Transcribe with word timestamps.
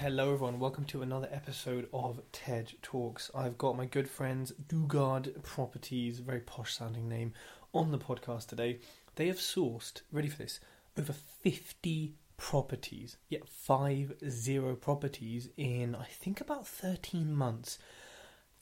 Hello, 0.00 0.32
everyone. 0.32 0.58
Welcome 0.58 0.86
to 0.86 1.02
another 1.02 1.28
episode 1.30 1.86
of 1.92 2.22
Tej 2.32 2.78
Talks. 2.80 3.30
I've 3.34 3.58
got 3.58 3.76
my 3.76 3.84
good 3.84 4.08
friends 4.08 4.50
Dugard 4.66 5.42
Properties, 5.42 6.20
very 6.20 6.40
posh 6.40 6.74
sounding 6.74 7.06
name, 7.06 7.34
on 7.74 7.90
the 7.90 7.98
podcast 7.98 8.46
today. 8.46 8.78
They 9.16 9.26
have 9.26 9.36
sourced, 9.36 10.00
ready 10.10 10.28
for 10.28 10.38
this, 10.38 10.58
over 10.98 11.12
50 11.12 12.14
properties, 12.38 13.18
yet 13.28 13.46
five 13.46 14.14
zero 14.26 14.74
properties 14.74 15.50
in, 15.58 15.94
I 15.94 16.06
think, 16.06 16.40
about 16.40 16.66
13 16.66 17.34
months. 17.34 17.78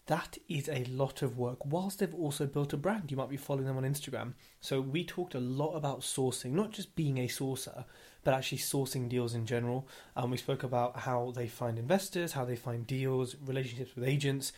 That 0.06 0.38
is 0.48 0.68
a 0.68 0.86
lot 0.86 1.22
of 1.22 1.38
work, 1.38 1.64
whilst 1.64 2.00
they've 2.00 2.12
also 2.14 2.46
built 2.46 2.72
a 2.72 2.76
brand. 2.76 3.12
You 3.12 3.16
might 3.16 3.28
be 3.28 3.36
following 3.36 3.66
them 3.66 3.76
on 3.76 3.84
Instagram. 3.84 4.32
So, 4.60 4.80
we 4.80 5.04
talked 5.04 5.36
a 5.36 5.40
lot 5.40 5.76
about 5.76 6.00
sourcing, 6.00 6.50
not 6.50 6.72
just 6.72 6.96
being 6.96 7.18
a 7.18 7.28
sourcer, 7.28 7.84
but 8.28 8.34
actually 8.34 8.58
sourcing 8.58 9.08
deals 9.08 9.34
in 9.34 9.46
general. 9.46 9.88
Um, 10.14 10.30
we 10.30 10.36
spoke 10.36 10.62
about 10.62 10.98
how 10.98 11.32
they 11.34 11.48
find 11.48 11.78
investors, 11.78 12.32
how 12.32 12.44
they 12.44 12.56
find 12.56 12.86
deals, 12.86 13.34
relationships 13.42 13.96
with 13.96 14.06
agents, 14.06 14.52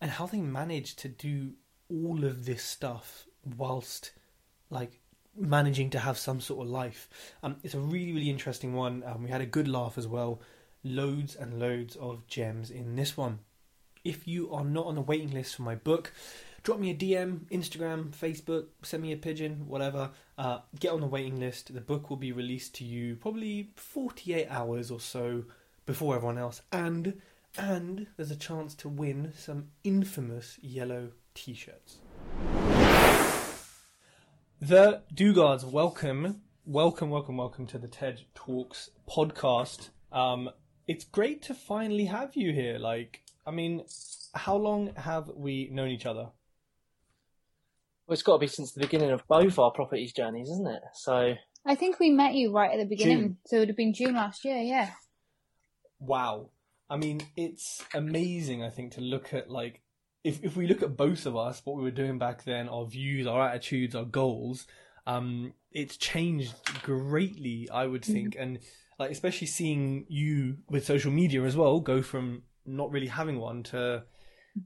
and 0.00 0.12
how 0.12 0.26
they 0.26 0.38
manage 0.38 0.94
to 0.94 1.08
do 1.08 1.54
all 1.90 2.24
of 2.24 2.44
this 2.44 2.62
stuff 2.62 3.24
whilst 3.56 4.12
like 4.70 5.00
managing 5.36 5.90
to 5.90 5.98
have 5.98 6.16
some 6.16 6.40
sort 6.40 6.64
of 6.64 6.70
life. 6.70 7.08
Um, 7.42 7.56
it's 7.64 7.74
a 7.74 7.80
really, 7.80 8.12
really 8.12 8.30
interesting 8.30 8.74
one. 8.74 9.02
Um, 9.04 9.24
we 9.24 9.30
had 9.30 9.40
a 9.40 9.46
good 9.46 9.66
laugh 9.66 9.98
as 9.98 10.06
well. 10.06 10.40
Loads 10.84 11.34
and 11.34 11.58
loads 11.58 11.96
of 11.96 12.28
gems 12.28 12.70
in 12.70 12.94
this 12.94 13.16
one. 13.16 13.40
If 14.04 14.28
you 14.28 14.52
are 14.52 14.64
not 14.64 14.86
on 14.86 14.94
the 14.94 15.00
waiting 15.00 15.32
list 15.32 15.56
for 15.56 15.62
my 15.62 15.74
book, 15.74 16.12
drop 16.66 16.80
me 16.80 16.90
a 16.90 16.94
DM, 16.94 17.42
Instagram, 17.52 18.10
Facebook, 18.10 18.64
send 18.82 19.00
me 19.00 19.12
a 19.12 19.16
pigeon, 19.16 19.68
whatever. 19.68 20.10
Uh, 20.36 20.58
get 20.80 20.90
on 20.90 21.00
the 21.00 21.06
waiting 21.06 21.38
list. 21.38 21.72
The 21.72 21.80
book 21.80 22.10
will 22.10 22.16
be 22.16 22.32
released 22.32 22.74
to 22.76 22.84
you 22.84 23.14
probably 23.14 23.70
48 23.76 24.48
hours 24.50 24.90
or 24.90 24.98
so 24.98 25.44
before 25.86 26.16
everyone 26.16 26.38
else, 26.38 26.62
and 26.72 27.20
and 27.56 28.08
there's 28.16 28.32
a 28.32 28.36
chance 28.36 28.74
to 28.74 28.88
win 28.88 29.32
some 29.38 29.68
infamous 29.84 30.58
yellow 30.60 31.12
T-shirts. 31.34 31.98
The 34.60 35.02
Dugards, 35.14 35.64
welcome, 35.64 36.40
welcome, 36.64 37.10
welcome, 37.10 37.36
welcome 37.36 37.66
to 37.68 37.78
the 37.78 37.86
Tej 37.86 38.26
Talks 38.34 38.90
podcast. 39.08 39.90
Um, 40.10 40.50
it's 40.88 41.04
great 41.04 41.42
to 41.42 41.54
finally 41.54 42.06
have 42.06 42.34
you 42.34 42.52
here. 42.52 42.80
Like, 42.80 43.22
I 43.46 43.52
mean, 43.52 43.84
how 44.34 44.56
long 44.56 44.96
have 44.96 45.28
we 45.28 45.68
known 45.70 45.90
each 45.90 46.06
other? 46.06 46.30
Well, 48.06 48.14
it's 48.14 48.22
got 48.22 48.34
to 48.34 48.38
be 48.38 48.46
since 48.46 48.72
the 48.72 48.80
beginning 48.80 49.10
of 49.10 49.26
both 49.26 49.58
our 49.58 49.72
properties 49.72 50.12
journeys, 50.12 50.48
isn't 50.48 50.66
it? 50.66 50.82
So 50.94 51.34
I 51.66 51.74
think 51.74 51.98
we 51.98 52.10
met 52.10 52.34
you 52.34 52.52
right 52.52 52.70
at 52.70 52.78
the 52.78 52.84
beginning, 52.84 53.18
June. 53.18 53.36
so 53.46 53.56
it 53.56 53.58
would 53.60 53.68
have 53.68 53.76
been 53.76 53.92
June 53.92 54.14
last 54.14 54.44
year. 54.44 54.58
Yeah. 54.58 54.90
Wow. 55.98 56.50
I 56.88 56.96
mean, 56.96 57.20
it's 57.36 57.82
amazing, 57.94 58.62
I 58.62 58.70
think, 58.70 58.92
to 58.92 59.00
look 59.00 59.34
at, 59.34 59.50
like, 59.50 59.80
if, 60.22 60.44
if 60.44 60.56
we 60.56 60.68
look 60.68 60.82
at 60.82 60.96
both 60.96 61.26
of 61.26 61.36
us, 61.36 61.60
what 61.64 61.76
we 61.76 61.82
were 61.82 61.90
doing 61.90 62.18
back 62.18 62.44
then, 62.44 62.68
our 62.68 62.86
views, 62.86 63.26
our 63.26 63.48
attitudes, 63.48 63.96
our 63.96 64.04
goals, 64.04 64.66
um, 65.06 65.52
it's 65.72 65.96
changed 65.96 66.54
greatly, 66.82 67.68
I 67.72 67.86
would 67.86 68.04
think. 68.04 68.36
And, 68.38 68.60
like, 69.00 69.10
especially 69.10 69.48
seeing 69.48 70.06
you 70.08 70.58
with 70.68 70.86
social 70.86 71.10
media 71.10 71.42
as 71.42 71.56
well 71.56 71.80
go 71.80 72.02
from 72.02 72.42
not 72.64 72.92
really 72.92 73.08
having 73.08 73.40
one 73.40 73.64
to, 73.64 74.04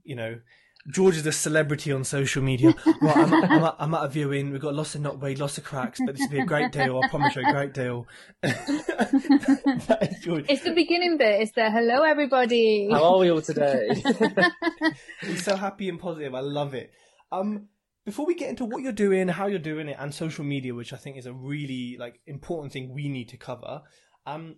you 0.03 0.15
know, 0.15 0.39
George 0.87 1.17
is 1.17 1.25
a 1.25 1.31
celebrity 1.31 1.91
on 1.91 2.03
social 2.03 2.41
media. 2.41 2.73
Right, 3.01 3.17
I'm, 3.17 3.33
I'm, 3.33 3.63
at, 3.63 3.75
I'm 3.77 3.93
at 3.93 4.05
a 4.05 4.07
viewing. 4.07 4.51
We've 4.51 4.61
got 4.61 4.73
lots 4.73 4.95
of 4.95 5.01
knockbait, 5.01 5.39
lots 5.39 5.57
of 5.57 5.63
cracks, 5.63 5.99
but 6.03 6.15
this 6.15 6.27
will 6.27 6.37
be 6.37 6.39
a 6.39 6.45
great 6.45 6.71
deal. 6.71 6.99
I 7.03 7.07
promise 7.07 7.35
you, 7.35 7.43
a 7.47 7.51
great 7.51 7.73
deal. 7.73 8.07
that 8.41 9.99
is 10.01 10.19
George. 10.23 10.45
It's 10.49 10.63
the 10.63 10.73
beginning 10.73 11.17
bit. 11.17 11.41
It's 11.41 11.51
the 11.51 11.69
hello 11.69 12.03
everybody. 12.03 12.89
how 12.91 13.13
are 13.13 13.19
we 13.19 13.29
all 13.29 13.41
today? 13.41 13.89
He's 15.21 15.43
so 15.43 15.55
happy 15.55 15.87
and 15.87 15.99
positive. 15.99 16.33
I 16.33 16.39
love 16.39 16.73
it. 16.73 16.91
Um, 17.31 17.67
before 18.03 18.25
we 18.25 18.33
get 18.33 18.49
into 18.49 18.65
what 18.65 18.81
you're 18.81 18.91
doing, 18.91 19.27
how 19.27 19.45
you're 19.45 19.59
doing 19.59 19.87
it, 19.87 19.97
and 19.99 20.13
social 20.13 20.43
media, 20.43 20.73
which 20.73 20.93
I 20.93 20.97
think 20.97 21.17
is 21.17 21.27
a 21.27 21.33
really 21.33 21.97
like 21.99 22.19
important 22.25 22.73
thing 22.73 22.91
we 22.93 23.07
need 23.07 23.29
to 23.29 23.37
cover. 23.37 23.83
Um, 24.25 24.55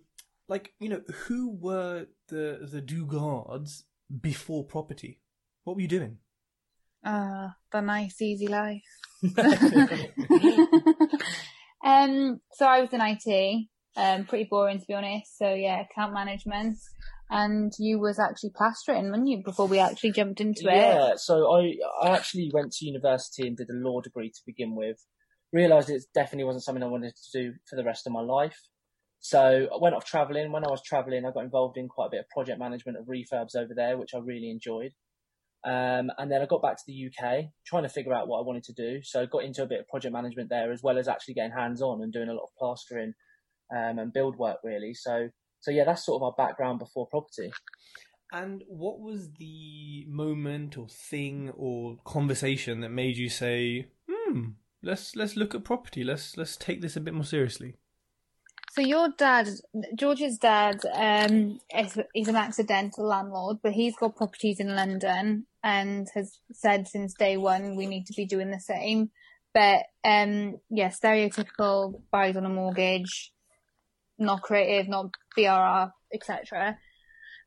like 0.48 0.72
you 0.80 0.88
know, 0.88 1.02
who 1.26 1.54
were 1.60 2.06
the 2.28 2.66
the 2.70 2.80
do 2.80 3.04
Dugards 3.04 3.84
before 4.20 4.64
property? 4.64 5.20
What 5.64 5.76
were 5.76 5.82
you 5.82 5.88
doing? 5.88 6.18
Ah, 7.04 7.54
the 7.72 7.80
nice 7.80 8.20
easy 8.22 8.46
life. 8.48 8.82
um, 11.84 12.40
so 12.52 12.66
I 12.66 12.80
was 12.80 12.92
in 12.92 13.00
IT. 13.00 13.66
Um, 13.96 14.24
pretty 14.24 14.48
boring 14.50 14.80
to 14.80 14.86
be 14.86 14.94
honest. 14.94 15.38
So 15.38 15.52
yeah, 15.52 15.82
account 15.82 16.14
management. 16.14 16.78
And 17.30 17.72
you 17.78 17.98
was 17.98 18.18
actually 18.18 18.50
plastering, 18.54 19.10
weren't 19.10 19.26
you, 19.26 19.42
before 19.42 19.66
we 19.66 19.78
actually 19.78 20.12
jumped 20.12 20.40
into 20.40 20.68
it? 20.68 20.76
yeah. 20.76 21.14
So 21.16 21.52
I 21.54 21.74
I 22.02 22.10
actually 22.10 22.50
went 22.52 22.72
to 22.72 22.86
university 22.86 23.46
and 23.46 23.56
did 23.56 23.70
a 23.70 23.74
law 23.74 24.00
degree 24.00 24.30
to 24.30 24.40
begin 24.46 24.74
with. 24.74 24.98
Realised 25.52 25.88
it 25.88 26.04
definitely 26.14 26.44
wasn't 26.44 26.64
something 26.64 26.82
I 26.82 26.88
wanted 26.88 27.14
to 27.16 27.42
do 27.42 27.54
for 27.68 27.76
the 27.76 27.84
rest 27.84 28.06
of 28.06 28.12
my 28.12 28.20
life. 28.20 28.60
So 29.20 29.40
I 29.72 29.78
went 29.80 29.94
off 29.94 30.04
travelling. 30.04 30.52
When 30.52 30.66
I 30.66 30.70
was 30.70 30.82
travelling, 30.82 31.24
I 31.24 31.30
got 31.30 31.44
involved 31.44 31.78
in 31.78 31.88
quite 31.88 32.08
a 32.08 32.10
bit 32.10 32.20
of 32.20 32.28
project 32.28 32.58
management 32.58 32.98
of 32.98 33.06
refurbs 33.06 33.56
over 33.56 33.72
there, 33.74 33.96
which 33.96 34.14
I 34.14 34.18
really 34.18 34.50
enjoyed. 34.50 34.92
Um, 35.64 36.10
and 36.18 36.30
then 36.30 36.42
I 36.42 36.46
got 36.46 36.60
back 36.60 36.76
to 36.76 36.82
the 36.86 37.06
UK, 37.08 37.46
trying 37.64 37.84
to 37.84 37.88
figure 37.88 38.12
out 38.12 38.28
what 38.28 38.38
I 38.38 38.42
wanted 38.42 38.64
to 38.64 38.74
do. 38.74 39.00
So 39.02 39.22
I 39.22 39.26
got 39.26 39.44
into 39.44 39.62
a 39.62 39.66
bit 39.66 39.80
of 39.80 39.88
project 39.88 40.12
management 40.12 40.50
there, 40.50 40.70
as 40.70 40.82
well 40.82 40.98
as 40.98 41.08
actually 41.08 41.34
getting 41.34 41.52
hands 41.52 41.80
on 41.80 42.02
and 42.02 42.12
doing 42.12 42.28
a 42.28 42.34
lot 42.34 42.44
of 42.44 42.54
plastering 42.58 43.14
um, 43.74 43.98
and 43.98 44.12
build 44.12 44.36
work, 44.36 44.58
really. 44.62 44.92
So, 44.92 45.28
so 45.60 45.70
yeah, 45.70 45.84
that's 45.84 46.04
sort 46.04 46.20
of 46.20 46.24
our 46.24 46.34
background 46.36 46.80
before 46.80 47.06
property. 47.06 47.50
And 48.32 48.62
what 48.66 49.00
was 49.00 49.30
the 49.38 50.04
moment 50.08 50.76
or 50.76 50.88
thing 50.88 51.50
or 51.56 51.96
conversation 52.04 52.80
that 52.80 52.90
made 52.90 53.16
you 53.16 53.28
say, 53.28 53.86
"Hmm, 54.10 54.50
let's 54.82 55.14
let's 55.14 55.36
look 55.36 55.54
at 55.54 55.62
property. 55.62 56.02
Let's 56.02 56.36
let's 56.36 56.56
take 56.56 56.80
this 56.82 56.96
a 56.96 57.00
bit 57.00 57.14
more 57.14 57.24
seriously." 57.24 57.76
So 58.74 58.80
your 58.80 59.10
dad, 59.16 59.46
George's 59.94 60.36
dad, 60.36 60.80
um, 60.92 61.60
is, 61.78 61.96
he's 62.12 62.26
an 62.26 62.34
accidental 62.34 63.06
landlord, 63.06 63.58
but 63.62 63.70
he's 63.70 63.94
got 63.94 64.16
properties 64.16 64.58
in 64.58 64.74
London 64.74 65.46
and 65.62 66.08
has 66.16 66.40
said 66.52 66.88
since 66.88 67.14
day 67.14 67.36
one 67.36 67.76
we 67.76 67.86
need 67.86 68.04
to 68.06 68.12
be 68.16 68.26
doing 68.26 68.50
the 68.50 68.58
same. 68.58 69.10
But 69.52 69.84
um, 70.04 70.56
yeah, 70.70 70.88
stereotypical 70.88 72.02
buys 72.10 72.36
on 72.36 72.46
a 72.46 72.48
mortgage, 72.48 73.32
not 74.18 74.42
creative, 74.42 74.88
not 74.88 75.14
BRR, 75.38 75.92
etc. 76.12 76.76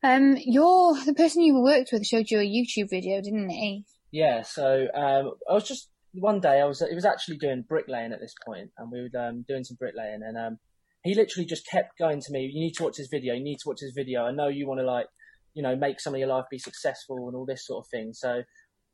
Um, 0.02 0.38
you're 0.40 0.94
the 1.04 1.12
person 1.12 1.42
you 1.42 1.60
worked 1.60 1.90
with 1.92 2.06
showed 2.06 2.30
you 2.30 2.38
a 2.38 2.42
YouTube 2.42 2.88
video, 2.88 3.20
didn't 3.20 3.50
he? 3.50 3.84
Yeah, 4.10 4.40
so 4.40 4.86
um, 4.94 5.32
I 5.46 5.52
was 5.52 5.68
just 5.68 5.90
one 6.14 6.40
day 6.40 6.62
I 6.62 6.64
was 6.64 6.80
it 6.80 6.94
was 6.94 7.04
actually 7.04 7.36
doing 7.36 7.66
bricklaying 7.68 8.14
at 8.14 8.20
this 8.20 8.34
point, 8.46 8.70
and 8.78 8.90
we 8.90 9.02
were 9.02 9.20
um, 9.20 9.44
doing 9.46 9.64
some 9.64 9.76
bricklaying, 9.78 10.22
and 10.26 10.38
um, 10.38 10.58
he 11.08 11.14
literally 11.14 11.46
just 11.46 11.66
kept 11.66 11.98
going 11.98 12.20
to 12.20 12.32
me. 12.32 12.50
You 12.52 12.60
need 12.60 12.74
to 12.74 12.84
watch 12.84 12.98
this 12.98 13.08
video. 13.10 13.32
You 13.32 13.42
need 13.42 13.58
to 13.60 13.68
watch 13.68 13.78
this 13.80 13.92
video. 13.96 14.24
I 14.24 14.30
know 14.30 14.48
you 14.48 14.66
want 14.66 14.80
to 14.80 14.86
like, 14.86 15.06
you 15.54 15.62
know, 15.62 15.74
make 15.74 16.00
some 16.00 16.12
of 16.14 16.20
your 16.20 16.28
life 16.28 16.44
be 16.50 16.58
successful 16.58 17.28
and 17.28 17.34
all 17.34 17.46
this 17.46 17.66
sort 17.66 17.84
of 17.84 17.90
thing. 17.90 18.12
So. 18.12 18.42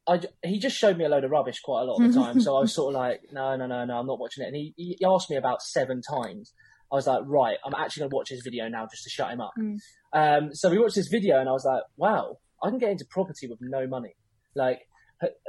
I, 0.07 0.21
he 0.45 0.59
just 0.59 0.77
showed 0.77 0.99
me 0.99 1.07
a 1.07 1.09
load 1.09 1.25
of 1.25 1.31
rubbish 1.31 1.61
quite 1.61 1.81
a 1.81 1.85
lot 1.85 1.97
of 1.99 2.13
the 2.13 2.21
time, 2.21 2.39
so 2.39 2.55
I 2.55 2.61
was 2.61 2.75
sort 2.79 2.95
of 2.95 3.01
like, 3.01 3.23
no, 3.33 3.57
no, 3.57 3.67
no, 3.67 3.87
no, 3.87 3.95
I'm 3.95 4.07
not 4.07 4.21
watching 4.21 4.45
it. 4.45 4.49
And 4.49 4.55
he, 4.55 4.75
he 4.77 4.99
asked 5.03 5.31
me 5.31 5.37
about 5.37 5.63
seven 5.63 6.03
times. 6.03 6.53
I 6.93 6.97
was 6.97 7.07
like, 7.07 7.23
right, 7.25 7.57
I'm 7.65 7.73
actually 7.75 8.03
going 8.03 8.11
to 8.11 8.17
watch 8.17 8.29
this 8.29 8.43
video 8.45 8.69
now 8.69 8.87
just 8.91 9.05
to 9.05 9.09
shut 9.09 9.31
him 9.33 9.41
up. 9.41 9.53
Mm. 9.59 9.79
Um, 10.13 10.55
so 10.55 10.69
we 10.69 10.79
watched 10.79 10.97
this 10.97 11.09
video 11.09 11.41
and 11.41 11.49
I 11.49 11.53
was 11.53 11.65
like, 11.65 11.85
wow, 11.97 12.37
I 12.63 12.69
can 12.69 12.79
get 12.79 12.91
into 12.91 13.07
property 13.09 13.49
with 13.49 13.61
no 13.63 13.87
money. 13.87 14.15
Like, 14.55 14.81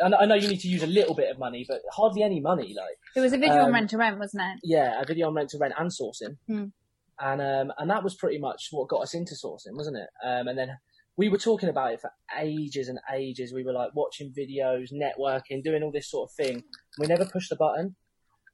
I 0.03 0.25
know- 0.25 0.35
you 0.35 0.47
need 0.47 0.59
to 0.61 0.67
use 0.67 0.83
a 0.83 0.87
little 0.87 1.15
bit 1.15 1.29
of 1.31 1.37
money, 1.39 1.65
but 1.67 1.81
hardly 1.91 2.23
any 2.23 2.39
money. 2.39 2.73
Like, 2.75 2.97
It 3.15 3.21
was 3.21 3.33
a 3.33 3.37
video 3.37 3.59
on 3.61 3.65
Um, 3.67 3.73
rent 3.73 3.89
to 3.91 3.97
rent, 3.97 4.19
wasn't 4.19 4.43
it? 4.43 4.59
yeah, 4.63 5.01
a 5.01 5.05
video 5.05 5.27
on 5.27 5.33
rent 5.33 5.49
to 5.51 5.57
rent 5.57 5.73
and 5.77 5.89
sourcing. 5.89 6.37
Hmm. 6.47 6.65
And, 7.19 7.41
um, 7.41 7.73
and 7.77 7.89
that 7.89 8.03
was 8.03 8.15
pretty 8.15 8.37
much 8.39 8.67
what 8.71 8.89
got 8.89 9.01
us 9.01 9.13
into 9.13 9.35
sourcing, 9.35 9.75
wasn't 9.77 9.97
it? 9.97 10.09
Um, 10.23 10.47
and 10.49 10.57
then 10.57 10.77
we 11.17 11.29
were 11.29 11.37
talking 11.37 11.69
about 11.69 11.93
it 11.93 12.01
for 12.01 12.11
ages 12.37 12.89
and 12.89 12.99
ages. 13.13 13.53
We 13.53 13.63
were 13.63 13.71
like 13.71 13.95
watching 13.95 14.33
videos, 14.33 14.91
networking, 14.91 15.63
doing 15.63 15.81
all 15.81 15.91
this 15.91 16.09
sort 16.09 16.29
of 16.29 16.35
thing. 16.35 16.63
We 16.99 17.07
never 17.07 17.25
pushed 17.25 17.49
the 17.49 17.55
button. 17.55 17.95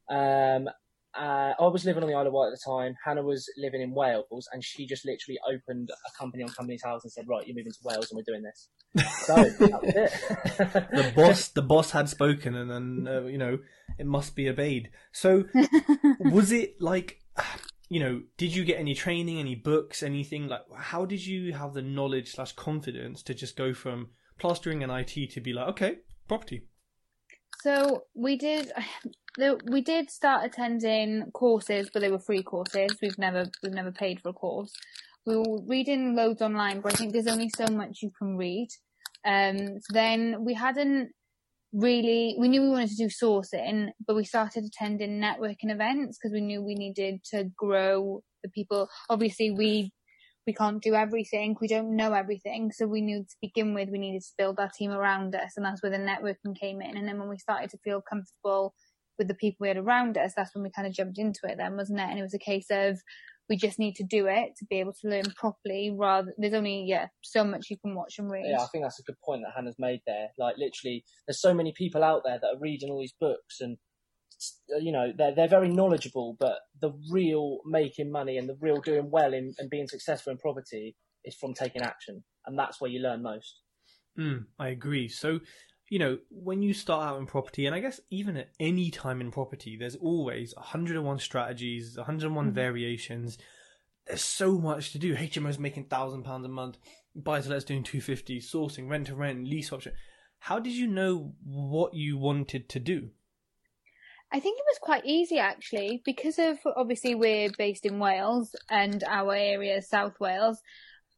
Um, 0.09 0.69
uh, 1.13 1.53
I 1.59 1.67
was 1.67 1.83
living 1.85 2.03
on 2.03 2.09
the 2.09 2.15
Isle 2.15 2.27
of 2.27 2.33
Wight 2.33 2.47
at 2.47 2.51
the 2.51 2.71
time. 2.71 2.95
Hannah 3.03 3.23
was 3.23 3.49
living 3.57 3.81
in 3.81 3.91
Wales, 3.91 4.47
and 4.53 4.63
she 4.63 4.85
just 4.85 5.05
literally 5.05 5.39
opened 5.47 5.89
a 5.91 6.17
company 6.17 6.43
on 6.43 6.49
Companies 6.49 6.83
House 6.83 7.03
and 7.03 7.11
said, 7.11 7.25
"Right, 7.27 7.45
you're 7.45 7.55
moving 7.55 7.71
to 7.71 7.79
Wales, 7.83 8.09
and 8.11 8.17
we're 8.17 8.23
doing 8.23 8.43
this." 8.43 8.69
So 9.25 9.35
that 9.35 9.81
was 9.81 9.95
it. 9.95 10.89
the 10.91 11.13
boss, 11.15 11.47
the 11.49 11.61
boss 11.61 11.91
had 11.91 12.09
spoken, 12.09 12.55
and 12.55 12.69
then 12.69 13.07
uh, 13.07 13.21
you 13.25 13.37
know 13.37 13.59
it 13.97 14.05
must 14.05 14.35
be 14.35 14.49
obeyed. 14.49 14.89
So, 15.11 15.45
was 16.19 16.51
it 16.51 16.81
like, 16.81 17.21
you 17.89 17.99
know, 17.99 18.23
did 18.37 18.55
you 18.55 18.63
get 18.63 18.79
any 18.79 18.93
training, 18.93 19.39
any 19.39 19.55
books, 19.55 20.03
anything 20.03 20.47
like? 20.47 20.61
How 20.75 21.05
did 21.05 21.25
you 21.25 21.53
have 21.53 21.73
the 21.73 21.81
knowledge 21.81 22.31
slash 22.33 22.53
confidence 22.53 23.21
to 23.23 23.33
just 23.33 23.55
go 23.55 23.73
from 23.73 24.09
plastering 24.39 24.83
and 24.83 24.91
IT 24.91 25.31
to 25.31 25.41
be 25.41 25.53
like, 25.53 25.67
okay, 25.69 25.97
property? 26.27 26.63
So 27.61 28.05
we 28.15 28.37
did, 28.37 28.71
we 29.65 29.81
did 29.81 30.09
start 30.09 30.45
attending 30.45 31.31
courses, 31.33 31.89
but 31.93 32.01
they 32.01 32.11
were 32.11 32.19
free 32.19 32.43
courses. 32.43 32.97
We've 33.01 33.17
never, 33.17 33.45
we've 33.61 33.73
never 33.73 33.91
paid 33.91 34.19
for 34.19 34.29
a 34.29 34.33
course. 34.33 34.73
We 35.25 35.37
were 35.37 35.61
reading 35.67 36.15
loads 36.15 36.41
online, 36.41 36.81
but 36.81 36.93
I 36.93 36.95
think 36.95 37.13
there's 37.13 37.27
only 37.27 37.51
so 37.55 37.67
much 37.71 37.99
you 38.01 38.11
can 38.17 38.37
read. 38.37 38.69
Um, 39.25 39.77
then 39.89 40.43
we 40.43 40.55
hadn't 40.55 41.11
really, 41.71 42.35
we 42.39 42.47
knew 42.47 42.63
we 42.63 42.69
wanted 42.69 42.89
to 42.89 42.95
do 42.95 43.09
sourcing, 43.09 43.89
but 44.05 44.15
we 44.15 44.23
started 44.23 44.63
attending 44.65 45.21
networking 45.21 45.71
events 45.71 46.17
because 46.17 46.33
we 46.33 46.41
knew 46.41 46.63
we 46.63 46.73
needed 46.73 47.23
to 47.25 47.45
grow 47.55 48.23
the 48.43 48.49
people. 48.49 48.89
Obviously, 49.09 49.51
we 49.51 49.91
we 50.47 50.53
can't 50.53 50.81
do 50.81 50.95
everything. 50.95 51.55
We 51.61 51.67
don't 51.67 51.95
know 51.95 52.13
everything. 52.13 52.71
So 52.71 52.88
we 52.88 53.01
knew 53.01 53.23
to 53.23 53.35
begin 53.41 53.73
with, 53.73 53.89
we 53.89 53.99
needed 53.99 54.21
to 54.21 54.33
build 54.38 54.59
our 54.59 54.69
team 54.69 54.91
around 54.91 55.35
us. 55.35 55.53
And 55.55 55.65
that's 55.65 55.83
where 55.83 55.91
the 55.91 55.97
networking 55.97 56.59
came 56.59 56.81
in. 56.81 56.97
And 56.97 57.07
then 57.07 57.19
when 57.19 57.29
we 57.29 57.38
started 57.38 57.69
to 57.71 57.77
feel 57.83 58.01
comfortable 58.01 58.73
with 59.19 59.27
the 59.27 59.35
people 59.35 59.57
we 59.59 59.67
had 59.67 59.77
around 59.77 60.17
us, 60.17 60.33
that's 60.35 60.55
when 60.55 60.63
we 60.63 60.71
kind 60.75 60.88
of 60.88 60.93
jumped 60.93 61.19
into 61.19 61.41
it 61.43 61.57
then, 61.57 61.77
wasn't 61.77 61.99
it? 61.99 62.09
And 62.09 62.17
it 62.17 62.23
was 62.23 62.33
a 62.33 62.39
case 62.39 62.67
of, 62.71 62.97
we 63.49 63.57
just 63.57 63.79
need 63.79 63.95
to 63.95 64.03
do 64.03 64.27
it 64.27 64.55
to 64.57 64.65
be 64.69 64.79
able 64.79 64.93
to 64.93 65.09
learn 65.09 65.25
properly 65.35 65.93
rather 65.93 66.33
there's 66.38 66.53
only 66.53 66.85
yeah 66.88 67.07
so 67.21 67.43
much 67.43 67.69
you 67.69 67.77
can 67.77 67.93
watch 67.93 68.17
and 68.17 68.31
read 68.31 68.45
yeah 68.47 68.61
i 68.61 68.67
think 68.67 68.81
that's 68.81 68.99
a 68.99 69.03
good 69.03 69.19
point 69.25 69.41
that 69.43 69.51
hannah's 69.53 69.75
made 69.77 69.99
there 70.07 70.29
like 70.38 70.55
literally 70.57 71.03
there's 71.27 71.41
so 71.41 71.53
many 71.53 71.73
people 71.75 72.01
out 72.01 72.21
there 72.23 72.39
that 72.41 72.55
are 72.55 72.59
reading 72.59 72.89
all 72.89 72.99
these 72.99 73.15
books 73.19 73.59
and 73.59 73.77
you 74.79 74.91
know 74.91 75.11
they're 75.15 75.33
they're 75.35 75.47
very 75.47 75.69
knowledgeable, 75.69 76.35
but 76.39 76.59
the 76.79 76.91
real 77.09 77.59
making 77.65 78.11
money 78.11 78.38
and 78.38 78.47
the 78.47 78.57
real 78.59 78.81
doing 78.81 79.09
well 79.09 79.33
in 79.33 79.53
and 79.57 79.69
being 79.69 79.88
successful 79.88 80.31
in 80.31 80.38
property 80.38 80.95
is 81.23 81.35
from 81.35 81.53
taking 81.53 81.81
action, 81.81 82.23
and 82.45 82.57
that's 82.57 82.81
where 82.81 82.89
you 82.89 82.99
learn 82.99 83.21
most. 83.21 83.61
Mm, 84.17 84.45
I 84.59 84.69
agree. 84.69 85.07
So, 85.07 85.39
you 85.89 85.99
know, 85.99 86.17
when 86.29 86.61
you 86.61 86.73
start 86.73 87.07
out 87.07 87.19
in 87.19 87.25
property, 87.25 87.65
and 87.65 87.75
I 87.75 87.79
guess 87.79 87.99
even 88.09 88.38
at 88.38 88.49
any 88.59 88.91
time 88.91 89.21
in 89.21 89.31
property, 89.31 89.77
there's 89.77 89.95
always 89.95 90.55
101 90.55 91.19
strategies, 91.19 91.97
101 91.97 92.45
mm-hmm. 92.45 92.53
variations. 92.53 93.38
There's 94.07 94.23
so 94.23 94.57
much 94.59 94.91
to 94.93 94.99
do. 94.99 95.15
HMO's 95.15 95.59
making 95.59 95.85
thousand 95.85 96.23
pounds 96.23 96.45
a 96.45 96.49
month, 96.49 96.77
buy 97.15 97.41
to 97.41 97.49
let's 97.49 97.65
doing 97.65 97.83
250, 97.83 98.39
sourcing, 98.41 98.89
rent 98.89 99.07
to 99.07 99.15
rent, 99.15 99.47
lease 99.47 99.71
option. 99.71 99.93
How 100.39 100.59
did 100.59 100.73
you 100.73 100.88
know 100.88 101.33
what 101.43 101.93
you 101.93 102.17
wanted 102.17 102.67
to 102.69 102.79
do? 102.79 103.11
I 104.33 104.39
think 104.39 104.57
it 104.57 104.65
was 104.65 104.79
quite 104.79 105.05
easy 105.05 105.39
actually 105.39 106.01
because 106.05 106.39
of 106.39 106.57
obviously 106.77 107.15
we're 107.15 107.49
based 107.57 107.85
in 107.85 107.99
Wales 107.99 108.55
and 108.69 109.03
our 109.03 109.33
area 109.33 109.77
is 109.77 109.89
South 109.89 110.19
Wales. 110.21 110.61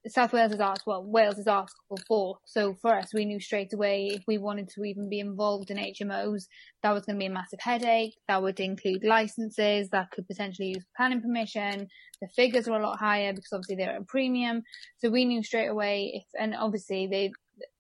South 0.08 0.34
Wales 0.34 0.52
is 0.52 0.60
art 0.60 0.82
well 0.88 1.06
Wales 1.06 1.38
is 1.38 1.46
Article 1.46 2.00
four. 2.08 2.38
So 2.46 2.74
for 2.82 2.96
us 2.96 3.14
we 3.14 3.26
knew 3.26 3.40
straight 3.40 3.72
away 3.72 4.10
if 4.14 4.24
we 4.28 4.40
wanted 4.40 4.68
to 4.70 4.84
even 4.84 5.10
be 5.10 5.20
involved 5.20 5.70
in 5.70 5.78
HMOs, 5.78 6.48
that 6.82 6.92
was 6.92 7.06
gonna 7.06 7.20
be 7.20 7.28
a 7.28 7.30
massive 7.30 7.60
headache. 7.62 8.16
That 8.28 8.42
would 8.42 8.60
include 8.60 9.04
licenses, 9.04 9.90
that 9.90 10.10
could 10.10 10.28
potentially 10.28 10.70
use 10.70 10.84
planning 10.98 11.22
permission. 11.22 11.88
The 12.20 12.28
figures 12.36 12.68
were 12.68 12.80
a 12.80 12.84
lot 12.84 13.00
higher 13.00 13.32
because 13.32 13.54
obviously 13.54 13.76
they're 13.76 13.98
a 13.98 14.04
premium. 14.06 14.64
So 14.98 15.12
we 15.12 15.26
knew 15.26 15.44
straight 15.44 15.68
away 15.68 16.14
if 16.16 16.24
and 16.42 16.56
obviously 16.56 17.06
they 17.06 17.32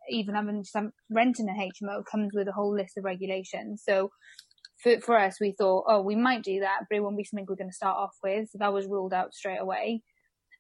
even 0.09 0.35
having 0.35 0.63
some 0.63 0.91
renting 1.09 1.50
a 1.50 1.53
HMO 1.53 2.06
comes 2.06 2.33
with 2.33 2.47
a 2.47 2.51
whole 2.51 2.75
list 2.75 2.97
of 2.97 3.03
regulations. 3.03 3.83
So 3.83 4.12
for, 4.83 5.00
for 5.00 5.18
us, 5.18 5.39
we 5.39 5.53
thought, 5.53 5.85
oh, 5.88 6.01
we 6.01 6.15
might 6.15 6.44
do 6.44 6.59
that, 6.59 6.81
but 6.89 6.95
it 6.95 7.00
won't 7.00 7.18
be 7.18 7.24
something 7.24 7.45
we're 7.47 7.56
going 7.56 7.69
to 7.69 7.75
start 7.75 7.97
off 7.97 8.18
with. 8.21 8.50
So 8.50 8.57
that 8.59 8.74
was 8.74 8.85
ruled 8.85 9.13
out 9.13 9.33
straight 9.33 9.62
away. 9.62 10.01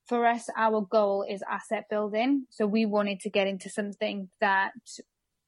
For 0.07 0.25
us, 0.25 0.47
our 0.57 0.81
goal 0.81 1.25
is 1.29 1.43
asset 1.49 1.85
building. 1.89 2.45
So 2.49 2.65
we 2.65 2.85
wanted 2.85 3.19
to 3.21 3.29
get 3.29 3.47
into 3.47 3.69
something 3.69 4.29
that 4.39 4.71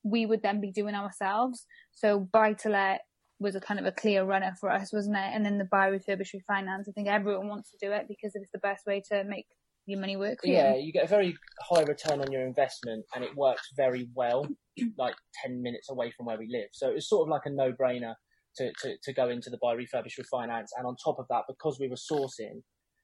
we 0.03 0.25
would 0.25 0.43
then 0.43 0.59
be 0.59 0.71
doing 0.71 0.93
ourselves. 0.93 1.65
So 1.93 2.19
buy 2.19 2.53
to 2.53 2.69
let 2.69 3.01
was 3.39 3.55
a 3.55 3.61
kind 3.61 3.79
of 3.79 3.85
a 3.85 3.91
clear 3.91 4.23
runner 4.23 4.53
for 4.59 4.69
us, 4.69 4.93
wasn't 4.93 5.17
it? 5.17 5.31
And 5.33 5.45
then 5.45 5.57
the 5.57 5.65
buy 5.65 5.89
refurbish 5.89 6.33
refinance. 6.35 6.87
I 6.87 6.91
think 6.93 7.07
everyone 7.07 7.47
wants 7.47 7.71
to 7.71 7.77
do 7.81 7.91
it 7.93 8.07
because 8.07 8.33
it's 8.35 8.51
the 8.53 8.59
best 8.59 8.85
way 8.85 9.01
to 9.09 9.23
make 9.23 9.45
your 9.85 9.99
money 9.99 10.17
work 10.17 10.39
yeah, 10.43 10.73
you. 10.73 10.87
you 10.87 10.91
get 10.91 11.03
a 11.03 11.07
very 11.07 11.35
high 11.61 11.83
return 11.83 12.19
on 12.19 12.31
your 12.31 12.45
investment 12.45 13.05
and 13.13 13.23
it 13.23 13.35
works 13.35 13.69
very 13.75 14.07
well, 14.15 14.47
like 14.97 15.15
10 15.43 15.61
minutes 15.61 15.89
away 15.89 16.11
from 16.11 16.25
where 16.25 16.39
we 16.39 16.47
live. 16.49 16.69
So 16.71 16.89
it 16.89 16.95
was 16.95 17.07
sort 17.07 17.27
of 17.27 17.29
like 17.29 17.43
a 17.45 17.49
no 17.49 17.71
brainer 17.71 18.15
to, 18.57 18.71
to, 18.81 18.95
to 19.03 19.13
go 19.13 19.29
into 19.29 19.49
the 19.49 19.59
buy 19.61 19.75
refurbish 19.75 20.19
refinance. 20.19 20.69
And 20.77 20.85
on 20.85 20.95
top 20.95 21.19
of 21.19 21.27
that, 21.29 21.43
because 21.47 21.79
we 21.79 21.87
were 21.87 21.95
sourcing, 21.95 22.61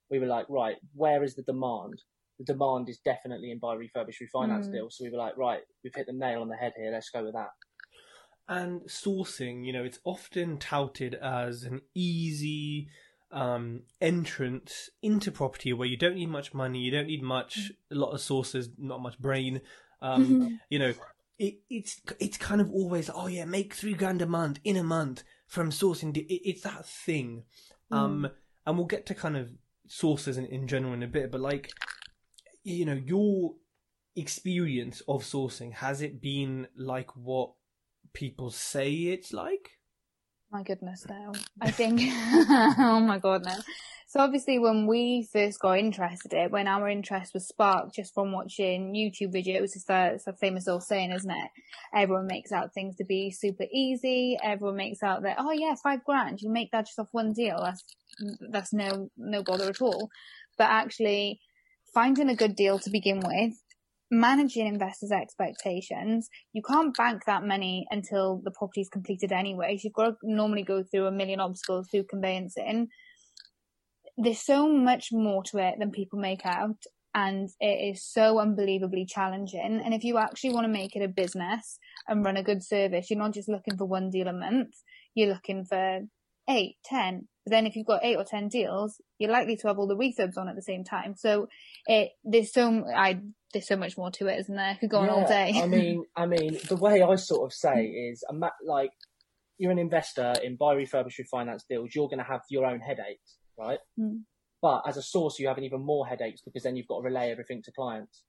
we 0.10 0.20
were 0.20 0.28
like, 0.28 0.46
right, 0.50 0.76
where 0.94 1.24
is 1.24 1.36
the 1.36 1.44
demand? 1.44 2.02
The 2.40 2.46
demand 2.46 2.90
is 2.90 3.00
definitely 3.04 3.52
in 3.52 3.60
buy 3.60 3.76
refurbish 3.76 4.18
refinance 4.22 4.68
mm. 4.68 4.74
deals. 4.74 4.98
So 4.98 5.06
we 5.06 5.12
were 5.12 5.18
like, 5.18 5.38
right, 5.38 5.62
we've 5.84 5.96
hit 5.96 6.08
the 6.08 6.14
nail 6.14 6.42
on 6.42 6.50
the 6.50 6.56
head 6.56 6.74
here. 6.76 6.92
Let's 6.92 7.10
go 7.10 7.24
with 7.24 7.34
that. 7.34 7.50
And 8.48 8.82
sourcing, 8.82 9.66
you 9.66 9.72
know, 9.72 9.84
it's 9.84 10.00
often 10.04 10.58
touted 10.58 11.16
as 11.16 11.64
an 11.64 11.82
easy 11.94 12.90
um, 13.32 13.84
entrance 14.02 14.90
into 15.02 15.32
property 15.32 15.72
where 15.74 15.88
you 15.88 15.98
don't 15.98 16.16
need 16.16 16.30
much 16.30 16.54
money, 16.54 16.80
you 16.80 16.92
don't 16.92 17.08
need 17.08 17.24
much, 17.24 17.72
a 17.92 17.96
lot 17.96 18.12
of 18.12 18.20
sources, 18.22 18.70
not 18.78 19.02
much 19.02 19.20
brain. 19.20 19.62
Um, 20.02 20.60
you 20.70 20.80
know, 20.80 20.94
it, 21.38 21.60
it's 21.70 22.02
it's 22.20 22.38
kind 22.38 22.62
of 22.62 22.70
always 22.72 23.10
oh 23.14 23.28
yeah, 23.28 23.46
make 23.46 23.74
three 23.74 23.94
grand 23.94 24.22
a 24.22 24.28
month 24.28 24.60
in 24.64 24.76
a 24.76 24.84
month, 24.84 25.24
from 25.52 25.70
sourcing. 25.70 26.16
It, 26.16 26.50
it's 26.50 26.62
that 26.62 26.86
thing, 26.86 27.44
mm. 27.92 27.98
um, 27.98 28.30
and 28.66 28.78
we'll 28.78 28.88
get 28.88 29.06
to 29.08 29.14
kind 29.14 29.36
of 29.36 29.50
sources 29.86 30.38
in, 30.38 30.46
in 30.46 30.68
general 30.68 30.94
in 30.94 31.04
a 31.04 31.08
bit. 31.08 31.30
But 31.30 31.42
like, 31.42 31.72
you 32.64 32.86
know, 32.86 32.94
your 32.94 33.56
experience 34.16 35.02
of 35.08 35.24
sourcing 35.24 35.74
has 35.74 36.02
it 36.02 36.22
been 36.22 36.68
like 36.76 37.16
what 37.16 37.52
people 38.14 38.50
say 38.50 38.92
it's 38.92 39.34
like? 39.34 39.78
My 40.52 40.64
goodness, 40.64 41.06
no. 41.08 41.34
I 41.62 41.72
think. 41.72 42.02
oh 42.02 43.02
my 43.06 43.20
god, 43.20 43.46
no. 43.46 43.56
So 44.12 44.20
obviously 44.20 44.60
when 44.60 44.88
we 44.88 45.26
first 45.32 45.62
got 45.62 45.80
interested 45.80 46.52
when 46.52 46.68
our 46.68 46.90
interest 46.90 47.34
was 47.34 47.48
sparked 47.48 47.96
just 47.96 48.14
from 48.14 48.34
watching 48.34 48.94
YouTube 48.94 49.34
videos, 49.34 49.74
it's 49.74 49.90
a, 49.90 50.16
it's 50.16 50.28
a 50.28 50.34
famous 50.34 50.68
old 50.68 50.84
saying, 50.84 51.14
isn't 51.14 51.32
it? 51.32 51.50
Everyone 51.96 52.28
makes 52.28 52.52
out 52.52 52.74
things 52.74 52.98
to 52.98 53.06
be 53.06 53.32
super 53.32 53.64
easy. 53.72 54.38
Everyone 54.44 54.76
makes 54.76 55.02
out 55.02 55.24
that, 55.24 55.38
oh 55.40 55.54
yeah, 55.54 55.76
five 55.82 56.04
grand, 56.04 56.42
you 56.42 56.52
make 56.52 56.72
that 56.72 56.88
just 56.88 57.00
off 57.00 57.08
one 57.14 57.32
deal. 57.32 57.56
That's, 57.64 57.86
that's 58.52 58.74
no, 58.74 59.10
no 59.16 59.44
bother 59.44 59.70
at 59.70 59.82
all. 59.82 60.10
But 60.58 60.66
actually 60.66 61.40
finding 61.94 62.28
a 62.28 62.36
good 62.36 62.58
deal 62.58 62.80
to 62.80 62.90
begin 62.90 63.22
with, 63.22 63.54
managing 64.12 64.68
investors' 64.68 65.14
expectations. 65.14 66.28
You 66.52 66.64
can't 66.64 66.94
bank 66.98 67.22
that 67.28 67.48
money 67.48 67.86
until 67.90 68.42
the 68.44 68.52
property 68.52 68.82
is 68.82 68.90
completed 68.90 69.32
anyway. 69.32 69.80
You've 69.82 69.94
got 69.94 70.08
to 70.08 70.16
normally 70.24 70.64
go 70.64 70.84
through 70.84 71.06
a 71.06 71.14
million 71.14 71.40
obstacles 71.40 71.88
through 71.90 72.08
conveyancing 72.10 72.90
there's 74.18 74.42
so 74.42 74.72
much 74.72 75.10
more 75.12 75.44
to 75.44 75.58
it 75.58 75.76
than 75.80 75.92
people 75.92 76.20
make 76.20 76.46
out 76.46 76.78
and 77.14 77.50
it 77.60 77.94
is 77.94 78.04
so 78.04 78.40
unbelievably 78.40 79.06
challenging. 79.06 79.82
And 79.84 79.94
if 79.94 80.04
you 80.04 80.18
actually 80.18 80.54
want 80.54 80.66
to 80.66 80.72
make 80.72 80.96
it 80.96 81.04
a 81.04 81.08
business 81.08 81.78
and 82.08 82.24
run 82.24 82.38
a 82.38 82.44
good 82.44 82.64
service, 82.64 83.10
you're 83.10 83.20
not 83.20 83.34
just 83.34 83.50
looking 83.50 83.78
for 83.78 83.86
one 83.86 84.10
deal 84.10 84.28
a 84.28 84.34
month. 84.34 84.76
You're 85.14 85.30
looking 85.30 85.66
for 85.66 86.02
eight, 86.50 86.78
ten. 86.86 87.28
But 87.46 87.52
then 87.52 87.66
if 87.66 87.76
you've 87.76 87.88
got 87.88 88.06
eight 88.06 88.16
or 88.16 88.24
ten 88.24 88.48
deals, 88.48 89.02
you're 89.20 89.32
likely 89.32 89.58
to 89.58 89.68
have 89.68 89.78
all 89.78 89.88
the 89.88 89.96
refurbs 89.96 90.38
on 90.38 90.48
at 90.48 90.56
the 90.56 90.62
same 90.62 90.84
time. 90.84 91.16
So 91.18 91.48
it, 91.86 92.12
there's 92.24 92.54
so, 92.54 92.86
I, 92.96 93.20
there's 93.52 93.68
so 93.68 93.76
much 93.76 93.98
more 93.98 94.12
to 94.12 94.28
it, 94.28 94.40
isn't 94.40 94.56
there? 94.56 94.70
I 94.70 94.76
could 94.76 94.90
go 94.90 95.00
on 95.00 95.10
all 95.10 95.28
day. 95.28 95.60
I 95.62 95.68
mean, 95.68 96.06
I 96.16 96.26
mean, 96.28 96.58
the 96.70 96.78
way 96.78 97.02
I 97.02 97.16
sort 97.16 97.46
of 97.46 97.54
say 97.54 97.86
is, 97.86 98.24
I'm 98.30 98.42
like, 98.66 98.92
you're 99.58 99.72
an 99.72 99.80
investor 99.80 100.34
in 100.44 100.56
buy, 100.56 100.76
refurbish, 100.76 101.20
refinance 101.20 101.64
deals. 101.70 101.90
You're 101.94 102.08
going 102.08 102.20
to 102.20 102.24
have 102.24 102.42
your 102.50 102.66
own 102.66 102.80
headaches 102.80 103.38
right? 103.58 103.80
Mm. 104.00 104.22
But 104.62 104.84
as 104.88 104.98
a 104.98 105.02
source, 105.02 105.40
you 105.40 105.48
have 105.48 105.58
an 105.58 105.64
even 105.64 105.84
more 105.84 106.06
headaches 106.06 106.42
because 106.46 106.64
then 106.64 106.76
you've 106.76 106.88
got 106.88 107.00
to 107.00 107.04
relay 107.04 107.32
everything 107.32 107.62
to 107.64 107.72
clients. 107.72 108.24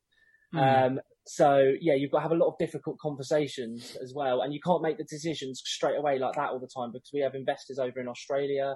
Mm. 0.55 0.87
Um, 0.87 1.01
so 1.27 1.73
yeah, 1.81 1.95
you've 1.95 2.11
got 2.11 2.19
to 2.19 2.23
have 2.23 2.33
a 2.33 2.37
lot 2.37 2.49
of 2.49 2.59
difficult 2.59 2.99
conversations 2.99 3.97
as 4.03 4.13
well, 4.15 4.43
and 4.43 4.53
you 4.53 4.61
can't 4.65 4.83
make 4.83 4.99
the 4.99 5.05
decisions 5.05 5.63
straight 5.65 5.97
away 5.97 6.19
like 6.19 6.35
that 6.35 6.51
all 6.51 6.59
the 6.59 6.69
time 6.75 6.91
because 6.93 7.11
we 7.13 7.21
have 7.21 7.35
investors 7.35 7.79
over 7.79 8.01
in 8.01 8.09
Australia, 8.09 8.75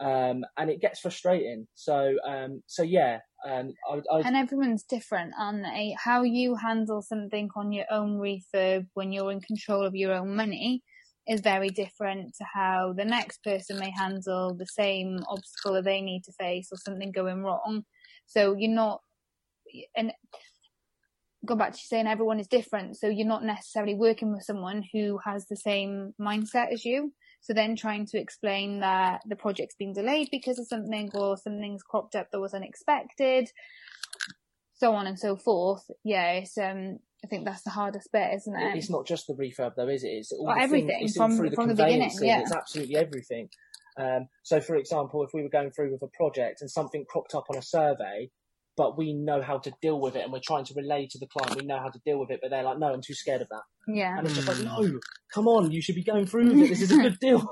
um, 0.00 0.44
and 0.56 0.70
it 0.70 0.80
gets 0.80 1.00
frustrating. 1.00 1.66
So 1.74 2.16
um, 2.26 2.62
so 2.66 2.82
yeah, 2.82 3.18
um, 3.48 3.72
I, 3.90 4.00
I, 4.10 4.20
and 4.20 4.36
everyone's 4.36 4.84
different, 4.84 5.32
aren't 5.38 5.62
they? 5.62 5.94
How 6.02 6.22
you 6.22 6.56
handle 6.56 7.02
something 7.02 7.50
on 7.56 7.72
your 7.72 7.86
own 7.90 8.18
refurb 8.18 8.86
when 8.94 9.12
you're 9.12 9.30
in 9.30 9.40
control 9.40 9.86
of 9.86 9.94
your 9.94 10.14
own 10.14 10.34
money 10.34 10.82
is 11.28 11.40
very 11.40 11.68
different 11.68 12.34
to 12.34 12.44
how 12.52 12.92
the 12.96 13.04
next 13.04 13.42
person 13.44 13.78
may 13.78 13.90
handle 13.90 14.54
the 14.54 14.66
same 14.66 15.20
obstacle 15.28 15.74
that 15.74 15.84
they 15.84 16.00
need 16.00 16.24
to 16.24 16.32
face 16.32 16.68
or 16.72 16.78
something 16.78 17.12
going 17.12 17.42
wrong. 17.42 17.84
So 18.26 18.56
you're 18.56 18.70
not, 18.70 19.00
and 19.96 20.12
go 21.44 21.54
back 21.56 21.72
to 21.72 21.78
saying 21.78 22.06
everyone 22.06 22.40
is 22.40 22.48
different. 22.48 22.96
So 22.96 23.08
you're 23.08 23.26
not 23.26 23.44
necessarily 23.44 23.94
working 23.94 24.32
with 24.32 24.42
someone 24.44 24.84
who 24.92 25.18
has 25.24 25.46
the 25.46 25.56
same 25.56 26.14
mindset 26.20 26.72
as 26.72 26.84
you. 26.84 27.12
So 27.40 27.52
then 27.52 27.74
trying 27.74 28.06
to 28.06 28.20
explain 28.20 28.80
that 28.80 29.22
the 29.26 29.36
project's 29.36 29.74
been 29.74 29.92
delayed 29.92 30.28
because 30.30 30.58
of 30.60 30.68
something 30.68 31.10
or 31.14 31.36
something's 31.36 31.82
cropped 31.82 32.14
up 32.14 32.28
that 32.30 32.40
was 32.40 32.54
unexpected, 32.54 33.50
so 34.74 34.94
on 34.94 35.08
and 35.08 35.18
so 35.18 35.36
forth. 35.36 35.84
Yeah, 36.04 36.32
it's, 36.34 36.56
um, 36.56 36.98
I 37.24 37.28
think 37.28 37.44
that's 37.44 37.62
the 37.62 37.70
hardest 37.70 38.10
bit, 38.12 38.34
isn't 38.34 38.54
it? 38.54 38.76
It's 38.76 38.90
not 38.90 39.06
just 39.06 39.26
the 39.28 39.34
refurb 39.34 39.74
though, 39.76 39.88
is 39.88 40.02
it? 40.04 40.08
It's 40.08 40.32
all 40.32 40.46
Well, 40.46 40.56
the 40.56 40.62
everything 40.62 40.88
things, 40.88 41.10
it's 41.10 41.16
from- 41.16 41.30
all 41.32 41.36
through 41.36 41.50
the 41.50 41.56
from 41.56 41.68
the 41.68 41.74
beginning, 41.74 42.10
yeah. 42.20 42.40
It's 42.40 42.52
absolutely 42.52 42.96
everything. 42.96 43.48
Um, 43.96 44.28
so, 44.42 44.60
for 44.60 44.76
example, 44.76 45.22
if 45.22 45.30
we 45.34 45.42
were 45.42 45.48
going 45.50 45.70
through 45.70 45.92
with 45.92 46.02
a 46.02 46.08
project 46.08 46.62
and 46.62 46.70
something 46.70 47.04
cropped 47.08 47.34
up 47.34 47.44
on 47.50 47.56
a 47.58 47.62
survey, 47.62 48.30
but 48.76 48.96
we 48.96 49.12
know 49.12 49.42
how 49.42 49.58
to 49.58 49.72
deal 49.82 50.00
with 50.00 50.16
it 50.16 50.22
and 50.24 50.32
we're 50.32 50.40
trying 50.42 50.64
to 50.64 50.74
relay 50.74 51.06
to 51.10 51.18
the 51.18 51.26
client, 51.26 51.60
we 51.60 51.66
know 51.66 51.78
how 51.78 51.90
to 51.90 52.00
deal 52.06 52.18
with 52.18 52.30
it, 52.30 52.40
but 52.42 52.50
they're 52.50 52.62
like, 52.62 52.78
no, 52.78 52.86
I'm 52.92 53.02
too 53.02 53.12
scared 53.14 53.42
of 53.42 53.48
that. 53.50 53.62
Yeah. 53.86 54.16
And 54.16 54.26
it's 54.26 54.34
just 54.36 54.48
like, 54.48 54.56
Mm. 54.56 54.64
no, 54.92 55.00
come 55.34 55.46
on, 55.46 55.70
you 55.70 55.82
should 55.82 55.94
be 55.94 56.02
going 56.04 56.24
through 56.26 56.46
with 56.48 56.56
it. 56.58 56.68
This 56.70 56.80
is 56.80 56.90
a 56.90 56.96
good 56.96 57.18
deal. 57.20 57.46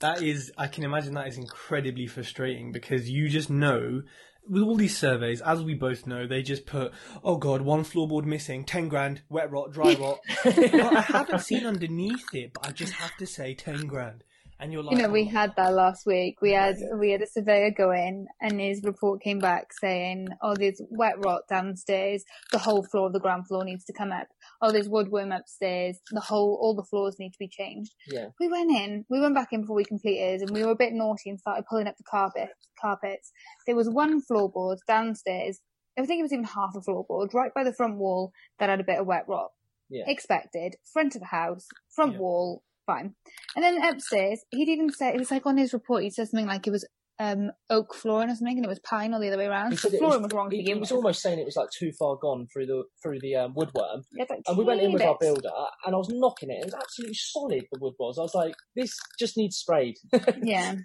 That 0.00 0.22
is, 0.22 0.50
I 0.58 0.66
can 0.68 0.84
imagine 0.84 1.14
that 1.14 1.28
is 1.28 1.36
incredibly 1.36 2.06
frustrating 2.06 2.72
because 2.72 3.08
you 3.10 3.28
just 3.28 3.50
know 3.50 4.02
with 4.48 4.62
all 4.62 4.76
these 4.76 4.96
surveys, 4.96 5.40
as 5.40 5.62
we 5.62 5.74
both 5.74 6.06
know, 6.06 6.26
they 6.26 6.42
just 6.42 6.66
put, 6.66 6.92
oh 7.22 7.36
god, 7.36 7.62
one 7.62 7.84
floorboard 7.84 8.24
missing, 8.24 8.64
10 8.64 8.88
grand, 8.88 9.22
wet 9.28 9.50
rot, 9.50 9.72
dry 9.72 9.94
rot. 10.00 10.18
But 10.44 10.74
I 10.74 11.00
haven't 11.00 11.40
seen 11.40 11.66
underneath 11.66 12.34
it, 12.34 12.52
but 12.54 12.68
I 12.68 12.72
just 12.72 12.92
have 12.94 13.16
to 13.18 13.26
say 13.26 13.54
10 13.54 13.86
grand. 13.86 14.24
And 14.62 14.72
you're 14.72 14.84
like, 14.84 14.96
You 14.96 15.02
know, 15.02 15.08
we 15.08 15.24
oh, 15.24 15.30
had 15.30 15.54
that 15.56 15.74
last 15.74 16.06
week. 16.06 16.40
We 16.40 16.52
had 16.52 16.76
we 16.96 17.10
had 17.10 17.20
a 17.20 17.26
surveyor 17.26 17.72
go 17.76 17.90
in, 17.90 18.28
and 18.40 18.60
his 18.60 18.84
report 18.84 19.20
came 19.20 19.40
back 19.40 19.72
saying, 19.80 20.28
"Oh, 20.40 20.54
there's 20.54 20.80
wet 20.88 21.14
rot 21.18 21.48
downstairs. 21.48 22.22
The 22.52 22.58
whole 22.58 22.84
floor 22.84 23.08
of 23.08 23.12
the 23.12 23.18
ground 23.18 23.48
floor 23.48 23.64
needs 23.64 23.84
to 23.86 23.92
come 23.92 24.12
up. 24.12 24.28
Oh, 24.62 24.70
there's 24.72 24.88
woodworm 24.88 25.36
upstairs. 25.36 25.98
The 26.12 26.20
whole 26.20 26.56
all 26.62 26.74
the 26.74 26.84
floors 26.84 27.18
need 27.18 27.32
to 27.32 27.38
be 27.38 27.48
changed." 27.48 27.92
yeah. 28.06 28.28
We 28.40 28.48
went 28.48 28.70
in. 28.70 29.04
We 29.10 29.20
went 29.20 29.34
back 29.34 29.48
in 29.52 29.62
before 29.62 29.76
we 29.76 29.84
completed, 29.84 30.40
and 30.40 30.50
we 30.50 30.64
were 30.64 30.70
a 30.72 30.76
bit 30.76 30.92
naughty 30.92 31.28
and 31.30 31.38
started 31.40 31.66
pulling 31.68 31.88
up 31.88 31.96
the 31.98 32.04
carpet 32.04 32.50
carpets. 32.80 33.32
There 33.66 33.76
was 33.76 33.88
one 33.90 34.22
floorboard 34.22 34.78
downstairs. 34.86 35.60
I 35.98 36.06
think 36.06 36.20
it 36.20 36.22
was 36.22 36.32
even 36.32 36.44
half 36.44 36.74
a 36.74 36.80
floorboard 36.80 37.34
right 37.34 37.52
by 37.54 37.64
the 37.64 37.74
front 37.74 37.96
wall 37.98 38.32
that 38.58 38.70
had 38.70 38.80
a 38.80 38.84
bit 38.84 38.98
of 38.98 39.06
wet 39.06 39.24
rot. 39.28 39.50
Yeah. 39.90 40.04
Expected. 40.06 40.76
Front 40.90 41.14
of 41.16 41.20
the 41.20 41.26
house, 41.26 41.66
front 41.90 42.12
Yeah. 42.14 42.18
wall, 42.20 42.62
fine. 42.86 43.14
And 43.54 43.62
then 43.62 43.82
upstairs, 43.84 44.42
he'd 44.50 44.70
even 44.70 44.90
said 44.90 45.14
it 45.14 45.18
was 45.18 45.30
like 45.30 45.44
on 45.44 45.58
his 45.58 45.74
report. 45.74 46.02
He 46.02 46.10
said 46.10 46.28
something 46.28 46.46
like 46.46 46.66
it 46.66 46.70
was 46.70 46.86
um 47.22 47.50
oak 47.70 47.94
flooring 47.94 48.30
or 48.30 48.34
something, 48.34 48.56
and 48.58 48.64
it 48.64 48.68
was 48.68 48.80
pine 48.80 49.14
or 49.14 49.20
the 49.20 49.28
other 49.28 49.38
way 49.38 49.46
around. 49.46 49.70
He 49.72 49.76
So 49.76 49.88
it 49.88 49.98
flooring 49.98 50.22
was- 50.22 50.30
was, 50.30 50.32
wrong 50.32 50.50
to 50.50 50.56
He, 50.56 50.62
begin 50.62 50.76
he 50.76 50.80
was 50.80 50.90
with. 50.90 50.96
almost 50.96 51.22
saying 51.22 51.38
it 51.38 51.44
was 51.44 51.56
like 51.56 51.70
too 51.70 51.92
far 51.98 52.16
gone 52.16 52.46
through 52.52 52.66
the 52.66 52.82
through 53.02 53.20
the 53.20 53.36
um, 53.36 53.54
woodworm, 53.54 54.02
Yeah, 54.12 54.24
like 54.28 54.40
and 54.46 54.58
we 54.58 54.64
went 54.64 54.80
in 54.80 54.86
teeny 54.86 54.94
with 54.94 55.02
our 55.02 55.16
builder, 55.20 55.50
and 55.86 55.94
I 55.94 55.98
was 55.98 56.08
knocking 56.10 56.50
it. 56.50 56.58
It 56.60 56.64
was 56.66 56.74
absolutely 56.74 57.14
solid. 57.14 57.64
The 57.72 57.78
wood 57.80 57.94
was. 57.98 58.18
I 58.18 58.22
was 58.22 58.34
like, 58.34 58.54
this 58.76 58.96
just 59.18 59.36
needs 59.36 59.56
sprayed. 59.56 59.96
Yeah, 60.42 60.76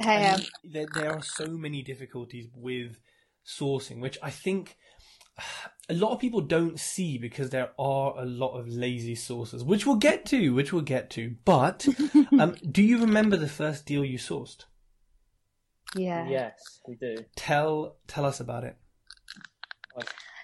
Hey, 0.00 0.28
um, 0.28 0.40
there, 0.62 0.86
there 0.94 1.10
are 1.12 1.22
so 1.22 1.46
many 1.48 1.82
difficulties 1.82 2.46
with 2.54 3.00
sourcing, 3.46 4.00
which 4.00 4.18
I 4.22 4.30
think 4.30 4.76
a 5.88 5.94
lot 5.94 6.12
of 6.12 6.20
people 6.20 6.40
don't 6.40 6.78
see 6.78 7.18
because 7.18 7.50
there 7.50 7.70
are 7.78 8.14
a 8.16 8.24
lot 8.24 8.56
of 8.58 8.68
lazy 8.68 9.16
sources, 9.16 9.64
which 9.64 9.84
we'll 9.84 9.96
get 9.96 10.24
to, 10.26 10.54
which 10.54 10.72
we'll 10.72 10.82
get 10.82 11.10
to. 11.10 11.34
But 11.44 11.86
um, 12.38 12.54
do 12.70 12.82
you 12.82 13.00
remember 13.00 13.36
the 13.36 13.48
first 13.48 13.84
deal 13.84 14.04
you 14.04 14.18
sourced? 14.18 14.64
Yeah. 15.94 16.28
yes, 16.28 16.80
we 16.86 16.96
do. 16.96 17.16
Tell 17.36 17.96
tell 18.06 18.24
us 18.24 18.40
about 18.40 18.64
it. 18.64 18.76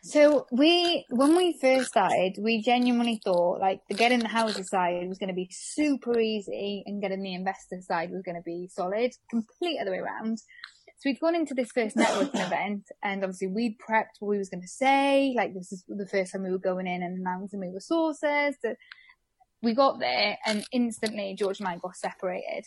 So 0.03 0.47
we, 0.51 1.05
when 1.11 1.37
we 1.37 1.59
first 1.61 1.89
started, 1.89 2.37
we 2.41 2.63
genuinely 2.63 3.21
thought 3.23 3.61
like 3.61 3.83
the 3.89 3.95
getting 3.95 4.21
the 4.21 4.29
houses 4.29 4.71
side 4.71 5.07
was 5.09 5.19
going 5.19 5.29
to 5.29 5.35
be 5.35 5.49
super 5.51 6.19
easy 6.19 6.83
and 6.87 7.03
getting 7.03 7.23
the 7.23 7.35
investor 7.35 7.81
side 7.83 8.11
was 8.11 8.23
going 8.23 8.37
to 8.37 8.43
be 8.43 8.69
solid. 8.73 9.13
Complete 9.29 9.79
other 9.79 9.91
way 9.91 9.99
around. 9.99 10.39
So 10.39 11.09
we'd 11.09 11.21
gone 11.21 11.35
into 11.35 11.55
this 11.55 11.73
first 11.73 11.97
networking 11.97 12.47
event 12.47 12.85
and 13.03 13.23
obviously 13.23 13.49
we'd 13.49 13.77
prepped 13.79 14.21
what 14.21 14.29
we 14.31 14.39
was 14.39 14.49
going 14.49 14.63
to 14.63 14.69
say. 14.69 15.35
Like 15.37 15.53
this 15.53 15.71
is 15.71 15.85
the 15.87 16.07
first 16.07 16.33
time 16.33 16.45
we 16.45 16.51
were 16.51 16.59
going 16.59 16.87
in 16.87 17.03
and 17.03 17.19
announcing 17.19 17.61
we 17.61 17.69
were 17.69 17.81
sources. 17.81 18.57
That 18.63 18.77
we 19.63 19.75
got 19.75 20.01
there 20.01 20.39
and 20.47 20.65
instantly 20.73 21.37
George 21.39 21.61
and 21.61 21.69
I 21.69 21.77
got 21.77 21.97
separated. 21.97 22.65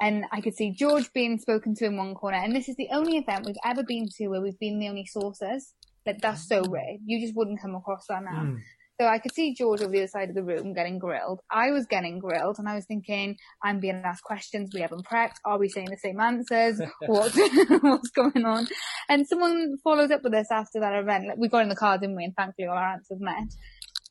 And 0.00 0.24
I 0.32 0.40
could 0.40 0.54
see 0.54 0.72
George 0.72 1.12
being 1.12 1.38
spoken 1.38 1.74
to 1.76 1.84
in 1.86 1.96
one 1.96 2.14
corner. 2.14 2.38
And 2.38 2.54
this 2.54 2.68
is 2.68 2.76
the 2.76 2.88
only 2.92 3.16
event 3.16 3.46
we've 3.46 3.56
ever 3.64 3.82
been 3.82 4.08
to 4.16 4.28
where 4.28 4.40
we've 4.40 4.58
been 4.58 4.78
the 4.78 4.88
only 4.88 5.06
sources. 5.06 5.72
Like 6.04 6.20
that's 6.20 6.46
so 6.48 6.62
rare. 6.68 6.96
You 7.04 7.20
just 7.20 7.36
wouldn't 7.36 7.62
come 7.62 7.74
across 7.74 8.06
that 8.08 8.22
now. 8.22 8.42
Mm. 8.42 8.58
So 9.00 9.08
I 9.08 9.18
could 9.18 9.34
see 9.34 9.54
George 9.54 9.80
over 9.80 9.90
the 9.90 9.98
other 9.98 10.06
side 10.06 10.28
of 10.28 10.36
the 10.36 10.44
room 10.44 10.72
getting 10.72 11.00
grilled. 11.00 11.40
I 11.50 11.72
was 11.72 11.86
getting 11.86 12.20
grilled 12.20 12.60
and 12.60 12.68
I 12.68 12.76
was 12.76 12.84
thinking, 12.84 13.36
I'm 13.62 13.80
being 13.80 14.00
asked 14.04 14.22
questions 14.22 14.70
we 14.72 14.82
haven't 14.82 15.04
prepped. 15.04 15.34
Are 15.44 15.58
we 15.58 15.68
saying 15.68 15.88
the 15.90 15.96
same 15.96 16.20
answers? 16.20 16.80
What, 17.06 17.32
what's 17.82 18.10
going 18.10 18.44
on? 18.44 18.68
And 19.08 19.26
someone 19.26 19.76
followed 19.82 20.12
up 20.12 20.22
with 20.22 20.34
us 20.34 20.46
after 20.50 20.80
that 20.80 20.94
event. 20.94 21.26
Like, 21.26 21.38
we 21.38 21.48
got 21.48 21.62
in 21.62 21.68
the 21.68 21.76
car, 21.76 21.98
didn't 21.98 22.16
we? 22.16 22.24
And 22.24 22.34
thankfully 22.36 22.68
all 22.68 22.76
our 22.76 22.92
answers 22.92 23.18
met. 23.20 23.52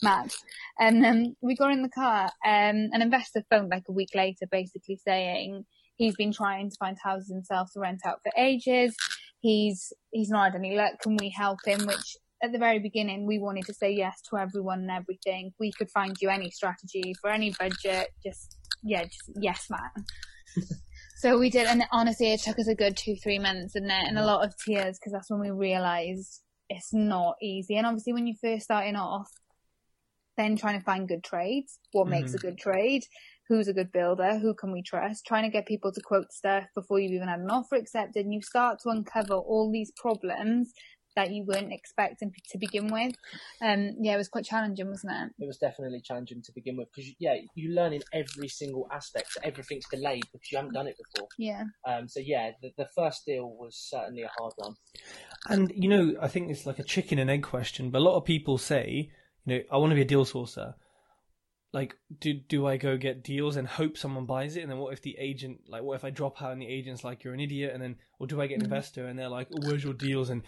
Matt. 0.04 0.36
And 0.80 1.06
um, 1.06 1.36
we 1.42 1.56
got 1.56 1.72
in 1.72 1.82
the 1.82 1.90
car. 1.90 2.26
Um, 2.46 2.90
an 2.92 3.02
investor 3.02 3.44
phoned 3.50 3.70
like 3.70 3.84
a 3.88 3.94
week 3.94 4.10
later, 4.14 4.46
basically 4.52 5.00
saying 5.06 5.66
he's 5.96 6.16
been 6.16 6.34
trying 6.34 6.70
to 6.70 6.76
find 6.80 6.98
houses 7.02 7.30
himself 7.30 7.70
to 7.74 7.80
rent 7.80 8.02
out 8.06 8.20
for 8.24 8.32
ages. 8.38 8.96
He's 9.40 9.92
he's 10.12 10.30
not 10.30 10.52
had 10.52 10.56
any 10.56 10.76
luck. 10.76 10.94
Can 11.02 11.18
we 11.18 11.30
help 11.30 11.60
him? 11.66 11.86
Which 11.86 12.18
at 12.42 12.52
the 12.52 12.60
very 12.60 12.80
beginning 12.80 13.26
we 13.26 13.40
wanted 13.40 13.66
to 13.66 13.74
say 13.74 13.92
yes 13.92 14.22
to 14.30 14.38
everyone 14.38 14.80
and 14.80 14.92
everything. 14.92 15.54
We 15.60 15.72
could 15.72 15.90
find 15.92 16.16
you 16.22 16.30
any 16.30 16.52
strategy 16.52 17.14
for 17.22 17.30
any 17.30 17.54
budget. 17.60 18.10
Just 18.24 18.58
yeah, 18.84 19.04
just 19.04 19.32
yes, 19.40 19.68
man. 19.70 20.06
so 21.18 21.38
we 21.38 21.50
did, 21.50 21.68
and 21.68 21.84
honestly, 21.92 22.34
it 22.34 22.42
took 22.42 22.60
us 22.60 22.68
a 22.68 22.76
good 22.76 22.98
two 22.98 23.16
three 23.22 23.40
months, 23.40 23.74
didn't 23.74 23.92
it? 23.92 24.08
And 24.08 24.18
a 24.18 24.26
lot 24.26 24.46
of 24.46 24.54
tears 24.58 24.98
because 25.00 25.14
that's 25.14 25.30
when 25.30 25.40
we 25.40 25.52
realised 25.52 26.42
it's 26.70 26.94
not 26.94 27.36
easy. 27.42 27.76
And 27.78 27.86
obviously, 27.86 28.14
when 28.14 28.28
you're 28.28 28.36
first 28.42 28.66
starting 28.66 28.96
off, 28.96 29.30
then 30.38 30.56
trying 30.56 30.80
to 30.80 30.86
find 30.86 31.08
good 31.08 31.24
trades, 31.24 31.80
what 31.92 32.08
makes 32.08 32.34
a 32.34 32.38
good 32.38 32.58
trade, 32.58 33.04
who's 33.48 33.68
a 33.68 33.74
good 33.74 33.92
builder, 33.92 34.40
who 34.40 34.54
can 34.54 34.72
we 34.72 34.82
trust, 34.82 35.26
trying 35.26 35.44
to 35.44 35.50
get 35.50 35.68
people 35.68 35.92
to 35.92 36.02
quote 36.02 36.32
stuff 36.32 36.66
before 36.76 37.00
you've 37.00 37.12
even 37.12 37.28
had 37.28 37.40
an 37.40 37.52
offer 37.52 37.76
accepted, 37.76 38.26
and 38.26 38.34
you 38.34 38.42
start 38.42 38.80
to 38.80 38.90
uncover 38.90 39.36
all 39.36 39.72
these 39.72 39.92
problems 39.96 40.74
that 41.16 41.32
you 41.32 41.44
weren't 41.46 41.72
expecting 41.72 42.32
to 42.50 42.58
begin 42.58 42.88
with. 42.88 43.14
Um, 43.62 43.96
yeah, 44.02 44.16
it 44.16 44.18
was 44.18 44.30
quite 44.30 44.46
challenging, 44.46 44.90
wasn't 44.90 45.14
it? 45.14 45.44
It 45.44 45.48
was 45.48 45.58
definitely 45.58 46.02
challenging 46.02 46.42
to 46.44 46.52
begin 46.54 46.78
with 46.78 46.88
because 46.94 47.12
yeah, 47.20 47.36
you 47.56 47.74
learn 47.74 47.94
in 47.94 48.02
every 48.14 48.48
single 48.48 48.88
aspect. 48.92 49.34
So 49.34 49.42
everything's 49.44 49.86
delayed 49.92 50.24
because 50.32 50.52
you 50.52 50.58
haven't 50.58 50.74
done 50.74 50.88
it 50.88 50.98
before. 50.98 51.28
Yeah. 51.38 51.64
Um, 51.88 52.08
so 52.08 52.20
yeah, 52.20 52.52
the, 52.62 52.72
the 52.78 52.88
first 52.96 53.26
deal 53.26 53.48
was 53.48 53.76
certainly 53.78 54.24
a 54.24 54.32
hard 54.40 54.54
one. 54.58 54.76
And 55.50 55.72
you 55.76 55.90
know, 55.90 56.16
I 56.22 56.28
think 56.28 56.50
it's 56.50 56.66
like 56.66 56.80
a 56.80 56.84
chicken 56.84 57.20
and 57.20 57.30
egg 57.30 57.44
question, 57.44 57.90
but 57.90 58.00
a 58.00 58.04
lot 58.04 58.18
of 58.18 58.26
people 58.26 58.58
say, 58.58 59.12
you 59.46 59.56
know, 59.58 59.64
I 59.72 59.78
want 59.78 59.92
to 59.92 59.96
be 59.96 60.02
a 60.02 60.06
deal 60.06 60.26
sourcer. 60.26 60.76
Like, 61.72 61.96
do 62.20 62.34
do 62.34 62.68
I 62.68 62.78
go 62.78 62.98
get 62.98 63.24
deals 63.24 63.56
and 63.56 63.68
hope 63.68 63.98
someone 63.98 64.26
buys 64.26 64.56
it, 64.56 64.62
and 64.62 64.72
then 64.72 64.78
what 64.78 64.94
if 64.94 65.02
the 65.02 65.16
agent, 65.20 65.62
like, 65.68 65.82
what 65.82 65.96
if 65.96 66.06
I 66.06 66.12
drop 66.12 66.42
out 66.42 66.52
and 66.52 66.62
the 66.62 66.68
agent's 66.68 67.04
like, 67.04 67.24
you're 67.24 67.34
an 67.34 67.40
idiot, 67.40 67.72
and 67.74 67.82
then, 67.82 67.96
or 68.20 68.28
do 68.28 68.40
I 68.40 68.46
get 68.46 68.56
an 68.56 68.62
mm-hmm. 68.62 68.74
investor 68.74 69.08
and 69.08 69.18
they're 69.18 69.28
like, 69.28 69.48
oh, 69.52 69.68
where's 69.68 69.84
your 69.84 69.94
deals? 69.94 70.30
And 70.30 70.44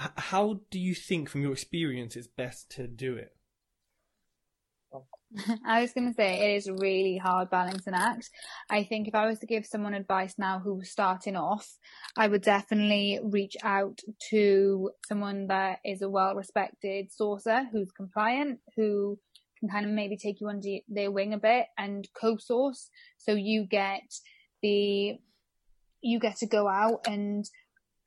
h- 0.00 0.10
how 0.16 0.60
do 0.70 0.80
you 0.80 0.94
think, 0.94 1.28
from 1.28 1.42
your 1.42 1.52
experience, 1.52 2.16
it's 2.16 2.26
best 2.26 2.72
to 2.72 2.88
do 2.88 3.14
it? 3.14 3.36
I 5.66 5.80
was 5.80 5.92
going 5.92 6.08
to 6.08 6.14
say 6.14 6.52
it 6.52 6.56
is 6.56 6.70
really 6.70 7.16
hard 7.16 7.50
balancing 7.50 7.94
act. 7.94 8.30
I 8.70 8.84
think 8.84 9.08
if 9.08 9.14
I 9.14 9.26
was 9.26 9.38
to 9.40 9.46
give 9.46 9.66
someone 9.66 9.94
advice 9.94 10.34
now 10.38 10.60
who's 10.60 10.90
starting 10.90 11.36
off, 11.36 11.68
I 12.16 12.28
would 12.28 12.42
definitely 12.42 13.20
reach 13.22 13.56
out 13.62 14.00
to 14.30 14.90
someone 15.08 15.48
that 15.48 15.78
is 15.84 16.02
a 16.02 16.08
well 16.08 16.34
respected 16.34 17.10
sourcer 17.10 17.64
who's 17.72 17.90
compliant, 17.90 18.60
who 18.76 19.18
can 19.58 19.68
kind 19.68 19.86
of 19.86 19.92
maybe 19.92 20.16
take 20.16 20.40
you 20.40 20.48
under 20.48 20.78
their 20.88 21.10
wing 21.10 21.32
a 21.34 21.38
bit 21.38 21.66
and 21.78 22.06
co-source. 22.18 22.90
So 23.18 23.32
you 23.34 23.66
get 23.68 24.02
the, 24.62 25.18
you 26.00 26.20
get 26.20 26.36
to 26.38 26.46
go 26.46 26.68
out 26.68 27.06
and 27.06 27.44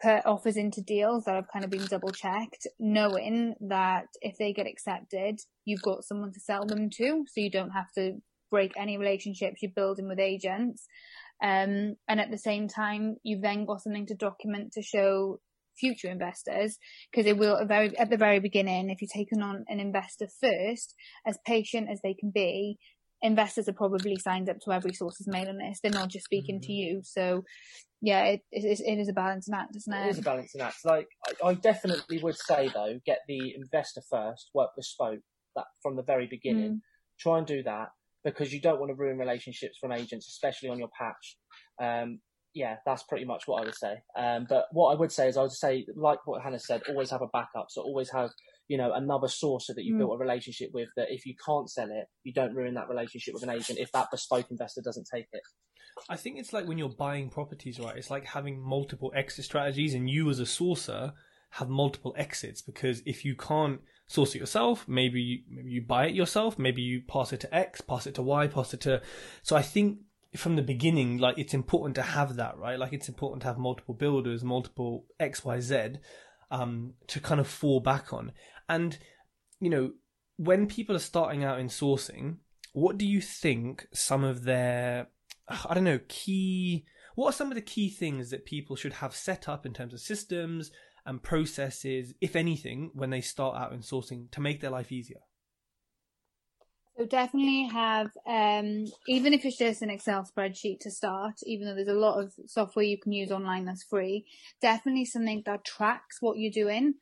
put 0.02 0.26
offers 0.26 0.58
into 0.58 0.82
deals 0.82 1.26
that 1.26 1.36
have 1.36 1.52
kind 1.52 1.66
of 1.66 1.72
been 1.72 1.86
double 1.86 2.12
checked, 2.12 2.68
knowing 2.80 3.56
that 3.62 4.08
if 4.22 4.38
they 4.38 4.54
get 4.54 4.68
accepted, 4.68 5.40
you've 5.66 5.82
got 5.82 6.04
someone 6.04 6.32
to 6.34 6.40
sell 6.40 6.66
them 6.66 6.90
to, 6.98 7.26
so 7.28 7.42
you 7.42 7.50
don't 7.50 7.72
have 7.72 7.92
to 7.96 8.14
break 8.50 8.74
any 8.78 8.98
relationships 8.98 9.62
you're 9.62 9.72
building 9.76 10.08
with 10.08 10.20
agents. 10.20 10.86
Um, 11.44 11.96
and 12.08 12.20
at 12.20 12.32
the 12.32 12.38
same 12.38 12.68
time, 12.68 13.18
you've 13.24 13.42
then 13.42 13.66
got 13.66 13.82
something 13.82 14.08
to 14.08 14.16
document 14.16 14.74
to 14.74 14.82
show 14.82 15.40
future 15.80 16.10
investors 16.10 16.78
because 17.12 17.28
it 17.28 17.38
will 17.38 17.58
at 17.58 17.68
very 17.68 17.96
at 18.00 18.10
the 18.10 18.18
very 18.18 18.40
beginning 18.40 18.90
if 18.90 19.00
you're 19.00 19.10
taking 19.14 19.44
on 19.44 19.64
an 19.68 19.80
investor 19.80 20.28
first 20.42 20.96
as 21.26 21.38
patient 21.46 21.88
as 21.88 22.00
they 22.02 22.16
can 22.16 22.32
be 22.32 22.80
investors 23.22 23.68
are 23.68 23.74
probably 23.74 24.18
signed 24.18 24.50
up 24.50 24.60
to 24.62 24.72
every 24.72 24.94
source's 24.94 25.28
mailing 25.28 25.58
list. 25.58 25.82
They're 25.82 25.92
not 25.92 26.10
just 26.10 26.26
speaking 26.26 26.62
to 26.62 26.72
you. 26.72 27.02
So, 27.04 27.44
yeah, 28.02 28.24
it, 28.26 28.42
it, 28.52 28.66
is, 28.66 28.82
it 28.82 28.98
is 29.00 29.10
a 29.10 29.14
balancing 29.14 29.56
act, 29.56 29.76
isn't 29.76 29.94
it? 29.94 30.06
It 30.06 30.10
is 30.10 30.20
a 30.20 30.24
balancing 30.24 30.62
act. 30.62 30.78
Like 30.86 31.08
I, 31.28 31.48
I 31.48 31.54
definitely 31.56 32.20
would 32.20 32.38
say 32.38 32.70
though, 32.74 33.00
get 33.06 33.20
the 33.28 33.56
investor 33.56 34.02
first, 34.10 34.52
work 34.54 34.72
bespoke 34.76 35.22
that 35.56 35.66
from 35.82 35.96
the 35.96 36.04
very 36.04 36.28
beginning. 36.28 36.74
Mm. 36.74 36.82
Try 37.20 37.40
and 37.40 37.48
do 37.48 37.64
that 37.64 37.90
because 38.24 38.54
you 38.54 38.62
don't 38.62 38.80
want 38.80 38.90
to 38.90 38.96
ruin 38.96 39.18
relationships 39.18 39.78
from 39.80 39.92
agents, 39.92 40.28
especially 40.28 40.70
on 40.70 40.78
your 40.78 40.90
patch. 40.98 41.38
Um, 41.82 42.20
yeah, 42.54 42.78
that's 42.86 43.04
pretty 43.04 43.26
much 43.26 43.48
what 43.48 43.62
I 43.62 43.66
would 43.66 43.76
say. 43.76 43.96
Um, 44.18 44.46
but 44.50 44.66
what 44.72 44.92
I 44.92 45.00
would 45.00 45.12
say 45.12 45.28
is 45.28 45.38
I 45.38 45.44
would 45.44 45.52
say, 45.52 45.86
like 45.96 46.26
what 46.26 46.42
Hannah 46.42 46.60
said, 46.60 46.82
always 46.90 47.12
have 47.12 47.22
a 47.22 47.28
backup. 47.28 47.68
So 47.70 47.82
always 47.82 48.12
have, 48.12 48.32
you 48.68 48.78
know, 48.78 48.92
another 48.94 49.28
source 49.28 49.68
that 49.68 49.84
you 49.84 49.96
Mm. 49.96 50.00
built 50.00 50.16
a 50.16 50.18
relationship 50.18 50.72
with 50.74 50.90
that 50.96 51.10
if 51.10 51.26
you 51.26 51.36
can't 51.46 51.70
sell 51.70 51.90
it, 51.90 52.08
you 52.24 52.34
don't 52.34 52.54
ruin 52.54 52.74
that 52.74 52.90
relationship 52.90 53.34
with 53.34 53.44
an 53.44 53.50
agent 53.50 53.80
if 53.80 53.92
that 53.94 54.12
bespoke 54.12 54.52
investor 54.52 54.82
doesn't 54.82 55.08
take 55.14 55.28
it. 55.32 55.42
I 56.10 56.16
think 56.16 56.38
it's 56.38 56.54
like 56.54 56.68
when 56.68 56.78
you're 56.78 56.90
buying 56.90 57.30
properties, 57.30 57.80
right? 57.80 57.98
It's 57.98 58.12
like 58.12 58.26
having 58.26 58.60
multiple 58.60 59.12
exit 59.16 59.46
strategies, 59.46 59.94
and 59.94 60.10
you 60.10 60.30
as 60.30 60.40
a 60.40 60.44
sourcer 60.44 61.14
have 61.52 61.70
multiple 61.70 62.14
exits 62.18 62.62
because 62.62 63.02
if 63.06 63.24
you 63.26 63.36
can't 63.36 63.82
source 64.06 64.36
it 64.36 64.40
yourself, 64.40 64.88
maybe 64.88 65.22
you, 65.22 65.40
maybe 65.50 65.72
you 65.72 65.82
buy 65.82 66.08
it 66.08 66.14
yourself, 66.14 66.60
maybe 66.60 66.82
you 66.82 67.02
pass 67.02 67.34
it 67.34 67.40
to 67.40 67.56
X, 67.56 67.82
pass 67.82 68.06
it 68.06 68.16
to 68.16 68.22
Y, 68.22 68.48
pass 68.48 68.74
it 68.74 68.82
to. 68.82 69.02
So 69.44 69.56
I 69.56 69.62
think 69.62 70.00
from 70.36 70.56
the 70.56 70.62
beginning, 70.62 71.18
like 71.18 71.38
it's 71.38 71.54
important 71.54 71.96
to 71.96 72.02
have 72.04 72.36
that, 72.36 72.58
right? 72.58 72.78
Like 72.78 72.94
it's 72.94 73.10
important 73.10 73.42
to 73.42 73.48
have 73.48 73.58
multiple 73.58 73.96
builders, 73.96 74.44
multiple 74.44 75.06
X, 75.20 75.44
Y, 75.44 75.60
Z, 75.62 75.94
um, 76.52 76.94
to 77.08 77.20
kind 77.20 77.40
of 77.40 77.48
fall 77.48 77.80
back 77.80 78.14
on. 78.14 78.34
And 78.70 78.98
you 79.60 79.70
know, 79.70 79.92
when 80.38 80.68
people 80.68 80.96
are 80.96 81.00
starting 81.00 81.44
out 81.44 81.60
in 81.60 81.68
sourcing, 81.68 82.38
what 82.74 82.98
do 82.98 83.06
you 83.06 83.22
think 83.22 83.88
some 83.94 84.24
of 84.24 84.44
their 84.44 85.08
I 85.48 85.74
don't 85.74 85.84
know, 85.84 86.00
key 86.08 86.86
what 87.16 87.30
are 87.30 87.38
some 87.38 87.50
of 87.50 87.56
the 87.56 87.62
key 87.62 87.90
things 87.90 88.30
that 88.30 88.46
people 88.46 88.76
should 88.76 88.94
have 88.94 89.16
set 89.16 89.50
up 89.50 89.66
in 89.66 89.74
terms 89.74 89.92
of 89.92 90.00
systems 90.00 90.70
and 91.04 91.24
processes, 91.24 92.14
if 92.22 92.36
anything, 92.36 92.92
when 92.94 93.10
they 93.10 93.22
start 93.22 93.58
out 93.58 93.74
in 93.74 93.80
sourcing 93.80 94.30
to 94.30 94.40
make 94.40 94.62
their 94.62 94.70
life 94.70 94.92
easier? 94.92 95.22
So 96.98 97.06
definitely 97.06 97.70
have, 97.72 98.12
um, 98.28 98.86
even 99.08 99.34
if 99.34 99.46
it's 99.46 99.58
just 99.58 99.82
an 99.82 99.90
Excel 99.90 100.24
spreadsheet 100.24 100.80
to 100.82 100.92
start, 100.92 101.36
even 101.44 101.66
though 101.66 101.76
there's 101.76 101.88
a 101.88 101.94
lot 101.94 102.20
of 102.20 102.34
software 102.46 102.86
you 102.86 103.00
can 103.00 103.12
use 103.12 103.32
online 103.32 103.66
that's 103.66 103.84
free, 103.84 104.26
definitely 104.62 105.06
something 105.06 105.44
that 105.46 105.64
tracks 105.64 106.18
what 106.22 106.38
you're 106.38 106.52
doing. 106.52 106.96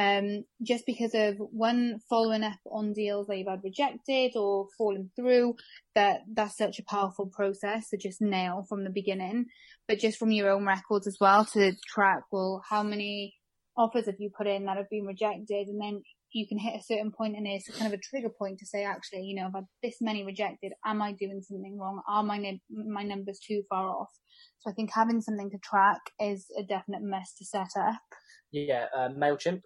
Um, 0.00 0.44
just 0.62 0.86
because 0.86 1.14
of 1.14 1.36
one 1.38 1.98
following 2.08 2.42
up 2.42 2.58
on 2.72 2.94
deals 2.94 3.26
that 3.26 3.36
you've 3.36 3.48
had 3.48 3.60
rejected 3.62 4.32
or 4.34 4.68
fallen 4.78 5.10
through, 5.14 5.56
that 5.94 6.20
that's 6.32 6.56
such 6.56 6.78
a 6.78 6.84
powerful 6.84 7.26
process 7.26 7.90
to 7.90 7.98
just 7.98 8.22
nail 8.22 8.64
from 8.66 8.84
the 8.84 8.90
beginning. 8.90 9.46
But 9.86 9.98
just 9.98 10.18
from 10.18 10.30
your 10.30 10.48
own 10.50 10.64
records 10.64 11.06
as 11.06 11.18
well 11.20 11.44
to 11.52 11.72
track, 11.86 12.22
well, 12.32 12.62
how 12.66 12.82
many 12.82 13.34
offers 13.76 14.06
have 14.06 14.14
you 14.18 14.30
put 14.34 14.46
in 14.46 14.64
that 14.64 14.78
have 14.78 14.88
been 14.88 15.04
rejected? 15.04 15.68
And 15.68 15.78
then 15.78 16.02
you 16.32 16.48
can 16.48 16.58
hit 16.58 16.80
a 16.80 16.82
certain 16.82 17.12
point 17.12 17.36
and 17.36 17.46
it's 17.46 17.68
kind 17.68 17.92
of 17.92 17.98
a 17.98 18.02
trigger 18.02 18.30
point 18.30 18.60
to 18.60 18.66
say, 18.66 18.84
actually, 18.84 19.24
you 19.24 19.36
know, 19.36 19.48
I've 19.48 19.54
had 19.54 19.66
this 19.82 19.96
many 20.00 20.24
rejected. 20.24 20.72
Am 20.86 21.02
I 21.02 21.12
doing 21.12 21.42
something 21.42 21.78
wrong? 21.78 22.00
Are 22.08 22.22
my, 22.22 22.58
my 22.70 23.02
numbers 23.02 23.38
too 23.46 23.64
far 23.68 23.90
off? 23.90 24.10
So 24.60 24.70
I 24.70 24.72
think 24.72 24.92
having 24.94 25.20
something 25.20 25.50
to 25.50 25.58
track 25.58 26.00
is 26.18 26.46
a 26.58 26.62
definite 26.62 27.02
must 27.02 27.36
to 27.36 27.44
set 27.44 27.68
up. 27.78 28.00
Yeah, 28.52 28.86
uh, 28.96 29.08
Mailchimp. 29.10 29.60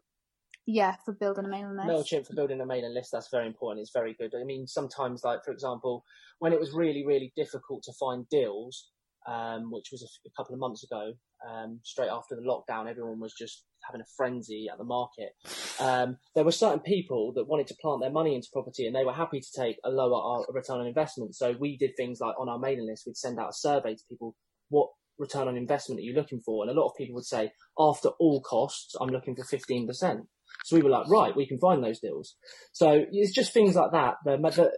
Yeah, 0.66 0.96
for 1.04 1.12
building 1.12 1.44
a 1.44 1.48
mailing 1.48 1.76
list. 1.76 2.12
MailChimp 2.12 2.26
for 2.26 2.34
building 2.34 2.60
a 2.60 2.66
mailing 2.66 2.94
list, 2.94 3.10
that's 3.12 3.28
very 3.30 3.46
important. 3.46 3.82
It's 3.82 3.92
very 3.92 4.14
good. 4.14 4.32
I 4.34 4.44
mean, 4.44 4.66
sometimes, 4.66 5.22
like, 5.22 5.44
for 5.44 5.52
example, 5.52 6.04
when 6.38 6.52
it 6.52 6.60
was 6.60 6.72
really, 6.72 7.04
really 7.06 7.32
difficult 7.36 7.82
to 7.84 7.92
find 7.92 8.26
deals, 8.30 8.88
um, 9.26 9.70
which 9.70 9.88
was 9.92 10.02
a, 10.02 10.06
f- 10.06 10.32
a 10.32 10.34
couple 10.36 10.54
of 10.54 10.60
months 10.60 10.82
ago, 10.84 11.12
um, 11.48 11.80
straight 11.82 12.08
after 12.08 12.34
the 12.34 12.42
lockdown, 12.42 12.88
everyone 12.88 13.20
was 13.20 13.34
just 13.34 13.64
having 13.86 14.00
a 14.00 14.10
frenzy 14.16 14.66
at 14.70 14.78
the 14.78 14.84
market. 14.84 15.32
Um, 15.78 16.16
there 16.34 16.44
were 16.44 16.52
certain 16.52 16.80
people 16.80 17.32
that 17.34 17.46
wanted 17.46 17.66
to 17.68 17.76
plant 17.80 18.00
their 18.00 18.10
money 18.10 18.34
into 18.34 18.48
property 18.52 18.86
and 18.86 18.96
they 18.96 19.04
were 19.04 19.12
happy 19.12 19.40
to 19.40 19.60
take 19.60 19.76
a 19.84 19.90
lower 19.90 20.40
uh, 20.40 20.52
return 20.52 20.80
on 20.80 20.86
investment. 20.86 21.34
So 21.34 21.54
we 21.58 21.76
did 21.76 21.92
things 21.96 22.20
like 22.20 22.38
on 22.38 22.48
our 22.48 22.58
mailing 22.58 22.86
list, 22.86 23.04
we'd 23.06 23.16
send 23.16 23.38
out 23.38 23.50
a 23.50 23.54
survey 23.54 23.94
to 23.94 24.02
people, 24.08 24.34
what 24.70 24.88
return 25.18 25.48
on 25.48 25.56
investment 25.56 26.00
are 26.00 26.04
you 26.04 26.14
looking 26.14 26.40
for? 26.40 26.64
And 26.64 26.70
a 26.70 26.80
lot 26.80 26.88
of 26.88 26.96
people 26.96 27.14
would 27.14 27.26
say, 27.26 27.52
after 27.78 28.08
all 28.20 28.40
costs, 28.40 28.94
I'm 29.00 29.10
looking 29.10 29.36
for 29.36 29.44
15%. 29.44 30.22
So 30.64 30.76
we 30.76 30.82
were 30.82 30.90
like, 30.90 31.08
right, 31.08 31.36
we 31.36 31.46
can 31.46 31.58
find 31.58 31.82
those 31.82 32.00
deals. 32.00 32.36
So 32.72 33.04
it's 33.10 33.32
just 33.32 33.52
things 33.52 33.74
like 33.74 33.92
that. 33.92 34.14
The, 34.24 34.36
the 34.38 34.70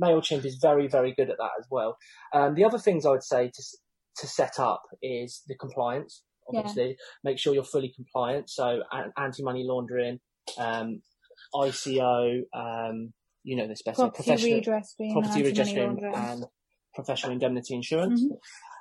Mailchimp 0.00 0.44
is 0.44 0.58
very, 0.60 0.88
very 0.88 1.12
good 1.14 1.30
at 1.30 1.36
that 1.38 1.50
as 1.58 1.66
well. 1.70 1.98
Um, 2.32 2.54
the 2.54 2.64
other 2.64 2.78
things 2.78 3.04
I 3.04 3.10
would 3.10 3.24
say 3.24 3.50
to 3.54 3.62
to 4.18 4.26
set 4.26 4.58
up 4.58 4.82
is 5.02 5.42
the 5.46 5.54
compliance. 5.56 6.22
Yeah. 6.50 6.60
Obviously, 6.60 6.96
make 7.22 7.38
sure 7.38 7.52
you're 7.54 7.64
fully 7.64 7.92
compliant. 7.94 8.48
So 8.48 8.80
anti-money 9.16 9.64
laundering, 9.68 10.20
um, 10.56 11.02
ICO, 11.54 12.40
um, 12.54 13.12
you 13.42 13.56
know 13.56 13.68
this 13.68 13.82
better. 13.82 13.96
property 13.96 14.16
professional 14.24 14.54
redress 14.56 14.92
scheme, 14.92 15.12
property 15.12 15.40
and 15.40 15.44
redress 15.46 15.68
anti-money 15.68 15.96
scheme 16.00 16.12
laundering. 16.12 16.30
and 16.30 16.44
professional 16.94 17.32
indemnity 17.32 17.74
insurance. 17.74 18.24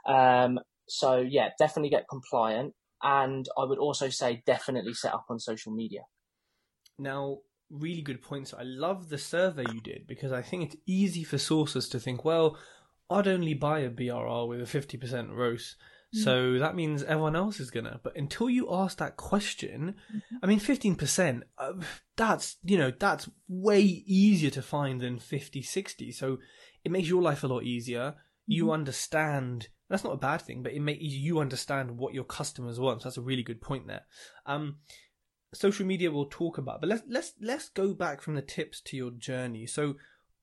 Mhm. 0.08 0.46
Um, 0.46 0.60
so 0.88 1.18
yeah, 1.18 1.50
definitely 1.60 1.90
get 1.90 2.06
compliant. 2.10 2.74
And 3.04 3.46
I 3.58 3.66
would 3.66 3.78
also 3.78 4.10
say 4.10 4.42
definitely 4.46 4.94
set 4.94 5.14
up 5.14 5.26
on 5.30 5.40
social 5.40 5.74
media. 5.74 6.02
Now, 6.98 7.40
really 7.70 8.02
good 8.02 8.22
points. 8.22 8.54
I 8.54 8.64
love 8.64 9.10
the 9.10 9.18
survey 9.18 9.66
you 9.74 9.82
did 9.82 10.08
because 10.08 10.32
I 10.32 10.42
think 10.42 10.64
it's 10.64 10.82
easy 10.86 11.24
for 11.24 11.38
sources 11.38 11.90
to 11.90 12.00
think, 12.00 12.24
well, 12.24 12.58
I'd 13.10 13.28
only 13.28 13.54
buy 13.54 13.80
a 13.80 13.90
BRR 13.90 14.48
with 14.48 14.62
a 14.62 14.80
50% 14.80 15.36
ROS. 15.36 15.76
So 16.24 16.60
that 16.60 16.76
means 16.76 17.04
everyone 17.04 17.36
else 17.36 17.60
is 17.60 17.72
gonna. 17.72 18.00
But 18.02 18.16
until 18.16 18.50
you 18.50 18.74
ask 18.74 18.98
that 19.00 19.18
question, 19.18 19.96
I 20.42 20.46
mean, 20.46 20.62
15%, 20.62 21.42
uh, 21.58 21.74
that's, 22.16 22.56
you 22.64 22.78
know, 22.78 22.94
that's 22.98 23.30
way 23.50 23.82
easier 23.82 24.50
to 24.52 24.62
find 24.62 25.02
than 25.02 25.20
50, 25.20 25.62
60. 25.62 26.12
So 26.14 26.38
it 26.86 26.92
makes 26.92 27.10
your 27.10 27.22
life 27.22 27.44
a 27.44 27.48
lot 27.48 27.64
easier. 27.64 28.16
You 28.48 28.72
understand, 28.72 29.68
that's 29.90 30.06
not 30.06 30.14
a 30.14 30.18
bad 30.18 30.42
thing, 30.42 30.64
but 30.64 30.72
it 30.72 30.80
makes 30.80 31.04
you 31.04 31.40
understand 31.40 31.98
what 31.98 32.14
your 32.14 32.24
customers 32.24 32.80
want. 32.80 33.02
So 33.02 33.10
that's 33.10 33.18
a 33.18 33.22
really 33.22 33.44
good 33.44 33.60
point 33.60 33.88
there. 33.88 34.06
Um, 34.46 34.78
social 35.54 35.86
media 35.86 36.12
we'll 36.12 36.26
talk 36.26 36.58
about 36.58 36.82
but 36.82 36.90
let's 36.90 37.04
let's 37.08 37.34
let's 37.40 37.70
go 37.70 37.94
back 37.94 38.22
from 38.22 38.36
the 38.36 38.42
tips 38.42 38.82
to 38.82 38.98
your 38.98 39.12
journey. 39.12 39.66
So 39.66 39.96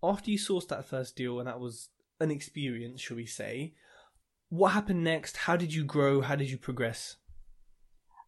after 0.02 0.30
you 0.30 0.38
sourced 0.38 0.68
that 0.68 0.84
first 0.84 1.16
deal 1.16 1.38
and 1.38 1.48
that 1.48 1.60
was 1.60 1.88
an 2.20 2.30
experience 2.30 3.00
shall 3.00 3.16
we 3.16 3.26
say 3.26 3.74
what 4.52 4.72
happened 4.72 5.02
next? 5.02 5.38
How 5.38 5.56
did 5.56 5.72
you 5.72 5.82
grow? 5.82 6.20
How 6.20 6.36
did 6.36 6.50
you 6.50 6.58
progress? 6.58 7.16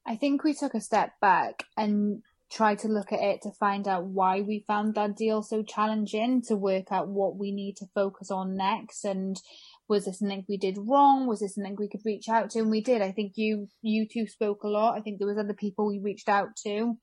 I 0.07 0.17
think 0.17 0.43
we 0.43 0.55
took 0.55 0.73
a 0.73 0.81
step 0.81 1.13
back 1.21 1.65
and 1.77 2.23
tried 2.51 2.79
to 2.79 2.89
look 2.89 3.13
at 3.13 3.21
it 3.21 3.43
to 3.43 3.51
find 3.51 3.87
out 3.87 4.07
why 4.07 4.41
we 4.41 4.65
found 4.67 4.95
that 4.95 5.17
deal 5.17 5.43
so 5.43 5.63
challenging 5.63 6.41
to 6.43 6.57
work 6.57 6.91
out 6.91 7.09
what 7.09 7.37
we 7.37 7.53
need 7.53 7.77
to 7.77 7.87
focus 7.95 8.31
on 8.31 8.57
next 8.57 9.05
and 9.05 9.37
was 9.89 10.07
this 10.07 10.19
something 10.19 10.45
we 10.49 10.57
did 10.57 10.79
wrong? 10.79 11.27
Was 11.27 11.41
this 11.41 11.55
something 11.55 11.77
we 11.79 11.89
could 11.89 12.01
reach 12.05 12.29
out 12.29 12.51
to? 12.51 12.61
And 12.61 12.71
we 12.71 12.81
did. 12.83 13.03
I 13.03 13.13
think 13.13 13.33
you 13.37 13.69
you 13.83 14.07
two 14.11 14.27
spoke 14.27 14.63
a 14.65 14.69
lot. 14.69 14.97
I 14.97 15.01
think 15.01 15.19
there 15.19 15.29
was 15.29 15.39
other 15.39 15.55
people 15.55 15.87
we 15.87 16.01
reached 16.03 16.29
out 16.29 16.57
to. 16.67 16.97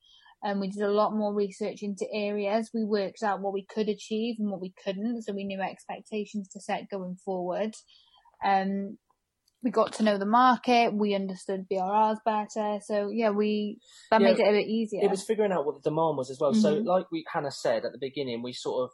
And 0.44 0.58
we 0.60 0.68
did 0.68 0.82
a 0.82 0.90
lot 0.90 1.14
more 1.14 1.32
research 1.32 1.82
into 1.82 2.04
areas. 2.12 2.70
We 2.74 2.82
worked 2.84 3.22
out 3.22 3.40
what 3.40 3.52
we 3.52 3.64
could 3.64 3.88
achieve 3.88 4.36
and 4.40 4.50
what 4.50 4.60
we 4.60 4.74
couldn't. 4.84 5.22
So 5.22 5.32
we 5.32 5.44
knew 5.44 5.60
expectations 5.60 6.48
to 6.48 6.60
set 6.60 6.90
going 6.90 7.16
forward. 7.24 7.74
Um 8.44 8.98
we 9.62 9.70
got 9.70 9.92
to 9.92 10.02
know 10.02 10.18
the 10.18 10.26
market, 10.26 10.92
we 10.92 11.14
understood 11.14 11.66
BRRs 11.70 12.18
better. 12.24 12.80
So 12.84 13.10
yeah, 13.10 13.30
we 13.30 13.78
that 14.10 14.20
Yeah, 14.20 14.32
made 14.32 14.40
it 14.40 14.48
a 14.48 14.50
bit 14.50 14.66
easier. 14.66 15.02
It 15.04 15.10
was 15.10 15.22
figuring 15.22 15.52
out 15.52 15.64
what 15.64 15.76
the 15.76 15.88
demand 15.88 16.16
was 16.16 16.30
as 16.30 16.40
well. 16.40 16.52
So, 16.52 16.80
Mhm. 16.80 16.84
like 16.84 17.06
we 17.12 17.24
Hannah 17.32 17.52
said 17.52 17.84
at 17.84 17.92
the 17.92 17.98
beginning, 17.98 18.42
we 18.42 18.52
sort 18.52 18.82
of 18.82 18.90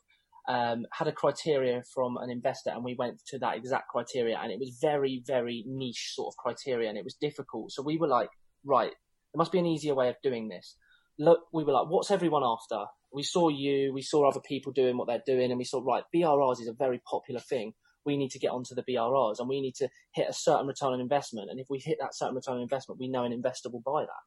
um, 0.48 0.86
had 0.92 1.06
a 1.06 1.12
criteria 1.12 1.82
from 1.94 2.16
an 2.16 2.30
investor, 2.30 2.70
and 2.70 2.82
we 2.82 2.94
went 2.98 3.20
to 3.26 3.38
that 3.40 3.56
exact 3.56 3.88
criteria, 3.88 4.38
and 4.42 4.50
it 4.50 4.58
was 4.58 4.78
very, 4.80 5.22
very 5.26 5.62
niche 5.66 6.12
sort 6.14 6.32
of 6.32 6.36
criteria, 6.38 6.88
and 6.88 6.96
it 6.96 7.04
was 7.04 7.14
difficult. 7.14 7.70
So 7.70 7.82
we 7.82 7.98
were 7.98 8.08
like, 8.08 8.30
right, 8.64 8.90
there 8.90 9.38
must 9.38 9.52
be 9.52 9.58
an 9.58 9.66
easier 9.66 9.94
way 9.94 10.08
of 10.08 10.16
doing 10.22 10.48
this. 10.48 10.76
Look, 11.18 11.40
we 11.52 11.64
were 11.64 11.72
like, 11.72 11.88
what's 11.88 12.10
everyone 12.10 12.44
after? 12.44 12.86
We 13.12 13.22
saw 13.22 13.50
you, 13.50 13.92
we 13.92 14.00
saw 14.00 14.26
other 14.26 14.40
people 14.40 14.72
doing 14.72 14.96
what 14.96 15.06
they're 15.06 15.22
doing, 15.26 15.50
and 15.50 15.58
we 15.58 15.64
saw 15.64 15.82
right, 15.84 16.04
BRRs 16.14 16.62
is 16.62 16.68
a 16.68 16.72
very 16.72 17.00
popular 17.08 17.40
thing. 17.40 17.74
We 18.06 18.16
need 18.16 18.30
to 18.30 18.38
get 18.38 18.52
onto 18.52 18.74
the 18.74 18.84
BRRs, 18.84 19.40
and 19.40 19.50
we 19.50 19.60
need 19.60 19.74
to 19.76 19.88
hit 20.14 20.28
a 20.30 20.32
certain 20.32 20.66
return 20.66 20.94
on 20.94 21.00
investment. 21.00 21.50
And 21.50 21.60
if 21.60 21.66
we 21.68 21.78
hit 21.78 21.98
that 22.00 22.14
certain 22.14 22.34
return 22.34 22.56
on 22.56 22.62
investment, 22.62 23.00
we 23.00 23.08
know 23.08 23.24
an 23.24 23.32
investor 23.32 23.68
will 23.68 23.82
buy 23.84 24.02
that. 24.02 24.24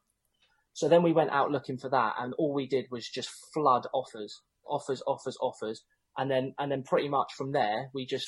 So 0.73 0.87
then 0.87 1.01
we 1.01 1.13
went 1.13 1.31
out 1.31 1.49
looking 1.49 1.79
for 1.79 1.89
that, 1.89 2.13
and 2.19 2.35
all 2.37 2.53
we 2.53 2.67
did 2.67 2.85
was 2.91 3.09
just 3.09 3.31
flood 3.53 3.87
offers, 3.91 4.41
offers, 4.67 5.01
offers, 5.07 5.37
offers, 5.41 5.83
and 6.17 6.29
then 6.29 6.53
and 6.59 6.71
then 6.71 6.83
pretty 6.83 7.09
much 7.09 7.33
from 7.33 7.51
there 7.51 7.89
we 7.93 8.05
just 8.05 8.27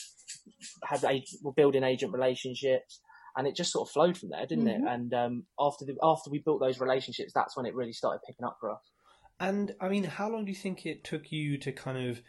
had 0.83 1.03
a, 1.03 1.23
we're 1.41 1.51
building 1.51 1.83
agent 1.83 2.13
relationships, 2.13 3.01
and 3.35 3.47
it 3.47 3.55
just 3.55 3.71
sort 3.71 3.87
of 3.87 3.91
flowed 3.91 4.17
from 4.17 4.29
there, 4.29 4.45
didn't 4.45 4.65
Mhm. 4.65 4.75
it? 4.75 4.81
And 4.87 5.13
um, 5.13 5.45
after 5.59 5.85
the 5.85 5.95
after 6.03 6.29
we 6.29 6.39
built 6.39 6.59
those 6.59 6.79
relationships, 6.79 7.31
that's 7.33 7.55
when 7.57 7.65
it 7.65 7.75
really 7.75 7.93
started 7.93 8.19
picking 8.27 8.45
up 8.45 8.57
for 8.59 8.71
us. 8.71 8.81
and 9.39 9.73
i 9.81 9.89
mean 9.89 10.03
how 10.03 10.29
long 10.29 10.45
do 10.45 10.51
you 10.51 10.55
think 10.55 10.85
it 10.85 11.03
took 11.03 11.31
you 11.31 11.57
to 11.57 11.71
kind 11.71 11.97
of 12.07 12.21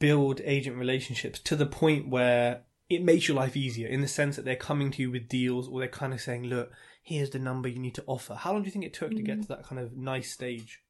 build 0.00 0.40
agent 0.44 0.76
relationships 0.76 1.38
to 1.38 1.54
the 1.54 1.64
point 1.64 2.08
where 2.08 2.62
it 2.90 3.02
makes 3.02 3.28
your 3.28 3.36
life 3.36 3.56
easier 3.56 3.86
in 3.86 4.00
the 4.00 4.08
sense 4.08 4.34
that 4.36 4.44
they're 4.44 4.56
coming 4.56 4.90
to 4.90 5.00
you 5.02 5.10
with 5.10 5.28
deals 5.28 5.68
or 5.68 5.78
they're 5.78 5.88
kind 5.88 6.12
of 6.12 6.20
saying, 6.20 6.44
look, 6.44 6.72
here's 7.02 7.30
the 7.30 7.38
number 7.38 7.68
you 7.68 7.78
need 7.78 7.94
to 7.94 8.02
offer. 8.06 8.34
How 8.34 8.52
long 8.52 8.62
do 8.62 8.66
you 8.66 8.72
think 8.72 8.84
it 8.84 8.92
took 8.94 9.10
to 9.12 9.22
get 9.22 9.42
to 9.42 9.48
that 9.48 9.62
kind 9.64 9.80
of 9.80 9.96
nice 9.96 10.32
stage? 10.32 10.82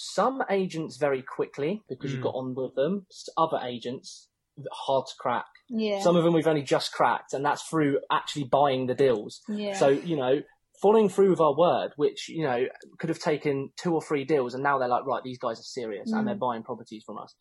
Some 0.00 0.42
agents 0.48 0.96
very 0.96 1.22
quickly 1.22 1.82
because 1.88 2.12
you 2.12 2.18
Mm. 2.18 2.22
got 2.22 2.34
on 2.36 2.54
with 2.54 2.74
them. 2.76 3.06
Other 3.36 3.58
agents 3.64 4.28
hard 4.72 5.06
to 5.08 5.14
crack. 5.18 5.46
Yeah. 5.68 6.00
Some 6.02 6.14
of 6.14 6.22
them 6.22 6.34
we've 6.34 6.46
only 6.46 6.62
just 6.62 6.92
cracked, 6.92 7.32
and 7.32 7.44
that's 7.44 7.62
through 7.64 7.98
actually 8.10 8.44
buying 8.44 8.86
the 8.86 8.94
deals. 8.94 9.40
yeah. 9.48 9.74
So 9.74 9.88
you 9.88 10.16
know, 10.16 10.42
following 10.80 11.08
through 11.08 11.30
with 11.30 11.40
our 11.40 11.56
word, 11.56 11.90
which 11.96 12.28
you 12.28 12.44
know 12.44 12.66
could 13.00 13.08
have 13.08 13.18
taken 13.18 13.72
two 13.76 13.92
or 13.92 14.00
three 14.00 14.24
deals, 14.24 14.54
and 14.54 14.62
now 14.62 14.78
they're 14.78 14.86
like, 14.88 15.04
right, 15.04 15.22
these 15.24 15.38
guys 15.38 15.58
are 15.58 15.62
serious, 15.80 16.12
and 16.12 16.26
they're 16.28 16.36
Mm. 16.36 16.46
buying 16.48 16.62
properties 16.62 17.02
from 17.04 17.18
us. 17.18 17.34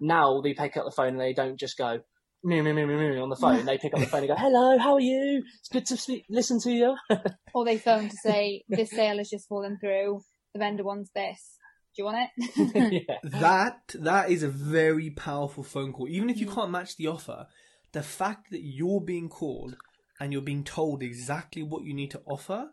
Now 0.00 0.40
they 0.42 0.52
pick 0.52 0.76
up 0.76 0.84
the 0.84 0.90
phone 0.90 1.08
and 1.14 1.20
they 1.20 1.32
don't 1.32 1.58
just 1.58 1.78
go. 1.78 2.00
Me, 2.44 2.60
me, 2.60 2.72
me, 2.72 2.84
me, 2.84 2.94
me, 2.96 3.18
on 3.18 3.30
the 3.30 3.36
phone. 3.36 3.64
They 3.64 3.78
pick 3.78 3.94
up 3.94 4.00
the 4.00 4.06
phone 4.06 4.20
and 4.20 4.28
go, 4.28 4.36
"Hello, 4.36 4.78
how 4.78 4.92
are 4.94 5.00
you? 5.00 5.42
It's 5.58 5.68
good 5.70 5.86
to 5.86 5.96
speak, 5.96 6.24
listen 6.28 6.60
to 6.60 6.70
you." 6.70 6.96
Or 7.54 7.64
they 7.64 7.78
phone 7.78 8.10
to 8.10 8.16
say 8.22 8.62
this 8.68 8.90
sale 8.90 9.16
has 9.18 9.30
just 9.30 9.48
fallen 9.48 9.78
through. 9.80 10.20
The 10.52 10.58
vendor 10.60 10.84
wants 10.84 11.10
this. 11.14 11.56
Do 11.98 12.02
you 12.04 12.06
want 12.06 12.30
it? 12.38 12.92
yeah, 13.08 13.16
That 13.24 13.92
that 13.98 14.30
is 14.30 14.44
a 14.44 14.48
very 14.48 15.10
powerful 15.10 15.64
phone 15.64 15.92
call. 15.92 16.06
Even 16.08 16.30
if 16.30 16.38
you 16.38 16.46
Mm. 16.46 16.54
can't 16.54 16.70
match 16.70 16.96
the 16.96 17.08
offer, 17.08 17.48
the 17.90 18.04
fact 18.04 18.52
that 18.52 18.62
you're 18.62 19.00
being 19.00 19.28
called 19.28 19.74
and 20.20 20.32
you're 20.32 20.42
being 20.42 20.62
told 20.62 21.02
exactly 21.02 21.64
what 21.64 21.82
you 21.82 21.92
need 21.92 22.12
to 22.12 22.22
offer, 22.24 22.70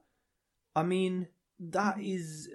I 0.75 0.83
mean, 0.83 1.29
that 1.59 1.99
is 1.99 2.49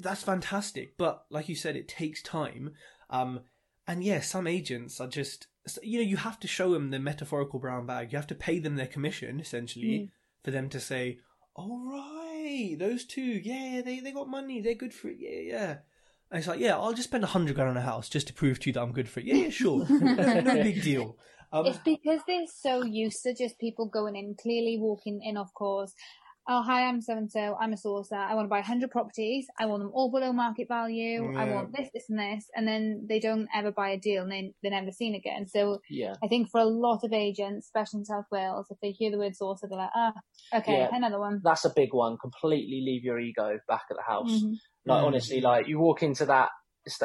that's 0.00 0.22
fantastic. 0.22 0.96
But 0.96 1.26
like 1.28 1.50
you 1.50 1.54
said, 1.56 1.76
it 1.76 1.88
takes 1.88 2.22
time. 2.22 2.72
Um, 3.10 3.40
and 3.86 4.02
yeah, 4.02 4.20
some 4.20 4.46
agents 4.46 4.98
are 4.98 5.06
just 5.06 5.48
you 5.82 5.98
know 5.98 6.08
you 6.08 6.16
have 6.16 6.40
to 6.40 6.48
show 6.48 6.72
them 6.72 6.88
the 6.90 6.98
metaphorical 6.98 7.58
brown 7.58 7.84
bag. 7.84 8.12
You 8.12 8.16
have 8.16 8.26
to 8.28 8.34
pay 8.34 8.60
them 8.60 8.76
their 8.76 8.86
commission 8.86 9.40
essentially 9.40 10.06
Mm. 10.06 10.10
for 10.42 10.52
them 10.52 10.70
to 10.70 10.80
say, 10.80 11.18
"All 11.54 11.84
right, 11.86 12.76
those 12.78 13.04
two, 13.04 13.20
yeah, 13.20 13.82
they 13.84 14.00
they 14.00 14.12
got 14.12 14.26
money, 14.28 14.62
they're 14.62 14.74
good 14.74 14.94
for 14.94 15.08
it, 15.08 15.18
yeah, 15.18 15.40
yeah." 15.52 15.76
And 16.34 16.40
it's 16.40 16.48
like, 16.48 16.58
yeah, 16.58 16.76
I'll 16.76 16.92
just 16.92 17.10
spend 17.10 17.22
a 17.22 17.28
hundred 17.28 17.54
grand 17.54 17.70
on 17.70 17.76
a 17.76 17.80
house 17.80 18.08
just 18.08 18.26
to 18.26 18.32
prove 18.32 18.58
to 18.58 18.68
you 18.68 18.72
that 18.72 18.82
I'm 18.82 18.90
good 18.90 19.08
for 19.08 19.20
it. 19.20 19.26
Yeah, 19.26 19.36
yeah, 19.36 19.50
sure, 19.50 19.86
no, 19.88 20.40
no 20.40 20.54
big 20.64 20.82
deal. 20.82 21.16
Um, 21.52 21.64
It's 21.64 21.78
because 21.78 22.22
they're 22.26 22.48
so 22.60 22.82
used 22.82 23.22
to 23.22 23.32
just 23.32 23.56
people 23.60 23.86
going 23.86 24.16
in, 24.16 24.34
clearly 24.42 24.76
walking 24.80 25.20
in 25.22 25.36
off 25.36 25.54
course. 25.54 25.94
Oh, 26.48 26.60
hi, 26.64 26.88
I'm 26.88 27.00
so 27.00 27.16
and 27.16 27.30
so. 27.30 27.56
I'm 27.60 27.72
a 27.72 27.76
sourcer. 27.76 28.18
I 28.18 28.34
want 28.34 28.46
to 28.46 28.50
buy 28.50 28.56
100 28.56 28.90
properties. 28.90 29.46
I 29.60 29.66
want 29.66 29.80
them 29.84 29.92
all 29.94 30.10
below 30.10 30.32
market 30.32 30.66
value. 30.66 31.32
I 31.38 31.44
want 31.44 31.72
this, 31.72 31.88
this, 31.94 32.06
and 32.10 32.18
this. 32.18 32.46
And 32.56 32.66
then 32.66 33.06
they 33.08 33.20
don't 33.20 33.46
ever 33.54 33.70
buy 33.70 33.90
a 33.90 33.96
deal 33.96 34.24
and 34.24 34.32
they, 34.32 34.52
they're 34.60 34.72
never 34.72 34.90
seen 34.90 35.14
again. 35.14 35.46
So 35.46 35.78
yeah, 35.88 36.14
I 36.20 36.26
think 36.26 36.50
for 36.50 36.60
a 36.60 36.64
lot 36.66 37.04
of 37.04 37.12
agents, 37.12 37.66
especially 37.68 38.00
in 38.00 38.06
South 38.06 38.26
Wales, 38.32 38.66
if 38.70 38.78
they 38.82 38.90
hear 38.90 39.12
the 39.12 39.18
word 39.18 39.34
sourcer, 39.40 39.68
they're 39.70 39.78
like, 39.78 39.90
ah, 39.94 40.12
okay, 40.52 40.80
Yeah. 40.80 40.88
another 40.90 41.20
one. 41.20 41.40
that's 41.44 41.64
a 41.64 41.72
big 41.74 41.94
one. 41.94 42.18
Completely 42.18 42.82
leave 42.84 43.04
your 43.04 43.20
ego 43.20 43.60
back 43.68 43.82
at 43.88 43.96
the 43.96 44.02
house. 44.02 44.42
Mhm. 44.42 44.54
Like 44.86 45.02
Mm. 45.02 45.06
honestly, 45.06 45.40
like 45.40 45.66
you 45.66 45.78
walk 45.78 46.02
into 46.02 46.26
that, 46.26 46.50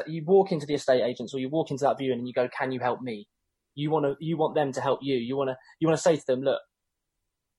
you 0.07 0.23
walk 0.25 0.51
into 0.51 0.65
the 0.65 0.73
estate 0.73 1.01
agents 1.01 1.33
or 1.33 1.39
you 1.39 1.49
walk 1.49 1.71
into 1.71 1.85
that 1.85 1.97
viewing 1.97 2.19
and 2.19 2.27
you 2.27 2.33
go, 2.33 2.49
"Can 2.49 2.71
you 2.71 2.79
help 2.79 3.01
me?" 3.01 3.27
You 3.75 3.89
want 3.91 4.05
to, 4.05 4.15
you 4.19 4.35
want 4.37 4.55
them 4.55 4.71
to 4.73 4.81
help 4.81 4.99
you. 5.01 5.15
You 5.15 5.37
want 5.37 5.49
to, 5.51 5.57
you 5.79 5.87
want 5.87 5.97
to 5.97 6.01
say 6.03 6.15
to 6.17 6.23
them, 6.27 6.41
"Look, 6.41 6.59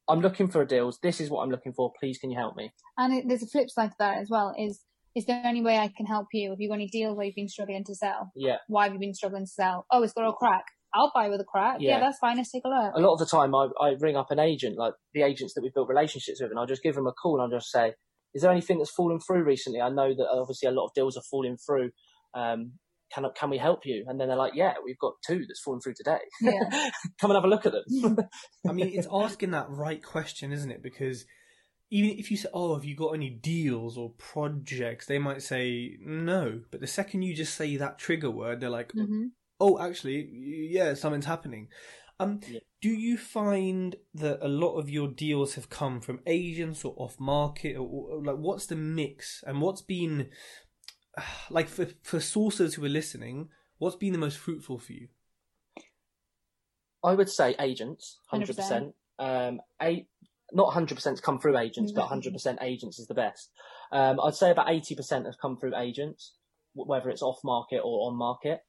I'm 0.08 0.20
looking 0.20 0.48
for 0.48 0.60
a 0.60 0.66
deals. 0.66 0.98
This 1.02 1.20
is 1.20 1.30
what 1.30 1.42
I'm 1.42 1.50
looking 1.50 1.72
for. 1.72 1.92
Please, 1.98 2.18
can 2.18 2.30
you 2.30 2.36
help 2.38 2.56
me?" 2.56 2.70
And 2.98 3.14
it, 3.14 3.24
there's 3.28 3.42
a 3.42 3.46
flip 3.46 3.70
side 3.70 3.90
to 3.92 3.96
that 4.00 4.18
as 4.18 4.28
well. 4.30 4.54
Is 4.58 4.84
is 5.14 5.24
there 5.26 5.40
any 5.44 5.62
way 5.62 5.78
I 5.78 5.88
can 5.88 6.06
help 6.06 6.26
you? 6.32 6.50
Have 6.50 6.60
you 6.60 6.68
got 6.68 6.74
any 6.74 6.88
deals 6.88 7.16
where 7.16 7.26
you've 7.26 7.34
been 7.34 7.48
struggling 7.48 7.82
to 7.84 7.94
sell? 7.94 8.30
Yeah. 8.36 8.58
Why 8.68 8.84
have 8.84 8.92
you 8.92 9.00
been 9.00 9.14
struggling 9.14 9.44
to 9.44 9.50
sell? 9.50 9.86
Oh, 9.90 10.02
it's 10.02 10.12
got 10.12 10.28
a 10.28 10.32
crack. 10.32 10.64
I'll 10.94 11.10
buy 11.14 11.28
with 11.28 11.40
a 11.40 11.44
crack. 11.44 11.78
Yeah, 11.80 11.92
Yeah. 11.92 12.00
that's 12.00 12.18
fine. 12.18 12.36
Let's 12.36 12.50
take 12.52 12.64
a 12.64 12.68
look. 12.68 12.94
A 12.94 13.00
lot 13.00 13.14
of 13.14 13.18
the 13.20 13.26
time, 13.26 13.52
I, 13.54 13.68
I 13.80 13.88
ring 13.98 14.16
up 14.16 14.30
an 14.30 14.38
agent, 14.38 14.76
like 14.76 14.94
the 15.14 15.22
agents 15.22 15.54
that 15.54 15.62
we've 15.62 15.74
built 15.74 15.88
relationships 15.88 16.40
with, 16.40 16.50
and 16.50 16.58
I'll 16.60 16.66
just 16.66 16.82
give 16.82 16.94
them 16.96 17.06
a 17.08 17.12
call 17.12 17.40
and 17.40 17.42
I'll 17.52 17.58
just 17.58 17.70
say, 17.70 17.94
"Is 18.34 18.42
there 18.42 18.50
anything 18.50 18.78
that's 18.78 18.90
fallen 18.90 19.18
through 19.20 19.44
recently? 19.44 19.80
I 19.80 19.90
know 19.90 20.14
that 20.14 20.28
obviously 20.30 20.68
a 20.68 20.72
lot 20.72 20.86
of 20.86 20.94
deals 20.94 21.16
are 21.16 21.22
falling 21.30 21.56
through. 21.56 21.90
Um, 22.34 22.72
can 23.12 23.26
can 23.34 23.50
we 23.50 23.58
help 23.58 23.80
you?" 23.84 24.04
And 24.06 24.20
then 24.20 24.28
they're 24.28 24.36
like, 24.36 24.54
"Yeah, 24.54 24.74
we've 24.84 24.98
got 24.98 25.14
two 25.26 25.44
that's 25.46 25.60
fallen 25.60 25.80
through 25.80 25.94
today. 25.96 26.18
Yeah. 26.40 26.90
Come 27.20 27.30
and 27.30 27.36
have 27.36 27.44
a 27.44 27.48
look 27.48 27.66
at 27.66 27.72
them." 27.72 28.16
I 28.68 28.72
mean, 28.72 28.90
it's 28.94 29.08
asking 29.10 29.50
that 29.52 29.68
right 29.68 30.02
question, 30.02 30.52
isn't 30.52 30.70
it? 30.70 30.82
Because 30.82 31.26
even 31.90 32.10
if 32.10 32.30
you 32.30 32.36
say, 32.36 32.48
"Oh, 32.54 32.74
have 32.74 32.84
you 32.84 32.94
got 32.94 33.14
any 33.14 33.30
deals 33.30 33.98
or 33.98 34.10
projects?" 34.10 35.06
they 35.06 35.18
might 35.18 35.42
say 35.42 35.96
no. 36.00 36.60
But 36.70 36.80
the 36.80 36.86
second 36.86 37.22
you 37.22 37.34
just 37.34 37.54
say 37.54 37.76
that 37.76 37.98
trigger 37.98 38.30
word, 38.30 38.60
they're 38.60 38.70
like, 38.70 38.92
hmm 38.92 39.26
"Oh, 39.58 39.78
actually, 39.78 40.30
yeah, 40.70 40.94
something's 40.94 41.26
happening." 41.26 41.68
Um, 42.20 42.40
Yeah. 42.48 42.60
Do 42.80 42.88
you 42.88 43.18
find 43.18 43.96
that 44.14 44.38
a 44.40 44.48
lot 44.48 44.78
of 44.78 44.88
your 44.88 45.08
deals 45.08 45.54
have 45.54 45.68
come 45.68 46.00
from 46.00 46.20
agents 46.26 46.84
or 46.84 46.94
off 46.96 47.20
market, 47.20 47.76
or, 47.76 47.86
or 47.86 48.24
like 48.24 48.36
what's 48.36 48.66
the 48.66 48.76
mix 48.76 49.44
and 49.46 49.60
what's 49.60 49.82
been 49.82 50.30
like 51.50 51.68
for 51.68 51.86
for 52.02 52.18
sourcers 52.18 52.74
who 52.74 52.84
are 52.84 52.88
listening? 52.88 53.48
What's 53.78 53.96
been 53.96 54.12
the 54.12 54.18
most 54.18 54.38
fruitful 54.38 54.78
for 54.78 54.92
you? 54.92 55.08
I 57.02 57.14
would 57.14 57.30
say 57.30 57.54
agents, 57.58 58.18
hundred 58.26 58.56
100%. 58.56 58.92
Um, 59.18 59.60
a 59.82 60.06
not 60.52 60.72
hundred 60.72 60.94
percent 60.96 61.16
to 61.18 61.22
come 61.22 61.38
through 61.38 61.58
agents, 61.58 61.92
but 61.92 62.04
Mhm. 62.06 62.08
hundred 62.08 62.32
percent 62.32 62.58
agents 62.62 62.98
is 62.98 63.06
the 63.06 63.14
best. 63.14 63.50
Um, 63.92 64.18
I'd 64.20 64.34
say 64.34 64.50
about 64.50 64.70
eighty 64.70 64.94
percent 64.94 65.26
have 65.26 65.38
come 65.38 65.56
through 65.58 65.76
agents, 65.76 66.34
whether 66.74 67.10
it's 67.10 67.22
off 67.22 67.38
market 67.44 67.80
or 67.84 68.08
on 68.08 68.16
market. 68.16 68.64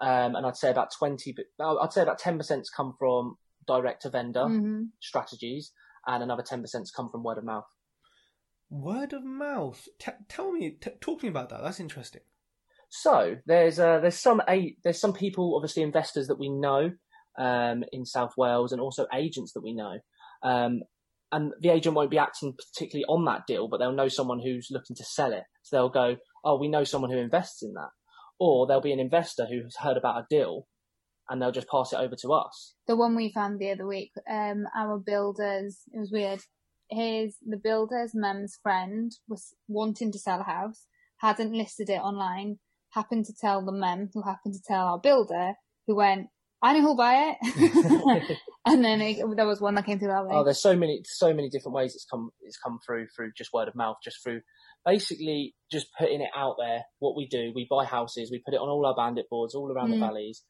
Um, 0.00 0.34
and 0.34 0.44
I'd 0.46 0.56
say 0.56 0.70
about 0.70 0.90
twenty, 0.92 1.34
I'd 1.60 1.92
say 1.92 2.02
about 2.02 2.18
ten 2.18 2.38
percent's 2.38 2.70
come 2.70 2.94
from 2.98 3.36
direct 3.66 4.02
to 4.02 4.10
vendor 4.10 4.44
hmm 4.46 4.82
strategies, 5.00 5.72
and 6.06 6.22
another 6.22 6.42
ten 6.42 6.60
percent's 6.62 6.90
come 6.90 7.08
from 7.08 7.22
word 7.22 7.38
of 7.38 7.44
mouth. 7.44 7.66
Word 8.70 9.12
of 9.12 9.24
mouth. 9.24 9.86
T- 9.98 10.12
tell 10.28 10.52
me, 10.52 10.78
t- 10.80 10.90
talk 11.00 11.20
to 11.20 11.26
me 11.26 11.30
about 11.30 11.50
that. 11.50 11.62
That's 11.62 11.80
interesting. 11.80 12.22
So 12.88 13.36
there's 13.46 13.78
uh, 13.78 14.00
there's 14.00 14.18
some 14.18 14.42
a 14.48 14.76
there's 14.84 15.00
some 15.00 15.12
people, 15.12 15.56
obviously 15.56 15.82
investors 15.82 16.26
that 16.28 16.38
we 16.38 16.48
know 16.48 16.90
um, 17.38 17.84
in 17.92 18.04
South 18.04 18.34
Wales, 18.36 18.72
and 18.72 18.80
also 18.80 19.06
agents 19.14 19.52
that 19.54 19.62
we 19.62 19.74
know. 19.74 19.98
Um, 20.42 20.82
and 21.30 21.52
the 21.60 21.70
agent 21.70 21.94
won't 21.94 22.10
be 22.10 22.18
acting 22.18 22.54
particularly 22.54 23.06
on 23.06 23.24
that 23.24 23.46
deal, 23.46 23.68
but 23.68 23.78
they'll 23.78 23.92
know 23.92 24.08
someone 24.08 24.40
who's 24.40 24.68
looking 24.70 24.94
to 24.96 25.04
sell 25.04 25.32
it. 25.32 25.44
So 25.62 25.76
they'll 25.76 25.88
go, 25.88 26.16
"Oh, 26.44 26.58
we 26.58 26.68
know 26.68 26.84
someone 26.84 27.10
who 27.10 27.18
invests 27.18 27.62
in 27.62 27.72
that," 27.74 27.90
or 28.38 28.66
there'll 28.66 28.82
be 28.82 28.92
an 28.92 29.00
investor 29.00 29.46
who's 29.46 29.76
heard 29.76 29.96
about 29.96 30.18
a 30.18 30.26
deal, 30.28 30.66
and 31.28 31.40
they'll 31.40 31.52
just 31.52 31.68
pass 31.68 31.92
it 31.92 31.98
over 31.98 32.16
to 32.16 32.32
us. 32.32 32.74
The 32.86 32.96
one 32.96 33.14
we 33.16 33.32
found 33.32 33.58
the 33.58 33.70
other 33.70 33.86
week, 33.86 34.12
um, 34.30 34.64
our 34.76 34.98
builders, 34.98 35.80
it 35.92 35.98
was 35.98 36.10
weird. 36.12 36.40
His, 36.90 37.36
the 37.46 37.56
builder's 37.56 38.12
mum's 38.14 38.58
friend 38.62 39.12
was 39.28 39.54
wanting 39.68 40.12
to 40.12 40.18
sell 40.18 40.40
a 40.40 40.44
house, 40.44 40.86
hadn't 41.18 41.52
listed 41.52 41.88
it 41.88 42.00
online, 42.00 42.58
happened 42.90 43.24
to 43.26 43.32
tell 43.34 43.64
the 43.64 43.72
mum, 43.72 44.10
who 44.12 44.22
happened 44.22 44.54
to 44.54 44.62
tell 44.66 44.86
our 44.86 44.98
builder, 44.98 45.54
who 45.86 45.94
went, 45.96 46.26
I 46.60 46.74
know 46.74 46.82
who'll 46.82 46.96
buy 46.96 47.34
it. 47.42 48.38
and 48.66 48.84
then 48.84 49.00
it, 49.00 49.18
there 49.36 49.46
was 49.46 49.60
one 49.60 49.74
that 49.76 49.86
came 49.86 49.98
through 49.98 50.08
that 50.08 50.26
way. 50.26 50.34
Oh, 50.34 50.44
there's 50.44 50.60
so 50.62 50.76
many, 50.76 51.00
so 51.04 51.32
many 51.32 51.48
different 51.48 51.74
ways 51.74 51.94
it's 51.94 52.06
come, 52.08 52.30
it's 52.42 52.58
come 52.58 52.78
through, 52.84 53.06
through 53.16 53.32
just 53.36 53.52
word 53.52 53.68
of 53.68 53.74
mouth, 53.74 53.96
just 54.04 54.22
through 54.22 54.42
basically 54.84 55.54
just 55.70 55.86
putting 55.98 56.20
it 56.20 56.30
out 56.36 56.56
there. 56.58 56.82
What 56.98 57.16
we 57.16 57.26
do, 57.26 57.52
we 57.54 57.66
buy 57.70 57.84
houses, 57.84 58.30
we 58.30 58.42
put 58.44 58.54
it 58.54 58.60
on 58.60 58.68
all 58.68 58.84
our 58.86 58.94
bandit 58.94 59.26
boards 59.30 59.54
all 59.54 59.72
around 59.72 59.88
Mm. 59.90 59.94
the 59.94 60.06
valleys. 60.06 60.42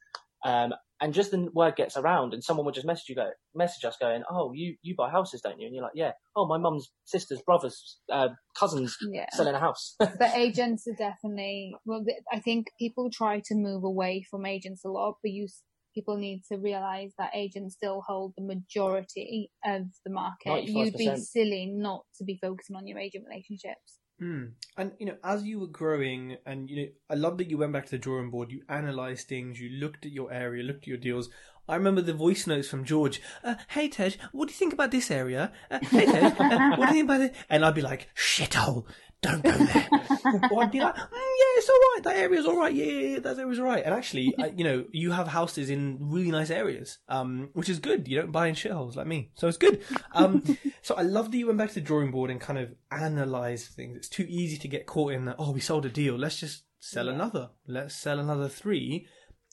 Um, 0.44 0.72
and 1.00 1.12
just 1.12 1.32
the 1.32 1.48
word 1.52 1.74
gets 1.76 1.96
around 1.96 2.32
and 2.32 2.44
someone 2.44 2.64
would 2.66 2.74
just 2.74 2.86
message 2.86 3.08
you 3.08 3.16
go, 3.16 3.30
message 3.54 3.84
us 3.84 3.96
going, 4.00 4.22
Oh, 4.30 4.52
you, 4.54 4.76
you 4.82 4.94
buy 4.96 5.10
houses, 5.10 5.40
don't 5.40 5.58
you? 5.58 5.66
And 5.66 5.74
you're 5.74 5.82
like, 5.82 5.92
yeah. 5.96 6.12
Oh, 6.36 6.46
my 6.46 6.58
mum's 6.58 6.90
sister's 7.04 7.42
brother's, 7.42 7.98
uh, 8.10 8.28
cousins 8.56 8.96
yeah. 9.12 9.26
selling 9.32 9.54
a 9.54 9.58
house. 9.58 9.96
but 9.98 10.34
agents 10.34 10.86
are 10.86 10.94
definitely 10.94 11.74
well 11.84 12.04
i 12.32 12.38
think 12.38 12.66
people 12.78 13.10
try 13.10 13.40
to 13.44 13.54
move 13.54 13.84
away 13.84 14.24
from 14.30 14.46
agents 14.46 14.84
a 14.84 14.88
lot 14.88 15.16
but 15.22 15.30
you 15.30 15.46
people 15.94 16.16
need 16.16 16.42
to 16.50 16.56
realize 16.56 17.12
that 17.18 17.30
agents 17.34 17.74
still 17.74 18.02
hold 18.06 18.32
the 18.36 18.44
majority 18.44 19.50
of 19.64 19.82
the 20.04 20.12
market 20.12 20.64
you'd 20.64 20.96
be 20.96 21.14
silly 21.16 21.66
not 21.66 22.02
to 22.16 22.24
be 22.24 22.38
focusing 22.40 22.76
on 22.76 22.86
your 22.86 22.98
agent 22.98 23.24
relationships 23.28 23.98
Hmm. 24.22 24.44
And 24.76 24.92
you 25.00 25.06
know, 25.06 25.16
as 25.24 25.42
you 25.42 25.58
were 25.58 25.66
growing, 25.66 26.36
and 26.46 26.70
you 26.70 26.76
know, 26.76 26.88
I 27.10 27.14
love 27.14 27.38
that 27.38 27.50
you 27.50 27.58
went 27.58 27.72
back 27.72 27.86
to 27.86 27.90
the 27.90 27.98
drawing 27.98 28.30
board. 28.30 28.52
You 28.52 28.62
analysed 28.68 29.28
things. 29.28 29.60
You 29.60 29.68
looked 29.68 30.06
at 30.06 30.12
your 30.12 30.32
area, 30.32 30.62
looked 30.62 30.84
at 30.84 30.86
your 30.86 30.96
deals. 30.96 31.28
I 31.68 31.74
remember 31.74 32.02
the 32.02 32.12
voice 32.12 32.46
notes 32.46 32.68
from 32.68 32.84
George. 32.84 33.20
Uh, 33.42 33.56
hey 33.70 33.88
Tej, 33.88 34.14
what 34.30 34.46
do 34.46 34.52
you 34.52 34.58
think 34.58 34.74
about 34.74 34.92
this 34.92 35.10
area? 35.10 35.52
Uh, 35.68 35.80
hey 35.82 36.06
Tej, 36.06 36.20
uh, 36.38 36.76
what 36.76 36.88
do 36.88 36.94
you 36.94 37.02
think 37.02 37.04
about 37.04 37.20
it? 37.20 37.34
And 37.50 37.64
I'd 37.64 37.74
be 37.74 37.82
like, 37.82 38.10
shithole, 38.14 38.84
don't 39.22 39.42
go 39.42 39.50
there. 39.52 39.88
or 40.50 40.62
I'd 40.64 40.70
be 40.70 40.80
like, 40.80 40.94
mm, 40.94 41.10
yeah, 41.12 41.58
it's 41.58 41.68
all 41.68 41.76
right. 41.76 42.00
That 42.04 42.16
area's 42.16 42.46
all 42.46 42.56
right. 42.56 42.74
Yeah, 42.74 42.84
yeah, 42.84 43.08
yeah 43.14 43.18
that 43.20 43.38
area's 43.38 43.58
all 43.58 43.64
right. 43.66 43.84
And 43.84 43.94
actually, 43.94 44.34
I, 44.38 44.46
you 44.56 44.64
know, 44.64 44.84
you 44.90 45.12
have 45.12 45.28
houses 45.28 45.70
in 45.70 45.98
really 46.00 46.30
nice 46.30 46.50
areas, 46.50 46.98
um, 47.08 47.50
which 47.54 47.68
is 47.68 47.78
good. 47.78 48.08
You 48.08 48.16
don't 48.20 48.32
buy 48.32 48.48
in 48.48 48.54
shitholes 48.54 48.96
like 48.96 49.06
me, 49.06 49.30
so 49.34 49.48
it's 49.48 49.58
good. 49.58 49.80
Um, 50.12 50.42
so 50.82 50.94
I 50.96 51.02
love 51.02 51.30
that 51.30 51.38
you 51.38 51.46
went 51.46 51.58
back 51.58 51.68
to 51.70 51.74
the 51.76 51.80
drawing 51.80 52.10
board 52.10 52.30
and 52.30 52.40
kind 52.40 52.58
of 52.58 52.74
analysed 52.90 53.68
things. 53.74 53.96
It's 53.96 54.08
too 54.08 54.26
easy 54.28 54.56
to 54.58 54.68
get 54.68 54.86
caught 54.86 55.12
in 55.12 55.24
that. 55.26 55.36
Oh, 55.38 55.52
we 55.52 55.60
sold 55.60 55.86
a 55.86 55.88
deal. 55.90 56.16
Let's 56.16 56.38
just 56.40 56.64
sell 56.80 57.06
Yeah. 57.06 57.12
another. 57.12 57.50
Let's 57.66 57.94
sell 57.94 58.18
another 58.18 58.48
three. 58.48 59.06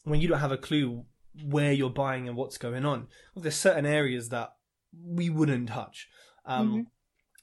when 0.05 0.21
you 0.21 0.27
don't 0.29 0.39
have 0.39 0.51
a 0.53 0.57
clue 0.57 1.03
where 1.45 1.73
you're 1.73 1.89
buying 1.89 2.27
and 2.27 2.35
what's 2.37 2.57
going 2.57 2.85
on. 2.85 3.07
Well, 3.35 3.43
there's 3.43 3.55
certain 3.55 3.85
areas 3.85 4.29
that 4.29 4.55
we 5.05 5.29
wouldn't 5.29 5.67
touch. 5.69 6.07
Um, 6.45 6.69
Mhm. 6.71 6.85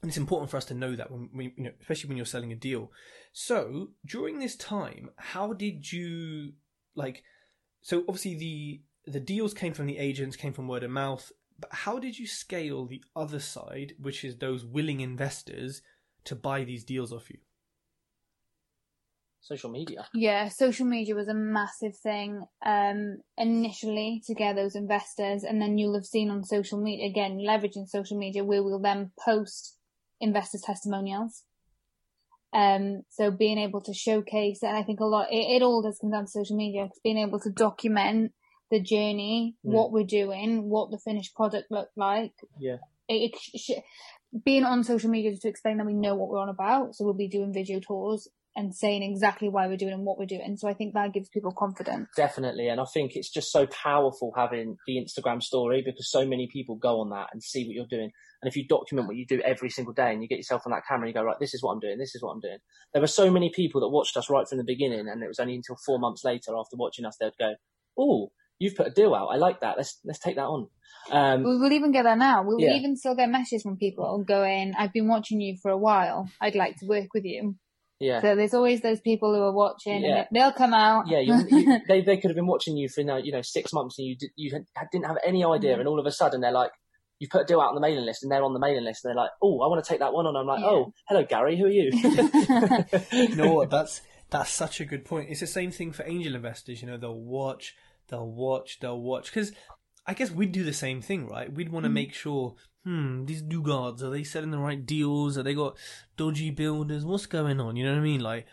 And 0.06 0.10
it's 0.12 0.18
important 0.18 0.52
for 0.52 0.56
us 0.56 0.66
to 0.66 0.74
know 0.74 0.94
that 0.94 1.10
when 1.10 1.30
we, 1.34 1.52
you 1.56 1.64
know, 1.64 1.72
especially 1.80 2.06
when 2.06 2.16
you're 2.16 2.26
selling 2.26 2.52
a 2.52 2.54
deal. 2.54 2.92
So 3.32 3.88
during 4.04 4.38
this 4.38 4.54
time, 4.54 5.10
how 5.16 5.52
did 5.52 5.90
you 5.90 6.52
like? 6.94 7.24
So 7.82 8.04
obviously 8.06 8.36
the 8.36 8.82
the 9.10 9.18
deals 9.18 9.52
came 9.52 9.72
from 9.72 9.86
the 9.86 9.98
agents, 9.98 10.36
came 10.36 10.52
from 10.52 10.68
word 10.68 10.84
of 10.84 10.92
mouth. 10.92 11.32
But 11.58 11.70
how 11.72 11.98
did 11.98 12.20
you 12.20 12.28
scale 12.28 12.86
the 12.86 13.02
other 13.16 13.40
side, 13.40 13.94
which 13.98 14.22
is 14.22 14.36
those 14.36 14.64
willing 14.64 15.00
investors 15.00 15.82
to 16.22 16.36
buy 16.36 16.62
these 16.62 16.84
deals 16.84 17.12
off 17.12 17.28
you? 17.28 17.38
Social 19.40 19.70
media. 19.70 20.06
Yeah, 20.14 20.50
social 20.50 20.86
media 20.86 21.16
was 21.16 21.26
a 21.26 21.34
massive 21.34 21.96
thing 21.96 22.44
um, 22.64 23.16
initially 23.36 24.22
to 24.28 24.34
get 24.34 24.54
those 24.54 24.76
investors, 24.76 25.42
and 25.42 25.60
then 25.60 25.78
you'll 25.78 25.94
have 25.94 26.06
seen 26.06 26.30
on 26.30 26.44
social 26.44 26.80
media 26.80 27.08
again, 27.08 27.38
leveraging 27.38 27.88
social 27.88 28.16
media, 28.16 28.44
where 28.44 28.62
we'll 28.62 28.78
then 28.78 29.10
post 29.18 29.72
investors' 30.20 30.62
testimonials. 30.62 31.44
Um, 32.52 33.02
so 33.10 33.30
being 33.30 33.58
able 33.58 33.80
to 33.82 33.92
showcase, 33.92 34.62
and 34.62 34.76
I 34.76 34.82
think 34.82 35.00
a 35.00 35.04
lot, 35.04 35.30
it, 35.30 35.56
it 35.56 35.62
all 35.62 35.82
does 35.82 35.98
come 35.98 36.10
down 36.10 36.24
to 36.24 36.30
social 36.30 36.56
media, 36.56 36.86
'cause 36.88 37.00
being 37.02 37.18
able 37.18 37.40
to 37.40 37.50
document 37.50 38.32
the 38.70 38.80
journey, 38.80 39.56
Mm. 39.64 39.72
what 39.72 39.92
we're 39.92 40.04
doing, 40.04 40.68
what 40.68 40.90
the 40.90 40.98
finished 40.98 41.34
product 41.34 41.70
looked 41.70 41.96
like. 41.96 42.32
Yeah. 42.58 42.78
It, 43.08 43.32
it 43.32 43.36
sh- 43.60 43.70
being 44.44 44.64
on 44.64 44.84
social 44.84 45.10
media 45.10 45.36
to 45.36 45.48
explain 45.48 45.76
that 45.76 45.86
we 45.86 45.94
know 45.94 46.14
what 46.16 46.28
we're 46.28 46.40
on 46.40 46.48
about. 46.48 46.94
So 46.94 47.04
we'll 47.04 47.14
be 47.14 47.28
doing 47.28 47.52
video 47.52 47.78
tours 47.80 48.26
and 48.56 48.74
saying 48.74 49.02
exactly 49.02 49.48
why 49.48 49.66
we're 49.66 49.76
doing 49.76 49.92
and 49.92 50.04
what 50.04 50.18
we're 50.18 50.26
doing. 50.26 50.56
So 50.56 50.68
I 50.68 50.74
think 50.74 50.94
that 50.94 51.12
gives 51.12 51.28
people 51.28 51.52
confidence. 51.52 52.08
Definitely, 52.16 52.68
and 52.68 52.80
I 52.80 52.84
think 52.92 53.12
it's 53.14 53.30
just 53.30 53.52
so 53.52 53.66
powerful 53.66 54.32
having 54.34 54.76
the 54.86 54.96
Instagram 54.96 55.42
story 55.42 55.82
because 55.84 56.10
so 56.10 56.26
many 56.26 56.48
people 56.50 56.76
go 56.76 57.00
on 57.00 57.10
that 57.10 57.28
and 57.32 57.42
see 57.42 57.64
what 57.66 57.74
you're 57.74 57.86
doing. 57.86 58.10
And 58.42 58.48
if 58.48 58.56
you 58.56 58.66
document 58.66 59.06
what 59.08 59.16
you 59.16 59.26
do 59.26 59.40
every 59.42 59.70
single 59.70 59.94
day 59.94 60.12
and 60.12 60.22
you 60.22 60.28
get 60.28 60.38
yourself 60.38 60.62
on 60.66 60.72
that 60.72 60.82
camera 60.88 61.06
and 61.06 61.14
you 61.14 61.20
go, 61.20 61.24
right, 61.24 61.36
this 61.38 61.54
is 61.54 61.62
what 61.62 61.72
I'm 61.72 61.80
doing, 61.80 61.98
this 61.98 62.14
is 62.14 62.22
what 62.22 62.32
I'm 62.32 62.40
doing. 62.40 62.58
There 62.92 63.02
were 63.02 63.06
so 63.06 63.30
many 63.30 63.52
people 63.54 63.80
that 63.82 63.88
watched 63.88 64.16
us 64.16 64.30
right 64.30 64.48
from 64.48 64.58
the 64.58 64.64
beginning, 64.64 65.06
and 65.08 65.22
it 65.22 65.28
was 65.28 65.38
only 65.38 65.54
until 65.54 65.76
four 65.84 65.98
months 65.98 66.24
later 66.24 66.56
after 66.56 66.76
watching 66.76 67.04
us 67.04 67.16
they'd 67.20 67.32
go, 67.38 67.54
oh, 67.98 68.32
you've 68.58 68.74
put 68.74 68.86
a 68.86 68.90
deal 68.90 69.14
out. 69.14 69.28
I 69.28 69.36
like 69.36 69.60
that. 69.60 69.76
Let's 69.76 69.98
let's 70.04 70.18
take 70.18 70.36
that 70.36 70.46
on. 70.46 70.68
Um, 71.10 71.42
We 71.44 71.58
will 71.58 71.72
even 71.72 71.92
get 71.92 72.04
that 72.04 72.18
now. 72.18 72.42
We'll 72.42 72.60
Yeah. 72.60 72.74
even 72.74 72.96
still 72.96 73.14
get 73.14 73.28
messages 73.28 73.62
from 73.62 73.76
people 73.76 74.24
going, 74.26 74.74
I've 74.78 74.92
been 74.92 75.08
watching 75.08 75.40
you 75.40 75.56
for 75.62 75.70
a 75.70 75.78
while. 75.78 76.28
I'd 76.40 76.54
like 76.54 76.76
to 76.78 76.86
work 76.86 77.08
with 77.14 77.24
you. 77.24 77.56
Yeah. 78.00 78.20
So 78.20 78.36
there's 78.36 78.54
always 78.54 78.80
those 78.82 79.00
people 79.00 79.34
who 79.34 79.40
are 79.42 79.52
watching 79.52 80.02
Yeah. 80.02 80.16
and 80.18 80.26
they'll 80.32 80.52
come 80.52 80.74
out. 80.74 81.08
Yeah, 81.08 81.20
you, 81.20 81.34
you, 81.50 81.80
they 81.88 82.00
they 82.02 82.16
could 82.16 82.30
have 82.30 82.36
been 82.36 82.46
watching 82.46 82.76
you 82.76 82.88
for 82.88 83.00
you 83.00 83.06
know, 83.06 83.16
you 83.16 83.32
know 83.32 83.42
six 83.42 83.72
months 83.72 83.98
and 83.98 84.06
you 84.08 84.16
did, 84.16 84.30
you 84.36 84.50
didn't 84.92 85.06
have 85.06 85.18
any 85.24 85.44
idea, 85.44 85.76
Mm. 85.76 85.80
and 85.80 85.88
all 85.88 85.98
of 86.00 86.06
a 86.06 86.12
sudden 86.12 86.40
they're 86.40 86.52
like, 86.52 86.70
you 87.18 87.28
put 87.30 87.42
a 87.42 87.44
deal 87.46 87.60
out 87.62 87.70
on 87.70 87.74
the 87.74 87.80
mailing 87.80 88.04
list, 88.04 88.22
and 88.22 88.30
they're 88.30 88.44
on 88.44 88.52
the 88.52 88.58
mailing 88.60 88.84
list, 88.84 89.02
and 89.04 89.10
they're 89.10 89.22
like, 89.22 89.30
oh, 89.42 89.62
I 89.62 89.68
want 89.68 89.82
to 89.82 89.88
take 89.88 90.00
that 90.00 90.12
one 90.12 90.26
on. 90.26 90.36
I'm 90.36 90.46
like, 90.46 90.60
Yeah. 90.60 90.66
oh, 90.66 90.92
hello 91.08 91.24
Gary, 91.24 91.56
who 91.56 91.64
are 91.64 91.68
you? 91.70 91.90
you 93.12 93.36
know 93.36 93.52
what? 93.52 93.70
That's 93.76 94.02
that's 94.28 94.50
such 94.50 94.80
a 94.80 94.84
good 94.84 95.04
point. 95.04 95.30
It's 95.30 95.40
the 95.40 95.46
same 95.46 95.70
thing 95.70 95.92
for 95.92 96.02
angel 96.04 96.34
investors. 96.34 96.82
You 96.82 96.88
know, 96.88 96.96
they'll 96.96 97.14
watch, 97.14 97.74
they'll 98.08 98.26
watch, 98.28 98.78
they'll 98.80 99.00
watch. 99.00 99.26
Because 99.26 99.52
I 100.04 100.14
guess 100.14 100.30
we'd 100.32 100.50
do 100.52 100.64
the 100.64 100.72
same 100.72 101.00
thing, 101.00 101.28
right? 101.28 101.50
We'd 101.52 101.70
want 101.70 101.84
to 101.84 101.90
Mhm. 101.90 101.94
make 101.94 102.12
sure, 102.12 102.54
hmm, 102.86 103.24
these 103.26 103.42
Dugards 103.42 104.02
are 104.02 104.10
they 104.10 104.22
selling 104.24 104.52
the 104.52 104.58
right 104.58 104.86
deals? 104.86 105.36
Are 105.36 105.42
they 105.42 105.54
got 105.54 105.76
dodgy 106.16 106.50
builders? 106.50 107.04
What's 107.04 107.26
going 107.26 107.60
on? 107.60 107.76
You 107.76 107.84
know 107.84 107.92
what 107.92 107.98
I 107.98 108.02
mean? 108.02 108.20
Like, 108.20 108.46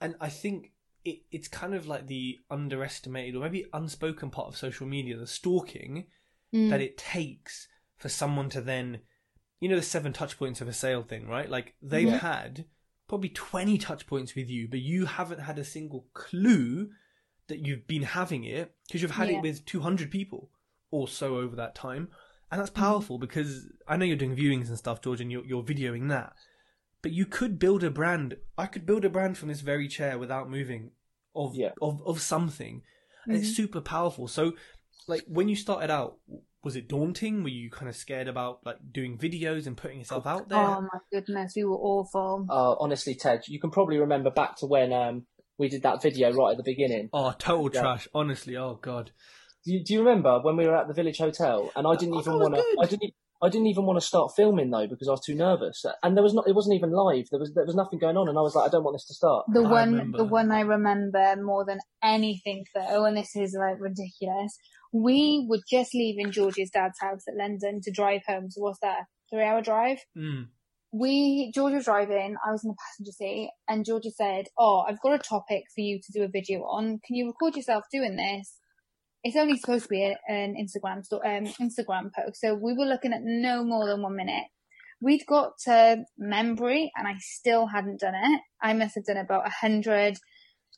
and 0.00 0.16
I 0.20 0.28
think. 0.28 0.72
It, 1.06 1.18
it's 1.30 1.48
kind 1.48 1.74
of 1.74 1.86
like 1.86 2.06
the 2.06 2.38
underestimated 2.50 3.36
or 3.36 3.40
maybe 3.40 3.66
unspoken 3.74 4.30
part 4.30 4.48
of 4.48 4.56
social 4.56 4.86
media, 4.86 5.18
the 5.18 5.26
stalking 5.26 6.06
Mm. 6.54 6.70
that 6.70 6.80
it 6.80 6.96
takes 6.96 7.68
for 7.98 8.08
someone 8.08 8.48
to 8.48 8.62
then, 8.62 9.00
you 9.60 9.68
know, 9.68 9.76
the 9.76 9.82
seven 9.82 10.14
touch 10.14 10.38
points 10.38 10.62
of 10.62 10.68
a 10.68 10.72
sale 10.72 11.02
thing, 11.02 11.26
right? 11.28 11.50
Like 11.50 11.74
they've 11.82 12.08
Yeah. 12.08 12.20
had 12.20 12.64
probably 13.06 13.28
20 13.28 13.76
touch 13.76 14.06
points 14.06 14.34
with 14.34 14.48
you, 14.48 14.66
but 14.66 14.78
you 14.80 15.04
haven't 15.04 15.40
had 15.40 15.58
a 15.58 15.64
single 15.64 16.06
clue 16.14 16.88
that 17.48 17.66
you've 17.66 17.86
been 17.86 18.04
having 18.04 18.44
it 18.44 18.74
because 18.88 19.02
you've 19.02 19.10
had 19.10 19.28
Yeah. 19.28 19.36
it 19.36 19.42
with 19.42 19.66
200 19.66 20.10
people 20.10 20.50
or 20.90 21.06
so 21.06 21.36
over 21.36 21.54
that 21.56 21.74
time. 21.74 22.08
And 22.54 22.60
that's 22.60 22.70
Mm-hmm. 22.70 22.82
powerful 22.84 23.18
because 23.18 23.66
I 23.88 23.96
know 23.96 24.04
you're 24.04 24.16
doing 24.16 24.36
viewings 24.36 24.68
and 24.68 24.78
stuff, 24.78 25.00
George, 25.02 25.20
and 25.20 25.32
you're, 25.32 25.44
you're 25.44 25.64
videoing 25.64 26.08
that. 26.10 26.34
But 27.02 27.10
you 27.10 27.26
could 27.26 27.58
build 27.58 27.82
a 27.82 27.90
brand. 27.90 28.36
I 28.56 28.66
could 28.66 28.86
build 28.86 29.04
a 29.04 29.10
brand 29.10 29.36
from 29.36 29.48
this 29.48 29.60
very 29.60 29.88
chair 29.88 30.18
without 30.18 30.48
moving 30.48 30.92
of 31.34 31.56
Yeah. 31.56 31.72
of, 31.82 32.00
of 32.06 32.20
something. 32.20 32.82
And 33.26 33.36
Mhm. 33.36 33.40
it's 33.40 33.56
super 33.56 33.80
powerful. 33.80 34.28
So 34.28 34.52
like 35.08 35.24
when 35.26 35.48
you 35.48 35.56
started 35.56 35.90
out 35.90 36.18
was 36.62 36.76
it 36.76 36.88
daunting 36.88 37.42
were 37.42 37.48
you 37.48 37.70
kind 37.70 37.88
of 37.88 37.96
scared 37.96 38.28
about 38.28 38.60
like 38.64 38.78
doing 38.92 39.18
videos 39.18 39.66
and 39.66 39.76
putting 39.76 39.98
yourself 39.98 40.24
out 40.24 40.48
there 40.48 40.58
Oh 40.60 40.80
my 40.80 40.98
goodness, 41.12 41.54
we 41.56 41.64
were 41.64 41.76
awful. 41.76 42.46
uh, 42.48 42.76
honestly, 42.78 43.16
Tej, 43.16 43.40
you 43.48 43.58
can 43.60 43.70
probably 43.70 43.98
remember 43.98 44.30
back 44.30 44.56
to 44.58 44.66
when 44.66 44.92
um, 44.92 45.26
we 45.58 45.68
did 45.68 45.82
that 45.82 46.00
video 46.00 46.32
right 46.32 46.52
at 46.52 46.56
the 46.56 46.62
beginning. 46.62 47.10
oh 47.12 47.34
total 47.36 47.68
Yeah. 47.68 47.80
trash 47.80 48.06
honestly 48.14 48.56
oh 48.56 48.78
god 48.80 49.10
Do 49.64 49.72
you, 49.72 49.82
do 49.84 49.94
you 49.94 50.00
remember 50.00 50.40
when 50.40 50.56
we 50.56 50.66
were 50.66 50.76
at 50.76 50.88
the 50.88 50.94
Village 50.94 51.18
Hotel 51.18 51.70
and 51.74 51.86
I 51.86 51.96
didn't 51.96 52.14
Oh, 52.14 52.20
even 52.20 52.32
that 52.34 52.38
want 52.38 52.54
to? 52.56 52.60
good. 52.62 52.84
I 52.84 52.86
didn't. 52.86 53.14
I 53.42 53.48
didn't 53.50 53.66
even 53.66 53.84
want 53.84 54.00
to 54.00 54.06
start 54.06 54.32
filming 54.34 54.70
though 54.70 54.86
because 54.86 55.06
I 55.06 55.10
was 55.10 55.20
too 55.24 55.34
nervous, 55.34 55.84
and 56.02 56.16
there 56.16 56.22
was 56.22 56.32
not. 56.32 56.48
It 56.48 56.54
wasn't 56.54 56.76
even 56.76 56.92
live. 56.92 57.26
There 57.30 57.40
was 57.40 57.52
there 57.52 57.66
was 57.66 57.74
nothing 57.74 57.98
going 57.98 58.16
on, 58.16 58.28
and 58.28 58.38
I 58.38 58.40
was 58.40 58.54
like, 58.54 58.68
I 58.68 58.70
don't 58.70 58.84
want 58.84 58.94
this 58.94 59.06
to 59.06 59.14
start. 59.14 59.44
The 59.52 59.60
I 59.64 59.70
one, 59.70 59.90
remember. 59.92 60.18
the 60.18 60.24
one 60.24 60.50
I 60.50 60.60
remember 60.60 61.34
more 61.42 61.64
than 61.66 61.80
anything 62.02 62.64
though, 62.74 63.04
and 63.04 63.16
this 63.16 63.36
is 63.36 63.54
like 63.58 63.76
ridiculous. 63.80 64.56
We 64.92 65.44
were 65.48 65.58
just 65.68 65.92
leaving 65.94 66.30
George's 66.30 66.70
dad's 66.70 67.00
house 67.00 67.24
at 67.28 67.36
London 67.36 67.80
to 67.82 67.90
drive 67.90 68.22
home. 68.26 68.50
So 68.50 68.62
what's 68.62 68.78
that? 68.80 69.00
Three 69.30 69.42
hour 69.42 69.60
drive? 69.60 69.98
mm. 70.16 70.46
we 70.92 71.50
George 71.54 71.74
was 71.74 71.84
driving, 71.86 72.36
I 72.46 72.52
was 72.52 72.64
in 72.64 72.70
the 72.70 72.76
passenger 72.76 73.12
seat, 73.12 73.50
and 73.68 73.84
George 73.84 74.04
said, 74.16 74.46
"Oh, 74.56 74.84
I've 74.88 75.00
got 75.02 75.14
a 75.14 75.18
topic 75.18 75.64
for 75.74 75.80
you 75.80 76.00
to 76.00 76.12
do 76.12 76.22
a 76.22 76.28
video 76.28 76.60
on. 76.60 77.00
Can 77.04 77.16
you 77.16 77.26
record 77.26 77.56
yourself 77.56 77.84
doing 77.92 78.16
this?" 78.16 78.60
It's 79.24 79.36
only 79.36 79.56
supposed 79.56 79.84
to 79.84 79.88
be 79.88 80.04
a, 80.04 80.16
an 80.28 80.54
Instagram 80.54 81.04
sto- 81.04 81.22
um, 81.24 81.46
Instagram 81.60 82.12
post, 82.14 82.40
so 82.40 82.54
we 82.54 82.74
were 82.74 82.84
looking 82.84 83.12
at 83.12 83.22
no 83.22 83.64
more 83.64 83.86
than 83.86 84.02
one 84.02 84.16
minute. 84.16 84.44
We'd 85.00 85.26
got 85.26 85.52
to 85.64 86.04
Membury, 86.18 86.92
and 86.94 87.08
I 87.08 87.14
still 87.18 87.66
hadn't 87.66 88.00
done 88.00 88.14
it. 88.14 88.40
I 88.62 88.74
must 88.74 88.94
have 88.94 89.04
done 89.06 89.16
about 89.16 89.46
a 89.46 89.50
hundred 89.50 90.18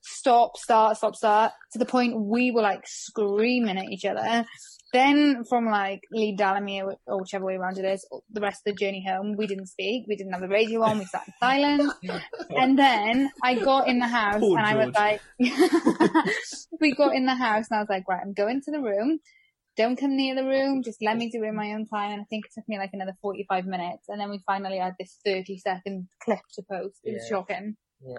stop, 0.02 0.56
start, 0.56 0.96
stop, 0.96 1.16
start, 1.16 1.52
to 1.72 1.78
the 1.78 1.86
point 1.86 2.20
we 2.20 2.50
were 2.50 2.62
like 2.62 2.82
screaming 2.86 3.78
at 3.78 3.90
each 3.90 4.04
other. 4.04 4.44
Then 4.92 5.44
from 5.48 5.66
like 5.66 6.00
Leigh 6.12 6.36
Delamere 6.36 6.94
or 7.06 7.20
whichever 7.20 7.44
way 7.44 7.56
around 7.56 7.76
it 7.76 7.84
is, 7.84 8.06
the 8.30 8.40
rest 8.40 8.62
of 8.66 8.72
the 8.72 8.84
journey 8.84 9.04
home, 9.06 9.34
we 9.36 9.46
didn't 9.46 9.66
speak. 9.66 10.04
We 10.08 10.16
didn't 10.16 10.32
have 10.32 10.40
the 10.40 10.48
radio 10.48 10.82
on. 10.82 10.98
We 10.98 11.04
sat 11.04 11.26
in 11.26 11.34
silence. 11.40 11.92
and 12.50 12.78
then 12.78 13.30
I 13.42 13.56
got 13.56 13.88
in 13.88 13.98
the 13.98 14.06
house 14.06 14.40
Poor 14.40 14.58
and 14.58 14.66
I 14.66 14.74
was 14.74 14.94
like, 14.94 15.20
we 16.80 16.94
got 16.94 17.14
in 17.14 17.26
the 17.26 17.34
house 17.34 17.66
and 17.70 17.78
I 17.78 17.80
was 17.80 17.88
like, 17.90 18.08
right, 18.08 18.20
I'm 18.22 18.32
going 18.32 18.62
to 18.64 18.70
the 18.70 18.80
room. 18.80 19.18
Don't 19.76 19.96
come 19.96 20.16
near 20.16 20.34
the 20.34 20.44
room. 20.44 20.82
Just 20.82 21.02
let 21.02 21.18
me 21.18 21.30
do 21.30 21.44
it 21.44 21.48
in 21.48 21.54
my 21.56 21.72
own 21.72 21.86
time. 21.86 22.12
And 22.12 22.20
I 22.22 22.24
think 22.30 22.46
it 22.46 22.52
took 22.54 22.66
me 22.66 22.78
like 22.78 22.90
another 22.94 23.12
45 23.20 23.66
minutes. 23.66 24.04
And 24.08 24.18
then 24.18 24.30
we 24.30 24.40
finally 24.46 24.78
had 24.78 24.94
this 24.98 25.18
30 25.26 25.58
second 25.58 26.08
clip 26.22 26.38
to 26.54 26.62
post. 26.62 27.00
It 27.04 27.14
was 27.14 27.24
Yeah. 27.24 27.36
shocking. 27.36 27.76
Yeah. 28.00 28.18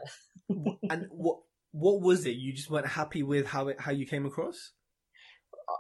and 0.92 1.08
what 1.10 1.40
what 1.78 2.02
was 2.02 2.26
it 2.26 2.36
you 2.36 2.54
just 2.54 2.70
weren't 2.70 2.88
happy 2.88 3.24
with 3.24 3.48
how 3.48 3.68
it 3.68 3.80
how 3.80 3.92
you 3.92 4.06
came 4.06 4.26
across 4.26 4.74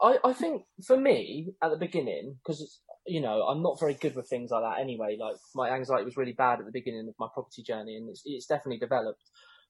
I, 0.02 0.18
I 0.24 0.34
think 0.34 0.64
for 0.86 0.98
me 0.98 1.54
at 1.64 1.72
the 1.72 1.78
beginning, 1.78 2.38
because 2.44 2.82
you 3.06 3.22
know 3.22 3.44
I'm 3.44 3.64
not 3.64 3.80
very 3.80 3.94
good 3.94 4.16
with 4.16 4.28
things 4.28 4.52
like 4.52 4.64
that 4.64 4.82
anyway. 4.82 5.18
Like 5.20 5.36
my 5.56 5.70
anxiety 5.70 6.06
was 6.06 6.18
really 6.18 6.34
bad 6.34 6.60
at 6.60 6.66
the 6.66 6.72
beginning 6.72 7.08
of 7.08 7.16
my 7.20 7.28
property 7.34 7.64
journey, 7.64 7.96
and 7.96 8.10
it's 8.10 8.22
it's 8.26 8.46
definitely 8.46 8.80
developed. 8.80 9.24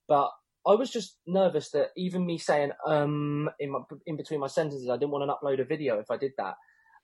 But 0.07 0.31
I 0.65 0.75
was 0.75 0.89
just 0.89 1.17
nervous 1.27 1.69
that 1.71 1.89
even 1.95 2.25
me 2.25 2.37
saying 2.37 2.71
um 2.85 3.49
in 3.59 3.71
my 3.71 3.79
in 4.05 4.17
between 4.17 4.39
my 4.39 4.47
sentences, 4.47 4.89
I 4.89 4.97
didn't 4.97 5.11
want 5.11 5.29
to 5.29 5.45
upload 5.45 5.61
a 5.61 5.65
video 5.65 5.99
if 5.99 6.09
I 6.09 6.17
did 6.17 6.31
that. 6.37 6.55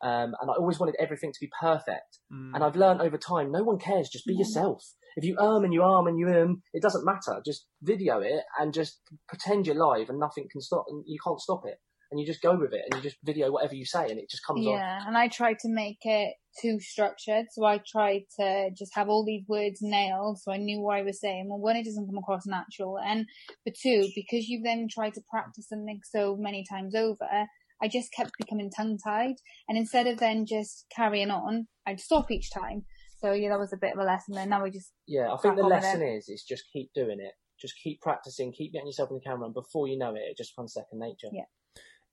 Um, 0.04 0.36
and 0.40 0.50
I 0.52 0.54
always 0.60 0.80
wanted 0.80 0.96
everything 1.00 1.32
to 1.32 1.40
be 1.40 1.50
perfect. 1.62 2.20
Mm. 2.32 2.52
And 2.56 2.64
I've 2.64 2.76
learned 2.76 3.02
over 3.02 3.18
time, 3.18 3.52
no 3.52 3.64
one 3.64 3.80
cares. 3.80 4.10
Just 4.10 4.26
be 4.26 4.34
Yeah. 4.34 4.40
yourself. 4.40 4.84
If 5.16 5.24
you 5.24 5.38
um 5.38 5.64
and 5.64 5.74
you 5.74 5.84
arm 5.84 6.08
and 6.08 6.20
you 6.20 6.28
um, 6.28 6.62
it 6.74 6.82
doesn't 6.82 7.06
matter. 7.06 7.42
Just 7.46 7.66
video 7.82 8.20
it 8.20 8.44
and 8.60 8.74
just 8.74 9.00
pretend 9.28 9.66
you're 9.68 9.76
live, 9.76 10.10
and 10.10 10.20
nothing 10.20 10.48
can 10.52 10.60
stop. 10.60 10.86
And 10.90 11.04
you 11.08 11.20
can't 11.24 11.40
stop 11.40 11.62
it. 11.66 11.80
And 12.12 12.20
you 12.20 12.28
just 12.28 12.44
go 12.44 12.56
with 12.56 12.74
it, 12.74 12.82
and 12.86 12.96
you 12.96 13.02
just 13.02 13.18
video 13.24 13.52
whatever 13.52 13.74
you 13.74 13.86
say, 13.86 14.10
and 14.10 14.20
it 14.20 14.30
just 14.30 14.46
comes 14.46 14.68
off. 14.68 14.74
Yeah, 14.74 15.08
and 15.08 15.18
I 15.18 15.30
tried 15.30 15.58
to 15.60 15.70
make 15.70 15.98
it 16.04 16.36
too 16.62 16.80
structured. 16.80 17.46
So 17.52 17.66
I 17.66 17.80
tried 17.80 18.24
to 18.40 18.70
just 18.78 18.94
have 18.94 19.10
all 19.10 19.26
these 19.26 19.44
words 19.48 19.80
nailed 19.82 20.38
so 20.40 20.52
I 20.52 20.58
knew 20.58 20.80
what 20.82 20.98
I 20.98 21.02
was 21.02 21.20
saying. 21.20 21.48
Well, 21.50 21.60
one, 21.60 21.76
it 21.76 21.86
doesn't 21.86 22.06
come 22.06 22.18
across 22.18 22.46
natural. 22.46 23.00
And 23.00 23.26
for 23.64 23.74
two, 23.82 24.10
because 24.16 24.48
you've 24.48 24.64
then 24.64 24.88
try 24.90 25.10
to 25.10 25.22
practice 25.30 25.70
something 25.70 26.02
so 26.04 26.36
many 26.36 26.64
times 26.70 26.94
over, 26.94 27.48
I 27.84 27.90
just 27.90 28.14
kept 28.14 28.32
becoming 28.40 28.72
tongue 28.72 28.98
tied. 28.98 29.36
And 29.68 29.78
instead 29.78 30.08
of 30.08 30.18
then 30.18 30.46
just 30.46 30.86
carrying 30.96 31.30
on, 31.30 31.68
I'd 31.86 32.00
stop 32.00 32.32
each 32.32 32.50
time. 32.52 32.86
So 33.20 33.34
yeah, 33.34 33.50
that 33.50 33.60
was 33.60 33.74
a 33.74 33.78
bit 33.78 33.94
of 33.94 34.00
a 34.00 34.04
lesson. 34.06 34.38
And 34.38 34.50
now 34.50 34.64
we 34.64 34.72
just, 34.72 34.92
Yeah, 35.06 35.34
I 35.34 35.38
think 35.38 35.58
the 35.58 35.64
lesson 35.64 36.02
is 36.02 36.30
is 36.30 36.44
just 36.48 36.64
keep 36.72 36.92
doing 36.96 37.20
it. 37.20 37.34
Just 37.62 37.76
keep 37.84 38.02
practicing, 38.02 38.52
keep 38.52 38.74
getting 38.74 38.88
yourself 38.88 39.10
in 39.12 39.16
the 39.18 39.22
camera, 39.22 39.46
and 39.46 39.54
before 39.54 39.88
you 39.88 39.98
know 39.98 40.12
it, 40.16 40.22
it 40.32 40.38
just 40.38 40.56
becomes 40.56 40.74
second 40.74 41.00
nature. 41.00 41.28
Yeah. 41.32 41.44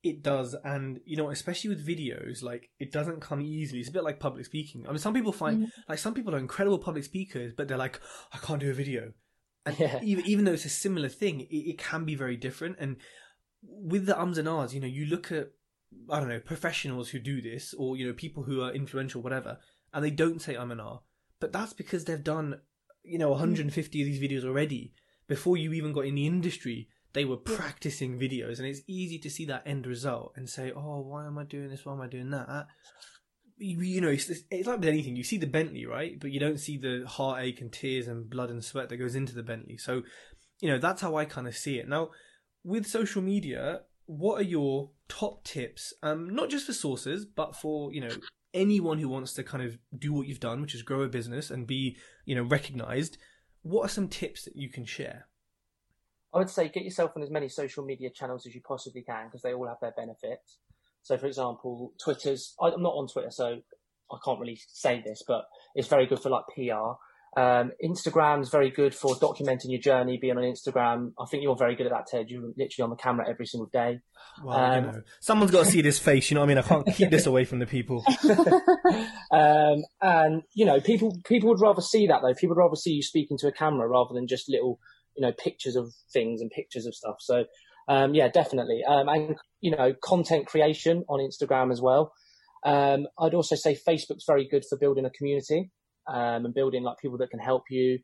It 0.02 0.22
does, 0.22 0.54
and 0.64 1.00
you 1.04 1.16
know, 1.16 1.30
especially 1.30 1.70
with 1.70 1.86
videos, 1.86 2.42
like 2.42 2.70
it 2.78 2.90
doesn't 2.90 3.20
come 3.20 3.40
easily. 3.40 3.80
It's 3.80 3.88
a 3.88 3.92
bit 3.92 4.04
like 4.04 4.18
public 4.18 4.46
speaking. 4.46 4.86
I 4.86 4.90
mean, 4.90 4.98
some 4.98 5.12
people 5.14 5.32
find 5.32 5.66
Mhm. 5.66 5.70
like 5.88 5.98
some 5.98 6.14
people 6.14 6.34
are 6.34 6.38
incredible 6.38 6.78
public 6.78 7.04
speakers, 7.04 7.52
but 7.56 7.68
they're 7.68 7.76
like, 7.86 8.00
I 8.32 8.38
can't 8.38 8.60
do 8.60 8.70
a 8.70 8.74
video. 8.74 9.12
And 9.66 9.78
Yeah. 9.78 10.00
even 10.02 10.26
even 10.26 10.44
though 10.46 10.52
it's 10.52 10.64
a 10.64 10.70
similar 10.70 11.08
thing, 11.08 11.40
it, 11.40 11.46
it 11.72 11.78
can 11.78 12.04
be 12.04 12.14
very 12.14 12.36
different. 12.36 12.76
And 12.78 12.96
with 13.62 14.06
the 14.06 14.18
ums 14.18 14.38
and 14.38 14.48
ahs, 14.48 14.72
you 14.74 14.80
know, 14.80 14.86
you 14.86 15.04
look 15.06 15.30
at 15.32 15.50
I 16.08 16.20
don't 16.20 16.28
know 16.28 16.40
professionals 16.40 17.10
who 17.10 17.18
do 17.18 17.40
this, 17.40 17.74
or 17.74 17.96
you 17.96 18.06
know, 18.06 18.12
people 18.12 18.44
who 18.44 18.62
are 18.62 18.72
influential, 18.72 19.22
whatever, 19.22 19.58
and 19.92 20.04
they 20.04 20.10
don't 20.10 20.40
say 20.40 20.56
I'm 20.56 20.70
an 20.70 20.80
R. 20.80 21.00
but 21.40 21.52
that's 21.52 21.72
because 21.72 22.04
they've 22.04 22.22
done 22.22 22.60
you 23.02 23.18
know 23.18 23.28
hmm. 23.28 23.40
150 23.40 24.00
of 24.00 24.06
these 24.06 24.20
videos 24.20 24.44
already 24.44 24.92
before 25.26 25.56
you 25.56 25.72
even 25.72 25.92
got 25.92 26.06
in 26.06 26.14
the 26.14 26.26
industry. 26.26 26.88
They 27.12 27.24
were 27.24 27.36
practicing 27.36 28.20
videos, 28.20 28.58
and 28.58 28.68
it's 28.68 28.82
easy 28.86 29.18
to 29.18 29.30
see 29.30 29.44
that 29.46 29.64
end 29.66 29.86
result 29.86 30.32
and 30.36 30.48
say, 30.48 30.72
"Oh, 30.74 31.00
why 31.00 31.26
am 31.26 31.38
I 31.38 31.44
doing 31.44 31.68
this? 31.68 31.84
Why 31.84 31.92
am 31.92 32.00
I 32.00 32.06
doing 32.06 32.30
that?" 32.30 32.68
You, 33.58 33.80
you 33.80 34.00
know, 34.00 34.08
it's, 34.08 34.30
it's 34.50 34.66
like 34.66 34.78
with 34.78 34.88
anything. 34.88 35.16
You 35.16 35.24
see 35.24 35.36
the 35.36 35.46
Bentley, 35.46 35.86
right? 35.86 36.18
But 36.18 36.30
you 36.30 36.38
don't 36.38 36.60
see 36.60 36.78
the 36.78 37.04
heartache 37.06 37.60
and 37.60 37.70
tears 37.70 38.06
and 38.06 38.30
blood 38.30 38.48
and 38.48 38.64
sweat 38.64 38.88
that 38.88 38.96
goes 38.96 39.16
into 39.16 39.34
the 39.34 39.42
Bentley. 39.42 39.76
So, 39.76 40.02
you 40.60 40.70
know, 40.70 40.78
that's 40.78 41.02
how 41.02 41.16
I 41.16 41.26
kind 41.26 41.46
of 41.46 41.56
see 41.56 41.78
it. 41.78 41.86
Now, 41.86 42.10
with 42.64 42.86
social 42.86 43.20
media, 43.20 43.82
what 44.10 44.40
are 44.40 44.44
your 44.44 44.90
top 45.08 45.44
tips? 45.44 45.94
Um, 46.02 46.28
not 46.34 46.50
just 46.50 46.66
for 46.66 46.72
sources, 46.72 47.24
but 47.24 47.54
for 47.54 47.92
you 47.92 48.00
know 48.00 48.10
anyone 48.52 48.98
who 48.98 49.08
wants 49.08 49.34
to 49.34 49.44
kind 49.44 49.62
of 49.62 49.78
do 49.96 50.12
what 50.12 50.26
you've 50.26 50.40
done, 50.40 50.60
which 50.60 50.74
is 50.74 50.82
grow 50.82 51.02
a 51.02 51.08
business 51.08 51.50
and 51.50 51.66
be 51.66 51.96
you 52.24 52.34
know 52.34 52.42
recognized. 52.42 53.18
What 53.62 53.84
are 53.84 53.88
some 53.88 54.08
tips 54.08 54.44
that 54.46 54.56
you 54.56 54.68
can 54.70 54.84
share? 54.84 55.28
I 56.34 56.38
would 56.38 56.50
say 56.50 56.68
get 56.68 56.82
yourself 56.82 57.12
on 57.14 57.22
as 57.22 57.30
many 57.30 57.48
social 57.48 57.84
media 57.84 58.10
channels 58.10 58.46
as 58.46 58.54
you 58.54 58.62
possibly 58.66 59.02
can 59.02 59.26
because 59.26 59.42
they 59.42 59.52
all 59.52 59.68
have 59.68 59.80
their 59.80 59.92
benefits. 59.96 60.58
So, 61.02 61.16
for 61.16 61.26
example, 61.26 61.92
Twitter's. 62.02 62.54
I'm 62.60 62.82
not 62.82 62.94
on 62.94 63.06
Twitter, 63.06 63.30
so 63.30 63.60
I 64.10 64.16
can't 64.24 64.40
really 64.40 64.58
say 64.68 65.02
this, 65.06 65.22
but 65.26 65.44
it's 65.74 65.88
very 65.88 66.06
good 66.06 66.20
for 66.20 66.30
like 66.30 66.44
PR. 66.54 66.98
Um, 67.36 67.70
Instagram's 67.84 68.48
very 68.48 68.70
good 68.70 68.92
for 68.92 69.14
documenting 69.14 69.66
your 69.66 69.80
journey, 69.80 70.18
being 70.20 70.36
on 70.36 70.42
Instagram. 70.42 71.12
I 71.18 71.26
think 71.30 71.44
you're 71.44 71.56
very 71.56 71.76
good 71.76 71.86
at 71.86 71.92
that, 71.92 72.06
Tej. 72.10 72.24
You're 72.28 72.52
literally 72.56 72.82
on 72.82 72.90
the 72.90 72.96
camera 72.96 73.28
every 73.28 73.46
single 73.46 73.68
day. 73.72 74.00
Well, 74.42 74.58
Um, 74.58 74.84
you 74.84 74.92
know, 74.92 75.02
someone's 75.20 75.52
got 75.52 75.64
to 75.64 75.70
see 75.70 75.80
this 75.80 75.98
face. 75.98 76.30
You 76.30 76.34
know 76.34 76.40
what 76.40 76.46
I 76.46 76.54
mean? 76.54 76.58
I 76.58 76.62
can't 76.62 76.86
keep 76.86 77.10
this 77.10 77.26
away 77.26 77.44
from 77.44 77.60
the 77.60 77.66
people. 77.66 78.04
um, 79.30 79.84
and 80.00 80.42
you 80.54 80.64
know, 80.64 80.80
people 80.80 81.16
people 81.24 81.48
would 81.50 81.60
rather 81.60 81.82
see 81.82 82.08
that 82.08 82.20
though. 82.22 82.34
People 82.34 82.56
would 82.56 82.62
rather 82.62 82.76
see 82.76 82.92
you 82.92 83.02
speaking 83.02 83.38
to 83.38 83.46
a 83.46 83.52
camera 83.52 83.86
rather 83.86 84.12
than 84.12 84.26
just 84.26 84.48
little, 84.48 84.80
you 85.16 85.24
know, 85.24 85.32
pictures 85.32 85.76
of 85.76 85.92
things 86.12 86.40
and 86.40 86.50
pictures 86.50 86.84
of 86.84 86.94
stuff. 86.94 87.16
So, 87.20 87.44
um, 87.86 88.12
yeah, 88.12 88.26
definitely. 88.28 88.82
Um, 88.88 89.08
and 89.08 89.36
you 89.60 89.70
know, 89.70 89.94
content 90.02 90.46
creation 90.46 91.04
on 91.08 91.20
Instagram 91.20 91.70
as 91.70 91.80
well. 91.80 92.12
Um, 92.64 93.06
I'd 93.20 93.34
also 93.34 93.54
say 93.54 93.76
Facebook's 93.76 94.24
very 94.26 94.48
good 94.48 94.64
for 94.68 94.76
building 94.76 95.04
a 95.04 95.10
community 95.10 95.70
um, 96.12 96.44
and 96.44 96.54
building 96.54 96.82
like 96.82 96.98
people 96.98 97.18
that 97.18 97.30
can 97.30 97.40
help 97.40 97.64
you. 97.70 97.98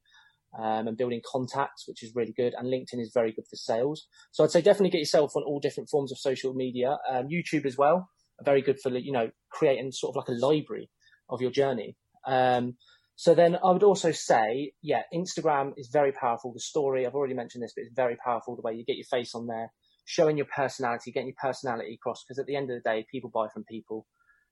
Um, 0.59 0.89
and 0.89 0.97
building 0.97 1.21
contacts, 1.31 1.87
which 1.87 2.03
is 2.03 2.15
really 2.15 2.33
good, 2.35 2.55
and 2.57 2.69
LinkedIn 2.69 3.03
is 3.03 3.11
very 3.13 3.31
good 3.31 3.45
for 3.51 3.57
sales. 3.57 4.07
So 4.31 4.43
I'd 4.43 4.51
say 4.51 4.63
definitely 4.63 4.89
get 4.89 5.01
yourself 5.01 5.33
on 5.37 5.43
all 5.43 5.61
different 5.61 5.91
forms 5.91 6.11
of 6.13 6.19
social 6.19 6.55
media, 6.55 6.97
um, 7.11 7.29
YouTube 7.29 7.67
as 7.67 7.77
well, 7.77 8.09
very 8.43 8.63
good 8.63 8.81
for 8.81 8.91
you 8.91 9.13
know 9.13 9.31
creating 9.51 9.93
sort 9.93 10.17
of 10.17 10.17
like 10.17 10.29
a 10.29 10.47
library 10.47 10.89
of 11.29 11.43
your 11.43 11.51
journey. 11.51 11.97
Um, 12.27 12.77
so 13.17 13.35
then 13.35 13.57
I 13.65 13.71
would 13.71 13.83
also 13.83 14.13
say, 14.13 14.73
yeah, 14.83 15.03
Instagram 15.13 15.73
is 15.79 15.89
very 15.91 16.13
powerful. 16.13 16.53
The 16.53 16.61
story, 16.61 17.07
I've 17.07 17.15
already 17.15 17.35
mentioned 17.35 17.65
this, 17.65 17.73
but 17.75 17.83
it's 17.83 17.95
very 17.95 18.17
powerful 18.23 18.57
the 18.57 18.63
way 18.63 18.75
you 18.75 18.85
get 18.85 18.97
your 18.97 19.07
face 19.11 19.35
on 19.35 19.47
there, 19.47 19.73
showing 20.05 20.37
your 20.37 20.47
personality, 20.55 21.13
getting 21.13 21.29
your 21.29 21.37
personality 21.41 21.95
across. 21.95 22.23
Because 22.23 22.39
at 22.39 22.47
the 22.47 22.57
end 22.57 22.71
of 22.71 22.77
the 22.77 22.89
day, 22.89 23.07
people 23.11 23.31
buy 23.33 23.49
from 23.53 23.65
people. 23.65 24.07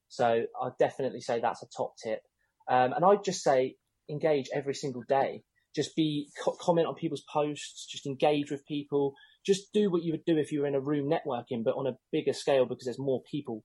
So 0.08 0.44
I'd 0.62 0.78
definitely 0.78 1.20
say 1.20 1.40
that's 1.40 1.62
a 1.62 1.66
top 1.76 1.92
tip. 2.02 2.20
Um, 2.68 2.92
and 2.92 3.04
I'd 3.04 3.24
just 3.24 3.42
say 3.42 3.76
engage 4.10 4.48
every 4.54 4.74
single 4.74 5.02
day. 5.08 5.42
Just 5.74 5.96
be 5.96 6.28
co- 6.42 6.56
comment 6.60 6.86
on 6.86 6.94
people's 6.94 7.24
posts. 7.32 7.86
Just 7.90 8.06
engage 8.06 8.50
with 8.50 8.66
people. 8.66 9.14
Just 9.44 9.72
do 9.72 9.90
what 9.90 10.02
you 10.02 10.12
would 10.12 10.24
do 10.24 10.38
if 10.38 10.52
you 10.52 10.60
were 10.60 10.66
in 10.66 10.74
a 10.74 10.80
room 10.80 11.10
networking, 11.10 11.64
but 11.64 11.74
on 11.74 11.86
a 11.86 11.96
bigger 12.12 12.32
scale 12.32 12.66
because 12.66 12.84
there's 12.84 12.98
more 12.98 13.22
people. 13.30 13.64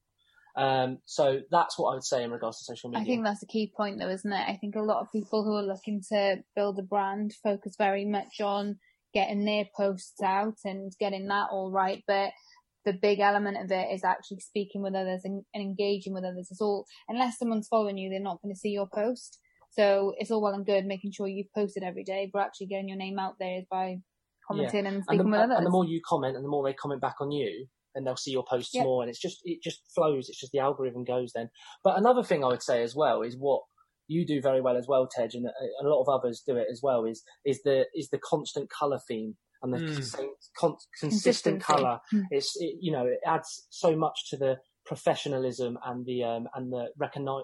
Um, 0.56 0.98
so 1.06 1.40
that's 1.52 1.78
what 1.78 1.92
I 1.92 1.94
would 1.94 2.04
say 2.04 2.24
in 2.24 2.32
regards 2.32 2.58
to 2.58 2.66
social 2.66 2.90
media. 2.90 3.04
I 3.04 3.06
think 3.06 3.24
that's 3.24 3.44
a 3.44 3.48
key 3.48 3.72
point 3.76 4.00
though, 4.00 4.10
isn't 4.10 4.32
it? 4.32 4.50
I 4.50 4.58
think 4.60 4.76
a 4.76 4.82
lot 4.82 5.02
of 5.02 5.12
people 5.12 5.44
who 5.44 5.56
are 5.56 5.64
looking 5.64 6.02
to 6.10 6.38
build 6.56 6.80
a 6.80 6.84
brand 6.84 7.34
focus 7.44 7.76
very 7.78 8.06
much 8.06 8.42
on 8.42 8.78
getting 9.14 9.46
their 9.46 9.66
posts 9.76 10.22
out 10.22 10.58
and 10.66 10.92
getting 11.00 11.28
that 11.28 11.48
all 11.52 11.72
right. 11.72 12.04
But 12.08 12.32
the 12.86 12.94
big 12.94 13.20
element 13.20 13.58
of 13.58 13.72
it 13.72 13.94
is 13.94 14.04
actually 14.04 14.40
speaking 14.40 14.82
with 14.82 14.96
others 14.96 15.22
and, 15.24 15.44
and 15.54 15.62
engaging 15.62 16.14
with 16.14 16.24
others. 16.24 16.48
It's 16.50 16.62
all, 16.62 16.86
unless 17.08 17.38
someone's 17.38 17.68
following 17.68 17.98
you, 17.98 18.10
they're 18.10 18.20
not 18.20 18.42
going 18.42 18.54
to 18.54 18.60
see 18.60 18.70
your 18.70 18.88
post. 18.88 19.40
So 19.72 20.14
it's 20.18 20.32
all 20.32 20.42
well 20.42 20.54
and 20.54 20.66
good 20.66 20.86
making 20.86 21.12
sure 21.12 21.28
you've 21.28 21.54
posted 21.54 21.84
every 21.84 22.04
day, 22.04 22.30
but 22.32 22.42
actually 22.42 22.68
getting 22.68 22.90
your 22.90 22.98
name 22.98 23.20
out 23.20 23.36
there 23.40 23.60
is 23.60 23.66
by 23.70 23.98
commenting 24.48 24.86
and 24.86 24.96
and 24.96 25.04
speaking 25.04 25.26
the, 25.26 25.32
with 25.32 25.40
others. 25.40 25.58
and 25.58 25.66
the 25.66 25.72
more 25.72 25.86
you 25.86 26.02
comment 26.08 26.36
and 26.36 26.44
the 26.44 26.50
more 26.50 26.64
they 26.64 26.74
comment 26.74 27.02
back 27.02 27.16
on 27.22 27.32
you, 27.32 27.68
then 27.94 28.04
they'll 28.04 28.16
see 28.16 28.32
your 28.32 28.46
posts 28.50 28.74
Yep. 28.74 28.84
more 28.84 29.02
and 29.04 29.10
it's 29.10 29.20
just 29.20 29.42
it 29.44 29.62
just 29.64 29.82
flows 29.94 30.30
it's 30.30 30.40
just 30.40 30.52
the 30.52 30.60
algorithm 30.60 31.04
goes 31.04 31.32
then 31.34 31.50
but 31.84 31.98
another 31.98 32.24
thing 32.24 32.44
i 32.44 32.48
would 32.48 32.64
say 32.64 32.84
as 32.84 32.96
well 32.96 33.22
is 33.22 33.36
what 33.38 33.64
you 34.08 34.26
do 34.26 34.42
very 34.42 34.62
well 34.62 34.78
as 34.78 34.88
well 34.88 35.08
tej 35.08 35.30
and 35.34 35.48
uh, 35.48 35.50
a, 35.82 35.86
a 35.86 35.90
lot 35.90 36.02
of 36.02 36.10
others 36.10 36.44
do 36.46 36.56
it 36.56 36.68
as 36.72 36.82
well 36.82 37.06
is 37.06 37.24
is 37.46 37.62
the 37.64 37.86
is 37.94 38.10
the 38.10 38.20
constant 38.20 38.70
color 38.70 39.00
theme 39.08 39.36
and 39.62 39.74
the 39.74 39.80
Mm. 39.80 40.04
same 40.04 40.30
con- 40.58 40.78
consistent 41.00 41.62
color 41.62 42.00
Mm. 42.14 42.28
it's 42.32 42.56
it, 42.60 42.76
you 42.80 42.92
know 42.92 43.06
it 43.06 43.20
adds 43.26 43.68
so 43.70 43.96
much 43.96 44.30
to 44.30 44.38
the 44.38 44.58
professionalism 44.86 45.78
and 45.86 46.06
the 46.06 46.24
um 46.24 46.48
and 46.56 46.72
the 46.74 46.88
recognize 46.98 47.44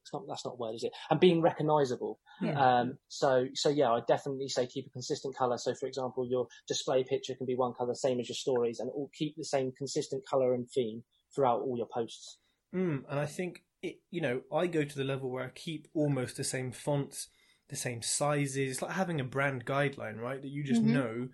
it's 0.00 0.12
not 0.12 0.22
that's 0.28 0.44
not 0.44 0.54
a 0.54 0.56
word 0.56 0.74
is 0.74 0.84
it 0.84 0.92
and 1.10 1.20
being 1.20 1.40
recognizable 1.42 2.18
Yeah. 2.40 2.78
um, 2.80 2.98
so, 3.08 3.48
so 3.54 3.68
yeah, 3.68 3.90
I 3.90 4.00
definitely 4.06 4.48
say 4.48 4.66
keep 4.68 4.86
a 4.86 4.90
consistent 4.90 5.34
color. 5.36 5.58
So, 5.58 5.74
for 5.74 5.86
example, 5.86 6.24
your 6.24 6.46
display 6.68 7.02
picture 7.02 7.34
can 7.34 7.46
be 7.46 7.56
one 7.56 7.74
color, 7.74 7.94
same 7.94 8.20
as 8.20 8.28
your 8.28 8.36
stories, 8.36 8.78
and 8.78 8.88
all 8.90 9.10
keep 9.12 9.34
the 9.36 9.44
same 9.44 9.72
consistent 9.72 10.22
color 10.24 10.54
and 10.54 10.70
theme 10.70 11.02
throughout 11.34 11.62
all 11.62 11.76
your 11.76 11.88
posts. 11.92 12.38
Mm, 12.72 13.02
and 13.10 13.18
I 13.18 13.26
think 13.26 13.64
it, 13.82 13.96
you 14.12 14.20
know, 14.20 14.42
I 14.52 14.68
go 14.68 14.84
to 14.84 14.96
the 14.96 15.02
level 15.02 15.30
where 15.30 15.44
I 15.46 15.48
keep 15.50 15.88
almost 15.94 16.36
the 16.36 16.44
same 16.44 16.70
fonts, 16.70 17.26
the 17.68 17.76
same 17.76 18.02
sizes. 18.02 18.70
It's 18.72 18.82
like 18.82 18.92
having 18.92 19.20
a 19.20 19.24
brand 19.24 19.64
guideline, 19.64 20.18
right? 20.18 20.40
That 20.40 20.48
you 20.48 20.64
just 20.64 20.82
Mhm. 20.82 20.92
know 20.92 21.28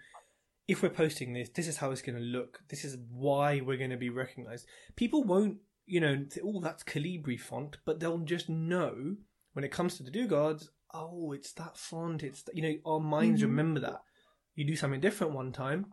if 0.66 0.82
we're 0.82 0.88
posting 0.90 1.32
this, 1.34 1.50
this 1.50 1.68
is 1.68 1.76
how 1.76 1.90
it's 1.90 2.02
going 2.02 2.16
to 2.18 2.24
look. 2.24 2.62
This 2.68 2.84
is 2.84 2.96
why 3.10 3.60
we're 3.60 3.76
going 3.76 3.90
to 3.90 3.96
be 3.96 4.08
recognized. 4.10 4.66
People 4.96 5.22
won't, 5.22 5.58
you 5.86 6.00
know, 6.00 6.16
th- 6.16 6.40
oh, 6.42 6.60
that's 6.60 6.82
Calibri 6.82 7.38
font, 7.38 7.76
but 7.84 8.00
they'll 8.00 8.18
just 8.18 8.48
know 8.48 9.16
when 9.52 9.64
it 9.64 9.70
comes 9.70 9.96
to 9.96 10.02
the 10.02 10.10
Dugards, 10.10 10.70
oh, 10.92 11.32
it's 11.32 11.52
that 11.52 11.76
font. 11.76 12.22
It's, 12.22 12.44
you 12.54 12.62
know, 12.62 12.74
our 12.86 13.00
minds 13.00 13.40
Mhm. 13.42 13.46
remember 13.46 13.80
that. 13.80 14.02
You 14.54 14.64
do 14.64 14.74
something 14.76 15.00
different 15.00 15.34
one 15.34 15.52
time, 15.52 15.92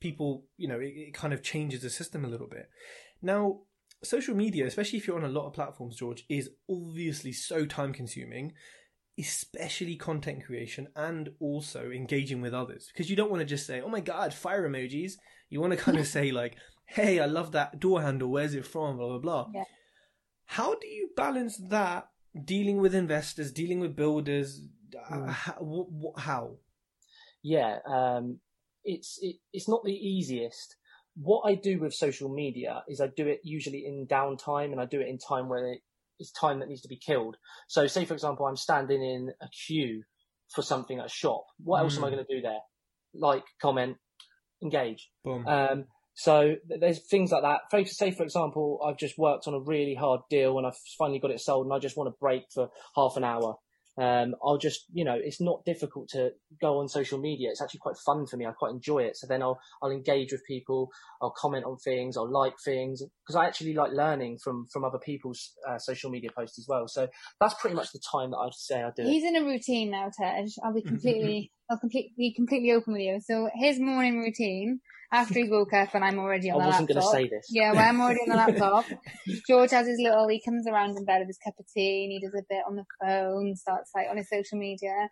people, 0.00 0.46
you 0.56 0.68
know, 0.68 0.78
it, 0.78 0.88
it 0.94 1.14
kind 1.14 1.32
of 1.32 1.42
changes 1.42 1.82
the 1.82 1.90
system 1.90 2.24
a 2.24 2.28
little 2.28 2.46
bit. 2.48 2.68
Now, 3.22 3.62
social 4.02 4.34
media, 4.34 4.66
especially 4.66 4.98
if 4.98 5.06
you're 5.06 5.16
on 5.18 5.24
a 5.24 5.28
lot 5.28 5.46
of 5.46 5.54
platforms, 5.54 5.96
George, 5.96 6.24
is 6.28 6.50
obviously 6.68 7.32
so 7.32 7.64
time 7.66 7.92
consuming, 7.92 8.52
especially 9.20 9.96
content 9.96 10.44
creation 10.44 10.88
and 10.96 11.30
also 11.40 11.90
engaging 11.90 12.40
with 12.40 12.54
others. 12.54 12.88
Because 12.92 13.10
you 13.10 13.16
don't 13.16 13.30
want 13.30 13.40
to 13.40 13.46
just 13.46 13.66
say, 13.66 13.80
oh 13.80 13.88
my 13.88 14.00
God, 14.00 14.32
fire 14.34 14.68
emojis. 14.68 15.12
You 15.48 15.60
want 15.60 15.72
to 15.72 15.78
kind 15.78 15.98
of 15.98 16.06
say, 16.06 16.30
like, 16.30 16.56
hey, 16.86 17.20
I 17.20 17.26
love 17.26 17.52
that 17.52 17.78
door 17.80 18.02
handle. 18.02 18.30
Where's 18.30 18.54
it 18.54 18.66
from? 18.66 18.96
Blah, 18.96 19.08
blah, 19.08 19.18
blah. 19.18 19.46
Yeah. 19.54 19.64
How 20.46 20.74
do 20.74 20.86
you 20.86 21.10
balance 21.16 21.56
that 21.68 22.08
dealing 22.44 22.78
with 22.80 22.94
investors, 22.94 23.52
dealing 23.52 23.80
with 23.80 23.94
builders? 23.96 24.62
Uh, 25.08 25.14
Mm. 25.18 25.28
how, 25.28 25.52
wh- 25.54 25.92
wh- 26.02 26.20
how? 26.20 26.56
Yeah, 27.42 27.78
um, 27.86 28.40
it's 28.84 29.18
it, 29.22 29.36
it's 29.52 29.68
not 29.68 29.84
the 29.84 29.92
easiest. 29.94 30.76
What 31.14 31.42
I 31.44 31.54
do 31.54 31.78
with 31.78 31.94
social 31.94 32.28
media 32.28 32.82
is 32.88 33.00
I 33.00 33.06
do 33.08 33.26
it 33.26 33.40
usually 33.44 33.84
in 33.86 34.06
downtime, 34.08 34.72
and 34.72 34.80
I 34.80 34.86
do 34.86 35.00
it 35.00 35.08
in 35.08 35.18
time 35.18 35.48
where 35.48 35.72
it, 35.74 35.80
it's 36.20 36.30
time 36.30 36.60
that 36.60 36.68
needs 36.68 36.82
to 36.82 36.88
be 36.88 36.98
killed. 36.98 37.36
So, 37.68 37.86
say 37.86 38.04
for 38.04 38.14
example, 38.14 38.46
I'm 38.46 38.56
standing 38.56 39.02
in 39.02 39.30
a 39.40 39.48
queue 39.66 40.04
for 40.54 40.62
something 40.62 40.98
at 40.98 41.06
a 41.06 41.10
shop. 41.10 41.44
What 41.64 41.80
else 41.80 41.96
am 41.96 42.04
I 42.04 42.08
Mm. 42.08 42.12
going 42.12 42.26
to 42.26 42.34
do 42.36 42.42
there? 42.42 42.60
Like, 43.14 43.44
comment, 43.60 43.96
engage. 44.62 45.10
Boom. 45.24 45.46
Um, 45.46 45.86
so 46.14 46.56
there's 46.68 47.06
things 47.08 47.32
like 47.32 47.42
that. 47.42 47.62
For, 47.70 47.84
say, 47.84 48.10
for 48.10 48.22
example, 48.24 48.80
I've 48.84 48.98
just 48.98 49.16
worked 49.16 49.46
on 49.46 49.54
a 49.54 49.60
really 49.60 49.94
hard 49.94 50.20
deal 50.28 50.58
and 50.58 50.66
I've 50.66 50.76
finally 50.98 51.18
got 51.18 51.30
it 51.30 51.40
sold 51.40 51.66
and 51.66 51.72
I 51.72 51.78
just 51.78 51.96
want 51.96 52.08
to 52.08 52.16
break 52.20 52.42
for 52.52 52.68
half 52.94 53.16
an 53.16 53.24
hour. 53.24 53.56
Um, 54.00 54.34
I'll 54.42 54.56
just, 54.56 54.86
you 54.94 55.04
know, 55.04 55.14
it's 55.14 55.42
not 55.42 55.62
difficult 55.66 56.08
to 56.10 56.32
go 56.58 56.78
on 56.78 56.88
social 56.88 57.18
media. 57.18 57.50
It's 57.50 57.60
actually 57.60 57.80
quite 57.80 57.98
fun 57.98 58.26
for 58.26 58.38
me. 58.38 58.46
I 58.46 58.52
quite 58.52 58.72
enjoy 58.72 59.00
it. 59.00 59.18
So 59.18 59.26
then 59.26 59.42
I'll, 59.42 59.60
I'll 59.82 59.90
engage 59.90 60.32
with 60.32 60.42
people. 60.46 60.88
I'll 61.20 61.34
comment 61.36 61.66
on 61.66 61.76
things. 61.76 62.16
I'll 62.16 62.30
like 62.30 62.54
things 62.64 63.02
because 63.26 63.36
I 63.36 63.46
actually 63.46 63.74
like 63.74 63.92
learning 63.92 64.38
from, 64.42 64.66
from 64.72 64.84
other 64.84 64.98
people's 64.98 65.52
uh, 65.68 65.78
social 65.78 66.10
media 66.10 66.30
posts 66.34 66.58
as 66.58 66.66
well. 66.66 66.88
So 66.88 67.08
that's 67.42 67.54
pretty 67.60 67.76
much 67.76 67.92
the 67.92 68.00
time 68.10 68.30
that 68.30 68.38
I'd 68.38 68.54
say 68.54 68.82
I 68.82 68.90
do 68.96 69.02
it. 69.02 69.08
He's 69.08 69.24
in 69.24 69.36
a 69.36 69.44
routine 69.44 69.90
now, 69.90 70.10
Tej. 70.18 70.46
I'll 70.64 70.72
be 70.72 70.82
completely, 70.86 71.52
I'll 71.70 71.78
complete, 71.78 72.16
be 72.16 72.32
completely 72.32 72.72
open 72.72 72.94
with 72.94 73.02
you. 73.02 73.20
So 73.20 73.50
his 73.54 73.78
morning 73.78 74.18
routine, 74.18 74.80
after 75.12 75.34
he 75.34 75.48
woke 75.50 75.72
up 75.72 75.94
and 75.94 76.04
I'm 76.04 76.18
already 76.18 76.50
on 76.50 76.60
I 76.60 76.64
the 76.64 76.68
wasn't 76.70 76.90
laptop. 76.90 77.12
going 77.12 77.24
to 77.24 77.30
say 77.30 77.36
this. 77.36 77.46
Yeah, 77.50 77.72
well, 77.72 77.88
I'm 77.88 78.00
already 78.00 78.20
on 78.20 78.28
the 78.28 78.36
laptop. 78.46 78.84
George 79.48 79.70
has 79.70 79.86
his 79.86 79.98
little, 80.00 80.28
he 80.28 80.40
comes 80.40 80.66
around 80.66 80.96
in 80.96 81.04
bed 81.04 81.18
with 81.20 81.28
his 81.28 81.38
cup 81.44 81.54
of 81.58 81.66
tea 81.74 82.04
and 82.04 82.12
he 82.12 82.20
does 82.20 82.34
a 82.34 82.44
bit 82.48 82.62
on 82.66 82.76
the 82.76 82.84
phone, 83.00 83.56
starts 83.56 83.90
like 83.94 84.06
on 84.10 84.16
his 84.16 84.28
social 84.28 84.58
media. 84.58 85.08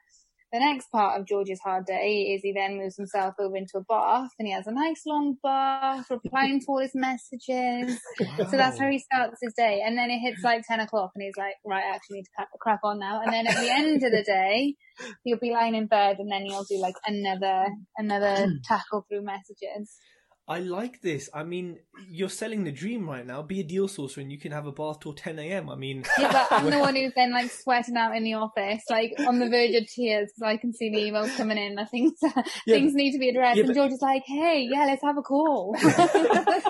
The 0.50 0.60
next 0.60 0.90
part 0.90 1.20
of 1.20 1.26
George's 1.26 1.60
hard 1.60 1.84
day 1.84 2.32
is 2.34 2.40
he 2.42 2.52
then 2.52 2.78
moves 2.78 2.96
himself 2.96 3.34
over 3.38 3.54
into 3.54 3.76
a 3.76 3.82
bath 3.82 4.30
and 4.38 4.48
he 4.48 4.54
has 4.54 4.66
a 4.66 4.72
nice 4.72 5.02
long 5.06 5.36
bath, 5.42 6.06
replying 6.10 6.60
to 6.60 6.66
all 6.68 6.78
his 6.78 6.94
messages. 6.94 8.00
So 8.18 8.56
that's 8.56 8.78
how 8.78 8.88
he 8.88 8.98
starts 8.98 9.38
his 9.42 9.52
day. 9.54 9.82
And 9.84 9.98
then 9.98 10.10
it 10.10 10.20
hits 10.20 10.42
like 10.42 10.64
10 10.66 10.80
o'clock 10.80 11.10
and 11.14 11.22
he's 11.22 11.36
like, 11.36 11.56
right, 11.66 11.84
I 11.84 11.94
actually 11.94 12.18
need 12.18 12.24
to 12.24 12.30
crack, 12.34 12.48
crack 12.60 12.80
on 12.82 12.98
now. 12.98 13.20
And 13.22 13.30
then 13.30 13.46
at 13.46 13.56
the 13.56 13.70
end 13.70 14.02
of 14.02 14.10
the 14.10 14.22
day, 14.22 14.74
he'll 15.22 15.38
be 15.38 15.50
lying 15.50 15.74
in 15.74 15.86
bed 15.86 16.16
and 16.18 16.32
then 16.32 16.46
he'll 16.46 16.64
do 16.64 16.78
like 16.78 16.96
another, 17.06 17.66
another 17.98 18.46
tackle 18.64 19.04
through 19.06 19.24
messages. 19.24 19.98
I 20.48 20.60
like 20.60 21.02
this. 21.02 21.28
I 21.34 21.44
mean, 21.44 21.78
you're 22.08 22.30
selling 22.30 22.64
the 22.64 22.72
dream 22.72 23.06
right 23.08 23.26
now. 23.26 23.42
Be 23.42 23.60
a 23.60 23.62
deal 23.62 23.86
sourcer 23.86 24.16
and 24.18 24.32
you 24.32 24.38
can 24.38 24.50
have 24.52 24.64
a 24.66 24.72
bath 24.72 25.00
till 25.00 25.12
10 25.12 25.38
a.m. 25.38 25.68
I 25.68 25.74
mean, 25.76 26.04
Yeah, 26.18 26.32
but 26.32 26.46
I'm 26.50 26.70
the 26.70 26.78
one 26.78 26.96
who's 26.96 27.12
then 27.14 27.32
like 27.32 27.50
sweating 27.50 27.98
out 27.98 28.16
in 28.16 28.24
the 28.24 28.32
office, 28.34 28.82
like 28.88 29.12
on 29.26 29.40
the 29.40 29.48
verge 29.50 29.74
of 29.74 29.86
tears 29.86 30.30
because 30.34 30.42
I 30.42 30.56
can 30.56 30.72
see 30.72 30.88
the 30.88 30.98
emails 30.98 31.36
coming 31.36 31.58
in. 31.58 31.78
I 31.78 31.84
think 31.84 32.16
things 32.66 32.94
need 32.94 33.12
to 33.12 33.18
be 33.18 33.28
addressed. 33.28 33.58
Yeah, 33.58 33.64
and 33.64 33.68
but- 33.68 33.76
George 33.76 33.92
is 33.92 34.00
like, 34.00 34.22
hey, 34.24 34.66
yeah, 34.70 34.86
let's 34.86 35.02
have 35.02 35.18
a 35.18 35.22
call. 35.22 35.76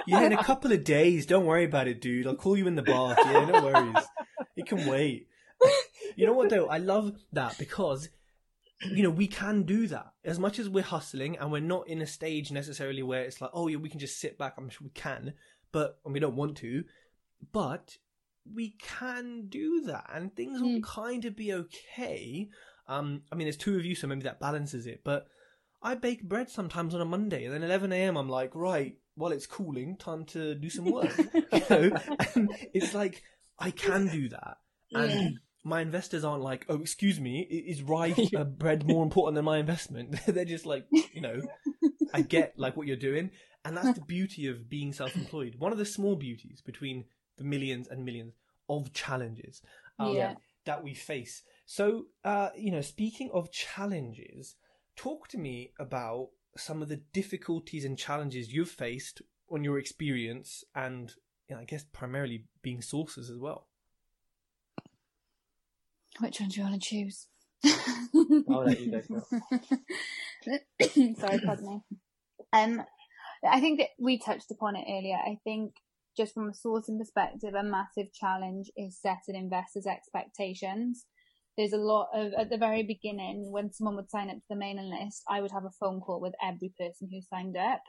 yeah, 0.08 0.22
in 0.22 0.32
a 0.32 0.42
couple 0.42 0.72
of 0.72 0.82
days. 0.82 1.26
Don't 1.26 1.46
worry 1.46 1.64
about 1.64 1.86
it, 1.86 2.00
dude. 2.00 2.26
I'll 2.26 2.34
call 2.34 2.58
you 2.58 2.66
in 2.66 2.74
the 2.74 2.82
bath. 2.82 3.16
Yeah, 3.24 3.44
no 3.44 3.62
worries. 3.64 4.04
It 4.56 4.66
can 4.66 4.86
wait. 4.88 5.28
you 6.16 6.26
know 6.26 6.32
what 6.32 6.50
though? 6.50 6.66
I 6.66 6.78
love 6.78 7.12
that 7.32 7.56
because 7.58 8.08
you 8.82 9.02
know 9.02 9.10
we 9.10 9.26
can 9.26 9.64
do 9.64 9.86
that 9.88 10.12
as 10.24 10.38
much 10.38 10.58
as 10.58 10.68
we're 10.68 10.84
hustling 10.84 11.36
and 11.38 11.50
we're 11.50 11.60
not 11.60 11.88
in 11.88 12.00
a 12.00 12.06
stage 12.06 12.52
necessarily 12.52 13.02
where 13.02 13.22
it's 13.22 13.40
like, 13.40 13.50
oh 13.52 13.66
yeah, 13.68 13.76
we 13.76 13.88
can 13.88 13.98
just 14.00 14.20
sit 14.20 14.38
back. 14.38 14.54
I'm 14.56 14.68
sure 14.70 14.84
we 14.84 14.90
can, 14.90 15.34
but 15.72 15.98
and 16.04 16.14
we 16.14 16.20
don't 16.20 16.36
want 16.36 16.56
to, 16.58 16.84
but 17.52 17.96
we 18.54 18.76
can 18.80 19.46
do 19.48 19.82
that, 19.86 20.08
and 20.14 20.34
things 20.34 20.60
will 20.60 20.78
Mm. 20.80 20.82
kind 20.84 21.24
of 21.24 21.36
be 21.36 21.52
okay. 21.52 22.48
Um, 22.86 23.22
I 23.30 23.34
mean, 23.34 23.44
there's 23.46 23.56
two 23.58 23.76
of 23.76 23.84
you, 23.84 23.94
so 23.94 24.06
maybe 24.06 24.22
that 24.22 24.40
balances 24.40 24.86
it, 24.86 25.02
but. 25.04 25.26
I 25.80 25.94
bake 25.94 26.24
bread 26.24 26.50
sometimes 26.50 26.92
on 26.92 27.00
a 27.00 27.04
Monday, 27.04 27.44
and 27.44 27.54
then 27.54 27.62
11 27.62 27.92
a.m. 27.92 28.16
I'm 28.16 28.28
like, 28.28 28.50
right, 28.56 28.96
well, 29.14 29.30
it's 29.30 29.46
cooling, 29.46 29.96
time 29.96 30.24
to 30.24 30.56
do 30.56 30.68
some 30.68 30.86
work. 30.86 31.16
you 31.52 31.62
know, 31.70 31.92
and 32.34 32.50
it's 32.74 32.94
like 32.94 33.22
I 33.60 33.70
can 33.70 34.08
do 34.08 34.28
that, 34.30 34.56
and 34.92 35.12
Yeah. 35.12 35.28
My 35.68 35.80
investors 35.80 36.24
aren't 36.24 36.42
like, 36.42 36.64
oh, 36.68 36.80
excuse 36.80 37.20
me, 37.20 37.40
is 37.40 37.82
rye 37.82 38.14
uh, 38.34 38.44
bread 38.44 38.86
more 38.86 39.02
important 39.02 39.34
than 39.36 39.44
my 39.44 39.58
investment? 39.58 40.16
They're 40.26 40.44
just 40.44 40.66
like, 40.66 40.86
you 41.12 41.20
know, 41.20 41.42
I 42.12 42.22
get 42.22 42.54
like 42.56 42.76
what 42.76 42.86
you're 42.86 42.96
doing, 42.96 43.30
and 43.64 43.76
that's 43.76 43.90
the 43.90 44.00
beauty 44.00 44.46
of 44.46 44.68
being 44.68 44.92
self-employed. 44.92 45.56
One 45.58 45.72
of 45.72 45.78
the 45.78 45.84
small 45.84 46.16
beauties 46.16 46.60
between 46.64 47.04
the 47.36 47.44
millions 47.44 47.88
and 47.88 48.04
millions 48.04 48.34
of 48.68 48.92
challenges 48.92 49.62
um, 49.98 50.14
Yeah. 50.16 50.34
that 50.64 50.82
we 50.82 50.94
face. 50.94 51.42
So, 51.66 52.06
uh, 52.24 52.50
you 52.56 52.70
know, 52.70 52.80
speaking 52.80 53.30
of 53.32 53.52
challenges, 53.52 54.56
talk 54.96 55.28
to 55.28 55.38
me 55.38 55.72
about 55.78 56.28
some 56.56 56.82
of 56.82 56.88
the 56.88 57.02
difficulties 57.12 57.84
and 57.84 57.96
challenges 57.96 58.52
you've 58.52 58.70
faced 58.70 59.22
on 59.50 59.64
your 59.64 59.78
experience, 59.78 60.64
and 60.74 61.12
you 61.48 61.56
know, 61.56 61.62
I 61.62 61.64
guess 61.64 61.84
primarily 61.92 62.44
being 62.62 62.82
sources 62.82 63.30
as 63.30 63.38
well. 63.38 63.68
Which 66.20 66.40
one 66.40 66.48
do 66.48 66.60
you 66.60 66.66
want 66.66 66.82
to 66.82 66.88
choose? 66.88 67.26
I'll 67.64 68.64
let 68.64 68.80
you 68.80 68.90
go. 68.90 69.00
Sorry, 71.20 71.40
pardon 71.44 71.66
me. 71.66 71.80
Um, 72.52 72.82
I 73.48 73.60
think 73.60 73.80
that 73.80 73.88
we 73.98 74.18
touched 74.18 74.50
upon 74.50 74.76
it 74.76 74.86
earlier. 74.88 75.16
I 75.16 75.38
think 75.44 75.74
just 76.16 76.34
from 76.34 76.48
a 76.48 76.52
sourcing 76.52 76.98
perspective, 76.98 77.54
a 77.54 77.62
massive 77.62 78.12
challenge 78.12 78.70
is 78.76 79.00
setting 79.00 79.40
investors' 79.40 79.86
expectations. 79.86 81.06
There's 81.56 81.72
a 81.72 81.78
lot 81.78 82.08
of, 82.14 82.32
at 82.34 82.50
the 82.50 82.58
very 82.58 82.82
beginning, 82.82 83.50
when 83.50 83.72
someone 83.72 83.96
would 83.96 84.10
sign 84.10 84.30
up 84.30 84.36
to 84.36 84.42
the 84.50 84.56
mailing 84.56 84.90
list, 84.90 85.22
I 85.28 85.40
would 85.40 85.52
have 85.52 85.64
a 85.64 85.70
phone 85.80 86.00
call 86.00 86.20
with 86.20 86.34
every 86.42 86.72
person 86.78 87.08
who 87.10 87.20
signed 87.20 87.56
up. 87.56 87.82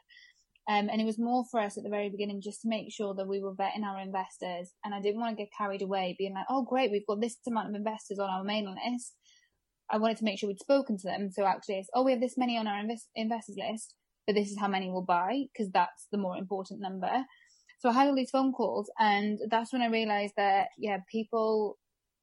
Um, 0.70 0.88
and 0.88 1.02
it 1.02 1.06
was 1.06 1.18
more 1.18 1.46
for 1.50 1.60
us 1.60 1.78
at 1.78 1.84
the 1.84 1.90
very 1.90 2.10
beginning 2.10 2.42
just 2.44 2.62
to 2.62 2.70
make 2.70 2.94
sure 2.94 3.16
that 3.16 3.28
we 3.28 3.42
were 3.42 3.56
vetting 3.56 3.84
our 3.84 4.00
investors. 4.00 4.72
And 4.86 4.94
I 4.94 5.02
didn't 5.02 5.20
want 5.20 5.36
to 5.36 5.44
get 5.44 5.52
carried 5.58 5.82
away 5.82 6.16
being 6.20 6.36
like, 6.36 6.46
oh, 6.48 6.64
great, 6.64 6.92
we've 6.92 7.08
got 7.08 7.20
this 7.20 7.38
amount 7.48 7.70
of 7.70 7.76
investors 7.76 8.20
on 8.20 8.30
our 8.30 8.44
mailing 8.44 8.76
list. 8.92 9.16
I 9.90 9.98
wanted 9.98 10.18
to 10.18 10.26
make 10.26 10.38
sure 10.38 10.48
we'd 10.48 10.60
spoken 10.60 10.98
to 11.00 11.08
them. 11.08 11.32
So 11.32 11.44
actually, 11.44 11.80
it's, 11.80 11.90
oh, 11.96 12.04
we 12.04 12.12
have 12.12 12.22
this 12.22 12.38
many 12.38 12.56
on 12.56 12.68
our 12.68 12.80
invest- 12.80 13.10
investors 13.16 13.58
list, 13.58 13.96
but 14.28 14.36
this 14.36 14.52
is 14.52 14.60
how 14.60 14.68
many 14.68 14.92
we'll 14.92 15.02
buy 15.02 15.46
because 15.52 15.72
that's 15.72 16.06
the 16.12 16.20
more 16.20 16.38
important 16.38 16.82
number. 16.82 17.26
So 17.80 17.90
I 17.90 17.94
had 17.94 18.08
all 18.08 18.16
these 18.16 18.30
phone 18.30 18.52
calls, 18.52 18.92
and 19.00 19.40
that's 19.50 19.74
when 19.74 19.82
I 19.82 19.88
realized 19.88 20.34
that 20.38 20.68
yeah, 20.78 20.98
people 21.12 21.80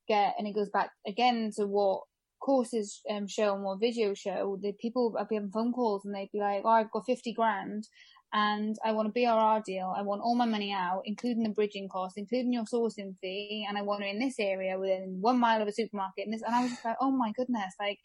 get, 0.06 0.34
and 0.38 0.46
it 0.46 0.54
goes 0.54 0.68
back 0.68 0.90
again 1.06 1.50
to 1.56 1.66
what 1.66 2.02
courses 2.40 3.00
um, 3.10 3.26
show 3.26 3.54
and 3.54 3.64
what 3.64 3.80
videos 3.80 4.18
show. 4.18 4.58
The 4.60 4.72
people 4.80 5.16
I'd 5.18 5.28
be 5.28 5.36
having 5.36 5.50
phone 5.50 5.72
calls, 5.72 6.04
and 6.04 6.14
they'd 6.14 6.30
be 6.32 6.40
like, 6.40 6.62
"Oh, 6.64 6.68
I've 6.68 6.90
got 6.90 7.06
fifty 7.06 7.32
grand." 7.32 7.88
And 8.32 8.76
I 8.84 8.92
want 8.92 9.08
a 9.08 9.12
BRR 9.12 9.62
deal. 9.64 9.94
I 9.96 10.02
want 10.02 10.20
all 10.22 10.36
my 10.36 10.46
money 10.46 10.72
out, 10.72 11.02
including 11.04 11.44
the 11.44 11.50
bridging 11.50 11.88
cost, 11.88 12.18
including 12.18 12.52
your 12.52 12.64
sourcing 12.64 13.14
fee, 13.20 13.64
and 13.68 13.78
I 13.78 13.82
want 13.82 14.04
it 14.04 14.14
in 14.14 14.18
this 14.18 14.34
area 14.38 14.78
within 14.78 15.18
one 15.20 15.38
mile 15.38 15.62
of 15.62 15.68
a 15.68 15.72
supermarket. 15.72 16.24
And 16.26 16.34
this, 16.34 16.42
and 16.42 16.54
I 16.54 16.62
was 16.62 16.72
just 16.72 16.84
like, 16.84 16.96
oh 17.00 17.10
my 17.10 17.32
goodness, 17.32 17.72
like 17.80 17.98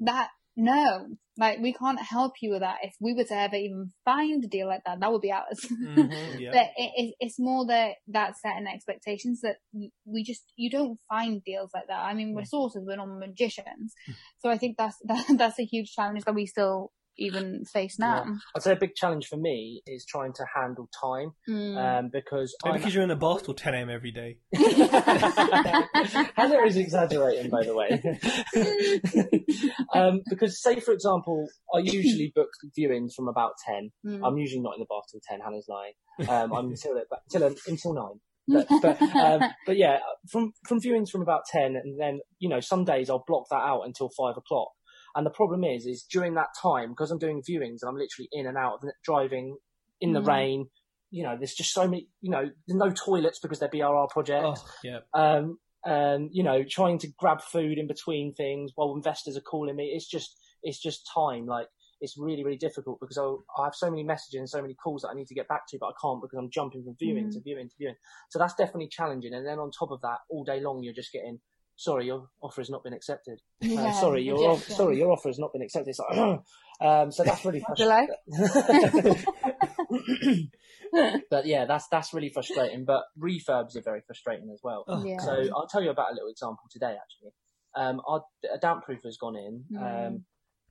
that 0.00 0.28
no, 0.56 1.06
like 1.38 1.60
we 1.60 1.72
can't 1.72 2.00
help 2.00 2.34
you 2.42 2.50
with 2.50 2.60
that. 2.60 2.78
If 2.82 2.94
we 3.00 3.14
were 3.14 3.24
to 3.24 3.34
ever 3.34 3.56
even 3.56 3.92
find 4.04 4.44
a 4.44 4.46
deal 4.46 4.66
like 4.68 4.82
that, 4.84 5.00
that 5.00 5.10
would 5.10 5.22
be 5.22 5.32
ours. 5.32 5.66
Mhm, 5.82 6.40
yeah. 6.40 6.50
But 6.52 6.66
it, 6.76 6.92
it, 6.96 7.14
it's 7.20 7.38
more 7.38 7.66
that 7.66 7.94
that 8.08 8.36
setting 8.36 8.66
expectations 8.66 9.40
that 9.40 9.56
we 10.04 10.22
just 10.22 10.42
you 10.56 10.70
don't 10.70 10.98
find 11.08 11.42
deals 11.44 11.70
like 11.72 11.86
that. 11.88 12.00
I 12.00 12.14
mean, 12.14 12.34
we're 12.34 12.44
sources, 12.44 12.84
we're 12.86 12.96
not 12.96 13.06
magicians, 13.06 13.94
so 14.40 14.50
I 14.50 14.58
think 14.58 14.76
that's 14.76 14.96
that, 15.04 15.24
that's 15.38 15.58
a 15.58 15.64
huge 15.64 15.92
challenge 15.94 16.24
that 16.24 16.34
we 16.34 16.46
still 16.46 16.92
even 17.18 17.64
face 17.64 17.98
now. 17.98 18.24
I'd 18.56 18.62
say 18.62 18.72
a 18.72 18.76
big 18.76 18.94
challenge 18.94 19.26
for 19.26 19.36
me 19.36 19.82
is 19.86 20.04
trying 20.06 20.32
to 20.34 20.44
handle 20.56 20.88
time 21.02 21.32
Mm. 21.48 21.76
um, 21.76 22.08
because 22.12 22.54
Maybe 22.64 22.72
I'm- 22.72 22.80
because 22.80 22.94
you're 22.94 23.04
in 23.04 23.10
a 23.10 23.16
bath 23.16 23.44
till 23.44 23.54
10 23.54 23.74
a.m. 23.74 23.90
every 23.90 24.10
day. 24.12 24.38
Heather 26.36 26.64
is 26.64 26.76
exaggerating, 26.76 27.50
by 27.50 27.62
the 27.64 27.74
way. 27.74 28.02
um, 29.94 30.20
because, 30.28 30.60
say, 30.62 30.80
for 30.80 30.92
example, 30.92 31.46
I 31.74 31.78
usually 31.78 32.32
book 32.34 32.48
viewings 32.78 33.14
from 33.14 33.28
about 33.28 33.52
10. 33.66 33.90
Mm. 34.06 34.20
I'm 34.26 34.38
usually 34.38 34.60
not 34.62 34.74
in 34.74 34.80
the 34.80 34.86
bath 34.88 35.04
till 35.10 35.20
10, 35.28 35.40
Hannah's 35.40 35.68
lying. 35.68 35.92
Um, 36.28 36.52
I'm 36.52 36.68
until, 36.70 37.00
until, 37.32 37.54
until 37.66 37.94
9. 37.94 38.06
But, 38.48 38.66
but, 38.82 39.00
um, 39.16 39.40
but 39.66 39.76
yeah, 39.76 39.98
from, 40.30 40.52
from 40.66 40.80
viewings 40.80 41.10
from 41.10 41.22
about 41.22 41.42
10, 41.50 41.76
and 41.76 41.98
then, 42.00 42.20
you 42.38 42.48
know, 42.48 42.60
some 42.60 42.84
days 42.84 43.08
I'll 43.08 43.24
block 43.26 43.44
that 43.50 43.56
out 43.62 43.82
until 43.82 44.10
5 44.16 44.36
o'clock. 44.36 44.68
And 45.14 45.26
the 45.26 45.30
problem 45.30 45.64
is, 45.64 45.86
is 45.86 46.04
during 46.04 46.34
that 46.34 46.48
time, 46.60 46.90
because 46.90 47.10
I'm 47.10 47.18
doing 47.18 47.42
viewings 47.42 47.78
and 47.82 47.88
I'm 47.88 47.96
literally 47.96 48.28
in 48.32 48.46
and 48.46 48.56
out 48.56 48.74
of 48.82 48.90
driving 49.04 49.56
in 50.00 50.12
the 50.12 50.20
Mm. 50.20 50.26
rain, 50.26 50.70
you 51.10 51.22
know, 51.22 51.36
there's 51.36 51.54
just 51.54 51.72
so 51.74 51.86
many, 51.86 52.08
you 52.22 52.30
know, 52.30 52.50
there's 52.66 52.78
no 52.78 52.90
toilets 52.90 53.38
because 53.40 53.58
they're 53.58 53.68
BRR 53.68 54.08
projects 54.08 54.60
Oh, 54.64 54.70
yeah. 54.82 55.00
um, 55.14 55.58
um, 55.84 56.28
you 56.32 56.42
know, 56.42 56.64
trying 56.68 56.98
to 56.98 57.08
grab 57.18 57.42
food 57.42 57.76
in 57.78 57.86
between 57.86 58.32
things 58.34 58.72
while 58.74 58.94
investors 58.94 59.36
are 59.36 59.42
calling 59.42 59.76
me. 59.76 59.92
It's 59.94 60.08
just, 60.08 60.38
it's 60.62 60.80
just 60.80 61.08
time. 61.12 61.44
Like, 61.46 61.66
it's 62.00 62.16
really, 62.18 62.42
really 62.44 62.56
difficult 62.56 62.98
because 63.00 63.18
I'll, 63.18 63.44
I 63.58 63.64
have 63.64 63.74
so 63.74 63.90
many 63.90 64.02
messages 64.02 64.38
and 64.38 64.48
so 64.48 64.62
many 64.62 64.74
calls 64.74 65.02
that 65.02 65.10
I 65.10 65.14
need 65.14 65.26
to 65.28 65.34
get 65.34 65.48
back 65.48 65.62
to, 65.68 65.78
but 65.78 65.86
I 65.88 65.92
can't 66.00 66.20
because 66.20 66.38
I'm 66.38 66.50
jumping 66.50 66.82
from 66.82 66.96
viewing 66.98 67.30
to 67.30 67.40
viewing 67.40 67.68
to 67.68 67.74
viewing. 67.78 67.94
So 68.30 68.38
that's 68.38 68.54
definitely 68.54 68.88
challenging. 68.88 69.34
And 69.34 69.46
then 69.46 69.58
on 69.58 69.70
top 69.70 69.90
of 69.90 70.00
that, 70.00 70.18
all 70.30 70.42
day 70.44 70.60
long, 70.60 70.82
you're 70.82 70.94
just 70.94 71.12
getting, 71.12 71.40
sorry, 71.82 72.06
your 72.06 72.28
offer 72.40 72.60
has 72.60 72.70
not 72.70 72.84
been 72.84 72.92
accepted. 72.94 73.40
Uh, 73.62 73.92
sorry, 73.92 74.22
your 74.22 74.36
off- 74.38 74.60
rejection. 74.60 74.76
sorry, 74.76 74.98
your 74.98 75.10
offer 75.12 75.28
has 75.28 75.38
not 75.38 75.52
been 75.52 75.62
accepted. 75.62 75.90
It's 75.90 75.98
like, 76.10 76.40
um, 76.80 77.12
so 77.12 77.22
that's 77.24 77.44
really 77.44 77.60
frustrating. 77.66 78.08
but 81.30 81.46
yeah, 81.46 81.64
that's 81.64 81.88
that's 81.88 82.12
really 82.12 82.30
frustrating. 82.30 82.84
But 82.84 83.04
refurbs 83.18 83.76
are 83.76 83.82
very 83.82 84.02
frustrating 84.06 84.50
as 84.52 84.60
well. 84.62 84.84
Oh, 84.88 85.04
Yeah. 85.04 85.18
So 85.18 85.32
I'll 85.54 85.68
tell 85.68 85.82
you 85.82 85.90
about 85.90 86.10
a 86.12 86.14
little 86.14 86.28
example 86.30 86.64
today. 86.70 86.96
Actually, 87.00 87.32
um, 87.76 88.00
our 88.06 88.22
a 88.52 88.58
damp 88.58 88.84
proof 88.84 89.02
has 89.04 89.16
gone 89.16 89.36
in, 89.36 89.64
um, 89.78 89.84
Mm. 89.84 90.22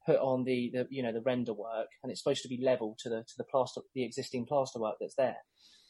put 0.06 0.18
on 0.20 0.44
the, 0.44 0.70
the 0.74 0.88
you 0.90 1.02
know 1.04 1.12
the 1.14 1.22
render 1.22 1.54
work, 1.54 1.88
and 2.04 2.12
it's 2.12 2.22
supposed 2.22 2.44
to 2.44 2.50
be 2.50 2.60
level 2.64 2.96
to 3.00 3.10
the 3.10 3.18
to 3.24 3.34
the 3.38 3.46
plaster 3.46 3.82
the 3.96 4.04
existing 4.04 4.46
plaster 4.46 4.80
work 4.80 4.96
that's 5.00 5.16
there. 5.16 5.38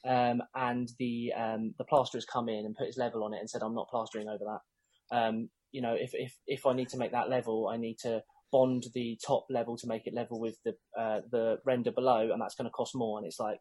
Um, 0.06 0.42
and 0.56 0.90
the 1.00 1.34
um, 1.38 1.74
the 1.78 1.84
plasterer 1.86 2.20
has 2.20 2.26
come 2.26 2.50
in 2.50 2.66
and 2.66 2.76
put 2.76 2.88
his 2.88 2.98
level 2.98 3.24
on 3.24 3.34
it 3.34 3.40
and 3.40 3.50
said, 3.50 3.62
"I'm 3.64 3.76
not 3.76 3.90
plastering 3.90 4.28
over 4.30 4.44
that." 4.46 4.60
Um, 5.12 5.50
you 5.72 5.82
know, 5.82 5.96
if 5.98 6.12
if 6.14 6.36
if 6.48 6.66
I 6.66 6.74
need 6.74 6.90
to 6.90 6.98
make 6.98 7.12
that 7.12 7.30
level, 7.30 7.70
I 7.72 7.78
need 7.78 7.98
to 8.00 8.24
bond 8.52 8.86
the 8.94 9.18
top 9.26 9.46
level 9.50 9.78
to 9.78 9.88
make 9.88 10.06
it 10.06 10.14
level 10.14 10.40
with 10.40 10.58
the 10.66 10.76
uh, 10.98 11.22
the 11.32 11.60
render 11.66 11.92
below, 11.92 12.30
and 12.32 12.42
that's 12.42 12.56
going 12.56 12.66
to 12.66 12.72
cost 12.72 12.96
more. 12.96 13.18
And 13.18 13.26
it's 13.26 13.40
like 13.40 13.60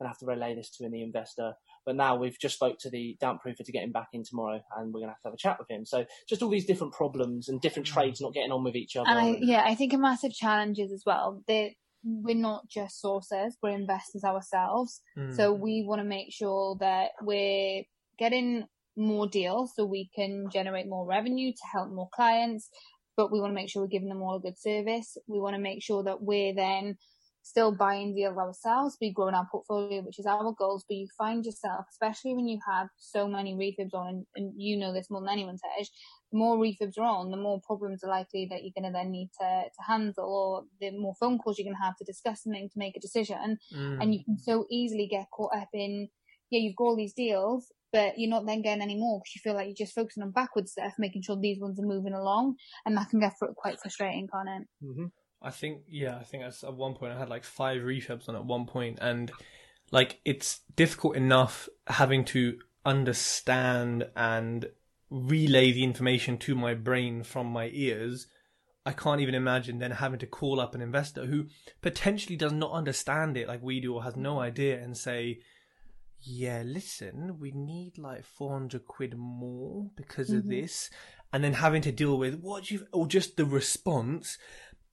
I'm 0.00 0.04
gonna 0.04 0.10
have 0.10 0.18
to 0.18 0.26
relay 0.26 0.54
this 0.54 0.70
to 0.78 0.88
the 0.88 1.02
investor. 1.02 1.54
But 1.86 1.96
now 1.96 2.16
we've 2.16 2.38
just 2.38 2.56
spoke 2.56 2.78
to 2.80 2.90
the 2.90 3.16
damp 3.20 3.40
proofer 3.44 3.64
to 3.64 3.72
get 3.72 3.84
him 3.84 3.92
back 3.92 4.08
in 4.12 4.24
tomorrow, 4.24 4.60
and 4.76 4.92
we're 4.92 5.00
gonna 5.00 5.12
have 5.12 5.22
to 5.22 5.28
have 5.28 5.34
a 5.34 5.38
chat 5.38 5.58
with 5.58 5.70
him. 5.70 5.84
So 5.84 6.04
just 6.28 6.42
all 6.42 6.50
these 6.50 6.66
different 6.66 6.92
problems 6.92 7.48
and 7.48 7.60
different 7.60 7.86
trades 7.86 8.20
not 8.20 8.34
getting 8.34 8.52
on 8.52 8.64
with 8.64 8.76
each 8.76 8.96
other. 8.96 9.08
And 9.08 9.18
I, 9.18 9.38
yeah, 9.40 9.64
I 9.64 9.74
think 9.74 9.92
a 9.92 9.98
massive 9.98 10.32
challenge 10.32 10.78
is 10.78 10.92
as 10.92 11.04
well. 11.06 11.42
The 11.46 11.72
we're 12.04 12.34
not 12.34 12.68
just 12.68 13.00
sources, 13.00 13.56
we're 13.62 13.70
investors 13.70 14.24
ourselves. 14.24 15.00
Mm. 15.16 15.36
So 15.36 15.52
we 15.52 15.84
want 15.86 16.00
to 16.00 16.04
make 16.04 16.32
sure 16.32 16.76
that 16.80 17.10
we're 17.22 17.84
getting 18.18 18.64
more 18.96 19.26
deals 19.26 19.72
so 19.74 19.84
we 19.84 20.10
can 20.14 20.46
generate 20.52 20.88
more 20.88 21.06
revenue 21.06 21.52
to 21.52 21.62
help 21.72 21.90
more 21.90 22.08
clients. 22.14 22.68
But 23.16 23.30
we 23.30 23.40
want 23.40 23.50
to 23.50 23.54
make 23.54 23.68
sure 23.68 23.82
we're 23.82 23.88
giving 23.88 24.08
them 24.08 24.22
all 24.22 24.36
a 24.36 24.40
good 24.40 24.58
service. 24.58 25.16
We 25.26 25.40
want 25.40 25.54
to 25.54 25.60
make 25.60 25.82
sure 25.82 26.02
that 26.04 26.22
we're 26.22 26.54
then 26.54 26.96
still 27.44 27.72
buying 27.72 28.14
deals 28.14 28.38
ourselves, 28.38 28.96
be 29.00 29.12
growing 29.12 29.34
our 29.34 29.48
portfolio, 29.50 30.00
which 30.00 30.18
is 30.18 30.26
our 30.26 30.54
goals. 30.56 30.84
But 30.88 30.96
you 30.96 31.08
find 31.18 31.44
yourself, 31.44 31.86
especially 31.90 32.34
when 32.34 32.48
you 32.48 32.58
have 32.66 32.88
so 32.98 33.28
many 33.28 33.54
refurbs 33.54 33.94
on, 33.94 34.08
and, 34.08 34.26
and 34.36 34.52
you 34.56 34.78
know 34.78 34.92
this 34.92 35.10
more 35.10 35.20
than 35.20 35.30
anyone, 35.30 35.58
Tej, 35.58 35.88
the 36.30 36.38
more 36.38 36.56
refurbs 36.56 36.96
are 36.98 37.04
on, 37.04 37.30
the 37.30 37.36
more 37.36 37.60
problems 37.66 38.04
are 38.04 38.10
likely 38.10 38.46
that 38.50 38.62
you're 38.62 38.72
going 38.74 38.90
to 38.90 38.96
then 38.96 39.10
need 39.10 39.30
to, 39.40 39.64
to 39.64 39.82
handle, 39.86 40.24
or 40.24 40.64
the 40.80 40.96
more 40.96 41.14
phone 41.18 41.38
calls 41.38 41.58
you're 41.58 41.66
going 41.66 41.76
to 41.76 41.84
have 41.84 41.96
to 41.96 42.04
discuss 42.04 42.44
something 42.44 42.68
to 42.68 42.78
make 42.78 42.96
a 42.96 43.00
decision. 43.00 43.58
Mm. 43.74 44.00
And 44.00 44.14
you 44.14 44.24
can 44.24 44.38
so 44.38 44.66
easily 44.70 45.08
get 45.08 45.26
caught 45.32 45.54
up 45.54 45.68
in, 45.74 46.08
yeah, 46.50 46.60
you've 46.60 46.76
got 46.76 46.84
all 46.84 46.96
these 46.96 47.14
deals, 47.14 47.72
but 47.92 48.18
you're 48.18 48.30
not 48.30 48.46
then 48.46 48.62
getting 48.62 48.82
any 48.82 48.96
more 48.96 49.20
because 49.20 49.34
you 49.34 49.40
feel 49.42 49.54
like 49.54 49.66
you're 49.66 49.86
just 49.86 49.94
focusing 49.94 50.22
on 50.22 50.30
backward 50.30 50.68
stuff, 50.68 50.94
making 50.98 51.22
sure 51.22 51.36
these 51.36 51.60
ones 51.60 51.78
are 51.78 51.86
moving 51.86 52.14
along, 52.14 52.56
and 52.86 52.96
that 52.96 53.10
can 53.10 53.20
get 53.20 53.34
quite 53.56 53.78
frustrating, 53.80 54.28
can't 54.32 54.48
it? 54.48 54.68
hmm 54.84 55.06
I 55.44 55.50
think 55.50 55.82
yeah, 55.88 56.16
I 56.16 56.22
think 56.22 56.44
at 56.44 56.74
one 56.74 56.94
point 56.94 57.12
I 57.12 57.18
had 57.18 57.28
like 57.28 57.44
five 57.44 57.82
refurbs 57.82 58.28
on 58.28 58.36
at 58.36 58.44
one 58.44 58.66
point, 58.66 58.98
and 59.00 59.30
like 59.90 60.20
it's 60.24 60.60
difficult 60.76 61.16
enough 61.16 61.68
having 61.86 62.24
to 62.26 62.58
understand 62.84 64.08
and 64.16 64.66
relay 65.10 65.72
the 65.72 65.84
information 65.84 66.38
to 66.38 66.54
my 66.54 66.74
brain 66.74 67.22
from 67.22 67.46
my 67.48 67.70
ears. 67.72 68.28
I 68.84 68.92
can't 68.92 69.20
even 69.20 69.34
imagine 69.34 69.78
then 69.78 69.92
having 69.92 70.18
to 70.20 70.26
call 70.26 70.58
up 70.58 70.74
an 70.74 70.80
investor 70.80 71.26
who 71.26 71.46
potentially 71.82 72.36
does 72.36 72.52
not 72.52 72.72
understand 72.72 73.36
it 73.36 73.46
like 73.46 73.62
we 73.62 73.80
do 73.80 73.94
or 73.94 74.02
has 74.02 74.16
no 74.16 74.40
idea 74.40 74.82
and 74.82 74.96
say, 74.96 75.40
yeah, 76.22 76.62
listen, 76.64 77.38
we 77.38 77.50
need 77.52 77.98
like 77.98 78.24
400 78.24 78.86
quid 78.86 79.16
more 79.16 79.90
because 79.96 80.30
of 80.30 80.44
Mhm. 80.44 80.48
this. 80.48 80.90
And 81.32 81.42
then 81.42 81.54
having 81.54 81.82
to 81.82 81.92
deal 81.92 82.18
with 82.18 82.40
what 82.40 82.70
you, 82.70 82.86
or 82.92 83.06
just 83.06 83.36
the 83.36 83.44
response. 83.44 84.38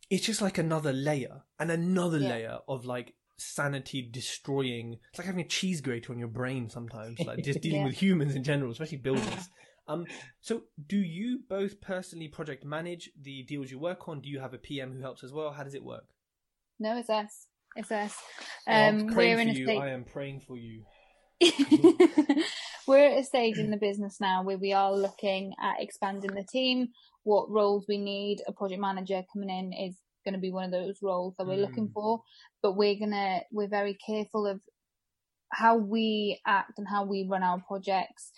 It's 0.10 0.26
just 0.26 0.42
like 0.42 0.58
another 0.58 0.92
layer 0.92 1.44
and 1.60 1.70
another 1.70 2.18
Yeah. 2.18 2.30
layer 2.30 2.60
of 2.68 2.86
like 2.86 3.16
sanity 3.38 4.02
destroying. 4.02 5.00
It's 5.10 5.20
like 5.20 5.28
having 5.28 5.46
a 5.46 5.48
cheese 5.48 5.82
grater 5.82 6.12
on 6.12 6.18
your 6.20 6.30
brain 6.30 6.70
sometimes, 6.70 7.20
like 7.20 7.44
just 7.44 7.62
dealing 7.62 7.82
Yeah. 7.82 7.86
with 7.88 7.96
humans 8.02 8.36
in 8.36 8.44
general, 8.44 8.72
especially 8.72 8.98
builders. 9.10 9.50
Um, 9.88 10.06
so 10.42 10.64
do 10.88 10.98
you 10.98 11.40
both 11.48 11.80
personally 11.82 12.28
project 12.28 12.64
manage 12.64 13.12
the 13.20 13.44
deals 13.44 13.70
you 13.72 13.78
work 13.80 14.08
on? 14.08 14.22
Do 14.22 14.30
you 14.30 14.40
have 14.40 14.54
a 14.54 14.58
PM 14.58 14.94
who 14.94 15.02
helps 15.02 15.24
as 15.24 15.32
well? 15.32 15.52
How 15.52 15.64
does 15.64 15.74
it 15.76 15.84
work? 15.84 16.06
No, 16.80 16.98
it's 16.98 17.10
us. 17.10 17.48
It's 17.76 17.92
us. 17.92 18.16
Oh, 18.68 18.72
I'm 18.72 19.02
Um, 19.02 19.08
praying 19.08 19.36
we're 19.36 19.42
in 19.42 19.48
for 19.50 19.54
a 19.54 19.58
you. 19.58 19.66
state. 19.66 19.78
I 19.80 19.90
am 19.90 20.06
praying 20.06 20.40
for 20.42 20.58
you. 20.58 20.86
we're 22.88 23.08
at 23.08 23.20
a 23.20 23.24
stage 23.24 23.58
in 23.58 23.72
the 23.72 23.78
business 23.78 24.18
now 24.20 24.44
where 24.44 24.58
we 24.58 24.74
are 24.74 24.94
looking 24.94 25.54
at 25.62 25.82
expanding 25.82 26.34
the 26.34 26.44
team, 26.44 26.90
what 27.24 27.50
roles 27.50 27.86
we 27.88 27.98
need. 27.98 28.42
A 28.48 28.52
project 28.52 28.82
manager 28.82 29.24
coming 29.32 29.50
in 29.50 29.74
is 29.74 29.96
going 30.26 30.34
to 30.34 30.40
be 30.40 30.52
one 30.52 30.66
of 30.66 30.72
those 30.72 31.00
roles 31.02 31.36
that 31.38 31.48
we're 31.48 31.56
looking 31.58 31.88
Mm. 31.88 31.94
for, 31.94 32.22
but 32.62 32.74
we're 32.74 33.00
gonna 33.00 33.42
we're 33.52 33.70
very 33.70 33.98
careful 34.06 34.46
of 34.46 34.60
how 35.52 35.78
we 35.78 36.40
act 36.46 36.74
and 36.78 36.88
how 36.88 37.06
we 37.06 37.28
run 37.30 37.44
our 37.44 37.62
projects. 37.68 38.32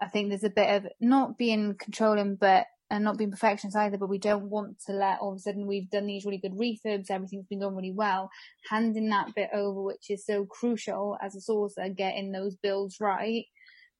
I 0.00 0.08
think 0.08 0.28
there's 0.28 0.44
a 0.44 0.50
bit 0.50 0.70
of 0.76 0.86
not 1.00 1.36
being 1.36 1.74
controlling, 1.78 2.36
but 2.36 2.66
and 2.90 3.04
not 3.04 3.18
being 3.18 3.30
perfectionist 3.30 3.76
either, 3.76 3.98
but 3.98 4.08
we 4.08 4.18
don't 4.18 4.48
want 4.48 4.80
to 4.86 4.92
let 4.92 5.18
all 5.20 5.32
of 5.32 5.36
a 5.36 5.40
sudden 5.40 5.66
we've 5.66 5.90
done 5.90 6.06
these 6.06 6.24
really 6.24 6.38
good 6.38 6.54
refurbs, 6.54 7.10
everything's 7.10 7.46
been 7.46 7.60
going 7.60 7.76
really 7.76 7.92
well, 7.92 8.30
handing 8.70 9.10
that 9.10 9.34
bit 9.34 9.50
over, 9.52 9.82
which 9.82 10.10
is 10.10 10.24
so 10.24 10.46
crucial 10.46 11.16
as 11.22 11.34
a 11.36 11.40
sourcer, 11.40 11.94
getting 11.94 12.32
those 12.32 12.56
builds 12.56 12.96
right, 13.00 13.44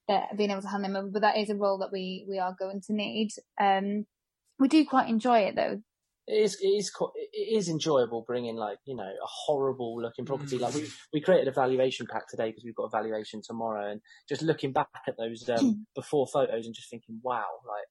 that 0.09 0.36
being 0.36 0.51
able 0.51 0.62
to 0.62 0.68
hand 0.68 0.84
them 0.84 0.97
over. 0.97 1.09
But 1.09 1.22
that 1.22 1.36
is 1.36 1.51
a 1.51 1.55
role 1.55 1.78
that 1.78 1.93
we, 1.93 2.24
we 2.28 2.39
are 2.39 2.57
going 2.59 2.80
to 2.86 2.95
need. 2.95 3.30
Um, 3.61 4.07
we 4.59 4.68
do 4.68 4.84
quite 4.86 5.09
enjoy 5.09 5.41
it 5.41 5.57
though. 5.57 5.82
It 6.26 6.43
is, 6.43 6.59
it 6.61 6.66
is, 6.66 6.91
co- 6.91 7.12
it 7.14 7.57
is 7.57 7.70
enjoyable 7.70 8.22
bringing 8.26 8.57
like, 8.57 8.78
you 8.84 8.95
know, 8.95 9.03
a 9.03 9.26
horrible 9.26 10.01
looking 10.01 10.26
property. 10.26 10.59
Mm. 10.59 10.61
Like 10.61 10.74
we, 10.74 10.86
we 11.12 11.20
created 11.22 11.49
a 11.49 11.53
valuation 11.53 12.07
pack 12.11 12.28
today 12.28 12.49
because 12.49 12.64
we've 12.64 12.74
got 12.74 12.84
a 12.84 12.91
valuation 12.91 13.41
tomorrow 13.43 13.91
and 13.91 14.03
just 14.28 14.43
looking 14.43 14.72
back 14.72 14.89
at 15.07 15.16
those, 15.16 15.49
um, 15.49 15.86
before 15.95 16.26
photos 16.26 16.66
and 16.66 16.74
just 16.74 16.91
thinking, 16.91 17.20
wow, 17.22 17.47
like, 17.66 17.86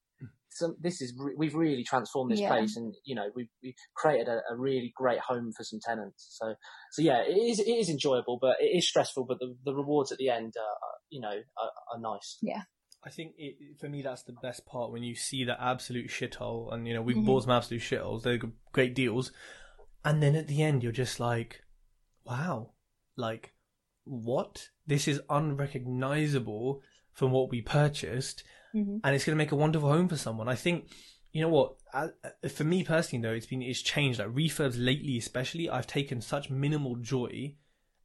some, 0.57 0.75
this 0.79 1.01
is, 1.01 1.13
re- 1.17 1.35
we've 1.37 1.55
really 1.55 1.83
transformed 1.83 2.31
this 2.31 2.41
Yeah. 2.41 2.49
place 2.49 2.75
and, 2.75 2.93
you 3.05 3.15
know, 3.15 3.29
we've, 3.35 3.49
we 3.63 3.75
created 3.95 4.27
a, 4.27 4.41
a 4.51 4.57
really 4.57 4.91
great 4.95 5.19
home 5.19 5.51
for 5.55 5.63
some 5.63 5.79
tenants. 5.81 6.37
So, 6.39 6.55
so 6.91 7.01
yeah, 7.01 7.21
it 7.21 7.35
is, 7.37 7.59
it 7.59 7.67
is 7.71 7.89
enjoyable, 7.89 8.37
but 8.41 8.57
it 8.59 8.75
is 8.77 8.87
stressful, 8.87 9.25
but 9.25 9.39
the, 9.39 9.55
the 9.63 9.73
rewards 9.73 10.11
at 10.11 10.17
the 10.17 10.29
end 10.29 10.53
are, 10.57 10.63
are 10.63 10.97
you 11.09 11.21
know, 11.21 11.29
are, 11.29 11.71
are 11.93 11.99
nice. 11.99 12.37
I 13.03 13.09
think 13.09 13.35
it, 13.37 13.79
for 13.79 13.87
me 13.87 14.01
that's 14.01 14.23
the 14.23 14.35
best 14.41 14.65
part 14.65 14.91
when 14.91 15.03
you 15.03 15.15
see 15.15 15.45
that 15.45 15.59
absolute 15.61 16.09
shithole, 16.09 16.73
and 16.73 16.85
you 16.85 16.93
know 16.93 17.01
we've 17.01 17.15
Mhm. 17.15 17.25
bought 17.25 17.43
some 17.43 17.51
absolute 17.51 17.81
shitholes. 17.81 18.23
They're 18.23 18.39
great 18.73 18.95
deals, 18.95 19.31
and 20.03 20.21
then 20.21 20.35
at 20.35 20.47
the 20.47 20.61
end 20.61 20.83
you're 20.83 20.91
just 20.91 21.17
like, 21.19 21.61
wow, 22.25 22.71
like 23.15 23.53
what? 24.03 24.69
This 24.85 25.07
is 25.07 25.21
unrecognizable 25.29 26.81
from 27.13 27.31
what 27.31 27.49
we 27.49 27.61
purchased, 27.61 28.43
Mm-hmm. 28.75 28.97
and 29.03 29.15
it's 29.15 29.25
going 29.25 29.35
to 29.37 29.43
make 29.43 29.51
a 29.51 29.55
wonderful 29.55 29.89
home 29.89 30.07
for 30.07 30.17
someone. 30.17 30.47
I 30.49 30.55
think, 30.55 30.89
you 31.31 31.41
know 31.41 31.49
what? 31.49 31.75
uh, 31.93 32.09
uh, 32.23 32.49
For 32.49 32.63
me 32.63 32.83
personally, 32.83 33.21
though, 33.23 33.33
it's 33.33 33.45
been 33.45 33.61
it's 33.61 33.81
changed. 33.81 34.19
Like 34.19 34.29
refurbs 34.29 34.75
lately, 34.77 35.17
especially, 35.17 35.69
I've 35.69 35.87
taken 35.87 36.21
such 36.21 36.49
minimal 36.49 36.95
joy 36.97 37.55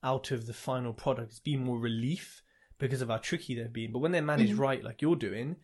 out 0.02 0.30
of 0.30 0.46
the 0.46 0.52
final 0.54 0.92
product. 0.92 1.30
It's 1.30 1.40
been 1.40 1.64
more 1.64 1.78
relief 1.78 2.42
because 2.78 3.02
of 3.02 3.08
how 3.08 3.18
tricky 3.18 3.54
they've 3.54 3.72
been. 3.72 3.92
But 3.92 4.00
when 4.00 4.12
they're 4.12 4.22
managed 4.22 4.54
Mhm. 4.54 4.58
right, 4.58 4.82
like 4.84 5.00
you're 5.02 5.16
doing, 5.16 5.56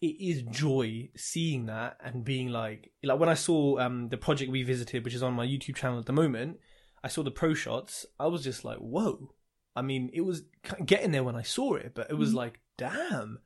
it 0.00 0.16
is 0.20 0.42
joy 0.42 1.08
seeing 1.16 1.66
that 1.66 1.96
and 2.02 2.24
being 2.24 2.48
like, 2.48 2.92
like 3.02 3.18
when 3.18 3.28
I 3.28 3.34
saw 3.34 3.78
um 3.78 4.08
the 4.08 4.16
project 4.18 4.50
we 4.50 4.62
visited, 4.62 5.04
which 5.04 5.14
is 5.14 5.22
on 5.22 5.34
my 5.34 5.46
YouTube 5.46 5.76
channel 5.76 5.98
at 5.98 6.06
the 6.06 6.12
moment, 6.12 6.58
I 7.04 7.08
saw 7.08 7.22
the 7.22 7.30
pro 7.30 7.54
shots. 7.54 8.04
I 8.18 8.26
was 8.26 8.42
just 8.42 8.64
like, 8.64 8.78
whoa. 8.78 9.32
I 9.76 9.82
mean, 9.82 10.10
it 10.12 10.22
was 10.22 10.42
getting 10.84 11.12
there 11.12 11.22
when 11.24 11.36
I 11.36 11.42
saw 11.42 11.74
it, 11.74 11.92
but 11.94 12.10
it 12.10 12.14
was 12.14 12.32
Mhm. 12.32 12.36
like, 12.36 12.60
damn, 12.76 13.38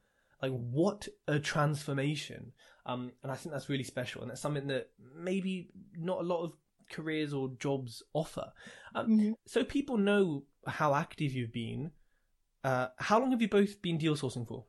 like 0.43 0.53
what 0.53 1.09
a 1.29 1.39
transformation. 1.39 2.53
Um, 2.87 3.13
and 3.23 3.31
I 3.31 3.37
think 3.37 3.53
that's 3.53 3.69
really 3.69 3.85
special, 3.85 4.23
and 4.23 4.31
that's 4.31 4.41
something 4.41 4.67
that 4.69 4.91
maybe 5.15 5.71
not 5.97 6.21
a 6.21 6.23
lot 6.23 6.43
of 6.43 6.53
careers 6.91 7.33
or 7.33 7.51
jobs 7.59 8.03
offer. 8.15 8.53
Um, 8.95 9.07
Mhm. 9.09 9.35
so 9.47 9.63
people 9.65 9.97
know 9.97 10.45
how 10.67 10.95
active 10.95 11.33
you've 11.33 11.53
been. 11.53 11.93
Uh, 12.65 12.89
how 12.99 13.21
long 13.21 13.31
have 13.31 13.41
you 13.41 13.49
both 13.49 13.81
been 13.81 13.97
deal 13.99 14.17
sourcing 14.17 14.47
for? 14.47 14.65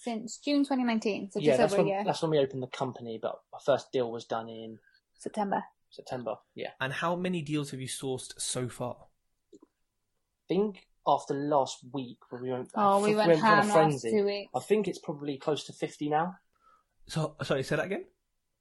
Since 0.00 0.38
June 0.38 0.62
2019, 0.64 1.30
so 1.32 1.40
yeah, 1.40 1.52
just 1.52 1.58
that's 1.58 1.72
over 1.72 1.82
a 1.82 1.86
year, 1.86 2.04
that's 2.04 2.22
when 2.22 2.30
we 2.30 2.38
opened 2.38 2.62
the 2.62 2.68
company, 2.68 3.18
but 3.20 3.40
our 3.52 3.60
first 3.60 3.90
deal 3.92 4.10
was 4.12 4.24
done 4.24 4.48
in 4.48 4.78
September. 5.18 5.64
September. 5.90 6.36
Yeah. 6.54 6.72
And 6.80 6.92
how 6.92 7.16
many 7.16 7.40
deals 7.42 7.70
have 7.70 7.80
you 7.80 7.88
sourced 7.88 8.38
so 8.40 8.68
far? 8.68 9.06
think 10.48 10.86
after 11.06 11.34
last 11.34 11.78
week 11.92 12.18
when 12.30 12.42
we 12.42 12.50
went, 12.50 12.70
Oh, 12.74 13.00
we 13.02 13.14
went 13.14 13.40
kind 13.40 13.60
of 13.60 13.66
ham 13.66 13.68
last 13.68 13.72
frenzy, 13.72 14.10
two 14.10 14.24
weeks. 14.24 14.50
I 14.54 14.60
think 14.60 14.88
it's 14.88 14.98
probably 14.98 15.38
close 15.38 15.64
to 15.64 15.72
50 15.72 16.08
now. 16.08 16.34
So 17.06 17.36
sorry, 17.42 17.62
say 17.62 17.76
that 17.76 17.84
again. 17.86 18.04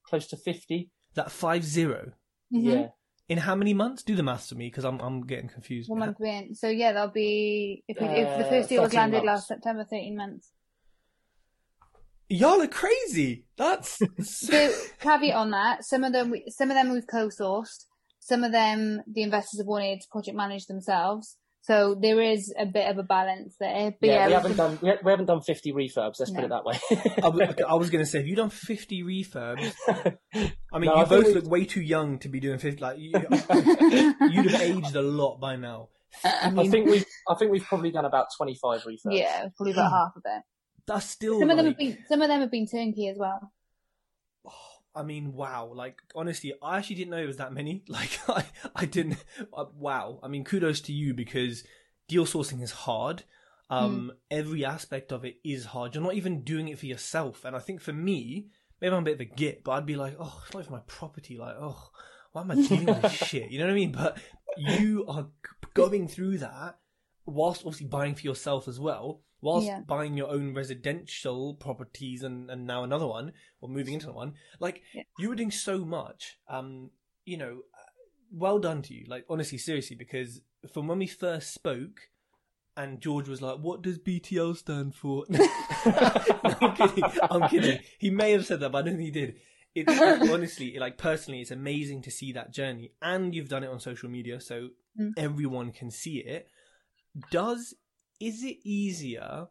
Close 0.08 0.28
to 0.28 0.38
50. 0.38 0.90
That 1.16 1.32
five 1.32 1.64
zero. 1.64 2.12
Mhm. 2.54 2.64
Yeah. 2.64 2.88
In 3.28 3.40
how 3.40 3.56
many 3.56 3.74
months? 3.74 4.04
Do 4.04 4.16
the 4.16 4.22
maths 4.22 4.50
for 4.50 4.56
me 4.56 4.68
because 4.68 4.86
I'm 4.86 5.00
I'm 5.00 5.26
getting 5.26 5.50
confused. 5.50 5.90
One 5.90 6.00
month 6.00 6.22
in. 6.22 6.54
So 6.54 6.68
yeah, 6.70 6.92
that'll 6.94 7.10
be 7.10 7.84
if, 7.88 7.98
we, 8.00 8.06
if 8.08 8.38
the 8.38 8.46
Uh, 8.46 8.50
first 8.50 8.70
deal 8.70 8.84
was 8.84 8.94
landed 8.94 9.24
months. 9.24 9.28
last 9.28 9.48
September, 9.48 9.84
13 9.84 10.16
months. 10.16 10.52
Y'all 12.30 12.62
are 12.62 12.68
crazy. 12.68 13.46
That's 13.58 14.00
So 14.24 14.72
caveat 15.00 15.36
on 15.36 15.52
that, 15.52 15.86
some 15.86 16.04
of 16.04 16.12
them 16.14 16.30
we, 16.32 16.44
some 16.50 16.70
of 16.70 16.76
them 16.76 16.92
we've 16.92 17.08
co-sourced, 17.08 17.86
some 18.20 18.44
of 18.44 18.52
them 18.52 19.02
the 19.12 19.22
investors 19.24 19.60
have 19.60 19.68
wanted 19.68 20.02
to 20.02 20.08
project 20.12 20.36
manage 20.38 20.66
themselves. 20.68 21.38
So 21.68 21.96
there 22.00 22.22
is 22.22 22.54
a 22.60 22.66
bit 22.66 22.88
of 22.90 22.98
a 23.00 23.04
balance 23.04 23.56
there. 23.60 23.92
But 24.00 24.08
Yeah, 24.08 24.14
yeah, 24.14 24.26
we 24.28 24.28
we 24.28 24.34
haven't 24.34 24.58
done 24.58 24.80
we, 24.82 24.90
ha- 24.90 24.98
we 25.04 25.12
haven't 25.12 25.26
done 25.26 25.42
50 25.42 25.72
refurbs. 25.74 26.20
Let's 26.20 26.32
put 26.32 26.44
it 26.44 26.50
that 26.50 26.64
way. 26.66 26.80
I 27.24 27.28
was, 27.30 27.56
I 27.70 27.74
was 27.74 27.90
gonna 27.90 28.06
say, 28.06 28.20
have 28.20 28.28
you 28.28 28.36
done 28.36 28.50
fifty 28.52 29.02
refurbs? 29.04 29.74
I 29.88 30.80
mean, 30.80 30.86
No, 30.90 30.96
you 30.96 31.02
I 31.02 31.06
think 31.06 31.10
both 31.10 31.26
we- 31.28 31.34
look 31.34 31.50
way 31.50 31.66
too 31.66 31.82
young 31.82 32.20
to 32.20 32.30
be 32.30 32.40
doing 32.40 32.60
fifty. 32.60 32.82
Like 32.82 32.98
you, 33.00 33.12
you'd 34.32 34.52
have 34.52 34.62
aged 34.62 34.96
a 34.96 35.02
lot 35.02 35.40
by 35.40 35.56
now. 35.56 35.90
I 36.24 36.54
I 36.56 36.68
think 36.70 36.88
we've 36.90 37.06
I 37.30 37.36
think 37.36 37.52
we've 37.52 37.64
probably 37.66 37.92
done 37.92 38.06
about 38.06 38.28
25 38.38 38.84
refurbs. 38.84 38.98
yeah, 39.12 39.48
probably 39.58 39.74
about 39.74 39.92
half 39.92 40.16
of 40.16 40.22
it. 40.26 40.44
that's 40.88 41.10
still. 41.10 41.40
Some 41.40 41.50
of 41.50 41.58
them 41.58 41.66
have 41.66 41.78
been 41.78 41.98
some 42.08 42.22
of 42.22 42.28
them 42.30 42.42
have 42.42 42.52
been 42.52 42.68
turnkey 42.68 43.10
as 43.10 43.18
well. 43.18 43.52
I 44.96 45.04
mean, 45.04 45.34
wow! 45.34 45.72
Like 45.74 46.02
honestly, 46.16 46.54
I 46.62 46.78
actually 46.78 46.98
didn't 46.98 47.12
know 47.12 47.18
it 47.18 47.28
was 47.28 47.38
that 47.38 47.54
many. 47.54 47.84
Like 47.90 48.20
I, 48.28 48.46
I 48.76 48.86
didn't. 48.86 49.24
Uh, 49.54 49.66
wow! 49.78 50.20
I 50.24 50.28
mean, 50.28 50.44
kudos 50.44 50.82
to 50.82 50.94
you 50.94 51.14
because 51.14 51.64
deal 52.08 52.26
sourcing 52.26 52.62
is 52.62 52.72
hard. 52.72 53.24
Um, 53.70 54.12
every 54.30 54.64
aspect 54.64 55.12
of 55.12 55.26
it 55.26 55.38
is 55.44 55.66
hard. 55.66 55.96
You're 55.96 56.04
not 56.04 56.14
even 56.14 56.44
doing 56.44 56.68
it 56.68 56.78
for 56.78 56.86
yourself. 56.86 57.46
And 57.46 57.56
I 57.56 57.60
think 57.60 57.82
for 57.82 57.94
me, 57.94 58.48
maybe 58.80 58.94
I'm 58.94 59.02
a 59.02 59.06
bit 59.06 59.16
of 59.16 59.22
a 59.22 59.26
git, 59.26 59.64
but 59.64 59.72
I'd 59.72 59.86
be 59.86 59.96
like, 59.96 60.16
oh, 60.20 60.44
it's 60.46 60.54
not 60.54 60.66
for 60.66 60.72
my 60.72 60.82
property. 60.86 61.38
Like, 61.38 61.56
oh, 61.60 61.90
why 62.32 62.42
am 62.42 62.52
I 62.52 62.56
doing 62.56 62.86
this 62.86 63.12
shit? 63.28 63.50
You 63.50 63.60
know 63.60 63.66
what 63.66 63.72
I 63.72 63.76
mean? 63.76 63.92
But 63.92 64.18
you 64.58 65.06
are 65.08 65.28
going 65.74 66.08
through 66.08 66.40
that 66.40 66.78
whilst 67.26 67.62
obviously 67.62 67.88
buying 67.88 68.16
for 68.16 68.22
yourself 68.22 68.68
as 68.68 68.80
well, 68.80 69.22
whilst 69.46 69.68
Yeah. 69.68 69.82
buying 69.82 70.18
your 70.18 70.30
own 70.30 70.54
residential 70.54 71.54
properties 71.56 72.24
and, 72.24 72.50
and 72.52 72.66
now 72.68 72.84
another 72.84 73.08
one 73.08 73.32
or 73.62 73.70
moving 73.70 73.94
into 73.94 74.12
one. 74.12 74.34
Like 74.60 74.82
Yeah. 74.94 75.04
you 75.20 75.30
were 75.30 75.36
doing 75.36 75.52
so 75.52 75.86
much. 75.86 76.38
Um, 76.48 76.92
you 77.26 77.38
know, 77.38 77.54
uh, 77.74 77.90
well 78.32 78.60
done 78.60 78.82
to 78.84 78.94
you. 78.94 79.06
Like 79.08 79.26
honestly, 79.30 79.58
seriously, 79.58 79.96
because 79.96 80.42
from 80.74 80.88
when 80.88 81.00
we 81.00 81.08
first 81.08 81.54
spoke. 81.54 82.10
And 82.78 83.00
George 83.00 83.30
was 83.30 83.42
like, 83.42 83.60
"What 83.60 83.82
does 83.82 83.98
BTL 83.98 84.54
stand 84.58 84.96
for?" 84.96 85.24
no, 85.30 85.40
I'm 86.62 86.76
kidding. 86.76 87.04
I'm 87.32 87.48
kidding. 87.50 87.80
He 87.98 88.10
may 88.10 88.32
have 88.34 88.46
said 88.46 88.60
that, 88.60 88.74
but 88.74 88.80
I 88.80 88.82
don't 88.82 88.98
think 88.98 89.06
he 89.06 89.12
did. 89.12 89.36
It's 89.74 89.98
honestly, 90.30 90.78
like 90.78 90.98
personally, 90.98 91.40
it's 91.40 91.52
amazing 91.52 92.02
to 92.02 92.12
see 92.12 92.34
that 92.34 92.52
journey, 92.52 92.92
and 93.02 93.34
you've 93.34 93.48
done 93.48 93.64
it 93.64 93.70
on 93.70 93.80
social 93.80 94.10
media, 94.10 94.42
so 94.42 94.70
Mm. 95.00 95.14
everyone 95.18 95.72
can 95.72 95.90
see 95.90 96.18
it. 96.20 96.50
Does 97.32 97.74
is 98.20 98.44
it 98.44 98.58
easier 98.64 99.48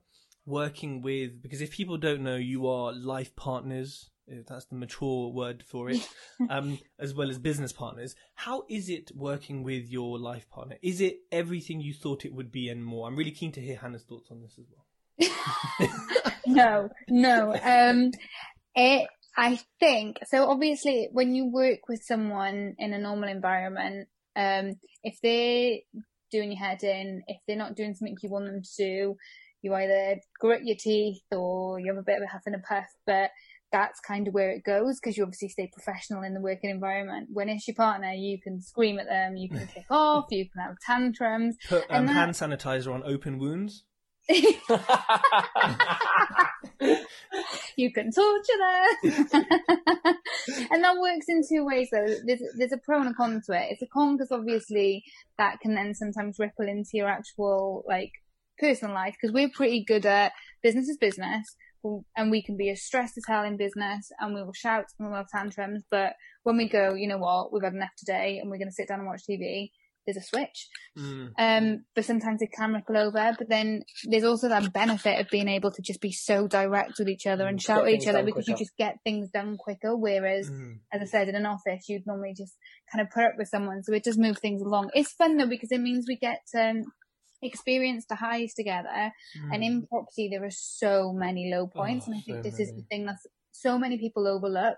working 0.47 1.01
with 1.01 1.43
because 1.43 1.61
if 1.61 1.71
people 1.71 1.97
don't 1.97 2.23
know, 2.23 2.37
you 2.37 2.67
are 2.67 2.93
life 2.93 3.35
partners. 3.37 4.11
If 4.27 4.47
that's 4.47 4.65
the 4.65 4.77
mature 4.77 5.29
word 5.29 5.63
for 5.67 5.91
it, 5.91 6.09
um, 6.49 6.79
as 6.99 7.13
well 7.13 7.29
as 7.29 7.39
business 7.39 7.73
partners. 7.73 8.15
How 8.35 8.65
is 8.71 8.89
it 8.89 9.11
working 9.15 9.63
with 9.63 9.91
your 9.91 10.19
life 10.19 10.49
partner? 10.49 10.77
Is 10.83 11.03
it 11.03 11.19
everything 11.31 11.83
you 11.83 11.93
thought 11.93 12.25
it 12.25 12.33
would 12.33 12.51
be 12.51 12.71
and 12.71 12.83
more? 12.83 13.07
I'm 13.07 13.17
really 13.17 13.33
keen 13.33 13.53
to 13.53 13.61
hear 13.61 13.77
Hannah's 13.77 14.05
thoughts 14.05 14.31
on 14.31 14.41
this 14.41 14.59
as 14.59 14.67
well. 14.71 15.91
no, 16.47 16.89
no. 17.09 17.55
Um, 17.63 18.13
it. 18.75 19.09
I 19.37 19.61
think 19.81 20.21
so. 20.27 20.49
Obviously, 20.49 21.09
when 21.13 21.35
you 21.35 21.51
work 21.51 21.89
with 21.89 22.03
someone 22.05 22.77
in 22.79 22.95
a 22.95 22.99
normal 22.99 23.29
environment, 23.29 24.09
um, 24.37 24.75
if 25.03 25.19
they're 25.23 25.79
doing 26.35 26.51
your 26.51 26.59
head 26.59 26.83
in, 26.83 27.23
if 27.29 27.39
they're 27.47 27.57
not 27.57 27.77
doing 27.77 27.95
something 27.95 28.17
you 28.21 28.29
want 28.29 28.47
them 28.47 28.63
to 28.63 28.71
do, 28.77 29.17
you 29.63 29.75
either 29.75 30.21
grit 30.41 30.63
your 30.65 30.77
teeth 30.77 31.23
or 31.31 31.79
you 31.79 31.87
have 31.87 31.97
a 31.97 32.03
bit 32.03 32.17
of 32.17 32.25
a 32.25 32.27
huff 32.27 32.43
and 32.47 32.57
a 32.57 32.59
puff. 32.59 32.87
But 33.07 33.31
that's 33.71 34.01
kind 34.01 34.27
of 34.27 34.35
where 34.35 34.51
it 34.51 34.65
goes 34.65 35.01
because 35.01 35.17
you 35.17 35.23
obviously 35.23 35.49
stay 35.49 35.71
professional 35.73 36.23
in 36.23 36.35
the 36.35 36.41
working 36.41 36.71
environment. 36.71 37.29
When 37.33 37.49
it's 37.49 37.67
your 37.67 37.77
partner, 37.77 38.13
you 38.13 38.41
can 38.41 38.61
scream 38.61 38.99
at 38.99 39.07
them, 39.07 39.37
you 39.37 39.49
can 39.49 39.67
kick 39.75 39.87
off, 39.91 40.27
you 40.31 40.49
can 40.51 40.63
have 40.63 40.77
tantrums. 40.85 41.57
Put 41.69 41.85
um, 41.89 42.07
that- 42.07 42.13
hand 42.13 42.33
sanitizer 42.33 42.93
on 42.93 43.03
open 43.05 43.39
wounds. 43.39 43.85
you 47.77 47.93
can 47.93 48.11
torture 48.11 48.59
them. 48.59 49.27
and 50.71 50.83
that 50.83 50.97
works 50.99 51.27
in 51.29 51.43
two 51.49 51.65
ways 51.65 51.89
though. 51.93 52.07
There's, 52.25 52.43
there's 52.57 52.73
a 52.73 52.79
pro 52.79 53.01
and 53.01 53.11
a 53.11 53.15
con 53.15 53.43
to 53.47 53.53
it. 53.53 53.69
It's 53.71 53.83
a 53.83 53.87
con 53.87 54.17
because 54.17 54.33
obviously 54.33 55.05
that 55.39 55.61
can 55.61 55.75
then 55.75 55.95
sometimes 55.95 56.39
ripple 56.39 56.67
into 56.69 56.91
your 56.95 57.09
actual 57.09 57.85
like 57.87 58.13
personal 58.59 58.95
life 58.95 59.15
because 59.21 59.35
we're 59.35 59.51
pretty 59.51 59.85
good 59.85 60.07
at 60.07 60.33
business 60.63 60.89
is 60.89 60.97
business 60.97 61.57
and 62.17 62.31
we 62.31 62.43
can 62.43 62.57
be 62.57 62.71
as 62.71 62.83
stressed 62.83 63.19
as 63.19 63.25
hell 63.29 63.45
in 63.45 63.57
business 63.57 64.11
and 64.19 64.35
we 64.35 64.43
will 64.43 64.55
shout 64.55 64.87
and 64.99 65.09
we'll 65.09 65.19
have 65.19 65.29
tantrums. 65.29 65.83
But 65.91 66.15
when 66.45 66.57
we 66.57 66.69
go, 66.69 66.95
you 66.95 67.09
know 67.09 67.19
what, 67.19 67.53
we've 67.53 67.63
had 67.63 67.75
enough 67.75 67.95
today 67.99 68.39
and 68.41 68.51
we're 68.51 68.59
going 68.59 68.69
to 68.69 68.75
sit 68.75 68.89
down 68.89 69.01
and 69.01 69.09
watch 69.09 69.23
TV, 69.29 69.71
there's 70.07 70.17
a 70.17 70.23
switch. 70.23 70.69
Mm. 70.99 71.33
Um, 71.37 71.85
but 71.95 72.05
sometimes 72.05 72.43
it 72.43 72.51
can 72.57 72.73
ripple 72.75 72.97
over. 72.97 73.35
But 73.39 73.49
then 73.49 73.83
there's 74.05 74.25
also 74.25 74.49
that 74.49 74.73
benefit 74.73 75.21
of 75.21 75.29
being 75.31 75.49
able 75.49 75.73
to 75.73 75.83
just 75.83 76.01
be 76.01 76.13
so 76.13 76.47
direct 76.47 76.99
with 76.99 77.09
each 77.09 77.27
other 77.27 77.47
and 77.47 77.59
Mm, 77.59 77.63
shout 77.63 77.87
at 77.87 77.93
each 77.95 78.07
other 78.07 78.23
because 78.25 78.47
you 78.47 78.57
just 78.57 78.77
get 78.77 78.97
things 79.05 79.31
done 79.31 79.57
quicker. 79.57 79.97
Whereas, 79.97 80.49
Mm. 80.51 80.79
as 80.93 81.01
I 81.03 81.05
said, 81.07 81.29
in 81.29 81.35
an 81.35 81.47
office, 81.47 81.89
you'd 81.89 82.07
normally 82.07 82.35
just 82.37 82.55
kind 82.93 83.03
of 83.05 83.11
put 83.13 83.25
up 83.25 83.33
with 83.37 83.49
someone. 83.49 83.83
So 83.83 83.93
it 83.93 84.05
does 84.05 84.19
move 84.19 84.39
things 84.39 84.63
along. 84.63 84.91
It's 84.95 85.13
fun 85.13 85.37
though 85.37 85.49
because 85.49 85.73
it 85.73 85.81
means 85.81 86.05
we 86.07 86.17
get 86.17 86.41
to 86.55 86.71
um, 86.71 86.85
experience 87.43 88.07
the 88.09 88.15
highs 88.17 88.55
together. 88.55 89.13
And 89.53 89.63
Mm. 89.63 89.67
in 89.67 89.87
property, 89.87 90.29
there 90.31 90.45
are 90.45 90.51
so 90.51 91.13
many 91.13 91.51
low 91.53 91.67
points. 91.67 92.07
Oh, 92.07 92.13
and 92.13 92.19
I 92.19 92.23
think 92.23 92.39
so 92.39 92.43
this 92.51 92.61
is 92.61 92.73
the 92.75 92.83
thing 92.91 93.07
that 93.07 93.17
so 93.53 93.79
many 93.79 93.99
people 93.99 94.27
overlook. 94.27 94.77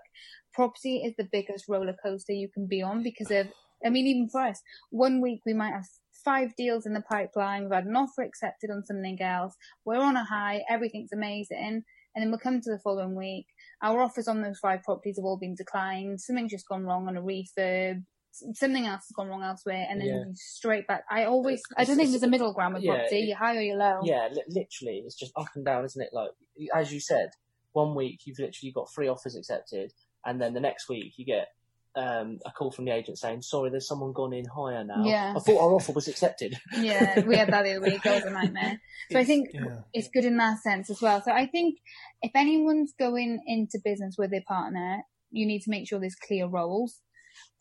Property 0.53 0.97
is 1.05 1.13
the 1.17 1.27
biggest 1.31 1.65
roller 1.69 1.95
coaster 2.03 2.33
you 2.33 2.49
can 2.49 2.67
be 2.67 2.81
on 2.81 3.03
because 3.03 3.29
of, 3.31 3.47
I 3.85 3.89
mean, 3.89 4.07
even 4.07 4.29
for 4.29 4.41
us, 4.41 4.61
one 4.89 5.21
week 5.21 5.41
we 5.45 5.53
might 5.53 5.73
have 5.73 5.85
five 6.25 6.55
deals 6.55 6.85
in 6.85 6.93
the 6.93 7.01
pipeline. 7.01 7.63
We've 7.63 7.73
had 7.73 7.85
an 7.85 7.95
offer 7.95 8.21
accepted 8.23 8.69
on 8.71 8.85
something 8.85 9.21
else. 9.21 9.55
We're 9.85 9.99
on 10.01 10.15
a 10.15 10.23
high. 10.25 10.63
Everything's 10.69 11.13
amazing. 11.13 11.83
And 12.15 12.23
then 12.23 12.31
we'll 12.31 12.39
come 12.39 12.59
to 12.61 12.71
the 12.71 12.79
following 12.79 13.15
week. 13.15 13.45
Our 13.83 14.01
offers 14.01 14.27
on 14.27 14.41
those 14.41 14.57
five 14.59 14.81
properties 14.83 15.17
have 15.17 15.25
all 15.25 15.37
been 15.37 15.53
declined. 15.55 16.19
Something's 16.19 16.51
just 16.51 16.67
gone 16.67 16.83
wrong 16.83 17.07
on 17.07 17.15
a 17.15 17.21
refurb. 17.21 18.03
Something 18.31 18.85
else 18.85 19.03
has 19.07 19.11
gone 19.15 19.27
wrong 19.27 19.43
elsewhere. 19.43 19.85
And 19.89 20.01
then 20.01 20.07
Yeah. 20.07 20.23
straight 20.33 20.87
back. 20.87 21.03
I 21.11 21.25
always, 21.25 21.61
I 21.77 21.83
don't 21.85 21.95
think 21.97 22.09
there's 22.09 22.23
a 22.23 22.27
middle 22.27 22.53
ground 22.53 22.73
with 22.73 22.83
yeah, 22.83 22.93
property. 22.95 23.19
it- 23.19 23.27
You're 23.27 23.37
high 23.37 23.55
or 23.55 23.61
you're 23.61 23.77
low. 23.77 24.01
yeah, 24.03 24.29
li- 24.31 24.43
literally, 24.47 25.03
it's 25.05 25.15
just 25.15 25.31
up 25.37 25.47
and 25.55 25.63
down, 25.63 25.85
isn't 25.85 26.01
it? 26.01 26.09
Like 26.11 26.31
as 26.73 26.91
you 26.91 26.99
said, 26.99 27.29
one 27.73 27.93
week 27.95 28.21
you've 28.25 28.39
literally 28.39 28.71
got 28.71 28.91
three 28.93 29.07
offers 29.07 29.35
accepted, 29.35 29.93
and 30.25 30.41
then 30.41 30.53
the 30.55 30.59
next 30.59 30.89
week 30.89 31.13
you 31.17 31.25
get 31.25 31.49
um, 31.95 32.39
a 32.45 32.51
call 32.51 32.71
from 32.71 32.85
the 32.85 32.93
agent 32.93 33.17
saying, 33.17 33.41
"Sorry, 33.41 33.69
there's 33.69 33.87
someone 33.87 34.13
gone 34.13 34.33
in 34.33 34.45
higher 34.45 34.83
now. 34.83 35.03
Yeah. 35.03 35.33
I 35.35 35.39
thought 35.39 35.61
our 35.61 35.73
offer 35.73 35.91
was 35.91 36.07
accepted." 36.07 36.57
Yeah, 36.77 37.21
we 37.21 37.35
had 37.35 37.49
that 37.51 37.63
the 37.63 37.77
other 37.77 37.81
week. 37.81 38.03
That 38.03 38.23
was 38.23 38.25
a 38.25 38.29
nightmare. 38.29 38.79
So 39.11 39.19
I 39.19 39.23
think 39.23 39.49
yeah. 39.53 39.79
it's 39.93 40.09
good 40.13 40.25
in 40.25 40.37
that 40.37 40.59
sense 40.59 40.89
as 40.89 41.01
well. 41.01 41.21
So 41.23 41.31
I 41.31 41.47
think 41.47 41.79
if 42.21 42.31
anyone's 42.35 42.93
going 42.99 43.41
into 43.47 43.79
business 43.83 44.15
with 44.17 44.31
their 44.31 44.43
partner, 44.47 45.03
you 45.31 45.47
need 45.47 45.61
to 45.61 45.69
make 45.69 45.87
sure 45.87 45.99
there's 45.99 46.15
clear 46.15 46.47
roles. 46.47 46.99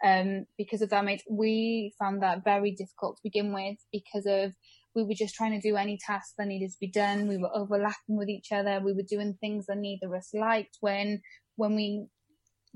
Um, 0.04 0.46
because 0.58 0.82
of 0.82 0.90
that, 0.90 1.04
mate, 1.04 1.22
we 1.30 1.94
found 1.98 2.22
that 2.22 2.44
very 2.44 2.72
difficult 2.72 3.16
to 3.16 3.22
begin 3.22 3.52
with 3.52 3.76
because 3.92 4.26
of 4.26 4.52
we 4.94 5.04
were 5.04 5.14
just 5.14 5.34
trying 5.34 5.58
to 5.58 5.66
do 5.66 5.76
any 5.76 5.98
tasks 5.98 6.34
that 6.38 6.46
needed 6.46 6.70
to 6.70 6.76
be 6.80 6.90
done. 6.90 7.28
We 7.28 7.36
were 7.36 7.54
overlapping 7.54 8.16
with 8.16 8.28
each 8.28 8.50
other. 8.50 8.80
We 8.82 8.94
were 8.94 9.02
doing 9.08 9.36
things 9.40 9.66
that 9.66 9.76
neither 9.76 10.06
of 10.06 10.14
us 10.14 10.30
liked. 10.34 10.78
When 10.80 11.20
when 11.56 11.74
we 11.74 12.06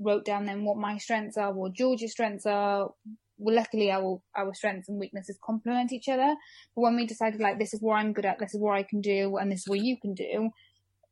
wrote 0.01 0.25
down 0.25 0.45
then 0.45 0.63
what 0.63 0.77
my 0.77 0.97
strengths 0.97 1.37
are, 1.37 1.53
what 1.53 1.73
George's 1.73 2.11
strengths 2.11 2.45
are, 2.45 2.91
well, 3.37 3.55
luckily 3.55 3.91
our 3.91 4.21
our 4.35 4.53
strengths 4.53 4.87
and 4.87 4.99
weaknesses 4.99 5.37
complement 5.43 5.91
each 5.91 6.07
other. 6.07 6.35
But 6.75 6.81
when 6.81 6.95
we 6.95 7.05
decided 7.07 7.41
like 7.41 7.59
this 7.59 7.73
is 7.73 7.81
what 7.81 7.95
I'm 7.95 8.13
good 8.13 8.25
at, 8.25 8.39
this 8.39 8.53
is 8.53 8.61
what 8.61 8.77
I 8.77 8.83
can 8.83 9.01
do, 9.01 9.37
and 9.37 9.51
this 9.51 9.61
is 9.61 9.67
what 9.67 9.79
you 9.79 9.97
can 9.99 10.13
do, 10.13 10.51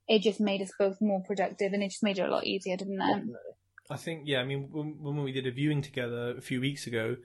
it 0.07 0.21
just 0.21 0.39
made 0.39 0.61
us 0.61 0.71
both 0.77 1.01
more 1.01 1.21
productive, 1.25 1.73
and 1.73 1.83
it 1.83 1.89
just 1.89 2.03
made 2.03 2.19
it 2.19 2.27
a 2.27 2.31
lot 2.31 2.45
easier, 2.45 2.77
didn't 2.77 3.01
it? 3.01 3.23
I 3.89 3.97
think 3.97 4.23
yeah. 4.25 4.39
I 4.39 4.45
mean, 4.45 4.69
when, 4.71 4.97
when 5.01 5.23
we 5.23 5.31
did 5.31 5.47
a 5.47 5.51
viewing 5.51 5.81
together 5.81 6.35
a 6.37 6.41
few 6.41 6.61
weeks 6.61 6.85
ago, 6.87 7.17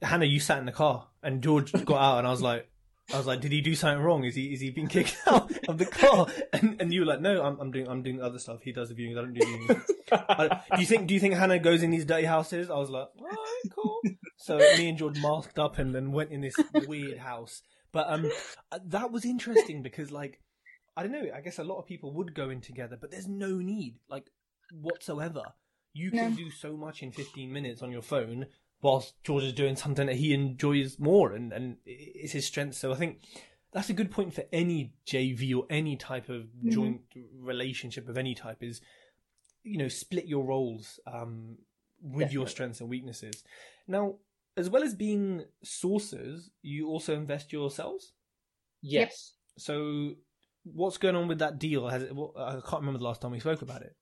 Hannah, 0.00 0.26
you 0.26 0.40
sat 0.40 0.58
in 0.58 0.66
the 0.66 0.72
car, 0.72 1.08
and 1.22 1.42
George 1.42 1.72
got 1.84 2.00
out, 2.00 2.18
and 2.18 2.26
I 2.26 2.30
was 2.30 2.42
like, 2.42 2.70
I 3.12 3.16
was 3.18 3.26
like, 3.26 3.40
did 3.40 3.50
he 3.52 3.60
do 3.60 3.74
something 3.74 4.02
wrong? 4.02 4.24
Is 4.24 4.34
he 4.34 4.52
is 4.52 4.60
he 4.60 4.70
being 4.70 4.86
kicked 4.88 5.16
out 5.26 5.50
of 5.68 5.78
the 5.78 5.86
car? 5.86 6.26
And 6.52 6.80
and 6.80 6.92
you 6.92 7.00
were 7.00 7.06
like, 7.06 7.20
no, 7.20 7.42
I'm 7.42 7.58
I'm 7.60 7.70
doing 7.70 7.88
I'm 7.88 8.02
doing 8.02 8.22
other 8.22 8.38
stuff. 8.38 8.62
He 8.62 8.72
does 8.72 8.88
the 8.88 8.94
viewings. 8.94 9.18
I 9.18 9.22
don't 9.22 9.32
do 9.34 9.40
viewings. 9.40 9.84
I, 10.12 10.60
do 10.74 10.80
you 10.80 10.86
think 10.86 11.06
do 11.08 11.14
you 11.14 11.20
think 11.20 11.34
Hannah 11.34 11.58
goes 11.58 11.82
in 11.82 11.90
these 11.90 12.04
dirty 12.04 12.26
houses? 12.26 12.70
I 12.70 12.76
was 12.76 12.90
like, 12.90 13.08
all 13.18 13.26
right, 13.26 13.72
cool. 13.74 14.00
So 14.36 14.58
me 14.58 14.88
and 14.88 14.98
George 14.98 15.20
masked 15.20 15.58
up 15.58 15.78
and 15.78 15.94
then 15.94 16.12
went 16.12 16.30
in 16.30 16.40
this 16.40 16.54
weird 16.86 17.18
house. 17.18 17.62
But 17.92 18.06
um, 18.08 18.30
that 18.86 19.10
was 19.12 19.24
interesting 19.24 19.82
because 19.82 20.10
like. 20.10 20.40
I 20.96 21.04
don't 21.04 21.12
know. 21.12 21.28
I 21.34 21.40
guess 21.40 21.58
a 21.60 21.64
lot 21.64 21.78
of 21.78 21.86
people 21.86 22.12
would 22.14 22.34
go 22.34 22.50
in 22.50 22.60
together, 22.60 22.98
but 23.00 23.10
there's 23.12 23.28
no 23.28 23.56
need, 23.58 23.94
like 24.10 24.24
whatsoever. 24.72 25.42
You 25.94 26.10
can 26.10 26.30
No. 26.32 26.36
do 26.36 26.50
so 26.50 26.76
much 26.76 27.02
in 27.02 27.10
15 27.12 27.50
minutes 27.50 27.80
on 27.80 27.90
your 27.90 28.02
phone, 28.02 28.46
whilst 28.82 29.14
George 29.24 29.44
is 29.44 29.52
doing 29.52 29.76
something 29.76 30.06
that 30.06 30.16
he 30.16 30.32
enjoys 30.34 30.98
more, 30.98 31.32
and 31.32 31.52
and 31.52 31.76
it's 31.86 32.32
his 32.32 32.46
strength. 32.46 32.76
So 32.76 32.92
I 32.92 32.96
think 32.96 33.20
that's 33.72 33.90
a 33.90 33.92
good 33.94 34.10
point 34.10 34.34
for 34.34 34.44
any 34.52 34.92
JV 35.06 35.54
or 35.56 35.66
any 35.70 35.96
type 35.96 36.28
of 36.28 36.42
Mm-hmm. 36.42 36.70
joint 36.70 37.00
relationship 37.38 38.08
of 38.08 38.18
any 38.18 38.34
type. 38.34 38.62
Is 38.62 38.80
you 39.62 39.78
know 39.78 39.88
split 39.88 40.26
your 40.26 40.44
roles 40.44 40.98
um, 41.06 41.58
with 42.02 42.32
your 42.32 42.46
strengths 42.46 42.80
and 42.80 42.88
weaknesses. 42.88 43.44
Now, 43.86 44.16
as 44.56 44.68
well 44.70 44.82
as 44.82 44.94
being 44.94 45.44
sources, 45.62 46.50
you 46.62 46.88
also 46.88 47.14
invest 47.14 47.52
yourselves. 47.52 48.12
Yes. 48.82 49.34
So, 49.58 50.12
what's 50.64 50.96
going 50.96 51.16
on 51.16 51.28
with 51.28 51.40
that 51.40 51.58
deal? 51.58 51.88
Has 51.88 52.02
it, 52.04 52.14
what, 52.14 52.32
I 52.36 52.52
can't 52.54 52.80
remember 52.82 52.98
the 52.98 53.04
last 53.04 53.20
time 53.20 53.32
we 53.32 53.40
spoke 53.40 53.62
about 53.62 53.82
it. 53.82 53.94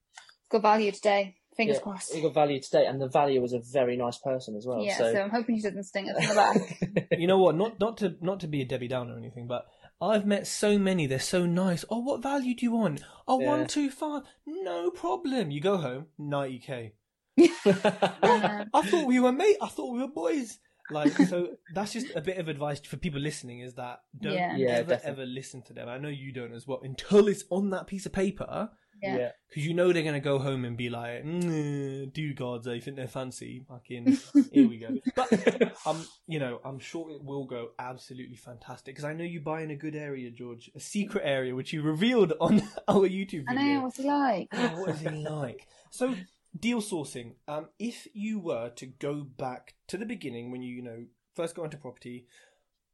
Got 0.51 0.63
value 0.63 0.93
today. 0.93 1.37
Fingers 1.59 1.77
Yeah, 1.77 1.83
crossed. 1.83 2.15
It 2.15 2.23
got 2.23 2.33
value 2.33 2.61
today, 2.61 2.87
and 2.87 2.99
the 2.99 3.09
value 3.09 3.43
was 3.43 3.53
a 3.53 3.59
very 3.59 3.97
nice 3.99 4.17
person 4.17 4.57
as 4.57 4.65
well. 4.65 4.81
yeah, 4.81 4.97
so, 4.97 5.13
so 5.13 5.21
I'm 5.21 5.29
hoping 5.31 5.57
she 5.57 5.63
doesn't 5.65 5.83
sting 5.85 6.09
us 6.09 6.17
in 6.23 6.29
the 6.29 6.35
back. 6.35 7.09
You 7.19 7.27
know 7.27 7.39
what? 7.39 7.57
Not 7.57 7.79
not 7.81 7.97
to 7.99 8.17
not 8.23 8.41
to 8.41 8.47
be 8.47 8.63
a 8.63 8.65
Debbie 8.65 8.89
Downer 8.89 9.15
or 9.15 9.19
anything, 9.19 9.47
but 9.49 9.67
I've 10.01 10.25
met 10.25 10.47
so 10.47 10.79
many. 10.79 11.07
They're 11.07 11.19
so 11.19 11.45
nice. 11.47 11.85
Oh, 11.91 11.99
what 11.99 12.23
value 12.23 12.55
do 12.55 12.65
you 12.65 12.73
want? 12.73 13.03
Oh, 13.27 13.41
Yeah. 13.41 13.47
one 13.49 13.67
two 13.67 13.91
five. 13.91 14.23
No 14.47 14.91
problem. 14.91 15.51
You 15.51 15.61
go 15.61 15.77
home, 15.79 16.07
ninety 16.17 16.61
k. 16.61 16.95
I 17.39 18.83
thought 18.85 19.07
we 19.07 19.21
were 19.21 19.33
mate. 19.33 19.57
I 19.61 19.69
thought 19.69 19.93
we 19.93 20.01
were 20.01 20.09
boys. 20.09 20.59
Like 20.91 21.13
so, 21.29 21.57
that's 21.75 21.93
just 21.93 22.07
a 22.17 22.21
bit 22.23 22.39
of 22.39 22.49
advice 22.49 22.81
for 22.81 22.97
people 22.97 23.21
listening: 23.21 23.61
is 23.61 23.75
that 23.75 24.01
don't 24.19 24.33
Yeah. 24.35 24.57
Yeah, 24.57 24.69
ever 24.77 24.91
definitely. 24.91 25.23
ever 25.25 25.27
listen 25.31 25.63
to 25.63 25.73
them. 25.75 25.89
I 25.89 25.99
know 25.99 26.09
you 26.09 26.33
don't 26.33 26.55
as 26.55 26.67
well 26.67 26.81
until 26.83 27.29
it's 27.29 27.45
on 27.51 27.71
that 27.71 27.87
piece 27.87 28.07
of 28.07 28.13
paper. 28.13 28.71
Yeah. 29.03 29.31
because 29.49 29.67
you 29.67 29.75
know 29.75 29.93
they're 29.93 30.03
gonna 30.03 30.21
go 30.21 30.39
home 30.39 30.65
and 30.65 30.77
be 30.77 30.91
like, 30.91 31.25
mm, 31.25 32.13
"Dugards, 32.13 32.67
I 32.67 32.81
think 32.81 32.97
they're 32.97 33.09
fancy." 33.09 33.65
Fucking 33.69 34.19
here 34.53 34.69
we 34.69 34.79
go. 34.79 34.97
But 35.15 35.73
um, 35.87 36.07
you 36.27 36.39
know, 36.39 36.61
I'm 36.65 36.79
sure 36.79 37.11
it 37.11 37.23
will 37.23 37.45
go 37.45 37.71
absolutely 37.79 38.37
fantastic 38.37 38.95
because 38.95 39.05
I 39.05 39.13
know 39.13 39.25
you 39.25 39.41
buy 39.41 39.63
in 39.63 39.71
a 39.71 39.77
good 39.77 39.95
area, 39.97 40.31
George, 40.31 40.71
a 40.75 40.81
secret 40.81 41.23
area 41.25 41.55
which 41.55 41.73
you 41.73 41.83
revealed 41.83 42.33
on 42.41 42.63
our 42.89 43.09
YouTube 43.09 43.45
I 43.49 43.55
know 43.55 43.83
what's 43.83 43.97
he 43.97 44.05
like. 44.05 44.49
Oh, 44.53 44.81
what 44.81 44.91
is 44.91 45.01
he 45.01 45.09
like? 45.09 45.67
So, 45.91 46.15
deal 46.59 46.81
sourcing. 46.81 47.35
Um, 47.47 47.69
if 47.79 48.07
you 48.13 48.39
were 48.39 48.71
to 48.77 48.87
go 48.87 49.23
back 49.23 49.75
to 49.89 49.97
the 49.97 50.07
beginning 50.07 50.51
when 50.51 50.63
you, 50.63 50.75
you 50.75 50.83
know, 50.83 51.05
first 51.35 51.55
got 51.55 51.65
into 51.65 51.77
property, 51.77 52.27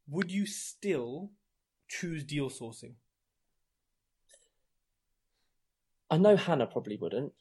would 0.07 0.31
you 0.31 0.45
still 0.45 1.31
choose 1.87 2.23
deal 2.23 2.49
sourcing? 2.49 2.93
I 6.09 6.17
know 6.17 6.35
Hannah 6.35 6.67
probably 6.67 6.97
wouldn't. 6.99 7.33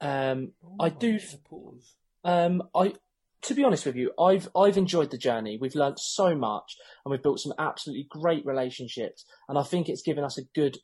Um, 0.00 0.52
I 0.78 0.88
do. 0.88 1.18
Pause. 1.48 1.94
Um, 2.24 2.62
I, 2.74 2.94
to 3.42 3.54
be 3.54 3.64
honest 3.64 3.86
with 3.86 3.96
you, 3.96 4.12
I've 4.18 4.48
I've 4.54 4.76
enjoyed 4.76 5.10
the 5.10 5.18
journey. 5.18 5.58
We've 5.60 5.74
learned 5.74 5.98
so 5.98 6.34
much, 6.34 6.76
and 7.04 7.10
we've 7.10 7.22
built 7.22 7.40
some 7.40 7.54
absolutely 7.58 8.06
great 8.10 8.44
relationships. 8.44 9.24
And 9.48 9.58
I 9.58 9.62
think 9.62 9.88
it's 9.88 10.02
given 10.02 10.24
us 10.24 10.38
a 10.38 10.42
good, 10.54 10.78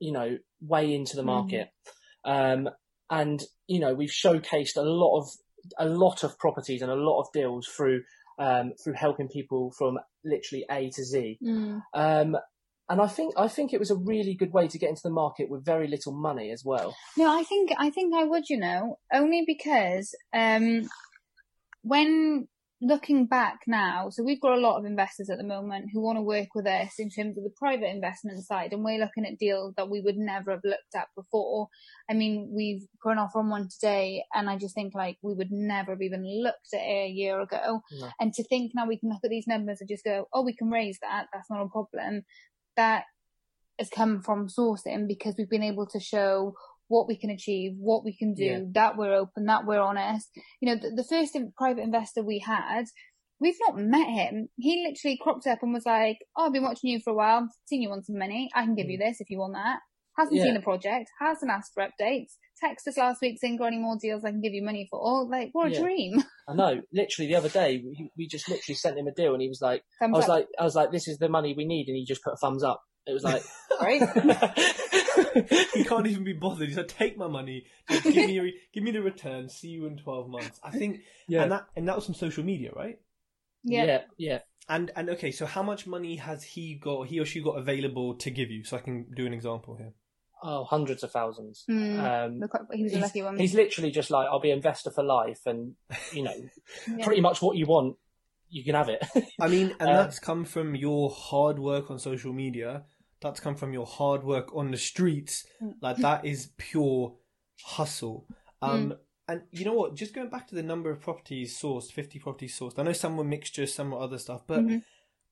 you 0.00 0.12
know, 0.12 0.38
way 0.60 0.94
into 0.94 1.16
the 1.16 1.22
market. 1.22 1.70
Um, 2.24 2.68
and 3.10 3.42
you 3.66 3.80
know, 3.80 3.94
we've 3.94 4.10
showcased 4.10 4.76
a 4.76 4.82
lot 4.82 5.18
of 5.18 5.28
a 5.78 5.86
lot 5.86 6.24
of 6.24 6.38
properties 6.38 6.82
and 6.82 6.90
a 6.90 6.96
lot 6.96 7.20
of 7.20 7.26
deals 7.32 7.66
through 7.66 8.02
um, 8.38 8.72
through 8.82 8.94
helping 8.94 9.28
people 9.28 9.72
from 9.76 9.98
literally 10.24 10.64
A 10.70 10.90
to 10.90 11.04
Z. 11.04 11.38
Mm. 11.42 11.82
Um, 11.94 12.36
and 12.88 13.00
I 13.00 13.06
think 13.06 13.34
I 13.36 13.48
think 13.48 13.72
it 13.72 13.78
was 13.78 13.90
a 13.90 13.96
really 13.96 14.34
good 14.34 14.52
way 14.52 14.66
to 14.68 14.78
get 14.78 14.88
into 14.88 15.02
the 15.02 15.10
market 15.10 15.50
with 15.50 15.64
very 15.64 15.88
little 15.88 16.12
money 16.12 16.50
as 16.50 16.64
well. 16.64 16.96
No, 17.16 17.30
I 17.30 17.42
think 17.42 17.70
I 17.78 17.90
think 17.90 18.14
I 18.14 18.24
would, 18.24 18.48
you 18.48 18.58
know, 18.58 18.98
only 19.12 19.44
because 19.46 20.14
um, 20.34 20.88
when 21.82 22.48
looking 22.80 23.26
back 23.26 23.58
now, 23.66 24.08
so 24.08 24.22
we've 24.22 24.40
got 24.40 24.56
a 24.56 24.60
lot 24.60 24.78
of 24.78 24.84
investors 24.84 25.28
at 25.28 25.36
the 25.36 25.44
moment 25.44 25.86
who 25.92 26.00
want 26.00 26.16
to 26.16 26.22
work 26.22 26.46
with 26.54 26.66
us 26.66 26.94
in 26.98 27.10
terms 27.10 27.36
of 27.36 27.44
the 27.44 27.52
private 27.58 27.90
investment 27.90 28.42
side, 28.46 28.72
and 28.72 28.82
we're 28.82 29.00
looking 29.00 29.26
at 29.26 29.38
deals 29.38 29.74
that 29.76 29.90
we 29.90 30.00
would 30.00 30.16
never 30.16 30.52
have 30.52 30.64
looked 30.64 30.94
at 30.94 31.08
before. 31.14 31.68
I 32.08 32.14
mean, 32.14 32.50
we've 32.50 32.86
gone 33.02 33.18
off 33.18 33.36
on 33.36 33.50
one 33.50 33.68
today, 33.68 34.24
and 34.32 34.48
I 34.48 34.56
just 34.56 34.74
think 34.74 34.94
like 34.94 35.18
we 35.22 35.34
would 35.34 35.50
never 35.50 35.92
have 35.92 36.02
even 36.02 36.24
looked 36.24 36.72
at 36.72 36.80
it 36.80 37.06
a 37.06 37.10
year 37.10 37.40
ago. 37.40 37.82
No. 37.92 38.08
And 38.20 38.32
to 38.34 38.44
think 38.44 38.72
now 38.74 38.86
we 38.86 38.98
can 38.98 39.10
look 39.10 39.20
at 39.24 39.30
these 39.30 39.46
numbers 39.46 39.78
and 39.80 39.88
just 39.90 40.04
go, 40.04 40.26
oh, 40.32 40.42
we 40.42 40.56
can 40.56 40.70
raise 40.70 40.98
that. 41.02 41.26
That's 41.32 41.50
not 41.50 41.62
a 41.62 41.68
problem. 41.68 42.22
That 42.78 43.04
has 43.78 43.90
come 43.90 44.22
from 44.22 44.48
sourcing 44.48 45.06
because 45.06 45.34
we've 45.36 45.50
been 45.50 45.62
able 45.72 45.86
to 45.88 46.00
show 46.00 46.54
what 46.88 47.06
we 47.06 47.16
can 47.18 47.28
achieve, 47.30 47.72
what 47.78 48.04
we 48.04 48.16
can 48.16 48.32
do, 48.34 48.44
Yeah. 48.44 48.60
that 48.72 48.96
we're 48.96 49.12
open, 49.14 49.44
that 49.46 49.66
we're 49.66 49.80
honest. 49.80 50.28
You 50.60 50.66
know, 50.74 50.80
the, 50.80 50.90
the 51.02 51.04
first 51.04 51.36
private 51.56 51.82
investor 51.82 52.22
we 52.24 52.38
had, 52.38 52.84
we've 53.40 53.58
not 53.68 53.76
met 53.78 54.08
him. 54.08 54.48
He 54.56 54.86
literally 54.88 55.18
cropped 55.20 55.46
up 55.46 55.58
and 55.62 55.74
was 55.74 55.84
like, 55.84 56.18
oh, 56.36 56.46
I've 56.46 56.52
been 56.52 56.62
watching 56.62 56.90
you 56.90 57.00
for 57.00 57.10
a 57.10 57.14
while, 57.16 57.46
seen 57.66 57.82
you 57.82 57.90
want 57.90 58.06
some 58.06 58.18
money, 58.18 58.48
I 58.54 58.64
can 58.64 58.74
give 58.74 58.88
you 58.88 58.96
this 58.98 59.20
if 59.20 59.28
you 59.28 59.38
want 59.38 59.54
that. 59.54 59.80
Hasn't 60.16 60.34
Mm. 60.34 60.38
Yeah. 60.38 60.44
seen 60.44 60.54
the 60.54 60.60
project, 60.60 61.10
hasn't 61.20 61.50
asked 61.50 61.72
for 61.74 61.84
updates, 61.86 62.32
texted 62.62 62.88
us 62.88 62.96
last 62.98 63.20
week 63.20 63.38
saying, 63.40 63.56
got 63.56 63.66
any 63.66 63.78
more 63.78 63.96
deals 64.00 64.24
I 64.24 64.30
can 64.30 64.40
give 64.40 64.52
you 64.52 64.62
money 64.64 64.86
for? 64.90 65.24
Like, 65.28 65.50
what 65.52 65.68
a 65.68 65.70
Yeah. 65.72 65.80
dream. 65.80 66.22
I 66.48 66.54
know. 66.54 66.80
Literally 66.92 67.28
the 67.30 67.36
other 67.36 67.48
day, 67.48 67.82
we, 67.84 68.10
we 68.16 68.26
just 68.26 68.48
literally 68.48 68.74
sent 68.76 68.98
him 68.98 69.06
a 69.06 69.12
deal, 69.12 69.32
and 69.32 69.42
he 69.42 69.48
was 69.48 69.60
like, 69.60 69.82
Thumbs 70.00 70.14
I 70.14 70.16
was 70.16 70.24
up. 70.24 70.28
like, 70.30 70.48
I 70.58 70.64
was 70.64 70.74
like, 70.74 70.90
this 70.92 71.08
is 71.08 71.18
the 71.18 71.28
money 71.28 71.54
we 71.56 71.64
need, 71.66 71.88
and 71.88 71.96
he 71.96 72.04
just 72.04 72.22
put 72.22 72.32
a 72.32 72.36
thumbs 72.36 72.62
up. 72.62 72.82
It 73.06 73.12
was 73.12 73.24
like, 73.24 73.42
Right? 73.80 74.02
he 75.74 75.84
can't 75.84 76.06
even 76.06 76.24
be 76.24 76.32
bothered. 76.32 76.68
He 76.68 76.74
said, 76.74 76.88
"Take 76.88 77.16
my 77.16 77.28
money, 77.28 77.64
give 77.88 78.04
me, 78.26 78.38
a, 78.40 78.52
give 78.72 78.82
me 78.82 78.90
the 78.90 79.02
return. 79.02 79.48
See 79.48 79.68
you 79.68 79.86
in 79.86 79.96
twelve 79.98 80.28
months." 80.28 80.58
I 80.64 80.70
think, 80.70 81.00
yeah, 81.28 81.42
and 81.42 81.52
that 81.52 81.66
and 81.76 81.88
that 81.88 81.96
was 81.96 82.06
from 82.06 82.14
social 82.14 82.44
media, 82.44 82.70
right? 82.74 82.98
yeah. 83.62 83.84
yeah, 83.84 84.00
yeah. 84.16 84.38
And 84.68 84.90
and 84.96 85.10
okay, 85.10 85.30
so 85.30 85.46
how 85.46 85.62
much 85.62 85.86
money 85.86 86.16
has 86.16 86.42
he 86.42 86.74
got? 86.74 87.06
He 87.06 87.20
or 87.20 87.24
she 87.24 87.40
got 87.40 87.52
available 87.58 88.16
to 88.16 88.30
give 88.30 88.50
you? 88.50 88.64
So 88.64 88.76
I 88.76 88.80
can 88.80 89.06
do 89.14 89.26
an 89.26 89.32
example 89.32 89.76
here. 89.76 89.92
Oh, 90.42 90.64
hundreds 90.64 91.02
of 91.02 91.10
thousands. 91.10 91.64
Mm. 91.68 91.98
Um, 92.26 92.38
Look, 92.40 92.52
he 92.72 92.84
was 92.84 92.92
a 92.92 92.96
he's, 92.96 93.02
lucky 93.02 93.22
one. 93.22 93.38
he's 93.38 93.54
literally 93.54 93.90
just 93.90 94.10
like, 94.10 94.28
I'll 94.30 94.40
be 94.40 94.50
investor 94.50 94.90
for 94.90 95.02
life, 95.02 95.40
and 95.46 95.74
you 96.12 96.22
know, 96.22 96.34
Yeah. 96.96 97.04
pretty 97.04 97.20
much 97.20 97.42
what 97.42 97.56
you 97.56 97.66
want, 97.66 97.96
you 98.48 98.62
can 98.64 98.74
have 98.74 98.88
it. 98.88 99.04
I 99.40 99.48
mean, 99.48 99.74
and 99.80 99.88
Um, 99.90 99.96
that's 99.96 100.18
come 100.18 100.44
from 100.44 100.74
your 100.76 101.10
hard 101.10 101.58
work 101.58 101.90
on 101.90 101.98
social 101.98 102.32
media. 102.32 102.84
That's 103.20 103.40
come 103.40 103.56
from 103.56 103.72
your 103.72 103.84
hard 103.86 104.22
work 104.22 104.54
on 104.54 104.70
the 104.70 104.76
streets. 104.76 105.44
Mm. 105.60 105.74
Like 105.82 105.96
that 105.98 106.24
is 106.24 106.50
pure 106.56 107.16
hustle. 107.64 108.26
Um, 108.62 108.94
and 109.26 109.42
you 109.50 109.64
know 109.64 109.74
what? 109.74 109.94
Just 109.96 110.14
going 110.14 110.30
back 110.30 110.46
to 110.48 110.54
the 110.54 110.62
number 110.62 110.90
of 110.90 111.00
properties 111.00 111.58
sourced, 111.60 111.90
fifty 111.92 112.18
properties 112.18 112.58
sourced. 112.58 112.78
I 112.78 112.82
know 112.84 112.92
some 112.92 113.16
were 113.16 113.24
mixtures, 113.24 113.74
some 113.74 113.90
were 113.90 113.98
other 114.00 114.18
stuff, 114.18 114.42
but 114.46 114.60
Mhm. 114.60 114.82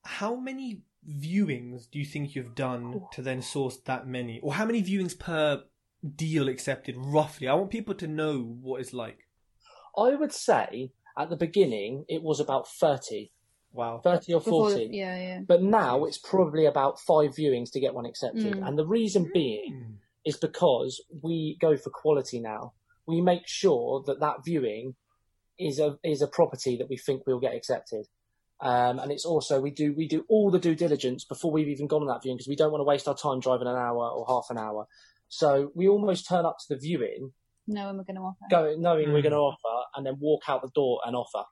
how 0.04 0.34
many 0.36 0.82
viewings 1.08 1.90
do 1.90 1.98
you 1.98 2.04
think 2.04 2.34
you've 2.34 2.54
done 2.54 3.02
to 3.12 3.22
then 3.22 3.42
source 3.42 3.76
that 3.84 4.06
many, 4.06 4.40
or 4.42 4.54
how 4.54 4.64
many 4.64 4.82
viewings 4.82 5.18
per 5.18 5.64
deal 6.16 6.48
accepted 6.48 6.96
roughly? 6.98 7.48
I 7.48 7.54
want 7.54 7.70
people 7.70 7.94
to 7.94 8.06
know 8.06 8.40
what 8.60 8.80
it's 8.80 8.92
like. 8.92 9.18
I 9.96 10.14
would 10.14 10.32
say 10.32 10.92
at 11.18 11.30
the 11.30 11.36
beginning 11.36 12.04
it 12.08 12.22
was 12.22 12.40
about 12.40 12.68
30, 12.68 13.30
Wow. 13.72 14.00
30 14.02 14.34
or 14.34 14.40
40. 14.40 14.88
the- 14.88 14.96
yeah, 14.96 15.16
yeah. 15.18 15.40
But 15.46 15.62
now 15.62 16.04
it's 16.04 16.18
probably 16.18 16.66
about 16.66 16.98
five 17.00 17.30
viewings 17.34 17.70
to 17.72 17.80
get 17.80 17.94
one 17.94 18.06
accepted. 18.06 18.54
Mm. 18.54 18.66
And 18.66 18.78
the 18.78 18.86
reason 18.86 19.30
being 19.32 19.72
Mm. 19.74 19.94
is 20.24 20.36
because 20.36 21.02
we 21.22 21.56
go 21.60 21.76
for 21.76 21.90
quality 21.90 22.40
now. 22.40 22.72
We 23.06 23.20
make 23.20 23.46
sure 23.46 24.02
that 24.06 24.20
that 24.20 24.44
viewing 24.44 24.96
is 25.58 25.78
a 25.78 25.98
is 26.04 26.20
a 26.20 26.26
property 26.26 26.76
that 26.76 26.88
we 26.88 26.98
think 26.98 27.26
will 27.26 27.38
get 27.40 27.54
accepted. 27.54 28.06
Um, 28.60 28.98
and 28.98 29.12
it's 29.12 29.24
also 29.26 29.60
we 29.60 29.70
do 29.70 29.94
we 29.94 30.08
do 30.08 30.24
all 30.28 30.50
the 30.50 30.58
due 30.58 30.74
diligence 30.74 31.24
before 31.24 31.52
we've 31.52 31.68
even 31.68 31.86
gone 31.86 32.00
on 32.02 32.08
that 32.08 32.22
viewing 32.22 32.36
because 32.38 32.48
we 32.48 32.56
don't 32.56 32.72
want 32.72 32.80
to 32.80 32.84
waste 32.84 33.06
our 33.06 33.16
time 33.16 33.40
driving 33.40 33.66
an 33.68 33.76
hour 33.76 34.08
or 34.08 34.24
half 34.26 34.46
an 34.48 34.56
hour. 34.58 34.86
So 35.28 35.72
we 35.74 35.88
almost 35.88 36.26
turn 36.28 36.46
up 36.46 36.56
to 36.60 36.74
the 36.74 36.80
viewing, 36.80 37.32
No, 37.66 37.86
we're 37.92 38.04
going 38.04 38.14
to 38.16 38.22
offer. 38.22 38.46
going 38.50 38.80
knowing 38.80 39.12
we're 39.12 39.18
Mm. 39.20 39.24
going 39.24 39.32
to 39.32 39.38
offer, 39.38 39.86
and 39.94 40.06
then 40.06 40.16
walk 40.20 40.42
out 40.48 40.62
the 40.62 40.70
door 40.74 41.00
and 41.04 41.14
offer. 41.16 41.44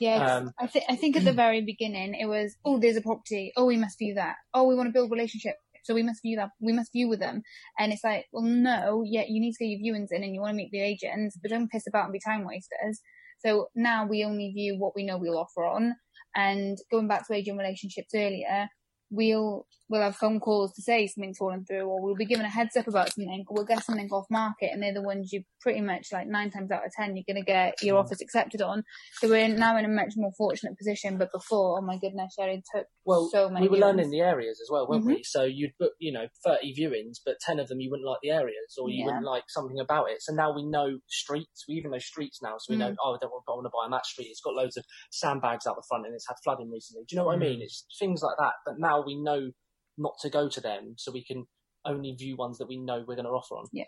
Yeah, 0.00 0.18
'cause 0.18 0.42
Um, 0.42 0.52
I 0.58 0.66
think 0.66 0.84
I 0.88 0.96
think 0.96 1.16
at 1.16 1.24
the 1.24 1.32
very 1.32 1.60
beginning 1.60 2.14
it 2.14 2.26
was, 2.26 2.56
oh, 2.64 2.78
there's 2.78 2.96
a 2.96 3.02
property. 3.02 3.52
Oh, 3.56 3.66
we 3.66 3.76
must 3.76 3.98
view 3.98 4.14
that. 4.14 4.36
Oh, 4.54 4.64
we 4.66 4.74
want 4.74 4.88
to 4.88 4.92
build 4.92 5.10
relationship, 5.12 5.56
so 5.84 5.94
we 5.94 6.02
must 6.02 6.22
view 6.22 6.36
that. 6.36 6.50
We 6.60 6.72
must 6.72 6.90
view 6.92 7.08
with 7.08 7.20
them. 7.20 7.42
And 7.78 7.92
it's 7.92 8.02
like, 8.02 8.26
well, 8.32 8.42
no, 8.42 9.02
yeah, 9.06 9.24
you 9.28 9.40
need 9.40 9.52
to 9.52 9.64
get 9.64 9.70
your 9.78 9.94
viewings 9.94 10.08
in, 10.10 10.24
and 10.24 10.34
you 10.34 10.40
want 10.40 10.52
to 10.52 10.56
meet 10.56 10.72
the 10.72 10.80
agents, 10.80 11.36
but 11.40 11.50
don't 11.50 11.70
piss 11.70 11.86
about 11.86 12.04
and 12.04 12.12
be 12.14 12.18
time 12.20 12.44
wasters. 12.44 13.00
So 13.40 13.68
now 13.76 14.04
we 14.06 14.24
only 14.24 14.50
view 14.52 14.76
what 14.78 14.96
we 14.96 15.04
know 15.04 15.18
we'll 15.18 15.38
offer 15.38 15.64
on. 15.64 15.94
And 16.34 16.78
going 16.90 17.08
back 17.08 17.26
to 17.26 17.34
agent 17.34 17.58
relationships 17.58 18.14
earlier, 18.14 18.68
we'll 19.10 19.66
we'll 19.90 20.02
have 20.02 20.16
phone 20.16 20.38
calls 20.38 20.70
to 20.74 20.82
say 20.82 21.06
something's 21.06 21.38
fallen 21.38 21.64
through, 21.64 21.80
or 21.82 22.02
we'll 22.02 22.14
be 22.14 22.26
given 22.26 22.44
a 22.44 22.48
heads 22.50 22.76
up 22.76 22.86
about 22.86 23.10
something, 23.10 23.42
or 23.48 23.54
we'll 23.54 23.64
get 23.64 23.82
something 23.82 24.06
off 24.10 24.26
market, 24.30 24.68
and 24.70 24.82
they're 24.82 24.92
the 24.92 25.00
ones 25.00 25.32
you 25.32 25.42
pretty 25.62 25.80
much 25.80 26.08
like 26.12 26.26
nine 26.26 26.50
times 26.50 26.70
out 26.70 26.84
of 26.84 26.92
ten 26.92 27.16
you're 27.16 27.24
going 27.26 27.42
to 27.42 27.46
get 27.46 27.82
your 27.82 27.96
Mm. 27.96 28.04
offers 28.04 28.20
accepted 28.20 28.60
on. 28.60 28.84
So 29.14 29.28
we're 29.30 29.48
now 29.48 29.78
in 29.78 29.86
a 29.86 29.88
much 29.88 30.12
more 30.16 30.30
fortunate 30.36 30.76
position. 30.76 31.16
But 31.16 31.30
before, 31.32 31.78
oh 31.78 31.82
my 31.82 31.96
goodness, 31.98 32.34
Sherry 32.38 32.62
took 32.74 32.86
Well, 33.06 33.30
so 33.32 33.48
many. 33.48 33.62
we 33.66 33.68
were 33.70 33.76
viewings. 33.76 33.80
learning 33.80 34.10
the 34.10 34.20
areas 34.20 34.60
as 34.60 34.68
well, 34.70 34.86
weren't 34.86 35.04
Mhm. 35.04 35.16
we? 35.16 35.22
So 35.24 35.44
you'd 35.44 35.72
book, 35.78 35.92
you 35.98 36.12
know, 36.12 36.28
30 36.44 36.74
viewings, 36.78 37.16
but 37.24 37.40
10 37.40 37.58
of 37.58 37.68
them 37.68 37.80
you 37.80 37.90
wouldn't 37.90 38.06
like 38.06 38.20
the 38.22 38.30
areas 38.30 38.76
or 38.78 38.90
you 38.90 38.98
Yeah. 39.00 39.06
wouldn't 39.06 39.24
like 39.24 39.44
something 39.48 39.80
about 39.80 40.10
it. 40.10 40.20
So 40.20 40.34
now 40.34 40.54
we 40.54 40.64
know 40.66 40.98
streets. 41.08 41.64
We 41.66 41.76
even 41.76 41.92
know 41.92 41.98
streets 41.98 42.42
now. 42.42 42.56
So 42.58 42.74
we 42.74 42.76
know, 42.76 42.90
Mm. 42.92 42.96
oh, 43.02 43.14
I 43.14 43.18
don't 43.22 43.30
want, 43.30 43.44
I 43.48 43.52
want 43.52 43.64
to 43.64 43.70
buy 43.70 43.84
on 43.86 43.90
that 43.92 44.04
street. 44.04 44.26
It's 44.28 44.42
got 44.42 44.52
loads 44.54 44.76
of 44.76 44.84
sandbags 45.10 45.66
out 45.66 45.76
the 45.76 45.82
front 45.88 46.04
and 46.04 46.14
it's 46.14 46.28
had 46.28 46.36
flooding 46.44 46.70
recently. 46.70 47.04
Do 47.06 47.16
you 47.16 47.20
know 47.20 47.24
what 47.26 47.36
I 47.36 47.38
mean? 47.38 47.60
Mm. 47.60 47.62
It's 47.64 47.86
things 47.98 48.22
like 48.22 48.36
that. 48.38 48.52
But 48.66 48.78
now 48.78 48.97
we 49.04 49.16
know 49.16 49.50
not 49.96 50.18
to 50.20 50.30
go 50.30 50.48
to 50.48 50.60
them 50.60 50.94
so 50.96 51.12
we 51.12 51.24
can 51.24 51.46
only 51.84 52.12
view 52.12 52.36
ones 52.36 52.58
that 52.58 52.68
we 52.68 52.76
know 52.76 53.04
we're 53.06 53.16
going 53.16 53.24
to 53.24 53.30
offer 53.30 53.56
on. 53.56 53.66
Yeah, 53.72 53.84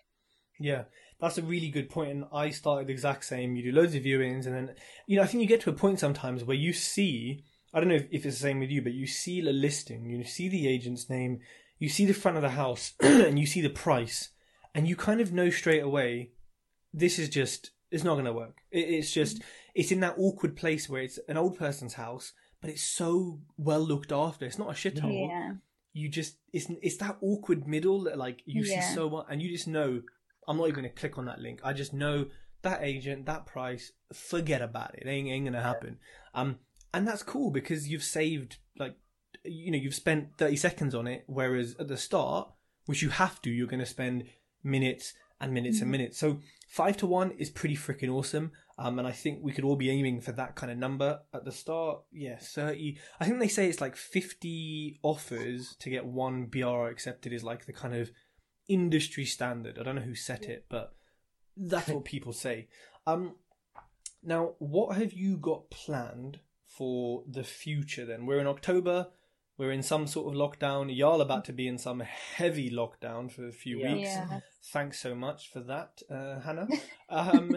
Yeah, 0.58 0.84
that's 1.20 1.38
a 1.38 1.42
really 1.42 1.70
good 1.70 1.88
point. 1.88 2.10
And 2.10 2.24
I 2.32 2.50
started 2.50 2.88
the 2.88 2.92
exact 2.92 3.24
same. 3.24 3.56
You 3.56 3.72
do 3.72 3.78
loads 3.78 3.94
of 3.94 4.02
viewings, 4.02 4.46
and 4.46 4.54
then 4.54 4.74
you 5.06 5.16
know 5.16 5.22
I 5.22 5.26
think 5.26 5.40
you 5.42 5.48
get 5.48 5.62
to 5.62 5.70
a 5.70 5.74
point 5.74 6.00
sometimes 6.00 6.44
where 6.44 6.56
you 6.56 6.72
see. 6.72 7.44
I 7.72 7.78
don't 7.78 7.88
know 7.88 7.94
if, 7.94 8.08
if 8.10 8.26
it's 8.26 8.36
the 8.36 8.42
same 8.42 8.58
with 8.58 8.70
you, 8.70 8.82
but 8.82 8.94
you 8.94 9.06
see 9.06 9.40
the 9.40 9.52
listing, 9.52 10.10
you 10.10 10.24
see 10.24 10.48
the 10.48 10.66
agent's 10.66 11.08
name, 11.08 11.38
you 11.78 11.88
see 11.88 12.04
the 12.04 12.12
front 12.12 12.36
of 12.36 12.42
the 12.42 12.50
house, 12.50 12.94
and 13.00 13.38
you 13.38 13.46
see 13.46 13.60
the 13.60 13.70
price, 13.70 14.30
and 14.74 14.88
you 14.88 14.96
kind 14.96 15.20
of 15.20 15.32
know 15.32 15.50
straight 15.50 15.84
away, 15.84 16.32
this 16.92 17.16
is 17.16 17.28
just 17.28 17.70
it's 17.90 18.04
not 18.04 18.14
going 18.14 18.24
to 18.24 18.32
work. 18.32 18.58
It, 18.70 18.80
it's 18.80 19.12
just 19.12 19.36
mm-hmm. 19.36 19.48
it's 19.74 19.92
in 19.92 20.00
that 20.00 20.16
awkward 20.18 20.56
place 20.56 20.88
where 20.88 21.02
it's 21.02 21.18
an 21.28 21.36
old 21.36 21.58
person's 21.58 21.94
house, 21.94 22.32
but 22.60 22.70
it's 22.70 22.82
so 22.82 23.40
well 23.56 23.80
looked 23.80 24.12
after. 24.12 24.44
It's 24.46 24.58
not 24.58 24.70
a 24.70 24.72
shithole 24.72 25.28
Yeah, 25.28 25.52
you 25.92 26.08
just 26.08 26.36
it's 26.52 26.66
it's 26.82 26.96
that 26.98 27.16
awkward 27.20 27.66
middle 27.66 28.04
that 28.04 28.18
like 28.18 28.42
you 28.44 28.64
Yeah. 28.64 28.80
see 28.80 28.94
so 28.94 29.10
much 29.10 29.26
and 29.30 29.40
you 29.42 29.50
just 29.50 29.66
know 29.68 30.02
I'm 30.48 30.56
not 30.56 30.64
even 30.68 30.76
gonna 30.76 30.90
click 30.90 31.18
on 31.18 31.24
that 31.26 31.40
link. 31.40 31.60
I 31.64 31.72
just 31.72 31.92
know 31.92 32.26
that 32.62 32.82
agent, 32.82 33.26
that 33.26 33.46
price, 33.46 33.92
forget 34.12 34.60
about 34.62 34.94
it. 34.94 35.02
It 35.06 35.08
ain't, 35.08 35.28
ain't 35.28 35.44
gonna 35.46 35.62
happen. 35.62 35.98
Um 36.34 36.58
and 36.92 37.06
that's 37.06 37.22
cool 37.22 37.50
because 37.50 37.88
you've 37.88 38.02
saved 38.04 38.58
like 38.78 38.96
you 39.44 39.70
know, 39.70 39.78
you've 39.78 39.94
spent 39.94 40.36
thirty 40.36 40.56
seconds 40.56 40.94
on 40.94 41.06
it, 41.06 41.24
whereas 41.26 41.74
at 41.78 41.88
the 41.88 41.96
start, 41.96 42.50
which 42.86 43.00
you 43.02 43.08
have 43.10 43.40
to, 43.42 43.50
you're 43.50 43.66
gonna 43.68 43.86
spend 43.86 44.24
minutes 44.62 45.14
and 45.40 45.52
minutes 45.54 45.76
Mm-hmm. 45.78 45.82
and 45.84 45.90
minutes. 45.92 46.18
So 46.18 46.40
five 46.68 46.96
to 46.98 47.06
one 47.06 47.30
is 47.32 47.48
pretty 47.48 47.76
freaking 47.76 48.10
awesome. 48.12 48.52
Um, 48.82 48.98
and 48.98 49.06
I 49.06 49.12
think 49.12 49.40
we 49.42 49.52
could 49.52 49.64
all 49.64 49.76
be 49.76 49.90
aiming 49.90 50.22
for 50.22 50.32
that 50.32 50.56
kind 50.56 50.72
of 50.72 50.78
number 50.78 51.20
at 51.34 51.44
the 51.44 51.52
start. 51.52 52.00
Yeah, 52.10 52.38
30. 52.40 52.96
I 53.20 53.24
think 53.26 53.38
they 53.38 53.46
say 53.48 53.68
it's 53.68 53.80
like 53.80 53.94
50 53.94 55.00
offers 55.02 55.76
to 55.80 55.90
get 55.90 56.06
one 56.06 56.46
BR 56.46 56.86
accepted 56.88 57.32
is 57.34 57.44
like 57.44 57.66
the 57.66 57.74
kind 57.74 57.94
of 57.94 58.10
industry 58.68 59.26
standard. 59.26 59.78
I 59.78 59.82
don't 59.82 59.96
know 59.96 60.00
who 60.00 60.14
set 60.14 60.44
it, 60.44 60.64
but 60.70 60.94
that's 61.56 61.88
what 61.88 62.04
people 62.14 62.32
say. 62.32 62.68
Um, 63.06 63.36
now, 64.22 64.54
what 64.58 64.96
have 64.96 65.12
you 65.12 65.36
got 65.36 65.70
planned 65.70 66.40
for 66.64 67.22
the 67.28 67.44
future 67.44 68.06
then? 68.06 68.24
We're 68.24 68.40
in 68.40 68.46
October. 68.46 69.08
We're 69.58 69.72
in 69.72 69.82
some 69.82 70.06
sort 70.06 70.32
of 70.34 70.40
lockdown. 70.40 70.94
Y'all 70.96 71.20
about 71.20 71.44
to 71.46 71.52
be 71.52 71.68
in 71.68 71.76
some 71.76 72.00
heavy 72.00 72.70
lockdown 72.70 73.30
for 73.30 73.46
a 73.46 73.52
few 73.52 73.80
Yeah. 73.80 73.94
weeks. 73.94 74.08
Yeah. 74.08 74.40
Thanks 74.72 75.00
so 75.00 75.14
much 75.14 75.50
for 75.52 75.60
that, 75.60 76.00
uh, 76.10 76.40
Hannah. 76.40 76.68
Um, 77.10 77.56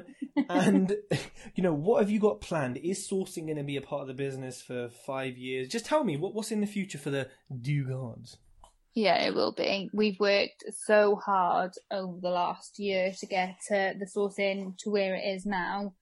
and 0.50 0.96
you 1.56 1.64
know, 1.64 1.74
what 1.74 2.02
have 2.02 2.10
you 2.10 2.20
got 2.20 2.42
planned? 2.42 2.78
Is 2.78 3.08
sourcing 3.08 3.46
going 3.46 3.58
to 3.58 3.64
be 3.64 3.78
a 3.78 3.82
part 3.82 4.02
of 4.02 4.08
the 4.08 4.14
business 4.14 4.62
for 4.62 4.90
five 4.90 5.38
years? 5.38 5.68
Just 5.68 5.86
tell 5.86 6.04
me 6.04 6.18
what, 6.18 6.34
what's 6.34 6.52
in 6.52 6.62
the 6.62 6.68
future 6.68 6.98
for 6.98 7.10
the 7.10 7.30
Dugards. 7.62 8.38
Yeah, 8.96 9.24
it 9.24 9.34
will 9.34 9.52
be. 9.52 9.90
We've 9.92 10.20
worked 10.20 10.64
so 10.86 11.16
hard 11.16 11.72
over 11.90 12.20
the 12.22 12.30
last 12.30 12.78
year 12.78 13.12
to 13.20 13.26
get 13.26 13.58
uh, 13.72 13.98
the 13.98 14.08
sourcing 14.16 14.78
to 14.80 14.92
where 14.92 15.16
it 15.16 15.24
is 15.24 15.48
now 15.48 15.94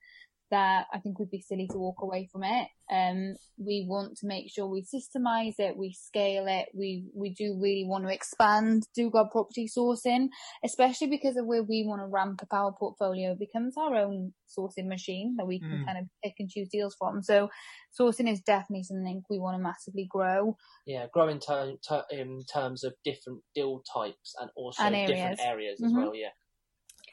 that 0.51 0.85
I 0.93 0.99
think 0.99 1.17
we'd 1.17 1.31
be 1.31 1.41
silly 1.41 1.67
to 1.71 1.77
walk 1.77 2.01
away 2.01 2.27
from 2.31 2.43
it. 2.43 2.67
Um, 2.91 3.35
we 3.57 3.85
want 3.87 4.17
to 4.17 4.27
make 4.27 4.51
sure 4.51 4.67
we 4.67 4.83
systemize 4.83 5.55
it, 5.59 5.77
we 5.77 5.93
scale 5.93 6.45
it, 6.47 6.67
we 6.73 7.05
we 7.15 7.29
do 7.33 7.57
really 7.59 7.85
want 7.85 8.03
to 8.05 8.13
expand 8.13 8.83
Dugard 8.97 9.31
property 9.31 9.67
sourcing, 9.67 10.27
especially 10.63 11.07
because 11.07 11.37
of 11.37 11.45
where 11.45 11.63
we 11.63 11.85
want 11.87 12.01
to 12.01 12.07
ramp 12.07 12.41
up 12.43 12.49
our 12.53 12.73
portfolio. 12.73 13.31
It 13.31 13.39
becomes 13.39 13.75
our 13.77 13.95
own 13.95 14.33
sourcing 14.57 14.87
machine 14.87 15.35
that 15.37 15.47
we 15.47 15.59
can 15.59 15.69
Mm. 15.79 15.85
kind 15.85 15.97
of 15.99 16.05
pick 16.23 16.35
and 16.39 16.49
choose 16.49 16.67
deals 16.69 16.95
from. 16.99 17.23
So 17.23 17.49
sourcing 17.97 18.29
is 18.29 18.41
definitely 18.41 18.83
something 18.83 19.23
we 19.29 19.39
want 19.39 19.55
to 19.57 19.63
massively 19.63 20.05
grow. 20.09 20.57
Yeah, 20.85 21.07
grow 21.13 21.29
in, 21.29 21.39
ter- 21.39 21.77
ter- 21.87 22.05
in 22.11 22.41
terms 22.53 22.83
of 22.83 22.93
different 23.05 23.41
deal 23.55 23.81
types 23.93 24.35
and 24.39 24.49
also 24.57 24.83
And 24.83 24.95
different 24.95 25.39
areas. 25.39 25.39
areas 25.39 25.81
as 25.83 25.91
Mhm. 25.93 25.95
well. 25.95 26.15
Yeah. 26.15 26.29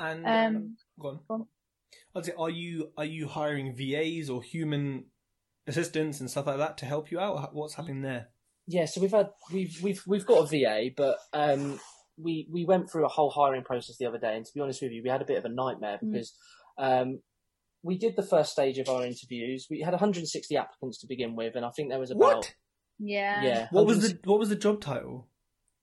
And 0.01 0.27
Um, 0.27 0.77
go 1.01 1.09
on. 1.09 1.21
go 1.29 1.35
on. 1.35 1.49
I'd 2.15 2.25
say, 2.27 2.33
are 2.39 2.51
you 2.51 2.91
are 2.97 3.05
you 3.05 3.29
hiring 3.29 3.75
VAs 3.77 4.29
or 4.31 4.43
human 4.43 5.05
assistants 5.67 6.21
and 6.21 6.31
stuff 6.31 6.47
like 6.47 6.57
that 6.59 6.79
to 6.79 6.87
help 6.87 7.11
you 7.11 7.21
out? 7.21 7.55
What's 7.55 7.75
happening 7.75 8.03
there? 8.03 8.29
Yeah, 8.67 8.85
so 8.87 9.01
we've 9.01 9.11
had 9.11 9.31
we've 9.53 9.79
we've 9.83 10.03
we've 10.07 10.27
got 10.27 10.45
a 10.45 10.47
VA, 10.47 10.91
but 10.97 11.19
um, 11.33 11.81
we 12.17 12.49
we 12.53 12.65
went 12.65 12.91
through 12.91 13.05
a 13.05 13.09
whole 13.09 13.31
hiring 13.31 13.63
process 13.65 13.97
the 13.99 14.07
other 14.07 14.19
day, 14.19 14.37
and 14.37 14.45
to 14.45 14.53
be 14.55 14.61
honest 14.61 14.83
with 14.83 14.93
you, 14.93 15.03
we 15.03 15.09
had 15.11 15.23
a 15.23 15.27
bit 15.27 15.39
of 15.39 15.45
a 15.45 15.49
nightmare 15.49 15.99
Mm. 16.03 16.13
because 16.13 16.35
um, 16.79 17.21
we 17.83 17.97
did 17.97 18.17
the 18.17 18.23
first 18.23 18.53
stage 18.53 18.79
of 18.79 18.89
our 18.89 19.05
interviews. 19.07 19.67
We 19.71 19.81
had 19.81 19.93
160 19.93 20.57
applicants 20.57 20.99
to 21.01 21.07
begin 21.07 21.37
with, 21.37 21.55
and 21.57 21.65
I 21.65 21.71
think 21.71 21.89
there 21.91 21.99
was 22.01 22.11
about 22.11 22.37
What? 22.37 22.55
Yeah. 22.99 23.43
yeah 23.43 23.69
What 23.71 23.87
was 23.87 24.03
the 24.03 24.19
what 24.25 24.39
was 24.39 24.49
the 24.49 24.57
job 24.57 24.81
title? 24.81 25.29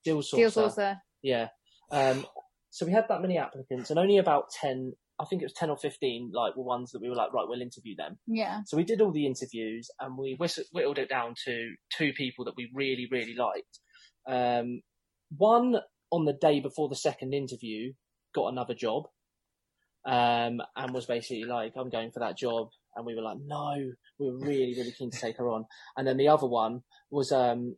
deal 0.04 0.18
sourcer. 0.18 0.36
Deal 0.36 0.50
sourcer. 0.50 0.96
Yeah. 1.22 1.48
Um, 1.90 2.24
so 2.70 2.86
we 2.86 2.92
had 2.92 3.06
that 3.08 3.22
many 3.22 3.38
applicants, 3.38 3.90
and 3.90 3.98
only 3.98 4.18
about 4.18 4.50
10, 4.60 4.92
I 5.18 5.24
think 5.24 5.42
it 5.42 5.46
was 5.46 5.54
10 5.54 5.70
or 5.70 5.76
15, 5.76 6.30
like 6.34 6.56
were 6.56 6.64
ones 6.64 6.92
that 6.92 7.00
we 7.00 7.08
were 7.08 7.14
like, 7.14 7.32
right, 7.32 7.46
we'll 7.48 7.62
interview 7.62 7.96
them. 7.96 8.18
Yeah. 8.26 8.60
So 8.66 8.76
we 8.76 8.84
did 8.84 9.00
all 9.00 9.12
the 9.12 9.26
interviews 9.26 9.88
and 9.98 10.18
we 10.18 10.38
whittled 10.72 10.98
it 10.98 11.08
down 11.08 11.34
to 11.46 11.74
two 11.96 12.12
people 12.12 12.44
that 12.44 12.54
we 12.56 12.70
really, 12.74 13.08
really 13.10 13.34
liked. 13.34 13.80
Um, 14.28 14.82
one 15.36 15.76
on 16.12 16.24
the 16.24 16.34
day 16.34 16.60
before 16.60 16.88
the 16.88 16.96
second 16.96 17.32
interview 17.34 17.92
got 18.34 18.48
another 18.48 18.74
job, 18.74 19.04
um, 20.06 20.60
and 20.76 20.94
was 20.94 21.06
basically 21.06 21.44
like, 21.44 21.72
I'm 21.76 21.90
going 21.90 22.12
for 22.12 22.20
that 22.20 22.38
job. 22.38 22.68
And 22.94 23.04
we 23.04 23.14
were 23.14 23.22
like, 23.22 23.38
no, 23.44 23.74
we 24.18 24.30
were 24.30 24.38
really, 24.38 24.74
really 24.76 24.92
keen 24.92 25.10
to 25.10 25.18
take 25.18 25.36
her 25.38 25.50
on. 25.50 25.66
And 25.96 26.06
then 26.06 26.16
the 26.16 26.28
other 26.28 26.46
one 26.46 26.82
was, 27.10 27.32
um, 27.32 27.76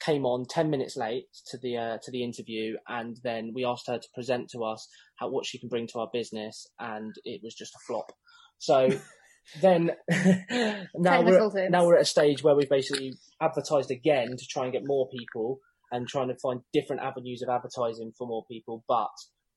came 0.00 0.24
on 0.26 0.44
10 0.46 0.70
minutes 0.70 0.96
late 0.96 1.26
to 1.46 1.58
the, 1.58 1.76
uh, 1.76 1.98
to 2.02 2.10
the 2.10 2.22
interview. 2.22 2.76
And 2.88 3.16
then 3.22 3.52
we 3.54 3.64
asked 3.64 3.86
her 3.88 3.98
to 3.98 4.08
present 4.14 4.48
to 4.50 4.64
us 4.64 4.86
how, 5.16 5.30
what 5.30 5.46
she 5.46 5.58
can 5.58 5.68
bring 5.68 5.86
to 5.88 6.00
our 6.00 6.08
business. 6.12 6.66
And 6.78 7.14
it 7.24 7.40
was 7.42 7.54
just 7.54 7.74
a 7.74 7.78
flop. 7.86 8.12
So 8.58 8.90
then 9.60 9.90
now 10.10 11.22
Technical 11.22 11.50
we're, 11.50 11.60
tips. 11.62 11.70
now 11.70 11.86
we're 11.86 11.96
at 11.96 12.02
a 12.02 12.06
stage 12.06 12.42
where 12.42 12.54
we've 12.54 12.68
basically 12.68 13.14
advertised 13.40 13.90
again 13.90 14.36
to 14.36 14.46
try 14.50 14.64
and 14.64 14.72
get 14.72 14.82
more 14.86 15.08
people 15.08 15.58
and 15.92 16.08
trying 16.08 16.28
to 16.28 16.36
find 16.42 16.60
different 16.72 17.02
avenues 17.02 17.42
of 17.42 17.48
advertising 17.48 18.12
for 18.16 18.26
more 18.26 18.44
people. 18.50 18.84
But 18.88 19.10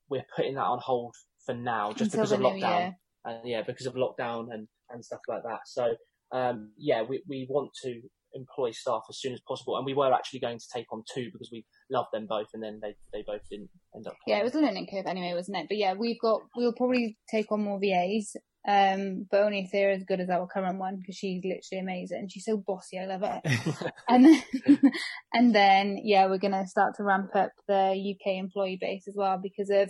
we're 0.10 0.26
putting 0.36 0.56
that 0.56 0.62
on 0.62 0.80
hold 0.82 1.16
for 1.46 1.56
now 1.56 1.92
just 1.92 2.14
Until 2.14 2.20
because 2.20 2.32
of 2.34 2.40
lockdown. 2.42 2.80
year. 2.80 2.96
And 3.26 3.40
yeah, 3.46 3.62
because 3.66 3.86
of 3.88 3.96
lockdown 3.96 4.48
and, 4.52 4.68
and 4.90 5.04
stuff 5.04 5.20
like 5.28 5.44
that. 5.44 5.60
So, 5.66 5.96
um, 6.32 6.72
yeah, 6.78 7.02
we, 7.02 7.24
we 7.28 7.48
want 7.50 7.72
to 7.84 8.02
employ 8.38 8.72
staff 8.72 9.04
as 9.10 9.20
soon 9.20 9.34
as 9.34 9.42
possible. 9.42 9.78
And 9.78 9.86
we 9.86 9.94
were 9.94 10.14
actually 10.14 10.40
going 10.40 10.60
to 10.60 10.66
take 10.74 10.92
on 10.92 11.04
two 11.14 11.30
because 11.32 11.50
we 11.52 11.66
love 11.90 12.06
them 12.14 12.28
both 12.28 12.48
and 12.54 12.64
then 12.64 12.80
they, 12.82 12.96
they 13.12 13.24
both 13.26 13.42
didn't 13.50 13.70
end 13.96 14.08
up. 14.08 14.16
Yeah, 14.26 14.40
it 14.40 14.44
was 14.44 14.56
a 14.56 14.62
learning 14.62 14.88
curve 14.92 15.06
anyway, 15.06 15.34
wasn't 15.34 15.58
it? 15.58 15.66
But 15.68 15.78
yeah, 15.78 15.94
we've 15.94 16.20
got, 16.22 16.42
we'll 16.56 16.74
probably 16.74 17.18
take 17.30 17.52
on 17.52 17.64
more 17.64 17.80
VAs, 17.80 18.36
um, 18.68 19.28
but 19.32 19.42
only 19.42 19.60
if 19.60 19.72
they're 19.72 19.92
as 19.92 20.04
good 20.04 20.20
as 20.20 20.30
our 20.30 20.48
current 20.48 20.78
one, 20.78 20.98
because 20.98 21.16
she's 21.16 21.44
literally 21.44 21.82
amazing. 21.82 22.20
And 22.20 22.32
she's 22.32 22.46
so 22.46 22.58
bossy, 22.58 23.00
I 23.00 23.06
love 23.06 23.24
it. 23.24 23.92
and 24.10 24.26
then, 24.26 24.82
and 25.34 25.56
then, 25.56 26.00
yeah, 26.04 26.28
we're 26.28 26.38
gonna 26.38 26.68
start 26.68 26.96
to 26.98 27.04
ramp 27.04 27.36
up 27.36 27.52
the 27.68 28.16
UK 28.16 28.38
employee 28.38 28.78
base 28.80 29.08
as 29.08 29.16
well 29.18 29.40
because 29.42 29.70
of 29.70 29.90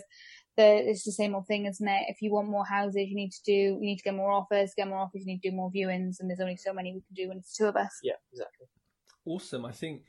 the, 0.58 0.90
it's 0.90 1.04
the 1.04 1.12
same 1.12 1.34
old 1.34 1.46
thing, 1.46 1.64
isn't 1.64 1.88
it? 1.88 2.02
If 2.08 2.20
you 2.20 2.30
want 2.30 2.48
more 2.48 2.66
houses, 2.66 3.06
you 3.08 3.16
need 3.16 3.30
to 3.32 3.42
do, 3.46 3.52
you 3.52 3.78
need 3.80 3.96
to 3.96 4.02
get 4.04 4.14
more 4.14 4.30
offers, 4.30 4.72
get 4.76 4.88
more 4.88 4.98
offers, 4.98 5.22
you 5.24 5.26
need 5.32 5.40
to 5.42 5.50
do 5.50 5.56
more 5.56 5.70
viewings, 5.70 6.16
and 6.20 6.28
there's 6.28 6.40
only 6.40 6.56
so 6.56 6.74
many 6.74 6.92
we 6.92 7.00
can 7.00 7.14
do 7.14 7.28
when 7.28 7.38
it's 7.38 7.56
two 7.56 7.64
of 7.64 7.76
us. 7.76 7.98
Yeah, 8.02 8.14
exactly. 8.32 8.66
Awesome. 9.24 9.64
I 9.64 9.72
think, 9.72 10.02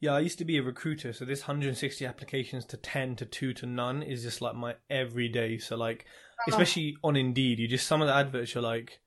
yeah, 0.00 0.12
I 0.14 0.20
used 0.20 0.38
to 0.38 0.44
be 0.44 0.56
a 0.56 0.62
recruiter, 0.62 1.12
so 1.12 1.24
this 1.26 1.42
160 1.42 2.06
applications 2.06 2.64
to 2.66 2.76
10 2.78 3.16
to 3.16 3.26
2 3.26 3.52
to 3.54 3.66
none 3.66 4.02
is 4.02 4.22
just 4.22 4.40
like 4.40 4.54
my 4.54 4.76
everyday. 4.88 5.58
So, 5.58 5.76
like, 5.76 6.06
Oh. 6.38 6.52
especially 6.52 6.96
on 7.02 7.16
Indeed, 7.16 7.58
you 7.58 7.66
just, 7.68 7.86
some 7.86 8.00
of 8.02 8.08
the 8.08 8.14
adverts, 8.14 8.54
you're 8.54 8.62
like, 8.62 9.00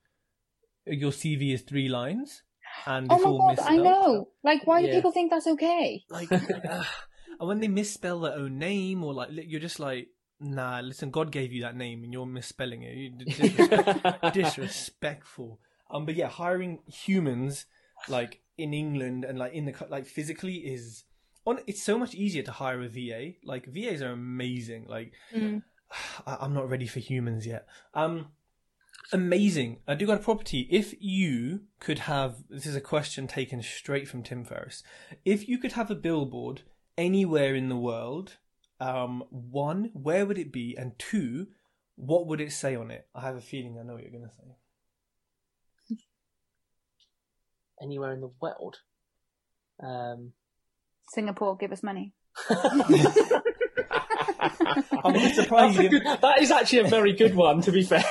your 0.86 1.12
CV 1.12 1.54
is 1.54 1.62
three 1.62 1.88
lines 1.88 2.44
and 2.88 3.12
Oh 3.12 3.16
it's 3.16 3.24
my 3.24 3.30
all 3.30 3.38
god, 3.38 3.60
I 3.60 3.78
misspelled. 3.78 3.86
know. 3.86 4.28
Like, 4.44 4.66
why 4.66 4.82
do 4.82 4.90
people 4.90 5.12
think 5.12 5.32
that's 5.32 5.48
okay? 5.48 6.04
Like, 6.10 6.32
uh, 6.32 6.84
and 7.40 7.48
when 7.48 7.60
they 7.60 7.68
misspell 7.68 8.20
their 8.22 8.34
own 8.34 8.58
name 8.58 9.04
or 9.04 9.14
like, 9.14 9.30
you're 9.32 9.60
just 9.60 9.80
like, 9.80 10.08
nah, 10.40 10.80
listen, 10.82 11.12
God 11.12 11.32
gave 11.32 11.52
you 11.52 11.62
that 11.64 11.76
name 11.76 12.04
and 12.04 12.14
you're 12.14 12.26
misspelling 12.26 12.84
it. 12.84 12.96
You- 12.96 13.10
disrespect- 13.12 14.34
disrespectful. 14.34 15.60
Um, 15.92 16.06
but 16.06 16.16
yeah, 16.16 16.28
hiring 16.28 16.80
humans 16.88 17.66
like 18.08 18.42
in 18.58 18.74
England 18.74 19.26
and 19.26 19.38
like 19.40 19.54
in 19.54 19.66
the 19.66 19.74
like 19.90 20.06
physically 20.06 20.56
is 20.58 21.04
on. 21.46 21.60
It's 21.68 21.82
so 21.82 21.98
much 21.98 22.14
easier 22.16 22.44
to 22.44 22.52
hire 22.52 22.82
a 22.82 22.88
VA. 22.88 23.34
Like 23.44 23.66
VAs 23.66 24.02
are 24.02 24.12
amazing. 24.12 24.86
Like 24.88 25.14
Mm. 25.36 25.64
I, 26.28 26.38
I'm 26.42 26.54
not 26.54 26.70
ready 26.70 26.86
for 26.86 27.00
humans 27.00 27.48
yet. 27.48 27.68
Um, 27.96 28.28
amazing. 29.12 29.78
I 29.88 29.96
do 29.96 30.06
got 30.06 30.20
a 30.20 30.24
property. 30.24 30.68
If 30.70 30.94
you 31.00 31.62
could 31.80 32.00
have, 32.00 32.44
this 32.50 32.66
is 32.66 32.76
a 32.76 32.82
question 32.82 33.28
taken 33.28 33.62
straight 33.64 34.08
from 34.08 34.22
Tim 34.24 34.44
Ferriss. 34.46 34.84
If 35.26 35.48
you 35.50 35.58
could 35.58 35.72
have 35.74 35.90
a 35.90 35.96
billboard 35.96 36.62
anywhere 36.98 37.56
in 37.56 37.70
the 37.70 37.76
world, 37.78 38.38
um, 38.80 39.24
one, 39.30 39.92
where 39.94 40.26
would 40.26 40.38
it 40.38 40.52
be? 40.52 40.76
And 40.78 40.98
two, 40.98 41.48
what 41.96 42.28
would 42.28 42.42
it 42.42 42.52
say 42.52 42.76
on 42.76 42.92
it? 42.92 43.08
I 43.14 43.22
have 43.22 43.36
a 43.36 43.42
feeling 43.42 43.78
I 43.80 43.84
know 43.84 43.94
what 43.94 44.04
you're 44.04 44.12
going 44.12 44.30
to 44.30 44.36
say. 44.36 45.98
Anywhere 47.82 48.14
in 48.14 48.22
the 48.22 48.32
world. 48.42 48.78
Um, 49.82 50.34
Singapore, 51.10 51.58
give 51.58 51.72
us 51.72 51.82
money. 51.82 52.14
I'm 55.04 55.14
really 55.14 55.34
surprised 55.34 55.78
That's 55.78 55.84
you 55.92 56.00
good- 56.00 56.22
that 56.22 56.42
is 56.42 56.52
actually 56.52 56.80
a 56.80 56.88
very 56.88 57.14
good 57.14 57.36
one, 57.36 57.62
to 57.62 57.72
be 57.72 57.84
fair. 57.84 58.04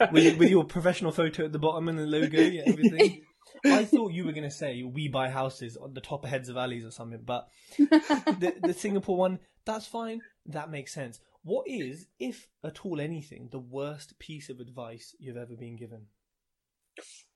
with, 0.12 0.38
with 0.38 0.50
your 0.50 0.64
professional 0.64 1.12
photo 1.12 1.44
at 1.44 1.52
the 1.52 1.58
bottom 1.58 1.88
and 1.88 1.98
the 1.98 2.06
logo, 2.06 2.40
yeah, 2.40 2.62
everything. 2.66 3.22
I 3.64 3.84
thought 3.84 4.12
you 4.12 4.24
were 4.24 4.32
going 4.32 4.48
to 4.48 4.50
say 4.50 4.82
we 4.82 5.08
buy 5.08 5.30
houses 5.30 5.76
on 5.76 5.94
the 5.94 6.00
top 6.00 6.24
of 6.24 6.30
heads 6.30 6.48
of 6.48 6.56
alleys 6.56 6.84
or 6.84 6.90
something, 6.90 7.20
but 7.24 7.48
the, 7.78 8.54
the 8.60 8.74
Singapore 8.74 9.16
one, 9.16 9.38
that's 9.64 9.86
fine. 9.86 10.20
That 10.46 10.70
makes 10.70 10.92
sense. 10.92 11.20
What 11.44 11.66
is, 11.68 12.06
if 12.18 12.48
at 12.64 12.84
all 12.84 13.00
anything, 13.00 13.48
the 13.50 13.58
worst 13.58 14.18
piece 14.18 14.48
of 14.48 14.60
advice 14.60 15.14
you've 15.18 15.36
ever 15.36 15.56
been 15.56 15.76
given? 15.76 16.06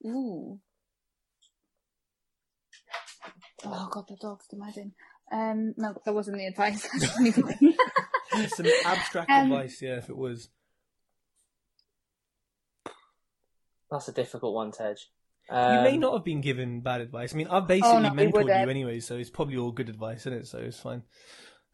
Ooh. 0.04 0.60
Oh 3.64 3.88
god, 3.90 4.04
the 4.08 4.16
dog's 4.20 4.46
imagine. 4.52 4.92
Um, 5.32 5.74
no, 5.76 5.94
that 6.04 6.14
wasn't 6.14 6.38
the 6.38 6.46
advice. 6.46 6.82
Some 8.54 8.66
abstract 8.84 9.30
Um, 9.30 9.50
advice, 9.50 9.80
yeah, 9.82 9.96
if 9.96 10.08
it 10.08 10.16
was. 10.16 10.48
That's 13.90 14.08
a 14.08 14.12
difficult 14.12 14.54
one, 14.54 14.72
Tej. 14.72 14.94
You 15.48 15.56
Um, 15.56 15.84
may 15.84 15.96
not 15.96 16.12
have 16.14 16.24
been 16.24 16.40
given 16.40 16.80
bad 16.80 17.00
advice. 17.00 17.32
I 17.32 17.36
mean, 17.36 17.46
I've 17.48 17.68
basically 17.68 17.90
Oh, 17.90 18.00
no, 18.00 18.10
mentored 18.10 18.62
you 18.64 18.68
anyway, 18.70 18.98
so 19.00 19.16
it's 19.16 19.30
probably 19.30 19.56
all 19.56 19.70
good 19.70 19.88
advice, 19.88 20.22
isn't 20.22 20.32
it? 20.32 20.46
So 20.48 20.58
it's 20.58 20.80
fine. 20.80 21.02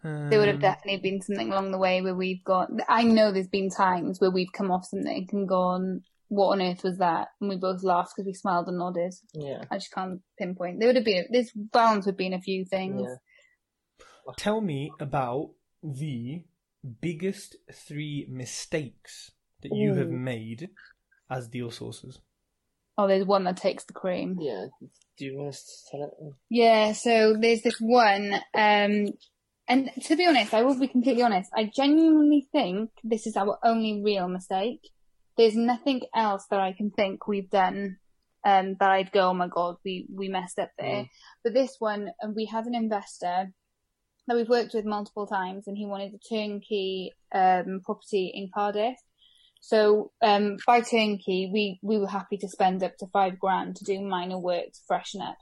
There 0.03 0.39
would 0.39 0.49
have 0.49 0.57
Um, 0.57 0.61
definitely 0.61 1.01
been 1.01 1.21
something 1.21 1.51
along 1.53 1.71
the 1.71 1.79
way 1.79 2.01
where 2.03 2.15
we've 2.15 2.43
got. 2.45 2.71
I 2.89 3.05
know 3.05 3.31
there's 3.33 3.49
been 3.49 3.71
times 3.71 4.21
where 4.21 4.31
we've 4.31 4.53
come 4.53 4.71
off 4.71 4.87
something 4.87 5.29
and 5.33 5.49
gone, 5.49 6.03
"What 6.29 6.53
on 6.53 6.63
earth 6.63 6.83
was 6.83 6.99
that?" 6.99 7.29
and 7.41 7.49
we 7.49 7.57
both 7.57 7.83
laughed 7.83 8.13
because 8.17 8.27
we 8.27 8.35
smiled 8.35 8.69
and 8.69 8.79
nodded. 8.79 9.15
Yeah. 9.33 9.65
I 9.71 9.77
just 9.77 9.93
can't 9.93 10.21
pinpoint. 10.39 10.79
There 10.81 10.89
would 10.89 10.97
have 10.97 11.05
been 11.05 11.27
this 11.31 11.53
balance 11.55 12.07
would 12.07 12.13
have 12.13 12.19
been 12.19 12.35
a 12.35 12.41
few 12.41 12.65
things. 12.65 13.03
Yeah. 13.05 14.35
Tell 14.37 14.61
me 14.61 14.93
about 15.01 15.51
the 15.83 16.45
biggest 17.01 17.57
three 17.73 18.27
mistakes 18.29 19.33
that 19.63 19.75
you 19.75 19.95
have 19.95 20.11
made 20.11 20.71
as 21.31 21.49
deal 21.49 21.71
sources. 21.71 22.21
Oh, 22.99 23.07
there's 23.09 23.25
one 23.25 23.45
that 23.45 23.57
takes 23.57 23.85
the 23.85 23.93
cream. 23.93 24.37
Yeah. 24.41 24.67
Do 25.17 25.25
you 25.25 25.39
want 25.39 25.55
to 25.55 25.61
tell 25.91 26.03
it? 26.03 26.35
Yeah, 26.51 26.93
so 26.93 27.37
there's 27.39 27.63
this 27.63 27.79
one, 27.81 28.35
um, 28.55 29.07
and 29.69 29.91
to 30.05 30.17
be 30.17 30.27
honest, 30.27 30.55
I 30.55 30.63
will 30.63 30.79
be 30.79 30.89
completely 30.89 31.23
honest. 31.23 31.51
I 31.55 31.65
genuinely 31.65 32.49
think 32.53 32.91
this 33.05 33.27
is 33.27 33.37
our 33.37 33.59
only 33.63 34.03
real 34.03 34.29
mistake. 34.29 34.91
There's 35.37 35.57
nothing 35.57 36.03
else 36.15 36.47
that 36.51 36.61
I 36.61 36.73
can 36.73 36.91
think 36.91 37.27
we've 37.27 37.49
done, 37.49 37.99
um, 38.45 38.77
that 38.81 38.91
I'd 38.91 39.13
go, 39.13 39.31
oh 39.31 39.35
my 39.35 39.49
god, 39.49 39.77
we, 39.85 40.07
we 40.13 40.29
messed 40.29 40.59
up 40.59 40.71
there. 40.79 41.07
But 41.43 41.55
this 41.55 41.77
one, 41.79 42.11
and 42.21 42.35
we 42.35 42.47
had 42.47 42.67
an 42.67 42.75
investor 42.75 43.53
that 44.27 44.37
we've 44.37 44.49
worked 44.49 44.75
with 44.75 44.85
multiple 44.85 45.27
times 45.27 45.67
and 45.67 45.77
he 45.77 45.87
wanted 45.87 46.13
a 46.15 46.35
turnkey, 46.35 47.13
um, 47.35 47.81
property 47.85 48.31
in 48.35 48.51
Cardiff. 48.53 48.97
So, 49.61 50.11
um, 50.21 50.57
by 50.67 50.81
turnkey, 50.81 51.49
we, 51.53 51.79
we 51.83 51.97
were 51.97 52.09
happy 52.09 52.37
to 52.39 52.49
spend 52.49 52.83
up 52.83 52.97
to 52.99 53.07
five 53.07 53.39
grand 53.39 53.77
to 53.77 53.85
do 53.85 54.01
minor 54.01 54.39
work 54.39 54.67
to 54.67 54.81
freshen 54.89 55.23
up. 55.23 55.39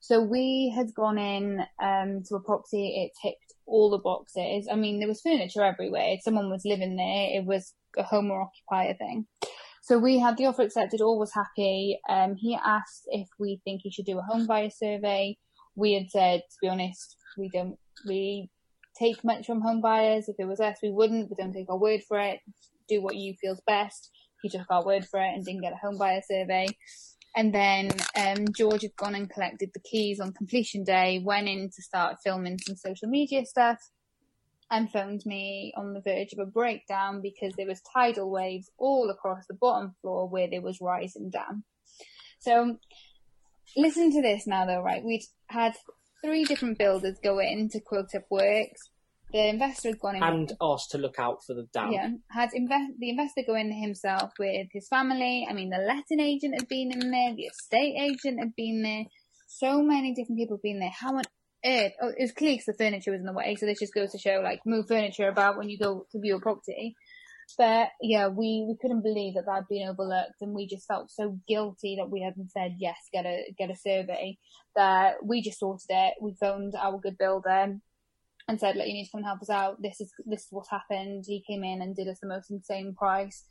So 0.00 0.22
we 0.22 0.72
had 0.74 0.94
gone 0.94 1.18
in 1.18 1.60
um, 1.80 2.22
to 2.26 2.36
a 2.36 2.40
property. 2.40 3.04
It 3.04 3.12
ticked 3.22 3.49
all 3.70 3.90
the 3.90 3.98
boxes. 3.98 4.68
I 4.70 4.74
mean, 4.76 4.98
there 4.98 5.08
was 5.08 5.20
furniture 5.20 5.64
everywhere. 5.64 6.16
Someone 6.22 6.50
was 6.50 6.62
living 6.64 6.96
there. 6.96 7.40
It 7.40 7.46
was 7.46 7.72
a 7.96 8.02
home 8.02 8.30
or 8.30 8.42
occupier 8.42 8.94
thing. 8.94 9.26
So 9.82 9.98
we 9.98 10.18
had 10.18 10.36
the 10.36 10.46
offer 10.46 10.62
accepted. 10.62 11.00
All 11.00 11.18
was 11.18 11.32
happy. 11.32 11.98
Um, 12.08 12.36
he 12.36 12.58
asked 12.62 13.04
if 13.06 13.28
we 13.38 13.60
think 13.64 13.80
he 13.82 13.90
should 13.90 14.04
do 14.04 14.18
a 14.18 14.22
home 14.22 14.46
buyer 14.46 14.70
survey. 14.70 15.36
We 15.74 15.94
had 15.94 16.10
said, 16.10 16.40
to 16.40 16.56
be 16.60 16.68
honest, 16.68 17.16
we 17.38 17.48
don't 17.48 17.76
really 18.04 18.50
take 18.98 19.24
much 19.24 19.46
from 19.46 19.62
home 19.62 19.80
buyers. 19.80 20.28
If 20.28 20.36
it 20.38 20.46
was 20.46 20.60
us, 20.60 20.76
we 20.82 20.90
wouldn't. 20.90 21.30
We 21.30 21.36
don't 21.36 21.52
take 21.52 21.70
our 21.70 21.78
word 21.78 22.00
for 22.06 22.18
it. 22.18 22.40
Do 22.88 23.00
what 23.02 23.16
you 23.16 23.34
feels 23.40 23.62
best. 23.66 24.10
He 24.42 24.48
took 24.48 24.66
our 24.70 24.84
word 24.84 25.06
for 25.06 25.20
it 25.20 25.28
and 25.34 25.44
didn't 25.44 25.62
get 25.62 25.72
a 25.72 25.86
home 25.86 25.98
buyer 25.98 26.20
survey. 26.28 26.66
And 27.36 27.54
then 27.54 27.90
um, 28.16 28.46
George 28.56 28.82
had 28.82 28.96
gone 28.96 29.14
and 29.14 29.30
collected 29.30 29.70
the 29.72 29.80
keys 29.80 30.18
on 30.18 30.32
completion 30.32 30.82
day, 30.82 31.22
went 31.24 31.48
in 31.48 31.70
to 31.70 31.82
start 31.82 32.16
filming 32.24 32.58
some 32.58 32.76
social 32.76 33.08
media 33.08 33.46
stuff, 33.46 33.78
and 34.70 34.90
phoned 34.90 35.22
me 35.26 35.72
on 35.76 35.92
the 35.92 36.00
verge 36.00 36.32
of 36.32 36.38
a 36.38 36.46
breakdown 36.46 37.20
because 37.20 37.52
there 37.56 37.66
was 37.66 37.80
tidal 37.92 38.30
waves 38.30 38.70
all 38.78 39.10
across 39.10 39.44
the 39.46 39.54
bottom 39.54 39.94
floor 40.00 40.28
where 40.28 40.48
there 40.48 40.62
was 40.62 40.80
rising 40.80 41.30
dam. 41.30 41.64
So 42.38 42.78
listen 43.76 44.12
to 44.12 44.22
this 44.22 44.46
now 44.46 44.66
though, 44.66 44.82
right? 44.82 45.04
We'd 45.04 45.24
had 45.48 45.74
three 46.24 46.44
different 46.44 46.78
builders 46.78 47.18
go 47.22 47.40
in 47.40 47.68
to 47.70 47.80
quote 47.80 48.14
up 48.14 48.24
works. 48.30 48.90
The 49.32 49.48
investor 49.48 49.90
had 49.90 50.00
gone 50.00 50.16
in 50.16 50.22
And 50.22 50.52
asked 50.60 50.90
to 50.90 50.98
look 50.98 51.18
out 51.18 51.44
for 51.44 51.54
the 51.54 51.68
dam. 51.72 51.92
yeah, 51.92 52.08
had 52.30 52.50
invest 52.52 52.94
the 52.98 53.10
investor 53.10 53.42
go 53.46 53.54
in 53.54 53.70
himself 53.72 54.32
with 54.38 54.66
his 54.72 54.88
family. 54.88 55.46
I 55.48 55.52
mean, 55.52 55.70
the 55.70 55.78
letting 55.78 56.20
agent 56.20 56.54
had 56.58 56.68
been 56.68 56.90
in 56.92 57.10
there, 57.10 57.34
the 57.34 57.44
estate 57.44 57.94
agent 57.96 58.40
had 58.40 58.56
been 58.56 58.82
there. 58.82 59.04
So 59.46 59.82
many 59.82 60.14
different 60.14 60.38
people 60.38 60.56
had 60.56 60.62
been 60.62 60.80
there. 60.80 60.90
How 60.90 61.16
on 61.16 61.22
earth? 61.64 61.92
Oh, 62.00 62.08
it 62.08 62.16
was 62.22 62.32
clear 62.32 62.56
'cause 62.56 62.64
the 62.66 62.74
furniture 62.74 63.12
was 63.12 63.20
in 63.20 63.26
the 63.26 63.32
way. 63.32 63.54
So 63.54 63.66
this 63.66 63.78
just 63.78 63.94
goes 63.94 64.10
to 64.12 64.18
show, 64.18 64.40
like, 64.42 64.60
move 64.66 64.88
furniture 64.88 65.28
about 65.28 65.56
when 65.56 65.68
you 65.68 65.78
go 65.78 66.06
to 66.10 66.20
view 66.20 66.36
a 66.36 66.40
property. 66.40 66.94
But 67.58 67.88
yeah, 68.00 68.28
we, 68.28 68.64
we 68.68 68.76
couldn't 68.80 69.02
believe 69.02 69.34
that 69.34 69.44
that 69.46 69.54
had 69.54 69.68
been 69.68 69.88
overlooked, 69.88 70.40
and 70.40 70.54
we 70.54 70.66
just 70.68 70.86
felt 70.86 71.10
so 71.10 71.38
guilty 71.48 71.96
that 71.96 72.08
we 72.10 72.20
hadn't 72.20 72.50
said 72.50 72.76
yes, 72.78 72.96
get 73.12 73.26
a 73.26 73.52
get 73.58 73.70
a 73.70 73.76
survey. 73.76 74.38
That 74.76 75.16
we 75.24 75.42
just 75.42 75.58
sorted 75.58 75.86
it. 75.90 76.14
We 76.20 76.34
phoned 76.38 76.74
our 76.76 76.98
good 76.98 77.18
builder 77.18 77.80
and 78.50 78.60
said, 78.60 78.76
"Look, 78.76 78.86
you 78.86 78.92
need 78.92 79.06
to 79.06 79.10
come 79.12 79.20
and 79.20 79.26
help 79.26 79.42
us 79.42 79.50
out. 79.50 79.80
This 79.80 80.00
is 80.00 80.12
this 80.26 80.42
is 80.42 80.48
what 80.50 80.66
happened." 80.70 81.24
He 81.26 81.42
came 81.48 81.64
in 81.64 81.80
and 81.80 81.96
did 81.96 82.08
us 82.08 82.18
the 82.20 82.28
most 82.28 82.50
insane 82.50 82.94
price. 82.94 83.44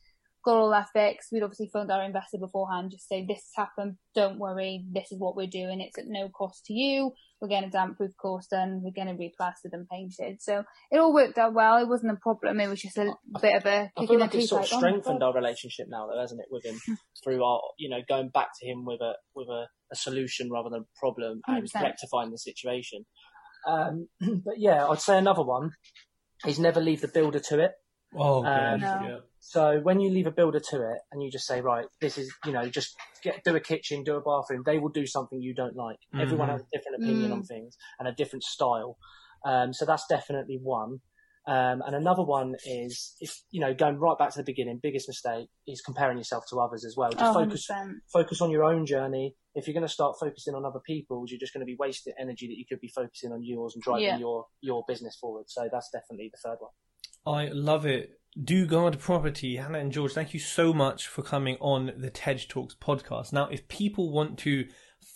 Got 0.45 0.55
all 0.55 0.71
that 0.71 0.87
fixed. 0.93 1.29
We'd 1.33 1.43
obviously 1.43 1.69
phoned 1.71 1.91
our 1.91 2.01
investor 2.01 2.37
beforehand, 2.37 2.91
just 2.91 3.09
say 3.09 3.25
this 3.25 3.51
has 3.55 3.67
happened. 3.67 3.97
Don't 4.15 4.39
worry, 4.39 4.85
this 4.89 5.11
is 5.11 5.19
what 5.19 5.35
we're 5.35 5.47
doing. 5.47 5.81
It's 5.81 5.97
at 5.97 6.05
no 6.07 6.29
cost 6.29 6.63
to 6.67 6.73
you. 6.73 7.11
We're 7.41 7.49
getting 7.49 7.67
a 7.67 7.71
damp 7.71 7.97
proof 7.97 8.11
course 8.15 8.47
done. 8.47 8.81
We're 8.81 8.91
getting 8.91 9.17
replastered 9.17 9.73
and 9.73 9.87
painted. 9.89 10.41
So 10.41 10.63
it 10.91 10.97
all 10.97 11.13
worked 11.13 11.37
out 11.37 11.53
well. 11.53 11.75
It 11.77 11.89
wasn't 11.89 12.13
a 12.13 12.15
problem. 12.21 12.61
It 12.61 12.69
was 12.69 12.81
just 12.81 12.97
a 12.97 13.13
bit 13.41 13.57
of 13.57 13.65
a 13.65 13.91
I 13.97 14.05
feel 14.05 14.17
like 14.19 14.33
it's 14.33 14.49
sort 14.49 14.63
of 14.63 14.71
like, 14.71 14.75
oh 14.75 14.79
strengthened 14.79 15.19
God. 15.19 15.25
our 15.25 15.33
relationship 15.33 15.87
now, 15.89 16.07
though, 16.07 16.19
hasn't 16.19 16.39
it, 16.39 16.47
with 16.49 16.65
him 16.65 16.79
through 17.23 17.43
our, 17.43 17.59
you 17.77 17.89
know, 17.89 17.99
going 18.07 18.29
back 18.29 18.49
to 18.61 18.65
him 18.65 18.85
with 18.85 19.01
a 19.01 19.15
with 19.35 19.49
a, 19.49 19.67
a 19.91 19.95
solution 19.95 20.49
rather 20.49 20.69
than 20.69 20.81
a 20.81 20.99
problem 20.99 21.41
and 21.47 21.67
100%. 21.67 21.81
rectifying 21.81 22.31
the 22.31 22.37
situation. 22.37 23.05
Um, 23.67 24.07
but 24.45 24.57
yeah, 24.59 24.87
I'd 24.87 25.01
say 25.01 25.17
another 25.17 25.43
one 25.43 25.71
is 26.45 26.59
never 26.59 26.79
leave 26.79 27.01
the 27.01 27.07
builder 27.07 27.39
to 27.39 27.59
it. 27.59 27.71
Oh, 28.15 28.43
Um, 28.43 28.79
God, 28.79 28.81
No. 28.81 28.99
yeah. 29.07 29.17
So 29.41 29.79
when 29.79 29.99
you 29.99 30.11
leave 30.11 30.27
a 30.27 30.31
builder 30.31 30.59
to 30.71 30.77
it 30.91 30.99
and 31.11 31.23
you 31.23 31.31
just 31.31 31.47
say, 31.47 31.61
right, 31.61 31.85
this 32.01 32.17
is, 32.17 32.31
you 32.45 32.51
know, 32.51 32.67
just 32.69 32.95
get, 33.23 33.41
do 33.45 33.55
a 33.55 33.59
kitchen, 33.59 34.03
do 34.03 34.15
a 34.15 34.21
bathroom, 34.21 34.63
they 34.65 34.79
will 34.79 34.89
do 34.89 35.05
something 35.07 35.41
you 35.41 35.53
don't 35.55 35.75
like. 35.75 35.97
Everyone 36.19 36.49
Mhm. 36.49 36.51
has 36.53 36.61
a 36.61 36.77
different 36.77 37.01
opinion 37.01 37.31
Mm. 37.31 37.35
on 37.35 37.43
things 37.43 37.77
and 37.99 38.07
a 38.07 38.11
different 38.11 38.43
style. 38.43 38.97
Um, 39.45 39.73
so 39.73 39.85
that's 39.85 40.05
definitely 40.09 40.59
one. 40.61 40.99
Um, 41.49 41.81
and 41.85 41.95
another 41.95 42.21
one 42.23 42.55
is, 42.65 43.15
if, 43.19 43.41
you 43.49 43.59
know, 43.59 43.73
going 43.73 43.97
right 43.97 44.17
back 44.19 44.29
to 44.31 44.37
the 44.37 44.43
beginning, 44.43 44.79
biggest 44.83 45.07
mistake 45.07 45.47
is 45.67 45.81
comparing 45.81 46.17
yourself 46.19 46.43
to 46.51 46.57
others 46.59 46.85
as 46.85 46.95
well. 46.95 47.09
Just 47.11 47.23
Oh, 47.23 47.33
focus, 47.33 47.67
100%. 47.71 47.93
focus 48.13 48.41
on 48.41 48.51
your 48.51 48.63
own 48.63 48.85
journey. 48.85 49.35
If 49.55 49.65
you're 49.65 49.73
going 49.73 49.85
to 49.87 49.91
start 49.91 50.15
focusing 50.19 50.53
on 50.53 50.63
other 50.63 50.79
people's, 50.85 51.31
you're 51.31 51.39
just 51.39 51.53
going 51.53 51.61
to 51.61 51.65
be 51.65 51.75
wasting 51.79 52.13
energy 52.19 52.45
that 52.47 52.55
you 52.57 52.65
could 52.69 52.79
be 52.79 52.91
focusing 52.95 53.31
on 53.31 53.43
yours 53.43 53.73
and 53.73 53.81
driving 53.81 54.03
Yeah. 54.03 54.17
your, 54.19 54.45
your 54.61 54.83
business 54.87 55.17
forward. 55.19 55.45
So 55.47 55.67
that's 55.71 55.89
definitely 55.91 56.29
the 56.31 56.37
third 56.49 56.57
one. 56.59 56.71
I 57.25 57.49
love 57.51 57.85
it. 57.85 58.11
Do 58.41 58.67
Dugard 58.67 58.99
Property, 58.99 59.55
Hannah 59.55 59.79
and 59.79 59.91
George, 59.91 60.13
thank 60.13 60.35
you 60.35 60.39
so 60.39 60.71
much 60.71 61.07
for 61.07 61.23
coming 61.23 61.57
on 61.59 61.91
the 61.97 62.11
Tej 62.11 62.45
Talks 62.47 62.75
podcast. 62.75 63.33
Now, 63.33 63.47
if 63.49 63.67
people 63.67 64.11
want 64.11 64.37
to 64.39 64.67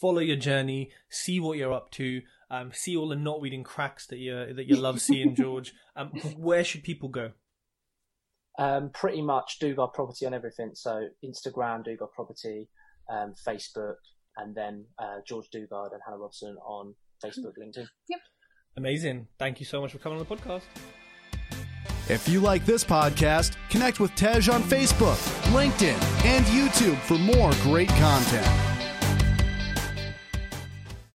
follow 0.02 0.20
your 0.20 0.36
journey, 0.36 0.90
see 1.12 1.40
what 1.40 1.58
you're 1.60 1.72
up 1.74 1.92
to, 1.92 2.22
um, 2.54 2.72
see 2.72 2.96
all 2.96 3.10
the 3.10 3.16
knotweed 3.16 3.54
and 3.54 3.66
cracks 3.66 4.06
that 4.08 4.18
you 4.18 4.54
that 4.54 4.68
you 4.68 4.76
love 4.76 5.02
seeing, 5.02 5.36
George, 5.44 5.74
um, 5.96 6.10
where 6.38 6.64
should 6.64 6.84
people 6.84 7.10
go? 7.10 7.32
Um, 8.60 8.92
pretty 8.94 9.24
much 9.24 9.58
Dugard 9.60 9.94
Property 9.94 10.28
on 10.28 10.34
everything. 10.36 10.72
So 10.76 11.08
Instagram, 11.26 11.84
Dugard 11.86 12.12
Property, 12.16 12.70
um, 13.12 13.34
Facebook, 13.48 13.96
and 14.38 14.54
then 14.56 14.86
uh, 15.00 15.18
George 15.28 15.48
Dugard 15.54 15.94
and 15.94 16.02
Hannah 16.06 16.20
Robson 16.20 16.56
on 16.64 16.94
Facebook, 17.24 17.54
LinkedIn. 17.60 17.88
Yep. 18.10 18.20
Amazing. 18.78 19.28
Thank 19.40 19.60
you 19.60 19.66
so 19.66 19.82
much 19.82 19.92
for 19.92 19.98
coming 19.98 20.20
on 20.20 20.26
the 20.28 20.36
podcast. 20.36 20.62
If 22.10 22.28
you 22.28 22.40
like 22.42 22.66
this 22.66 22.84
podcast, 22.84 23.56
connect 23.70 24.00
with 24.00 24.14
Tej 24.14 24.50
on 24.52 24.62
Facebook, 24.62 25.18
LinkedIn, 25.54 26.26
and 26.26 26.46
YouTube 26.46 27.00
for 27.00 27.18
more 27.18 27.52
great 27.64 27.90
content. 27.90 28.63